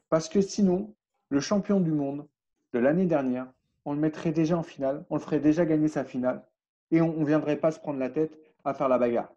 Parce 0.09 0.29
que 0.29 0.41
sinon, 0.41 0.95
le 1.29 1.39
champion 1.39 1.79
du 1.79 1.91
monde 1.91 2.27
de 2.73 2.79
l'année 2.79 3.05
dernière, 3.05 3.51
on 3.85 3.93
le 3.93 3.99
mettrait 3.99 4.31
déjà 4.31 4.57
en 4.57 4.63
finale, 4.63 5.05
on 5.11 5.15
le 5.15 5.21
ferait 5.21 5.39
déjà 5.39 5.65
gagner 5.65 5.87
sa 5.87 6.03
finale 6.03 6.46
et 6.91 7.01
on 7.01 7.13
ne 7.13 7.25
viendrait 7.25 7.57
pas 7.57 7.71
se 7.71 7.79
prendre 7.79 7.99
la 7.99 8.09
tête 8.09 8.37
à 8.63 8.73
faire 8.73 8.89
la 8.89 8.97
bagarre. 8.97 9.31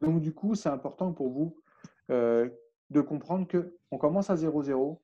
Donc, 0.00 0.20
du 0.20 0.34
coup, 0.34 0.54
c'est 0.54 0.68
important 0.68 1.12
pour 1.12 1.30
vous 1.30 1.56
euh, 2.10 2.48
de 2.90 3.00
comprendre 3.00 3.46
qu'on 3.46 3.98
commence 3.98 4.30
à 4.30 4.34
0-0, 4.34 4.98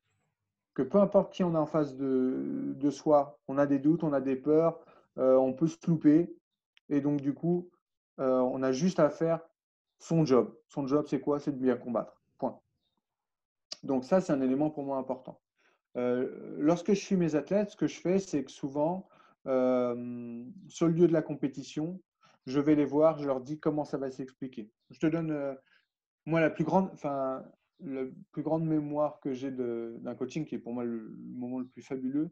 que 0.75 0.83
peu 0.83 0.99
importe 0.99 1.33
qui 1.33 1.45
on 1.45 1.55
a 1.55 1.59
en 1.59 1.66
face 1.66 1.95
de, 1.97 2.91
soi, 2.91 3.39
on 3.49 3.59
a 3.59 3.66
des 3.66 3.79
doutes, 3.79 4.05
on 4.05 4.12
a 4.12 4.21
des 4.21 4.37
peurs, 4.37 4.81
euh, 5.19 5.37
on 5.37 5.53
peut 5.53 5.69
se 5.69 5.79
louper. 5.87 6.35
Et 6.89 7.01
donc, 7.01 7.21
du 7.21 7.33
coup, 7.33 7.71
euh, 8.19 8.41
on 8.41 8.62
a 8.62 8.73
juste 8.73 8.99
à 8.99 9.09
faire 9.09 9.41
son 9.99 10.25
job. 10.25 10.55
Son 10.69 10.87
job, 10.87 11.07
c'est 11.09 11.21
quoi? 11.21 11.39
C'est 11.39 11.53
de 11.53 11.59
bien 11.59 11.77
combattre. 11.77 12.21
Point. 12.39 12.59
Donc, 13.83 14.05
ça, 14.05 14.21
c'est 14.21 14.33
un 14.33 14.41
élément 14.41 14.71
pour 14.71 14.85
moi 14.85 14.99
important. 14.99 15.41
lorsque 15.95 16.91
je 16.91 17.01
suis 17.01 17.16
mes 17.16 17.35
athlètes, 17.35 17.71
ce 17.71 17.77
que 17.77 17.87
je 17.87 17.99
fais, 18.01 18.19
c'est 18.19 18.45
que 18.45 18.51
souvent, 18.51 19.09
euh, 19.47 20.45
sur 20.68 20.86
le 20.86 20.93
lieu 20.93 21.09
de 21.09 21.12
la 21.12 21.22
compétition, 21.22 22.01
je 22.47 22.61
vais 22.61 22.74
les 22.74 22.84
voir, 22.84 23.18
je 23.18 23.26
leur 23.26 23.41
dis 23.41 23.59
comment 23.59 23.84
ça 23.84 23.99
va 23.99 24.11
s'expliquer. 24.11 24.70
Je 24.91 24.99
te 24.99 25.07
donne, 25.07 25.30
euh, 25.30 25.55
moi, 26.26 26.41
la 26.41 26.51
plus 26.51 26.64
grande, 26.64 26.91
enfin, 26.93 27.45
la 27.80 28.05
plus 28.32 28.43
grande 28.43 28.64
mémoire 28.64 29.20
que 29.20 29.32
j'ai 29.32 29.51
d'un 29.51 30.14
coaching, 30.14 30.45
qui 30.45 30.55
est 30.55 30.59
pour 30.59 30.72
moi 30.72 30.84
le, 30.84 31.14
moment 31.18 31.59
le 31.59 31.66
plus 31.66 31.82
fabuleux. 31.82 32.30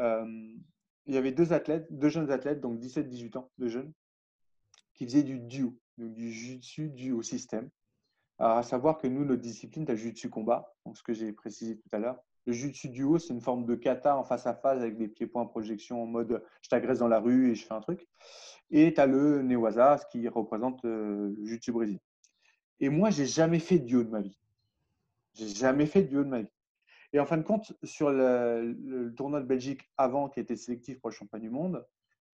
Euh, 0.00 0.54
il 1.06 1.14
y 1.14 1.18
avait 1.18 1.32
deux 1.32 1.52
athlètes, 1.52 1.86
deux 1.90 2.08
jeunes 2.08 2.30
athlètes, 2.30 2.60
donc 2.60 2.80
17-18 2.80 3.38
ans, 3.38 3.50
deux 3.58 3.68
jeunes, 3.68 3.92
qui 4.94 5.04
faisaient 5.04 5.22
du 5.22 5.40
duo, 5.40 5.76
donc 5.98 6.14
du 6.14 6.30
jiu-jitsu 6.30 6.88
duo 6.90 7.22
système. 7.22 7.68
Alors, 8.38 8.58
à 8.58 8.62
savoir 8.62 8.98
que 8.98 9.06
nous, 9.06 9.24
notre 9.24 9.42
discipline, 9.42 9.84
tu 9.84 9.92
as 9.92 9.96
jiu-jitsu 9.96 10.30
combat, 10.30 10.74
ce 10.94 11.02
que 11.02 11.12
j'ai 11.12 11.32
précisé 11.32 11.76
tout 11.76 11.88
à 11.92 11.98
l'heure. 11.98 12.22
Le 12.46 12.52
jiu-jitsu 12.52 12.88
duo, 12.88 13.18
c'est 13.18 13.32
une 13.32 13.40
forme 13.40 13.64
de 13.64 13.74
kata 13.74 14.16
en 14.16 14.24
face 14.24 14.46
à 14.46 14.54
face 14.54 14.80
avec 14.80 14.96
des 14.96 15.08
pieds-points 15.08 15.46
projection 15.46 16.02
en 16.02 16.06
mode 16.06 16.42
je 16.60 16.68
t'agresse 16.68 16.98
dans 16.98 17.08
la 17.08 17.20
rue 17.20 17.50
et 17.50 17.54
je 17.54 17.64
fais 17.64 17.74
un 17.74 17.80
truc. 17.80 18.08
Et 18.70 18.92
tu 18.94 19.00
as 19.00 19.06
le 19.06 19.42
newaza, 19.42 19.98
ce 19.98 20.06
qui 20.06 20.26
représente 20.28 20.84
euh, 20.84 21.34
le 21.36 21.44
jiu-jitsu 21.44 21.72
brésilien. 21.72 22.00
Et 22.80 22.88
moi, 22.88 23.10
j'ai 23.10 23.26
jamais 23.26 23.60
fait 23.60 23.78
de 23.78 23.84
duo 23.84 24.02
de 24.02 24.10
ma 24.10 24.20
vie. 24.20 24.36
J'ai 25.34 25.48
jamais 25.48 25.86
fait 25.86 26.02
de 26.02 26.08
duo 26.08 26.24
de 26.24 26.28
ma 26.28 26.40
vie. 26.42 26.50
Et 27.12 27.20
en 27.20 27.26
fin 27.26 27.36
de 27.36 27.42
compte, 27.42 27.72
sur 27.84 28.10
le, 28.10 29.12
tournoi 29.16 29.40
de 29.40 29.46
Belgique 29.46 29.82
avant, 29.96 30.28
qui 30.28 30.40
était 30.40 30.56
sélectif 30.56 31.00
pour 31.00 31.10
le 31.10 31.14
championnat 31.14 31.42
du 31.42 31.50
monde, 31.50 31.86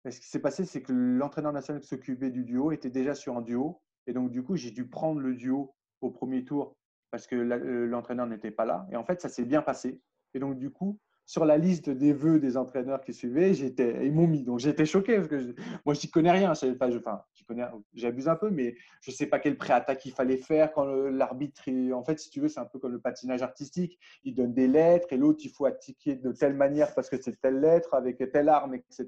ce 0.09 0.19
qui 0.19 0.27
s'est 0.27 0.39
passé, 0.39 0.63
c'est 0.63 0.81
que 0.81 0.93
l'entraîneur 0.93 1.51
national 1.51 1.81
qui 1.81 1.87
s'occupait 1.87 2.29
du 2.29 2.45
duo 2.45 2.71
était 2.71 2.89
déjà 2.89 3.13
sur 3.13 3.35
un 3.35 3.41
duo. 3.41 3.81
Et 4.05 4.13
donc, 4.13 4.31
du 4.31 4.41
coup, 4.41 4.55
j'ai 4.55 4.71
dû 4.71 4.87
prendre 4.87 5.19
le 5.19 5.35
duo 5.35 5.75
au 5.99 6.11
premier 6.11 6.45
tour 6.45 6.76
parce 7.11 7.27
que 7.27 7.35
euh, 7.35 7.85
l'entraîneur 7.87 8.27
n'était 8.27 8.51
pas 8.51 8.65
là. 8.65 8.87
Et 8.91 8.95
en 8.95 9.03
fait, 9.03 9.21
ça 9.21 9.29
s'est 9.29 9.45
bien 9.45 9.61
passé. 9.61 10.01
Et 10.33 10.39
donc, 10.39 10.57
du 10.57 10.69
coup, 10.69 10.99
sur 11.25 11.43
la 11.43 11.57
liste 11.57 11.89
des 11.89 12.13
vœux 12.13 12.39
des 12.39 12.55
entraîneurs 12.55 13.01
qui 13.01 13.13
suivaient, 13.13 13.53
j'étais, 13.53 14.05
ils 14.05 14.13
m'ont 14.13 14.27
mis. 14.27 14.43
Donc, 14.43 14.59
j'étais 14.59 14.85
choqué 14.85 15.15
parce 15.17 15.27
que 15.27 15.55
moi, 15.85 15.93
je 15.93 15.99
n'y 16.05 16.09
connais 16.09 16.31
rien. 16.31 16.53
Pas, 16.79 16.89
je, 16.89 16.97
enfin, 16.97 17.21
connais, 17.45 17.65
j'abuse 17.93 18.29
un 18.29 18.37
peu, 18.37 18.49
mais 18.49 18.75
je 19.01 19.11
ne 19.11 19.15
sais 19.15 19.25
pas 19.25 19.39
quel 19.39 19.57
pré-attaque 19.57 20.05
il 20.05 20.13
fallait 20.13 20.37
faire 20.37 20.71
quand 20.71 20.85
l'arbitre, 20.85 21.63
en 21.93 22.03
fait, 22.03 22.17
si 22.19 22.29
tu 22.29 22.39
veux, 22.39 22.47
c'est 22.47 22.61
un 22.61 22.65
peu 22.65 22.79
comme 22.79 22.93
le 22.93 23.01
patinage 23.01 23.41
artistique. 23.41 23.99
Il 24.23 24.35
donne 24.35 24.53
des 24.53 24.67
lettres 24.67 25.07
et 25.11 25.17
l'autre, 25.17 25.41
il 25.43 25.49
faut 25.49 25.65
attaquer 25.65 26.15
de 26.15 26.31
telle 26.31 26.55
manière 26.55 26.93
parce 26.95 27.09
que 27.09 27.21
c'est 27.21 27.39
telle 27.41 27.59
lettre 27.59 27.93
avec 27.93 28.17
telle 28.31 28.47
arme, 28.47 28.75
etc. 28.75 29.07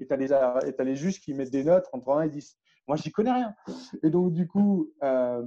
Et 0.00 0.06
tu 0.06 0.12
as, 0.12 0.56
as, 0.56 0.84
les 0.84 0.96
juges 0.96 1.20
qui 1.20 1.34
mettent 1.34 1.52
des 1.52 1.64
notes 1.64 1.88
entre 1.92 2.10
1 2.10 2.22
et 2.22 2.28
10. 2.30 2.58
Moi, 2.88 2.96
je 2.96 3.04
n'y 3.04 3.12
connais 3.12 3.32
rien. 3.32 3.54
Et 4.02 4.10
donc, 4.10 4.32
du 4.32 4.46
coup, 4.46 4.92
euh, 5.02 5.42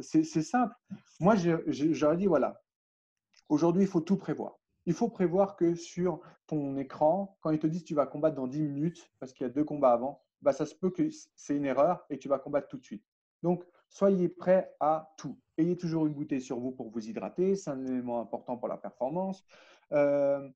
c'est 0.00 0.24
simple. 0.24 0.74
Moi, 1.20 1.34
j'aurais 1.66 2.16
dit, 2.16 2.26
voilà, 2.26 2.62
aujourd'hui, 3.48 3.82
il 3.82 3.88
faut 3.88 4.00
tout 4.00 4.16
prévoir. 4.16 4.58
Il 4.86 4.94
faut 4.94 5.08
prévoir 5.08 5.56
que 5.56 5.74
sur 5.74 6.20
ton 6.46 6.76
écran, 6.76 7.38
quand 7.40 7.50
ils 7.50 7.58
te 7.58 7.66
disent 7.66 7.84
tu 7.84 7.94
vas 7.94 8.06
combattre 8.06 8.36
dans 8.36 8.46
10 8.48 8.62
minutes, 8.62 9.10
parce 9.20 9.32
qu'il 9.32 9.46
y 9.46 9.50
a 9.50 9.52
deux 9.52 9.64
combats 9.64 9.92
avant, 9.92 10.22
bah, 10.40 10.52
ça 10.52 10.66
se 10.66 10.74
peut 10.74 10.90
que 10.90 11.08
c'est 11.36 11.56
une 11.56 11.64
erreur 11.64 12.04
et 12.10 12.18
tu 12.18 12.28
vas 12.28 12.38
combattre 12.38 12.68
tout 12.68 12.78
de 12.78 12.84
suite. 12.84 13.04
Donc, 13.42 13.64
soyez 13.88 14.28
prêts 14.28 14.74
à 14.80 15.12
tout. 15.16 15.38
Ayez 15.56 15.76
toujours 15.76 16.06
une 16.06 16.14
bouteille 16.14 16.40
sur 16.40 16.58
vous 16.58 16.72
pour 16.72 16.90
vous 16.90 17.08
hydrater, 17.08 17.54
c'est 17.54 17.70
un 17.70 17.84
élément 17.84 18.20
important 18.20 18.56
pour 18.56 18.68
la 18.68 18.76
performance. 18.76 19.44
Euh, 19.92 20.48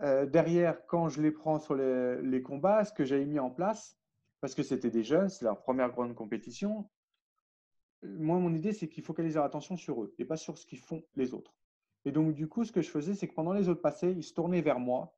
euh, 0.00 0.26
derrière, 0.26 0.86
quand 0.86 1.08
je 1.08 1.20
les 1.20 1.30
prends 1.30 1.58
sur 1.58 1.74
les, 1.74 2.20
les 2.22 2.42
combats, 2.42 2.84
ce 2.84 2.92
que 2.92 3.04
j'avais 3.04 3.26
mis 3.26 3.38
en 3.38 3.50
place, 3.50 3.98
parce 4.40 4.54
que 4.54 4.62
c'était 4.62 4.90
des 4.90 5.04
jeunes, 5.04 5.28
c'est 5.28 5.44
leur 5.44 5.62
première 5.62 5.90
grande 5.90 6.14
compétition, 6.14 6.88
moi, 8.04 8.38
mon 8.38 8.54
idée, 8.54 8.72
c'est 8.72 8.88
qu'ils 8.88 9.04
focalisent 9.04 9.34
leur 9.34 9.44
attention 9.44 9.76
sur 9.76 10.02
eux 10.02 10.14
et 10.18 10.24
pas 10.24 10.36
sur 10.36 10.58
ce 10.58 10.66
qu'ils 10.66 10.78
font 10.78 11.02
les 11.16 11.34
autres. 11.34 11.54
Et 12.04 12.12
donc, 12.12 12.34
du 12.34 12.48
coup, 12.48 12.64
ce 12.64 12.72
que 12.72 12.82
je 12.82 12.90
faisais, 12.90 13.14
c'est 13.14 13.28
que 13.28 13.34
pendant 13.34 13.52
les 13.52 13.68
autres 13.68 13.80
passaient, 13.80 14.12
ils 14.12 14.22
se 14.22 14.34
tournaient 14.34 14.60
vers 14.60 14.78
moi 14.78 15.16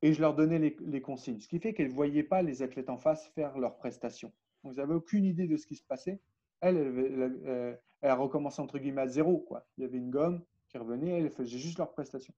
et 0.00 0.12
je 0.12 0.20
leur 0.20 0.34
donnais 0.34 0.58
les, 0.58 1.00
consignes. 1.00 1.40
Ce 1.40 1.48
qui 1.48 1.58
fait 1.58 1.74
qu'elles 1.74 1.88
ne 1.88 1.94
voyaient 1.94 2.22
pas 2.22 2.42
les 2.42 2.62
athlètes 2.62 2.90
en 2.90 2.98
face 2.98 3.26
faire 3.28 3.58
leurs 3.58 3.76
prestations. 3.76 4.32
Donc, 4.62 4.74
ils 4.74 4.78
n'avaient 4.78 4.94
aucune 4.94 5.24
idée 5.24 5.46
de 5.46 5.56
ce 5.56 5.66
qui 5.66 5.76
se 5.76 5.82
passait. 5.82 6.20
Elle, 6.60 7.78
elle, 8.02 8.12
recommencé 8.12 8.60
entre 8.60 8.78
guillemets 8.78 9.02
à 9.02 9.08
zéro. 9.08 9.46
Il 9.76 9.82
y 9.82 9.84
avait 9.84 9.98
une 9.98 10.10
gomme 10.10 10.42
qui 10.68 10.78
revenait, 10.78 11.18
elle 11.18 11.30
faisait 11.30 11.58
juste 11.58 11.78
leurs 11.78 11.92
prestations. 11.92 12.34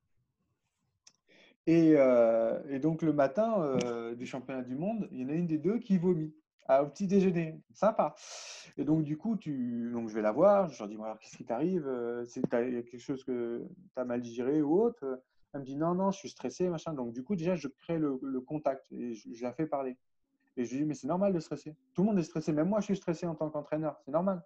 Et, 1.67 1.95
euh, 1.97 2.79
donc, 2.79 3.03
le 3.03 3.13
matin 3.13 3.63
euh, 3.63 4.15
du 4.15 4.27
championnat 4.27 4.63
du 4.63 4.75
monde, 4.75 5.09
il 5.13 5.21
y 5.21 5.25
en 5.25 5.29
a 5.29 5.33
une 5.33 5.47
des 5.47 5.59
deux 5.59 5.79
qui 5.79 5.97
vomit 5.97 6.35
au 6.69 6.87
petit 6.87 7.07
déjeuner. 7.07 7.61
Sympa. 7.73 8.15
Et 8.77 8.85
donc, 8.85 9.05
du 9.05 9.17
coup, 9.17 9.37
tu... 9.37 9.91
donc, 9.93 10.09
je 10.09 10.15
vais 10.15 10.23
la 10.23 10.33
voir. 10.33 10.69
Je 10.69 10.79
leur 10.79 10.89
dis 10.89 10.97
alors, 10.97 11.19
Qu'est-ce 11.19 11.37
qui 11.37 11.45
t'arrive? 11.45 11.87
Euh, 11.87 12.25
Il 12.37 12.75
y 12.75 12.79
a 12.79 12.83
quelque 12.83 12.99
chose 12.99 13.25
que 13.25 13.67
tu 13.95 14.01
as 14.01 14.05
mal 14.05 14.21
digéré 14.21 14.62
ou 14.62 14.81
autre? 14.81 15.23
Elle 15.53 15.61
me 15.61 15.65
dit 15.65 15.77
Non, 15.77 15.95
non, 15.95 16.11
je 16.11 16.19
suis 16.19 16.31
stressé. 16.31 16.69
Machin. 16.69 16.95
Donc, 16.95 17.12
du 17.12 17.23
coup, 17.23 17.37
déjà, 17.37 17.55
je 17.55 17.69
crée 17.69 17.99
le, 17.99 18.41
contact 18.41 18.91
et 18.93 19.15
je, 19.15 19.43
la 19.43 19.53
fais 19.53 19.67
parler. 19.67 19.97
Et 20.57 20.65
je 20.65 20.73
lui 20.73 20.81
dis 20.81 20.87
Mais 20.87 20.95
c'est 20.95 21.07
normal 21.07 21.33
de 21.33 21.41
stresser. 21.41 21.77
Tout 21.93 22.03
le 22.03 22.09
monde 22.09 22.19
est 22.19 22.25
stressé. 22.25 22.53
Même 22.53 22.69
moi, 22.69 22.81
je 22.81 22.87
suis 22.87 22.97
stressé 22.97 23.27
en 23.27 23.35
tant 23.35 23.51
qu'entraîneur. 23.51 24.01
C'est 24.05 24.12
normal. 24.12 24.43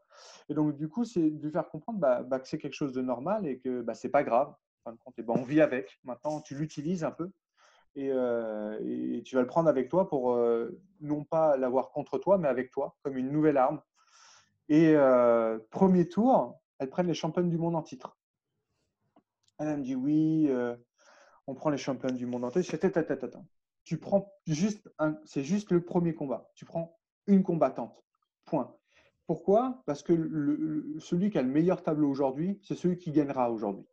Et 0.48 0.54
donc, 0.54 0.76
du 0.76 0.88
coup, 0.88 1.04
c'est 1.04 1.30
de 1.30 1.50
faire 1.50 1.68
comprendre 1.68 1.98
bah, 1.98 2.22
bah, 2.22 2.40
que 2.40 2.48
c'est 2.48 2.58
quelque 2.58 2.74
chose 2.74 2.92
de 2.92 3.02
normal 3.02 3.46
et 3.46 3.58
que 3.58 3.82
bah, 3.82 3.94
c'est 3.94 4.10
pas 4.10 4.24
grave. 4.24 4.48
En 4.48 4.90
fin 4.90 4.92
de 4.92 4.98
compte, 4.98 5.18
et 5.18 5.22
ben, 5.22 5.34
on 5.36 5.42
vit 5.42 5.60
avec. 5.60 5.98
Maintenant, 6.04 6.40
tu 6.40 6.54
l'utilises 6.54 7.04
un 7.04 7.10
peu 7.10 7.30
euh, 7.98 8.78
et, 8.84 9.22
tu 9.22 9.34
vas 9.34 9.42
le 9.42 9.46
prendre 9.46 9.68
avec 9.68 9.88
toi 9.88 10.08
pour 10.08 10.32
euh, 10.32 10.80
non 11.00 11.24
pas 11.24 11.56
l'avoir 11.56 11.90
contre 11.90 12.18
toi, 12.18 12.38
mais 12.38 12.48
avec 12.48 12.70
toi, 12.70 12.96
comme 13.02 13.16
une 13.16 13.30
nouvelle 13.30 13.56
arme. 13.56 13.80
Et 14.68 14.94
euh, 14.94 15.58
premier 15.70 16.08
tour, 16.08 16.60
elles 16.78 16.90
prennent 16.90 17.06
les 17.06 17.14
championnes 17.14 17.50
du 17.50 17.58
monde 17.58 17.76
en 17.76 17.82
titre. 17.82 18.16
Elle 19.58 19.78
me 19.78 19.82
dit 19.82 19.94
oui, 19.96 20.50
on 21.48 21.54
prend 21.54 21.70
les 21.70 21.78
champions 21.78 22.14
du 22.14 22.26
monde 22.26 22.44
en 22.44 22.50
tête. 22.50 22.64
Je 22.64 22.76
fais, 22.76 22.98
attends. 22.98 23.46
Tu 23.82 23.98
prends 23.98 24.32
juste 24.46 24.88
un, 24.98 25.18
c'est 25.24 25.42
juste 25.42 25.72
le 25.72 25.84
premier 25.84 26.14
combat. 26.14 26.48
Tu 26.54 26.64
prends 26.64 26.96
une 27.26 27.42
combattante. 27.42 28.04
Point. 28.44 28.76
Pourquoi? 29.26 29.82
Parce 29.84 30.02
que 30.02 30.14
celui 31.00 31.30
qui 31.30 31.38
a 31.38 31.42
le 31.42 31.48
meilleur 31.48 31.82
tableau 31.82 32.08
aujourd'hui, 32.08 32.60
c'est 32.62 32.76
celui 32.76 32.98
qui 32.98 33.10
gagnera 33.10 33.50
aujourd'hui. 33.50 33.86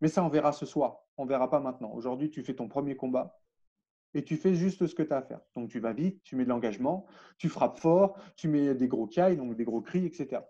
Mais 0.00 0.08
ça, 0.08 0.24
on 0.24 0.28
verra 0.28 0.52
ce 0.52 0.66
soir. 0.66 0.98
On 1.16 1.24
ne 1.24 1.28
verra 1.28 1.50
pas 1.50 1.60
maintenant. 1.60 1.92
Aujourd'hui, 1.92 2.30
tu 2.30 2.42
fais 2.42 2.54
ton 2.54 2.68
premier 2.68 2.96
combat 2.96 3.38
et 4.14 4.24
tu 4.24 4.36
fais 4.36 4.54
juste 4.54 4.86
ce 4.86 4.94
que 4.94 5.02
tu 5.02 5.12
as 5.12 5.18
à 5.18 5.22
faire. 5.22 5.40
Donc, 5.54 5.70
tu 5.70 5.80
vas 5.80 5.92
vite, 5.92 6.22
tu 6.22 6.36
mets 6.36 6.44
de 6.44 6.48
l'engagement, 6.48 7.06
tu 7.38 7.48
frappes 7.48 7.78
fort, 7.78 8.18
tu 8.36 8.48
mets 8.48 8.74
des 8.74 8.88
gros 8.88 9.06
cailles, 9.06 9.36
donc 9.36 9.56
des 9.56 9.64
gros 9.64 9.80
cris, 9.80 10.06
etc. 10.06 10.42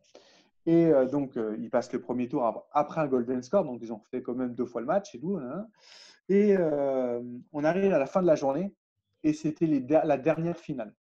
Et 0.66 0.86
euh, 0.86 1.06
donc, 1.06 1.36
euh, 1.36 1.56
ils 1.60 1.70
passent 1.70 1.92
le 1.92 2.00
premier 2.00 2.28
tour 2.28 2.68
après 2.72 3.00
un 3.00 3.06
golden 3.06 3.42
score. 3.42 3.64
Donc, 3.64 3.78
ils 3.82 3.92
ont 3.92 4.00
fait 4.10 4.22
quand 4.22 4.34
même 4.34 4.54
deux 4.54 4.66
fois 4.66 4.80
le 4.80 4.86
match 4.86 5.14
et 5.14 5.20
tout. 5.20 5.36
Hein. 5.36 5.68
Et 6.28 6.56
euh, 6.56 7.22
on 7.52 7.64
arrive 7.64 7.92
à 7.92 7.98
la 7.98 8.06
fin 8.06 8.20
de 8.20 8.26
la 8.26 8.34
journée 8.34 8.74
et 9.22 9.32
c'était 9.32 9.66
la 9.66 10.18
dernière 10.18 10.58
finale. 10.58 10.94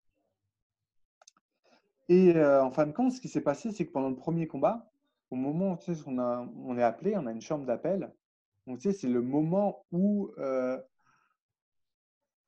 Et 2.11 2.39
en 2.39 2.71
fin 2.71 2.87
de 2.87 2.93
compte, 2.93 3.13
ce 3.13 3.21
qui 3.21 3.29
s'est 3.29 3.41
passé, 3.41 3.73
c'est 3.73 3.87
que 3.87 3.93
pendant 3.93 4.11
le 4.11 4.17
premier 4.17 4.47
combat, 4.47 4.91
au 5.31 5.37
moment 5.37 5.73
où 5.73 5.93
on, 6.07 6.19
on 6.19 6.79
est 6.79 6.83
appelé, 6.83 7.17
on 7.17 7.27
a 7.27 7.33
une 7.33 7.41
chambre 7.41 7.65
d'appel. 7.65 8.13
Donc, 8.67 8.79
tu 8.79 8.93
c'est 8.93 9.09
le 9.09 9.23
moment 9.23 9.85
où 9.93 10.31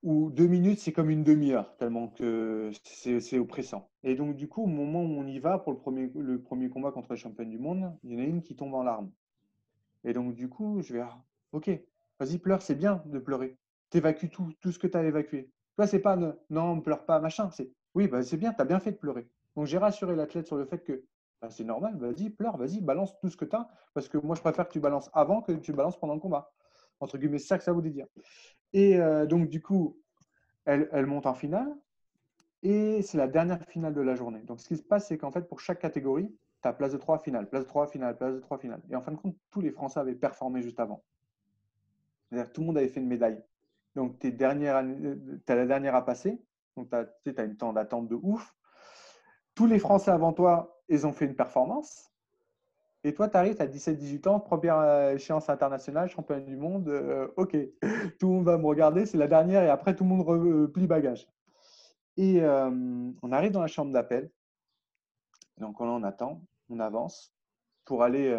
où 0.02 0.30
deux 0.30 0.46
minutes, 0.46 0.78
c'est 0.78 0.92
comme 0.92 1.10
une 1.10 1.24
demi-heure, 1.24 1.76
tellement 1.78 2.08
que 2.08 2.70
c'est 2.84 3.38
oppressant. 3.38 3.90
Et 4.04 4.14
donc, 4.14 4.36
du 4.36 4.46
coup, 4.48 4.62
au 4.62 4.66
moment 4.66 5.02
où 5.02 5.18
on 5.18 5.26
y 5.26 5.40
va 5.40 5.58
pour 5.58 5.72
le 5.72 5.78
premier, 5.78 6.10
le 6.14 6.40
premier 6.40 6.68
combat 6.68 6.92
contre 6.92 7.12
les 7.12 7.18
championnes 7.18 7.50
du 7.50 7.58
monde, 7.58 7.92
il 8.04 8.12
y 8.12 8.16
en 8.16 8.20
a 8.20 8.24
une 8.24 8.42
qui 8.42 8.54
tombe 8.54 8.74
en 8.74 8.84
larmes. 8.84 9.10
Et 10.04 10.12
donc, 10.12 10.34
du 10.34 10.48
coup, 10.48 10.80
je 10.80 10.92
vais, 10.92 11.00
ah, 11.00 11.24
ok, 11.50 11.70
vas-y, 12.20 12.38
pleure, 12.38 12.62
c'est 12.62 12.76
bien 12.76 13.02
de 13.06 13.18
pleurer. 13.18 13.58
Tu 13.90 13.98
évacues 13.98 14.30
tout, 14.30 14.52
tout 14.60 14.70
ce 14.70 14.78
que 14.78 14.86
tu 14.86 14.96
as 14.96 15.04
évacué. 15.04 15.50
Toi, 15.74 15.88
c'est 15.88 15.98
pas 15.98 16.16
non, 16.50 16.80
pleure 16.80 17.04
pas, 17.04 17.18
machin. 17.18 17.50
C'est 17.50 17.72
oui, 17.94 18.06
bah, 18.06 18.22
c'est 18.22 18.36
bien, 18.36 18.52
tu 18.52 18.62
as 18.62 18.64
bien 18.64 18.78
fait 18.78 18.92
de 18.92 18.98
pleurer. 18.98 19.26
Donc, 19.56 19.66
j'ai 19.66 19.78
rassuré 19.78 20.14
l'athlète 20.14 20.46
sur 20.46 20.56
le 20.56 20.66
fait 20.66 20.84
que 20.84 21.04
bah, 21.40 21.50
c'est 21.50 21.64
normal, 21.64 21.96
vas-y, 21.98 22.30
pleure, 22.30 22.56
vas-y, 22.56 22.80
balance 22.80 23.18
tout 23.18 23.28
ce 23.28 23.36
que 23.36 23.44
tu 23.44 23.56
as, 23.56 23.68
parce 23.94 24.08
que 24.08 24.18
moi, 24.18 24.34
je 24.34 24.40
préfère 24.40 24.66
que 24.66 24.72
tu 24.72 24.80
balances 24.80 25.10
avant 25.12 25.42
que 25.42 25.52
tu 25.52 25.72
balances 25.72 25.98
pendant 25.98 26.14
le 26.14 26.20
combat. 26.20 26.52
Entre 27.00 27.18
guillemets, 27.18 27.38
c'est 27.38 27.48
ça 27.48 27.58
que 27.58 27.64
ça 27.64 27.72
voulait 27.72 27.90
dire. 27.90 28.06
Et 28.72 28.98
euh, 28.98 29.26
donc, 29.26 29.48
du 29.48 29.60
coup, 29.60 29.98
elle, 30.64 31.06
monte 31.06 31.26
en 31.26 31.34
finale. 31.34 31.74
Et 32.62 33.02
c'est 33.02 33.18
la 33.18 33.28
dernière 33.28 33.62
finale 33.68 33.94
de 33.94 34.00
la 34.00 34.14
journée. 34.14 34.40
Donc, 34.42 34.60
ce 34.60 34.68
qui 34.68 34.76
se 34.76 34.82
passe, 34.82 35.08
c'est 35.08 35.18
qu'en 35.18 35.30
fait, 35.30 35.42
pour 35.42 35.60
chaque 35.60 35.78
catégorie, 35.78 36.34
tu 36.62 36.68
as 36.68 36.72
place 36.72 36.92
de 36.92 36.96
3 36.96 37.18
finale, 37.18 37.48
place 37.48 37.64
de 37.64 37.68
3 37.68 37.86
finale, 37.88 38.16
place 38.16 38.34
de 38.34 38.40
3 38.40 38.58
finale. 38.58 38.82
Et 38.90 38.96
en 38.96 39.02
fin 39.02 39.12
de 39.12 39.16
compte, 39.16 39.36
tous 39.50 39.60
les 39.60 39.70
Français 39.70 40.00
avaient 40.00 40.14
performé 40.14 40.62
juste 40.62 40.80
avant. 40.80 41.04
C'est-à-dire 42.28 42.52
tout 42.52 42.62
le 42.62 42.68
monde 42.68 42.78
avait 42.78 42.88
fait 42.88 43.00
une 43.00 43.06
médaille. 43.06 43.40
Donc, 43.94 44.18
tu 44.18 44.28
as 44.28 45.54
la 45.54 45.66
dernière 45.66 45.94
à 45.94 46.04
passer. 46.04 46.42
Donc, 46.76 46.88
tu 46.90 46.96
as, 46.96 47.42
as 47.42 47.44
une 47.44 47.56
temps 47.56 47.72
d'attente 47.72 48.08
de 48.08 48.14
ouf. 48.14 48.54
Tous 49.56 49.66
les 49.66 49.78
Français 49.78 50.10
avant 50.10 50.34
toi, 50.34 50.82
ils 50.90 51.06
ont 51.06 51.12
fait 51.12 51.24
une 51.24 51.34
performance. 51.34 52.12
Et 53.04 53.14
toi, 53.14 53.26
tu 53.26 53.38
arrives, 53.38 53.56
tu 53.56 53.62
as 53.62 53.66
17-18 53.66 54.28
ans, 54.28 54.38
première 54.38 54.78
euh, 54.78 55.14
échéance 55.14 55.48
internationale, 55.48 56.10
champion 56.10 56.38
du 56.40 56.56
monde. 56.56 56.88
Euh, 56.88 57.28
ok, 57.36 57.56
tout 58.20 58.28
le 58.28 58.34
monde 58.34 58.44
va 58.44 58.58
me 58.58 58.66
regarder, 58.66 59.06
c'est 59.06 59.16
la 59.16 59.28
dernière 59.28 59.62
et 59.62 59.70
après 59.70 59.96
tout 59.96 60.04
le 60.04 60.10
monde 60.10 60.26
replie 60.26 60.86
bagage. 60.86 61.26
Et 62.18 62.42
euh, 62.42 62.70
on 63.22 63.32
arrive 63.32 63.52
dans 63.52 63.62
la 63.62 63.66
chambre 63.66 63.92
d'appel. 63.92 64.30
Donc 65.56 65.80
on 65.80 66.02
attend, 66.02 66.42
on 66.68 66.78
avance 66.78 67.32
pour 67.86 68.02
aller 68.02 68.36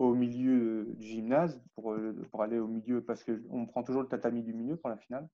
au 0.00 0.14
milieu 0.14 0.86
du 0.96 1.06
gymnase, 1.06 1.62
pour, 1.76 1.94
pour 2.32 2.42
aller 2.42 2.58
au 2.58 2.66
milieu, 2.66 3.04
parce 3.04 3.22
qu'on 3.22 3.66
prend 3.66 3.84
toujours 3.84 4.02
le 4.02 4.08
tatami 4.08 4.42
du 4.42 4.52
milieu 4.52 4.76
pour 4.76 4.88
la 4.90 4.96
finale. 4.96 5.28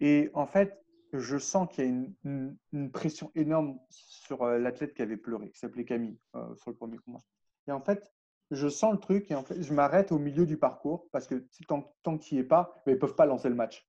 Et 0.00 0.30
en 0.34 0.46
fait, 0.46 0.78
je 1.12 1.38
sens 1.38 1.68
qu'il 1.70 1.84
y 1.84 1.88
a 1.88 1.90
une, 2.24 2.90
pression 2.90 3.30
énorme 3.34 3.78
sur 3.90 4.42
euh, 4.42 4.58
l'athlète 4.58 4.94
qui 4.94 5.02
avait 5.02 5.16
pleuré, 5.16 5.50
qui 5.50 5.58
s'appelait 5.58 5.84
Camille, 5.84 6.18
euh, 6.34 6.54
sur 6.56 6.70
le 6.70 6.76
premier 6.76 6.98
combat. 6.98 7.20
Et 7.66 7.72
en 7.72 7.80
fait, 7.80 8.12
je 8.50 8.68
sens 8.68 8.92
le 8.92 8.98
truc 8.98 9.30
et 9.30 9.34
en 9.34 9.42
fait, 9.42 9.62
je 9.62 9.74
m'arrête 9.74 10.12
au 10.12 10.18
milieu 10.18 10.46
du 10.46 10.56
parcours 10.56 11.08
parce 11.12 11.26
que 11.26 11.46
tant, 11.66 11.94
tant 12.02 12.18
qu'il 12.18 12.38
n'y 12.38 12.44
est 12.44 12.48
pas, 12.48 12.74
ils 12.86 12.94
ne 12.94 12.98
peuvent 12.98 13.14
pas 13.14 13.26
lancer 13.26 13.48
le 13.48 13.54
match. 13.54 13.86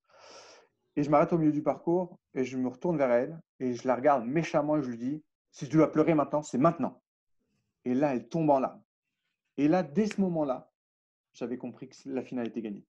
Et 0.96 1.04
je 1.04 1.10
m'arrête 1.10 1.32
au 1.32 1.38
milieu 1.38 1.52
du 1.52 1.64
parcours 1.64 2.20
et 2.34 2.44
je 2.44 2.58
me 2.58 2.68
retourne 2.68 2.98
vers 2.98 3.12
elle 3.12 3.40
et 3.60 3.74
je 3.74 3.88
la 3.88 3.96
regarde 3.96 4.26
méchamment 4.26 4.78
et 4.78 4.84
je 4.84 4.90
lui 4.90 4.98
dis 4.98 5.24
Si 5.52 5.68
tu 5.68 5.78
dois 5.78 5.92
pleurer 5.92 6.14
maintenant, 6.14 6.42
c'est 6.42 6.58
maintenant. 6.58 7.02
Et 7.86 7.94
là, 7.94 8.14
elle 8.14 8.28
tombe 8.28 8.50
en 8.50 8.60
larmes. 8.60 8.84
Et 9.58 9.68
là, 9.68 9.84
dès 9.84 10.08
ce 10.08 10.20
moment-là, 10.22 10.72
j'avais 11.34 11.58
compris 11.58 11.90
que 11.90 11.96
la 12.06 12.22
finale 12.22 12.48
était 12.48 12.62
gagnée. 12.62 12.86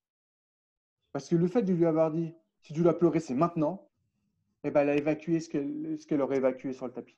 Parce 1.12 1.28
que 1.28 1.36
le 1.36 1.46
fait 1.46 1.62
de 1.62 1.72
lui 1.72 1.86
avoir 1.86 2.10
dit 2.10 2.34
Si 2.62 2.72
tu 2.72 2.82
dois 2.82 2.98
pleurer, 2.98 3.20
c'est 3.20 3.34
maintenant, 3.34 3.89
eh 4.64 4.70
ben, 4.70 4.82
elle 4.82 4.90
a 4.90 4.96
évacué 4.96 5.40
ce 5.40 5.48
qu'elle 6.06 6.20
aurait 6.20 6.36
évacué 6.36 6.72
sur 6.72 6.86
le 6.86 6.92
tapis. 6.92 7.16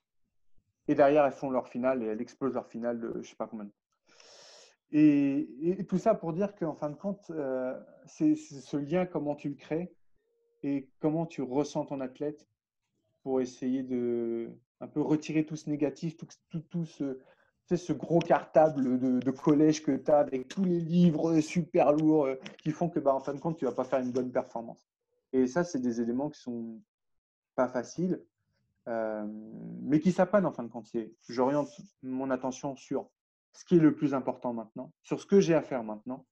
Et 0.88 0.94
derrière, 0.94 1.24
elles 1.24 1.32
font 1.32 1.50
leur 1.50 1.68
finale 1.68 2.02
et 2.02 2.06
elles 2.06 2.20
explosent 2.20 2.54
leur 2.54 2.66
finale 2.66 3.00
de 3.00 3.12
je 3.14 3.18
ne 3.18 3.22
sais 3.22 3.36
pas 3.36 3.46
combien 3.46 3.66
de 3.66 3.70
temps. 3.70 3.76
Et, 4.92 5.84
tout 5.88 5.98
ça 5.98 6.14
pour 6.14 6.32
dire 6.32 6.54
qu'en 6.54 6.74
fin 6.74 6.90
de 6.90 6.96
compte, 6.96 7.30
euh, 7.30 7.78
c'est 8.06 8.34
ce 8.34 8.76
lien, 8.76 9.06
comment 9.06 9.34
tu 9.34 9.48
le 9.48 9.54
crées 9.54 9.94
et 10.62 10.88
comment 11.00 11.26
tu 11.26 11.42
ressens 11.42 11.86
ton 11.86 12.00
athlète 12.00 12.46
pour 13.22 13.40
essayer 13.40 13.82
de 13.82 14.50
un 14.80 14.88
peu 14.88 15.00
retirer 15.00 15.46
tout 15.46 15.56
ce 15.56 15.70
négatif, 15.70 16.16
tout, 16.16 16.26
tout, 16.68 16.84
ce, 16.84 17.18
ce 17.74 17.92
gros 17.92 18.18
cartable 18.18 18.98
de, 18.98 19.30
collège 19.30 19.82
que 19.82 19.92
tu 19.92 20.10
as 20.10 20.18
avec 20.18 20.48
tous 20.48 20.64
les 20.64 20.80
livres 20.80 21.40
super 21.40 21.92
lourds 21.92 22.26
euh, 22.26 22.34
qui 22.58 22.72
font 22.72 22.88
que, 22.88 22.98
bah, 22.98 23.14
en 23.14 23.20
fin 23.20 23.32
de 23.32 23.38
compte, 23.38 23.58
tu 23.58 23.64
ne 23.64 23.70
vas 23.70 23.76
pas 23.76 23.84
faire 23.84 24.00
une 24.00 24.10
bonne 24.10 24.32
performance. 24.32 24.88
Et 25.32 25.46
ça, 25.46 25.62
c'est 25.62 25.78
des 25.78 26.00
éléments 26.00 26.30
qui 26.30 26.40
sont 26.40 26.80
pas 27.54 27.68
facile, 27.68 28.22
euh, 28.88 29.26
mais 29.82 30.00
qui 30.00 30.12
s'apprennent 30.12 30.46
en 30.46 30.52
fin 30.52 30.62
de 30.62 30.68
compte. 30.68 30.88
J'oriente 31.28 31.68
mon 32.02 32.30
attention 32.30 32.76
sur 32.76 33.10
ce 33.52 33.64
qui 33.64 33.76
est 33.76 33.80
le 33.80 33.94
plus 33.94 34.14
important 34.14 34.52
maintenant, 34.52 34.92
sur 35.02 35.20
ce 35.20 35.26
que 35.26 35.40
j'ai 35.40 35.54
à 35.54 35.62
faire 35.62 35.84
maintenant. 35.84 36.26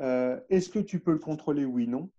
Euh, 0.00 0.40
est-ce 0.48 0.68
que 0.68 0.78
tu 0.78 1.00
peux 1.00 1.12
le 1.12 1.18
contrôler 1.18 1.64
Oui, 1.64 1.86
non? 1.86 2.10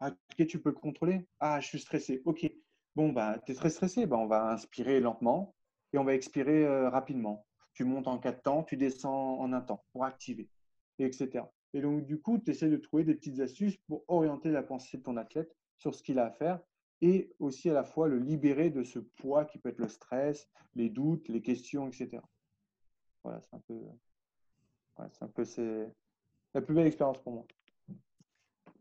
Ah, 0.00 0.10
ok, 0.10 0.46
tu 0.46 0.60
peux 0.60 0.70
le 0.70 0.74
contrôler? 0.74 1.26
Ah, 1.40 1.60
je 1.60 1.66
suis 1.66 1.80
stressé. 1.80 2.22
Ok. 2.24 2.50
Bon, 2.96 3.12
bah, 3.12 3.38
tu 3.46 3.52
es 3.52 3.54
très 3.54 3.70
stressé. 3.70 4.06
Bah, 4.06 4.16
on 4.16 4.26
va 4.26 4.52
inspirer 4.52 5.00
lentement 5.00 5.54
et 5.92 5.98
on 5.98 6.04
va 6.04 6.14
expirer 6.14 6.64
euh, 6.64 6.90
rapidement. 6.90 7.46
Tu 7.72 7.84
montes 7.84 8.08
en 8.08 8.18
quatre 8.18 8.42
temps, 8.42 8.62
tu 8.62 8.76
descends 8.76 9.38
en 9.40 9.52
un 9.52 9.60
temps 9.60 9.84
pour 9.92 10.04
activer, 10.04 10.48
etc. 10.98 11.44
Et 11.72 11.80
donc, 11.80 12.06
du 12.06 12.20
coup, 12.20 12.38
tu 12.38 12.50
essaies 12.52 12.68
de 12.68 12.76
trouver 12.76 13.04
des 13.04 13.14
petites 13.14 13.40
astuces 13.40 13.76
pour 13.88 14.04
orienter 14.08 14.50
la 14.50 14.62
pensée 14.62 14.98
de 14.98 15.02
ton 15.02 15.16
athlète 15.16 15.52
sur 15.78 15.94
ce 15.94 16.02
qu'il 16.02 16.18
a 16.18 16.26
à 16.26 16.30
faire 16.30 16.60
et 17.04 17.30
aussi 17.38 17.68
à 17.68 17.74
la 17.74 17.84
fois 17.84 18.08
le 18.08 18.18
libérer 18.18 18.70
de 18.70 18.82
ce 18.82 18.98
poids 18.98 19.44
qui 19.44 19.58
peut 19.58 19.68
être 19.68 19.78
le 19.78 19.88
stress, 19.88 20.48
les 20.74 20.88
doutes, 20.88 21.28
les 21.28 21.42
questions, 21.42 21.86
etc. 21.86 22.18
Voilà, 23.22 23.42
c'est 23.42 23.54
un 23.54 23.60
peu, 23.68 23.78
c'est 25.12 25.22
un 25.22 25.28
peu 25.28 25.44
c'est 25.44 25.92
la 26.54 26.62
plus 26.62 26.74
belle 26.74 26.86
expérience 26.86 27.18
pour 27.18 27.32
moi. 27.34 27.46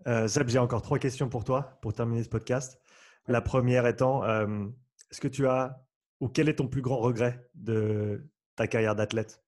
Euh, 0.07 0.29
j'ai 0.47 0.57
encore 0.57 0.81
trois 0.81 0.99
questions 0.99 1.27
pour 1.27 1.43
toi 1.43 1.77
pour 1.81 1.91
terminer 1.91 2.23
ce 2.23 2.29
podcast. 2.29 2.79
La 3.27 3.41
première 3.41 3.85
étant, 3.87 4.23
euh, 4.23 4.67
est-ce 5.11 5.19
que 5.19 5.27
tu 5.27 5.45
as 5.45 5.85
ou 6.21 6.29
quel 6.29 6.47
est 6.47 6.55
ton 6.55 6.69
plus 6.69 6.81
grand 6.81 6.99
regret 6.99 7.49
de 7.55 8.25
ta 8.55 8.67
carrière 8.67 8.95
d'athlète? 8.95 9.43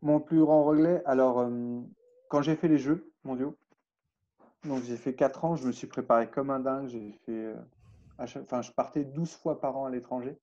Mon 0.00 0.20
plus 0.20 0.40
grand 0.40 0.64
regret, 0.64 1.02
alors 1.04 1.40
euh, 1.40 1.80
quand 2.30 2.40
j'ai 2.40 2.56
fait 2.56 2.68
les 2.68 2.78
Jeux 2.78 3.12
mondiaux, 3.24 3.58
donc 4.64 4.82
j'ai 4.84 4.96
fait 4.96 5.14
4 5.14 5.44
ans, 5.44 5.56
je 5.56 5.66
me 5.66 5.72
suis 5.72 5.86
préparé 5.86 6.28
comme 6.28 6.50
un 6.50 6.60
dingue. 6.60 6.88
J'ai 6.88 7.12
fait, 7.26 7.32
euh, 7.32 7.54
enfin, 8.18 8.62
je 8.62 8.70
partais 8.72 9.04
12 9.04 9.34
fois 9.34 9.60
par 9.60 9.76
an 9.76 9.86
à 9.86 9.90
l'étranger. 9.90 10.38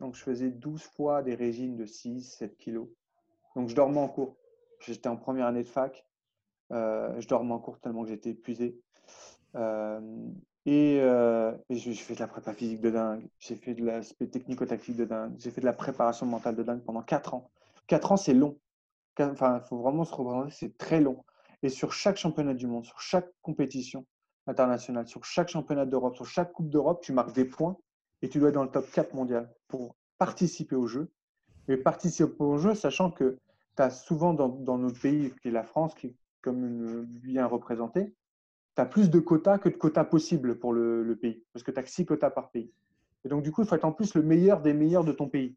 Donc 0.00 0.14
je 0.14 0.22
faisais 0.22 0.50
12 0.50 0.82
fois 0.82 1.22
des 1.22 1.34
régimes 1.34 1.76
de 1.76 1.86
6, 1.86 2.22
7 2.22 2.56
kilos. 2.56 2.88
Donc 3.56 3.68
je 3.68 3.74
dormais 3.74 3.98
en 4.00 4.08
cours. 4.08 4.36
J'étais 4.80 5.08
en 5.08 5.16
première 5.16 5.46
année 5.46 5.62
de 5.62 5.68
fac. 5.68 6.04
Euh, 6.72 7.20
je 7.20 7.28
dormais 7.28 7.52
en 7.52 7.58
cours 7.58 7.78
tellement 7.78 8.02
que 8.02 8.08
j'étais 8.08 8.30
épuisé. 8.30 8.80
Euh, 9.54 10.00
et, 10.64 11.00
j'ai 11.70 11.94
fait 11.94 12.14
de 12.14 12.20
la 12.20 12.28
prépa 12.28 12.52
physique 12.52 12.80
de 12.80 12.90
dingue. 12.90 13.26
J'ai 13.38 13.56
fait 13.56 13.74
de 13.74 13.84
l'aspect 13.84 14.26
technico-tactique 14.26 14.96
de 14.96 15.04
dingue. 15.04 15.34
J'ai 15.38 15.50
fait 15.50 15.60
de 15.60 15.66
la 15.66 15.72
préparation 15.72 16.26
mentale 16.26 16.56
de 16.56 16.62
dingue 16.62 16.82
pendant 16.82 17.02
4 17.02 17.34
ans. 17.34 17.50
4 17.86 18.12
ans, 18.12 18.16
c'est 18.16 18.34
long. 18.34 18.58
Enfin, 19.18 19.60
il 19.62 19.68
faut 19.68 19.78
vraiment 19.78 20.04
se 20.04 20.14
représenter, 20.14 20.50
c'est 20.52 20.78
très 20.78 21.00
long. 21.00 21.22
Et 21.62 21.68
sur 21.68 21.92
chaque 21.92 22.16
championnat 22.16 22.54
du 22.54 22.66
monde, 22.66 22.84
sur 22.84 23.00
chaque 23.00 23.28
compétition 23.40 24.06
internationale, 24.46 25.06
sur 25.06 25.24
chaque 25.24 25.48
championnat 25.48 25.86
d'Europe, 25.86 26.16
sur 26.16 26.26
chaque 26.26 26.52
Coupe 26.52 26.70
d'Europe, 26.70 27.02
tu 27.02 27.12
marques 27.12 27.34
des 27.34 27.44
points 27.44 27.76
et 28.22 28.28
tu 28.28 28.38
dois 28.38 28.48
être 28.48 28.54
dans 28.54 28.64
le 28.64 28.70
top 28.70 28.90
4 28.90 29.14
mondial 29.14 29.52
pour 29.68 29.96
participer 30.18 30.76
au 30.76 30.86
jeu. 30.86 31.10
Et 31.68 31.76
participer 31.76 32.34
au 32.42 32.58
jeu, 32.58 32.74
sachant 32.74 33.10
que 33.10 33.38
tu 33.76 33.82
as 33.82 33.90
souvent 33.90 34.34
dans, 34.34 34.78
notre 34.78 35.00
pays, 35.00 35.32
qui 35.40 35.48
est 35.48 35.52
la 35.52 35.62
France, 35.62 35.94
qui 35.94 36.08
est 36.08 36.16
comme 36.40 37.04
bien 37.06 37.46
représentée, 37.46 38.14
tu 38.74 38.82
as 38.82 38.86
plus 38.86 39.10
de 39.10 39.20
quotas 39.20 39.58
que 39.58 39.68
de 39.68 39.76
quotas 39.76 40.04
possibles 40.04 40.58
pour 40.58 40.72
le, 40.72 41.16
pays, 41.20 41.44
parce 41.52 41.62
que 41.62 41.70
tu 41.70 41.78
as 41.78 41.82
que 41.84 41.90
6 41.90 42.06
quotas 42.06 42.30
par 42.30 42.50
pays. 42.50 42.72
Et 43.24 43.28
donc, 43.28 43.44
du 43.44 43.52
coup, 43.52 43.62
il 43.62 43.68
faut 43.68 43.76
être 43.76 43.84
en 43.84 43.92
plus 43.92 44.14
le 44.14 44.22
meilleur 44.22 44.60
des 44.60 44.74
meilleurs 44.74 45.04
de 45.04 45.12
ton 45.12 45.28
pays. 45.28 45.56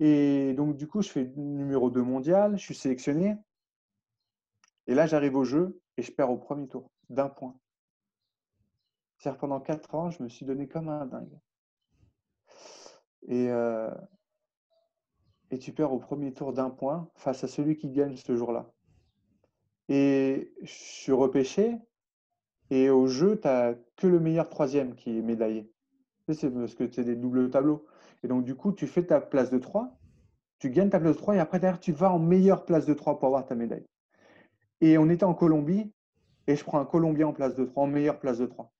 Et 0.00 0.54
donc, 0.54 0.76
du 0.76 0.88
coup, 0.88 1.00
je 1.02 1.08
fais 1.08 1.32
numéro 1.36 1.88
2 1.88 2.02
mondial, 2.02 2.58
je 2.58 2.64
suis 2.64 2.74
sélectionné. 2.74 3.36
Et 4.86 4.94
là, 4.94 5.06
j'arrive 5.06 5.36
au 5.36 5.44
jeu 5.44 5.80
et 5.96 6.02
je 6.02 6.12
perds 6.12 6.30
au 6.30 6.38
premier 6.38 6.68
tour 6.68 6.90
d'un 7.08 7.28
point. 7.28 7.56
C'est-à-dire 9.18 9.38
pendant 9.38 9.60
quatre 9.60 9.94
ans, 9.94 10.10
je 10.10 10.22
me 10.22 10.28
suis 10.28 10.44
donné 10.44 10.66
comme 10.66 10.88
un 10.88 11.06
dingue. 11.06 11.38
Et, 13.28 13.48
euh, 13.50 13.90
tu 15.60 15.72
perds 15.72 15.92
au 15.92 15.98
premier 15.98 16.32
tour 16.32 16.52
d'un 16.52 16.70
point 16.70 17.10
face 17.14 17.44
à 17.44 17.48
celui 17.48 17.76
qui 17.76 17.90
gagne 17.90 18.16
ce 18.16 18.34
jour-là. 18.34 18.72
Et 19.88 20.52
je 20.62 20.72
suis 20.72 21.12
repêché. 21.12 21.78
Et 22.70 22.88
au 22.88 23.06
jeu, 23.06 23.38
tu 23.38 23.46
n'as 23.46 23.74
que 23.96 24.06
le 24.06 24.18
meilleur 24.18 24.48
troisième 24.48 24.94
qui 24.94 25.18
est 25.18 25.22
médaillé. 25.22 25.70
C'est 26.28 26.50
parce 26.50 26.74
que 26.74 26.90
c'est 26.90 27.04
des 27.04 27.16
doubles 27.16 27.50
tableaux. 27.50 27.84
Et 28.22 28.28
donc, 28.28 28.44
du 28.44 28.54
coup, 28.54 28.72
tu 28.72 28.86
fais 28.86 29.04
ta 29.04 29.20
place 29.20 29.50
de 29.50 29.58
3, 29.58 29.98
tu 30.58 30.70
gagnes 30.70 30.88
ta 30.88 30.98
place 30.98 31.14
de 31.14 31.18
3 31.18 31.36
et 31.36 31.38
après, 31.38 31.58
derrière, 31.58 31.80
tu 31.80 31.92
vas 31.92 32.10
en 32.10 32.18
meilleure 32.18 32.64
place 32.64 32.86
de 32.86 32.94
3 32.94 33.18
pour 33.18 33.26
avoir 33.26 33.44
ta 33.44 33.54
médaille. 33.54 33.84
Et 34.82 34.98
on 34.98 35.08
était 35.08 35.24
en 35.24 35.32
Colombie 35.32 35.92
et 36.48 36.56
je 36.56 36.64
prends 36.64 36.80
un 36.80 36.84
Colombien 36.84 37.28
en 37.28 37.32
place 37.32 37.54
de 37.54 37.64
3, 37.64 37.84
en 37.84 37.86
meilleure 37.86 38.18
place 38.18 38.38
de 38.38 38.46
3. 38.46 38.70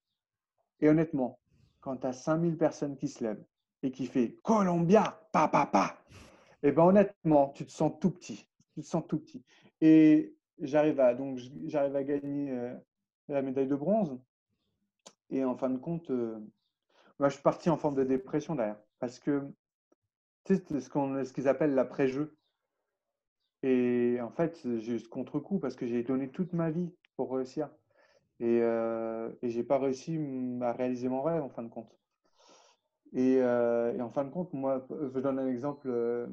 Et 0.80 0.88
honnêtement, 0.88 1.38
quand 1.80 1.96
tu 1.96 2.06
as 2.08 2.12
5000 2.12 2.58
personnes 2.58 2.96
qui 2.96 3.06
se 3.06 3.22
lèvent 3.22 3.44
et 3.84 3.92
qui 3.92 4.06
fait 4.06 4.36
Colombia, 4.42 5.20
pa, 5.32 5.46
pa, 5.46 5.64
pa, 5.64 6.02
et 6.64 6.68
eh 6.68 6.72
ben 6.72 6.84
honnêtement, 6.84 7.48
tu 7.50 7.64
te 7.66 7.72
sens 7.72 7.92
tout 8.00 8.10
petit. 8.10 8.48
Tu 8.74 8.82
te 8.82 8.86
sens 8.86 9.04
tout 9.08 9.18
petit. 9.18 9.44
Et 9.80 10.36
j'arrive 10.60 11.00
à, 11.00 11.14
donc, 11.14 11.38
j'arrive 11.66 11.96
à 11.96 12.04
gagner 12.04 12.50
euh, 12.50 12.74
la 13.28 13.42
médaille 13.42 13.66
de 13.66 13.74
bronze. 13.74 14.16
Et 15.30 15.44
en 15.44 15.56
fin 15.56 15.70
de 15.70 15.78
compte, 15.78 16.10
euh, 16.10 16.38
moi, 17.18 17.28
je 17.28 17.34
suis 17.34 17.42
parti 17.42 17.68
en 17.70 17.76
forme 17.76 17.96
de 17.96 18.04
dépression 18.04 18.54
derrière. 18.54 18.78
Parce 19.00 19.18
que 19.18 19.42
c'est 20.46 20.80
ce 20.80 20.88
qu'on, 20.88 21.24
ce 21.24 21.32
qu'ils 21.32 21.48
appellent 21.48 21.74
l'après-jeu. 21.74 22.36
Et 23.62 24.18
en 24.20 24.30
fait, 24.30 24.60
j'ai 24.78 24.98
ce 24.98 25.08
contre-coup 25.08 25.58
parce 25.58 25.76
que 25.76 25.86
j'ai 25.86 26.02
donné 26.02 26.30
toute 26.30 26.52
ma 26.52 26.70
vie 26.70 26.90
pour 27.16 27.32
réussir. 27.34 27.68
Et, 28.40 28.60
euh, 28.62 29.30
et 29.42 29.50
je 29.50 29.58
n'ai 29.58 29.64
pas 29.64 29.78
réussi 29.78 30.18
à 30.62 30.72
réaliser 30.72 31.08
mon 31.08 31.22
rêve 31.22 31.42
en 31.42 31.48
fin 31.48 31.62
de 31.62 31.68
compte. 31.68 31.96
Euh, 33.14 33.92
et, 33.94 34.00
en 34.00 34.10
fin 34.10 34.24
de 34.24 34.30
compte, 34.30 34.52
moi, 34.52 34.86
je 34.90 35.18
donne 35.20 35.38
un 35.38 35.46
exemple 35.46 35.88
euh, 35.90 36.26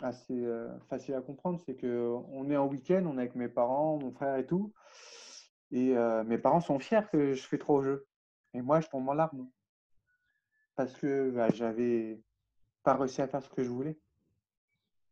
assez 0.00 0.44
euh, 0.44 0.68
facile 0.88 1.14
à 1.14 1.20
comprendre, 1.20 1.60
c'est 1.64 1.76
qu'on 1.76 2.50
est 2.50 2.56
en 2.56 2.66
week-end, 2.66 3.04
on 3.06 3.16
est 3.18 3.22
avec 3.22 3.34
mes 3.34 3.48
parents, 3.48 3.98
mon 3.98 4.12
frère 4.12 4.36
et 4.36 4.46
tout, 4.46 4.72
et 5.72 5.94
mes 6.26 6.38
parents 6.38 6.60
sont 6.60 6.78
fiers 6.78 7.00
que 7.10 7.32
je 7.32 7.42
fais 7.46 7.58
trop 7.58 7.78
au 7.78 7.82
jeu. 7.82 8.06
Et 8.54 8.62
moi, 8.62 8.80
je 8.80 8.88
tombe 8.88 9.08
en 9.08 9.14
larmes 9.14 9.48
parce 10.76 10.94
que 10.96 11.30
bah, 11.30 11.48
j'avais 11.50 12.20
pas 12.82 12.94
réussi 12.94 13.20
à 13.22 13.26
faire 13.26 13.42
ce 13.42 13.48
que 13.50 13.64
je 13.64 13.70
voulais. 13.70 13.98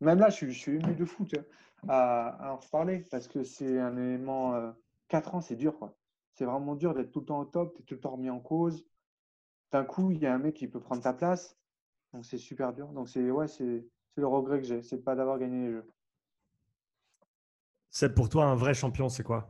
Même 0.01 0.19
là, 0.19 0.31
je, 0.31 0.51
suis 0.51 0.73
ému 0.73 0.95
de 0.95 1.05
fou 1.05 1.27
à, 1.89 2.53
en 2.53 2.57
reparler 2.57 3.07
parce 3.11 3.29
que 3.29 3.45
c'est 3.45 3.79
un 3.79 3.97
élément. 3.97 4.75
4 5.09 5.35
ans, 5.35 5.41
c'est 5.41 5.57
dur. 5.57 5.75
C'est 6.35 6.45
vraiment 6.45 6.75
dur 6.75 6.95
d'être 6.95 7.13
tout 7.13 7.21
le 7.21 7.27
temps 7.27 7.41
au 7.41 7.45
top, 7.45 7.75
tu 7.77 7.83
es 7.83 7.85
tout 7.85 7.95
le 7.95 8.01
temps 8.01 8.13
remis 8.13 8.31
en 8.31 8.41
cause 8.41 8.85
d'un 9.75 9.85
coup, 9.85 10.13
il 10.13 10.19
y 10.19 10.27
a 10.27 10.33
un 10.33 10.39
mec 10.39 10.55
qui 10.55 10.69
peut 10.69 10.79
prendre 10.79 11.03
ta 11.03 11.13
place. 11.13 11.59
Donc, 12.13 12.25
c'est 12.25 12.39
super 12.39 12.73
dur. 12.73 12.87
Donc, 12.93 13.09
c'est 13.09 13.29
ouais, 13.29 13.49
c'est 13.49 13.85
le 14.15 14.27
regret 14.27 14.61
que 14.61 14.67
j'ai, 14.67 14.83
c'est 14.83 15.03
pas 15.03 15.17
d'avoir 15.17 15.37
gagné 15.37 15.67
les 15.67 15.73
jeux. 15.73 15.93
C'est 17.91 18.15
pour 18.15 18.29
toi 18.29 18.45
un 18.45 18.55
vrai 18.55 18.73
champion, 18.73 19.09
c'est 19.09 19.25
quoi? 19.25 19.49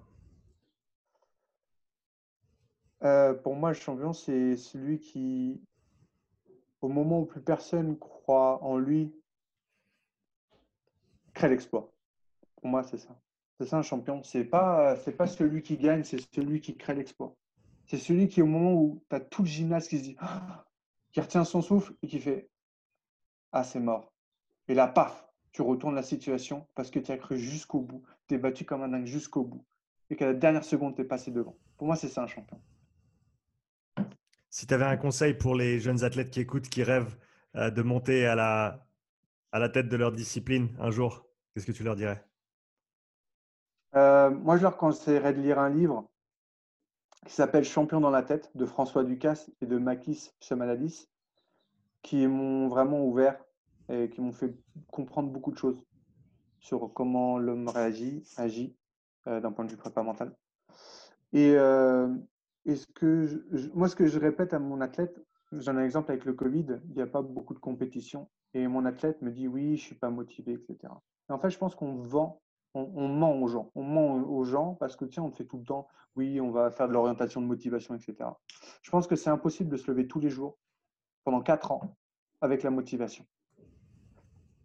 Euh, 3.02 3.34
Pour 3.34 3.54
moi, 3.54 3.68
le 3.68 3.74
champion, 3.74 4.14
c'est 4.14 4.56
celui 4.56 4.98
qui, 4.98 5.60
au 6.80 6.88
moment 6.88 7.20
où 7.20 7.26
plus 7.26 7.42
personne 7.42 7.98
croit 7.98 8.64
en 8.64 8.78
lui, 8.78 9.14
crée 11.34 11.48
l'exploit. 11.48 11.92
Pour 12.56 12.68
moi, 12.68 12.82
c'est 12.82 12.98
ça. 12.98 13.20
C'est 13.58 13.66
ça 13.66 13.78
un 13.78 13.82
champion. 13.82 14.22
C'est 14.22 14.44
pas, 14.44 14.96
c'est 14.96 15.12
pas 15.12 15.26
celui 15.26 15.62
qui 15.62 15.76
gagne, 15.76 16.04
c'est 16.04 16.20
celui 16.34 16.60
qui 16.60 16.76
crée 16.76 16.94
l'exploit. 16.94 17.36
C'est 17.86 17.98
celui 17.98 18.28
qui, 18.28 18.40
au 18.40 18.46
moment 18.46 18.72
où 18.72 19.02
tu 19.10 19.16
as 19.16 19.20
tout 19.20 19.42
le 19.42 19.48
gymnase 19.48 19.88
qui 19.88 19.98
se 19.98 20.02
dit, 20.04 20.16
qui 21.12 21.20
retient 21.20 21.44
son 21.44 21.60
souffle 21.60 21.92
et 22.02 22.06
qui 22.06 22.18
fait 22.18 22.48
Ah, 23.52 23.64
c'est 23.64 23.80
mort. 23.80 24.12
Et 24.68 24.74
là, 24.74 24.88
paf, 24.88 25.26
tu 25.52 25.62
retournes 25.62 25.94
la 25.94 26.02
situation 26.02 26.66
parce 26.74 26.90
que 26.90 26.98
tu 26.98 27.12
as 27.12 27.18
cru 27.18 27.38
jusqu'au 27.38 27.80
bout. 27.80 28.02
Tu 28.28 28.34
es 28.34 28.38
battu 28.38 28.64
comme 28.64 28.82
un 28.82 28.88
dingue 28.88 29.06
jusqu'au 29.06 29.44
bout. 29.44 29.64
Et 30.10 30.16
qu'à 30.16 30.26
la 30.26 30.34
dernière 30.34 30.64
seconde, 30.64 30.96
tu 30.96 31.02
es 31.02 31.04
passé 31.04 31.30
devant. 31.30 31.56
Pour 31.76 31.86
moi, 31.86 31.96
c'est 31.96 32.08
ça 32.08 32.22
un 32.22 32.26
champion. 32.26 32.60
Si 34.50 34.66
tu 34.66 34.74
avais 34.74 34.84
un 34.84 34.96
conseil 34.96 35.34
pour 35.34 35.54
les 35.54 35.80
jeunes 35.80 36.04
athlètes 36.04 36.30
qui 36.30 36.40
écoutent, 36.40 36.68
qui 36.68 36.82
rêvent 36.82 37.16
euh, 37.56 37.70
de 37.70 37.82
monter 37.82 38.26
à 38.26 38.34
la, 38.34 38.83
à 39.54 39.60
la 39.60 39.68
tête 39.68 39.88
de 39.88 39.96
leur 39.96 40.10
discipline 40.10 40.68
un 40.80 40.90
jour, 40.90 41.24
qu'est-ce 41.54 41.64
que 41.64 41.70
tu 41.70 41.84
leur 41.84 41.94
dirais? 41.94 42.26
Euh, 43.94 44.28
Moi, 44.28 44.56
je 44.56 44.62
leur 44.62 44.76
conseillerais 44.76 45.32
de 45.32 45.40
lire 45.40 45.60
un 45.60 45.70
livre 45.70 46.10
qui 47.24 47.34
s'appelle 47.34 47.62
Champion 47.62 48.00
dans 48.00 48.10
la 48.10 48.24
tête 48.24 48.50
de 48.56 48.66
François 48.66 49.04
Ducasse 49.04 49.52
et 49.60 49.66
de 49.66 49.78
Makis 49.78 50.32
Chamaladis, 50.40 51.08
qui 52.02 52.26
m'ont 52.26 52.66
vraiment 52.66 53.06
ouvert 53.06 53.38
et 53.88 54.10
qui 54.10 54.20
m'ont 54.20 54.32
fait 54.32 54.52
comprendre 54.90 55.30
beaucoup 55.30 55.52
de 55.52 55.56
choses 55.56 55.80
sur 56.58 56.92
comment 56.92 57.38
l'homme 57.38 57.68
réagit, 57.68 58.24
agit 58.36 58.74
euh, 59.28 59.40
d'un 59.40 59.52
point 59.52 59.64
de 59.64 59.70
vue 59.70 59.76
prépa 59.76 60.02
mental. 60.02 60.34
Et, 61.32 61.52
euh, 61.54 62.08
moi, 63.72 63.88
ce 63.88 63.94
que 63.94 64.06
je 64.06 64.18
répète 64.18 64.52
à 64.52 64.58
mon 64.58 64.80
athlète, 64.80 65.16
j'en 65.52 65.76
ai 65.76 65.82
un 65.82 65.84
exemple 65.84 66.10
avec 66.10 66.24
le 66.24 66.32
Covid, 66.32 66.80
il 66.88 66.96
n'y 66.96 67.02
a 67.02 67.06
pas 67.06 67.22
beaucoup 67.22 67.54
de 67.54 67.60
compétition. 67.60 68.28
Et 68.54 68.66
mon 68.68 68.84
athlète 68.84 69.20
me 69.22 69.30
dit 69.30 69.48
oui, 69.48 69.76
je 69.76 69.82
suis 69.82 69.94
pas 69.94 70.10
motivé, 70.10 70.52
etc. 70.52 70.92
en 71.28 71.38
fait, 71.38 71.50
je 71.50 71.58
pense 71.58 71.74
qu'on 71.74 71.94
vend 71.94 72.40
on, 72.74 73.08
ment 73.08 73.40
aux 73.40 73.48
gens. 73.48 73.70
On 73.74 73.82
ment 73.82 74.14
aux 74.14 74.44
gens 74.44 74.74
parce 74.74 74.96
que, 74.96 75.04
tiens, 75.04 75.22
on 75.22 75.30
fait 75.30 75.44
tout 75.44 75.58
le 75.58 75.64
temps, 75.64 75.88
oui, 76.16 76.40
on 76.40 76.50
va 76.50 76.70
faire 76.70 76.88
de 76.88 76.92
l'orientation 76.92 77.40
de 77.40 77.46
motivation, 77.46 77.94
etc. 77.94 78.30
Je 78.82 78.90
pense 78.90 79.06
que 79.06 79.16
c'est 79.16 79.30
impossible 79.30 79.70
de 79.70 79.76
se 79.76 79.90
lever 79.90 80.06
tous 80.06 80.20
les 80.20 80.30
jours 80.30 80.58
pendant 81.24 81.40
quatre 81.40 81.72
ans 81.72 81.96
avec 82.40 82.62
la 82.62 82.70
motivation. 82.70 83.24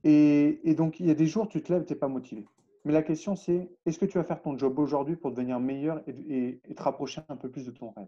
Et, 0.03 0.73
donc, 0.75 0.99
il 0.99 1.07
y 1.07 1.11
a 1.11 1.15
des 1.15 1.27
jours, 1.27 1.47
tu 1.47 1.61
te 1.61 1.71
lèves, 1.71 1.85
tu 1.85 1.93
n'es 1.93 1.99
pas 1.99 2.07
motivé. 2.07 2.45
Mais 2.85 2.93
la 2.93 3.03
question, 3.03 3.35
c'est 3.35 3.69
est-ce 3.85 3.99
que 3.99 4.05
tu 4.05 4.17
vas 4.17 4.23
faire 4.23 4.41
ton 4.41 4.57
job 4.57 4.79
aujourd'hui 4.79 5.15
pour 5.15 5.31
devenir 5.31 5.59
meilleur 5.59 6.01
et, 6.07 6.61
te 6.75 6.81
rapprocher 6.81 7.21
un 7.27 7.35
peu 7.35 7.49
plus 7.49 7.65
de 7.65 7.71
ton 7.71 7.91
rêve? 7.91 8.07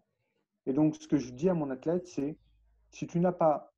Et 0.66 0.74
donc, 0.74 0.96
ce 0.96 1.08
que 1.08 1.18
je 1.18 1.32
dis 1.32 1.50
à 1.50 1.54
mon 1.54 1.70
athlète, 1.70 2.08
c'est 2.08 2.38
si 2.92 3.08
tu 3.08 3.20
n'as 3.20 3.32
pas, 3.32 3.71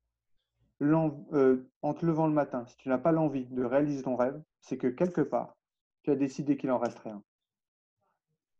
euh, 0.82 1.70
en 1.82 1.94
te 1.94 2.04
levant 2.04 2.26
le 2.26 2.32
matin, 2.32 2.64
si 2.66 2.76
tu 2.76 2.88
n'as 2.88 2.98
pas 2.98 3.12
l'envie 3.12 3.46
de 3.46 3.64
réaliser 3.64 4.02
ton 4.02 4.16
rêve, 4.16 4.42
c'est 4.60 4.76
que 4.76 4.88
quelque 4.88 5.20
part, 5.20 5.56
tu 6.02 6.10
as 6.10 6.16
décidé 6.16 6.56
qu'il 6.56 6.70
en 6.70 6.78
reste 6.78 6.98
rien. 6.98 7.22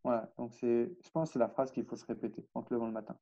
Voilà, 0.02 0.30
donc 0.38 0.52
c'est, 0.54 0.92
je 1.02 1.10
pense 1.10 1.30
que 1.30 1.32
c'est 1.34 1.38
la 1.38 1.48
phrase 1.48 1.72
qu'il 1.72 1.84
faut 1.84 1.96
se 1.96 2.06
répéter 2.06 2.46
en 2.54 2.62
te 2.62 2.72
levant 2.72 2.86
le 2.86 2.92
matin. 2.92 3.16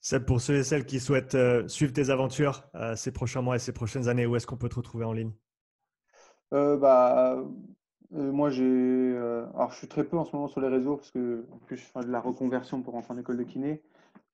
C'est 0.00 0.24
pour 0.24 0.40
ceux 0.40 0.56
et 0.56 0.62
celles 0.64 0.86
qui 0.86 1.00
souhaitent 1.00 1.34
euh, 1.34 1.66
suivre 1.68 1.92
tes 1.92 2.10
aventures 2.10 2.64
euh, 2.74 2.94
ces 2.94 3.12
prochains 3.12 3.42
mois 3.42 3.56
et 3.56 3.58
ces 3.58 3.72
prochaines 3.72 4.08
années, 4.08 4.26
où 4.26 4.36
est-ce 4.36 4.46
qu'on 4.46 4.56
peut 4.56 4.68
te 4.68 4.76
retrouver 4.76 5.04
en 5.04 5.12
ligne? 5.12 5.32
Euh, 6.54 6.76
bah, 6.76 7.42
Moi, 8.10 8.50
j'ai. 8.50 9.16
alors, 9.54 9.70
je 9.72 9.76
suis 9.78 9.88
très 9.88 10.04
peu 10.04 10.16
en 10.16 10.24
ce 10.24 10.34
moment 10.34 10.48
sur 10.48 10.60
les 10.60 10.68
réseaux 10.68 10.96
parce 10.96 11.10
que 11.10 11.46
en 11.52 11.58
plus, 11.58 11.76
je 11.76 11.82
fais 11.82 12.00
de 12.00 12.10
la 12.10 12.20
reconversion 12.20 12.82
pour 12.82 12.94
entrer 12.94 13.14
en 13.14 13.18
école 13.18 13.36
de 13.36 13.42
kiné. 13.42 13.82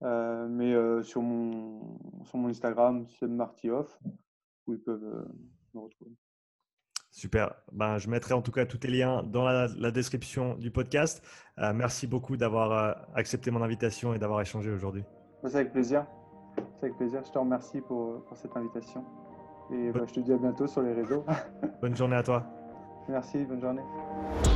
Mais 0.05 1.03
sur, 1.03 1.23
mon, 1.23 1.99
sur 2.25 2.39
mon 2.39 2.49
Instagram, 2.49 3.07
c'est 3.19 3.27
Martioff, 3.27 3.99
où 4.67 4.75
ils 4.75 4.81
peuvent 4.81 5.27
me 5.75 5.81
retrouver. 5.81 6.13
Super. 7.15 7.55
Ben, 7.71 7.97
je 7.99 8.11
mettrai 8.11 8.35
en 8.35 8.43
tout 8.43 8.51
cas 8.51 8.67
tous 8.67 8.79
tes 8.79 8.89
liens 8.89 9.23
dans 9.23 9.45
la, 9.45 9.91
description 9.93 10.57
du 10.57 10.73
podcast. 10.73 11.23
Euh, 11.61 11.73
merci 11.73 12.09
beaucoup 12.09 12.37
d'avoir 12.37 12.73
euh, 12.73 12.93
accepté 13.15 13.53
mon 13.53 13.63
invitation 13.63 14.15
et 14.15 14.19
d'avoir 14.19 14.41
échangé 14.41 14.73
aujourd'hui. 14.73 15.05
C'est 15.45 15.55
avec 15.55 15.73
plaisir. 15.73 16.07
C'est 16.81 16.87
avec 16.87 16.97
plaisir. 16.97 17.23
Je 17.25 17.31
te 17.31 17.39
remercie 17.39 17.81
pour, 17.83 18.25
cette 18.35 18.57
invitation. 18.57 19.05
Et 19.71 19.93
bah, 19.93 20.01
je 20.09 20.15
te 20.15 20.21
dis 20.21 20.33
à 20.33 20.39
bientôt 20.39 20.67
sur 20.67 20.83
les 20.83 20.93
réseaux. 20.93 21.25
bonne 21.81 21.97
journée 21.97 22.17
à 22.17 22.25
toi. 22.25 22.45
Merci, 23.09 23.45
bonne 23.45 23.61
journée. 23.61 24.54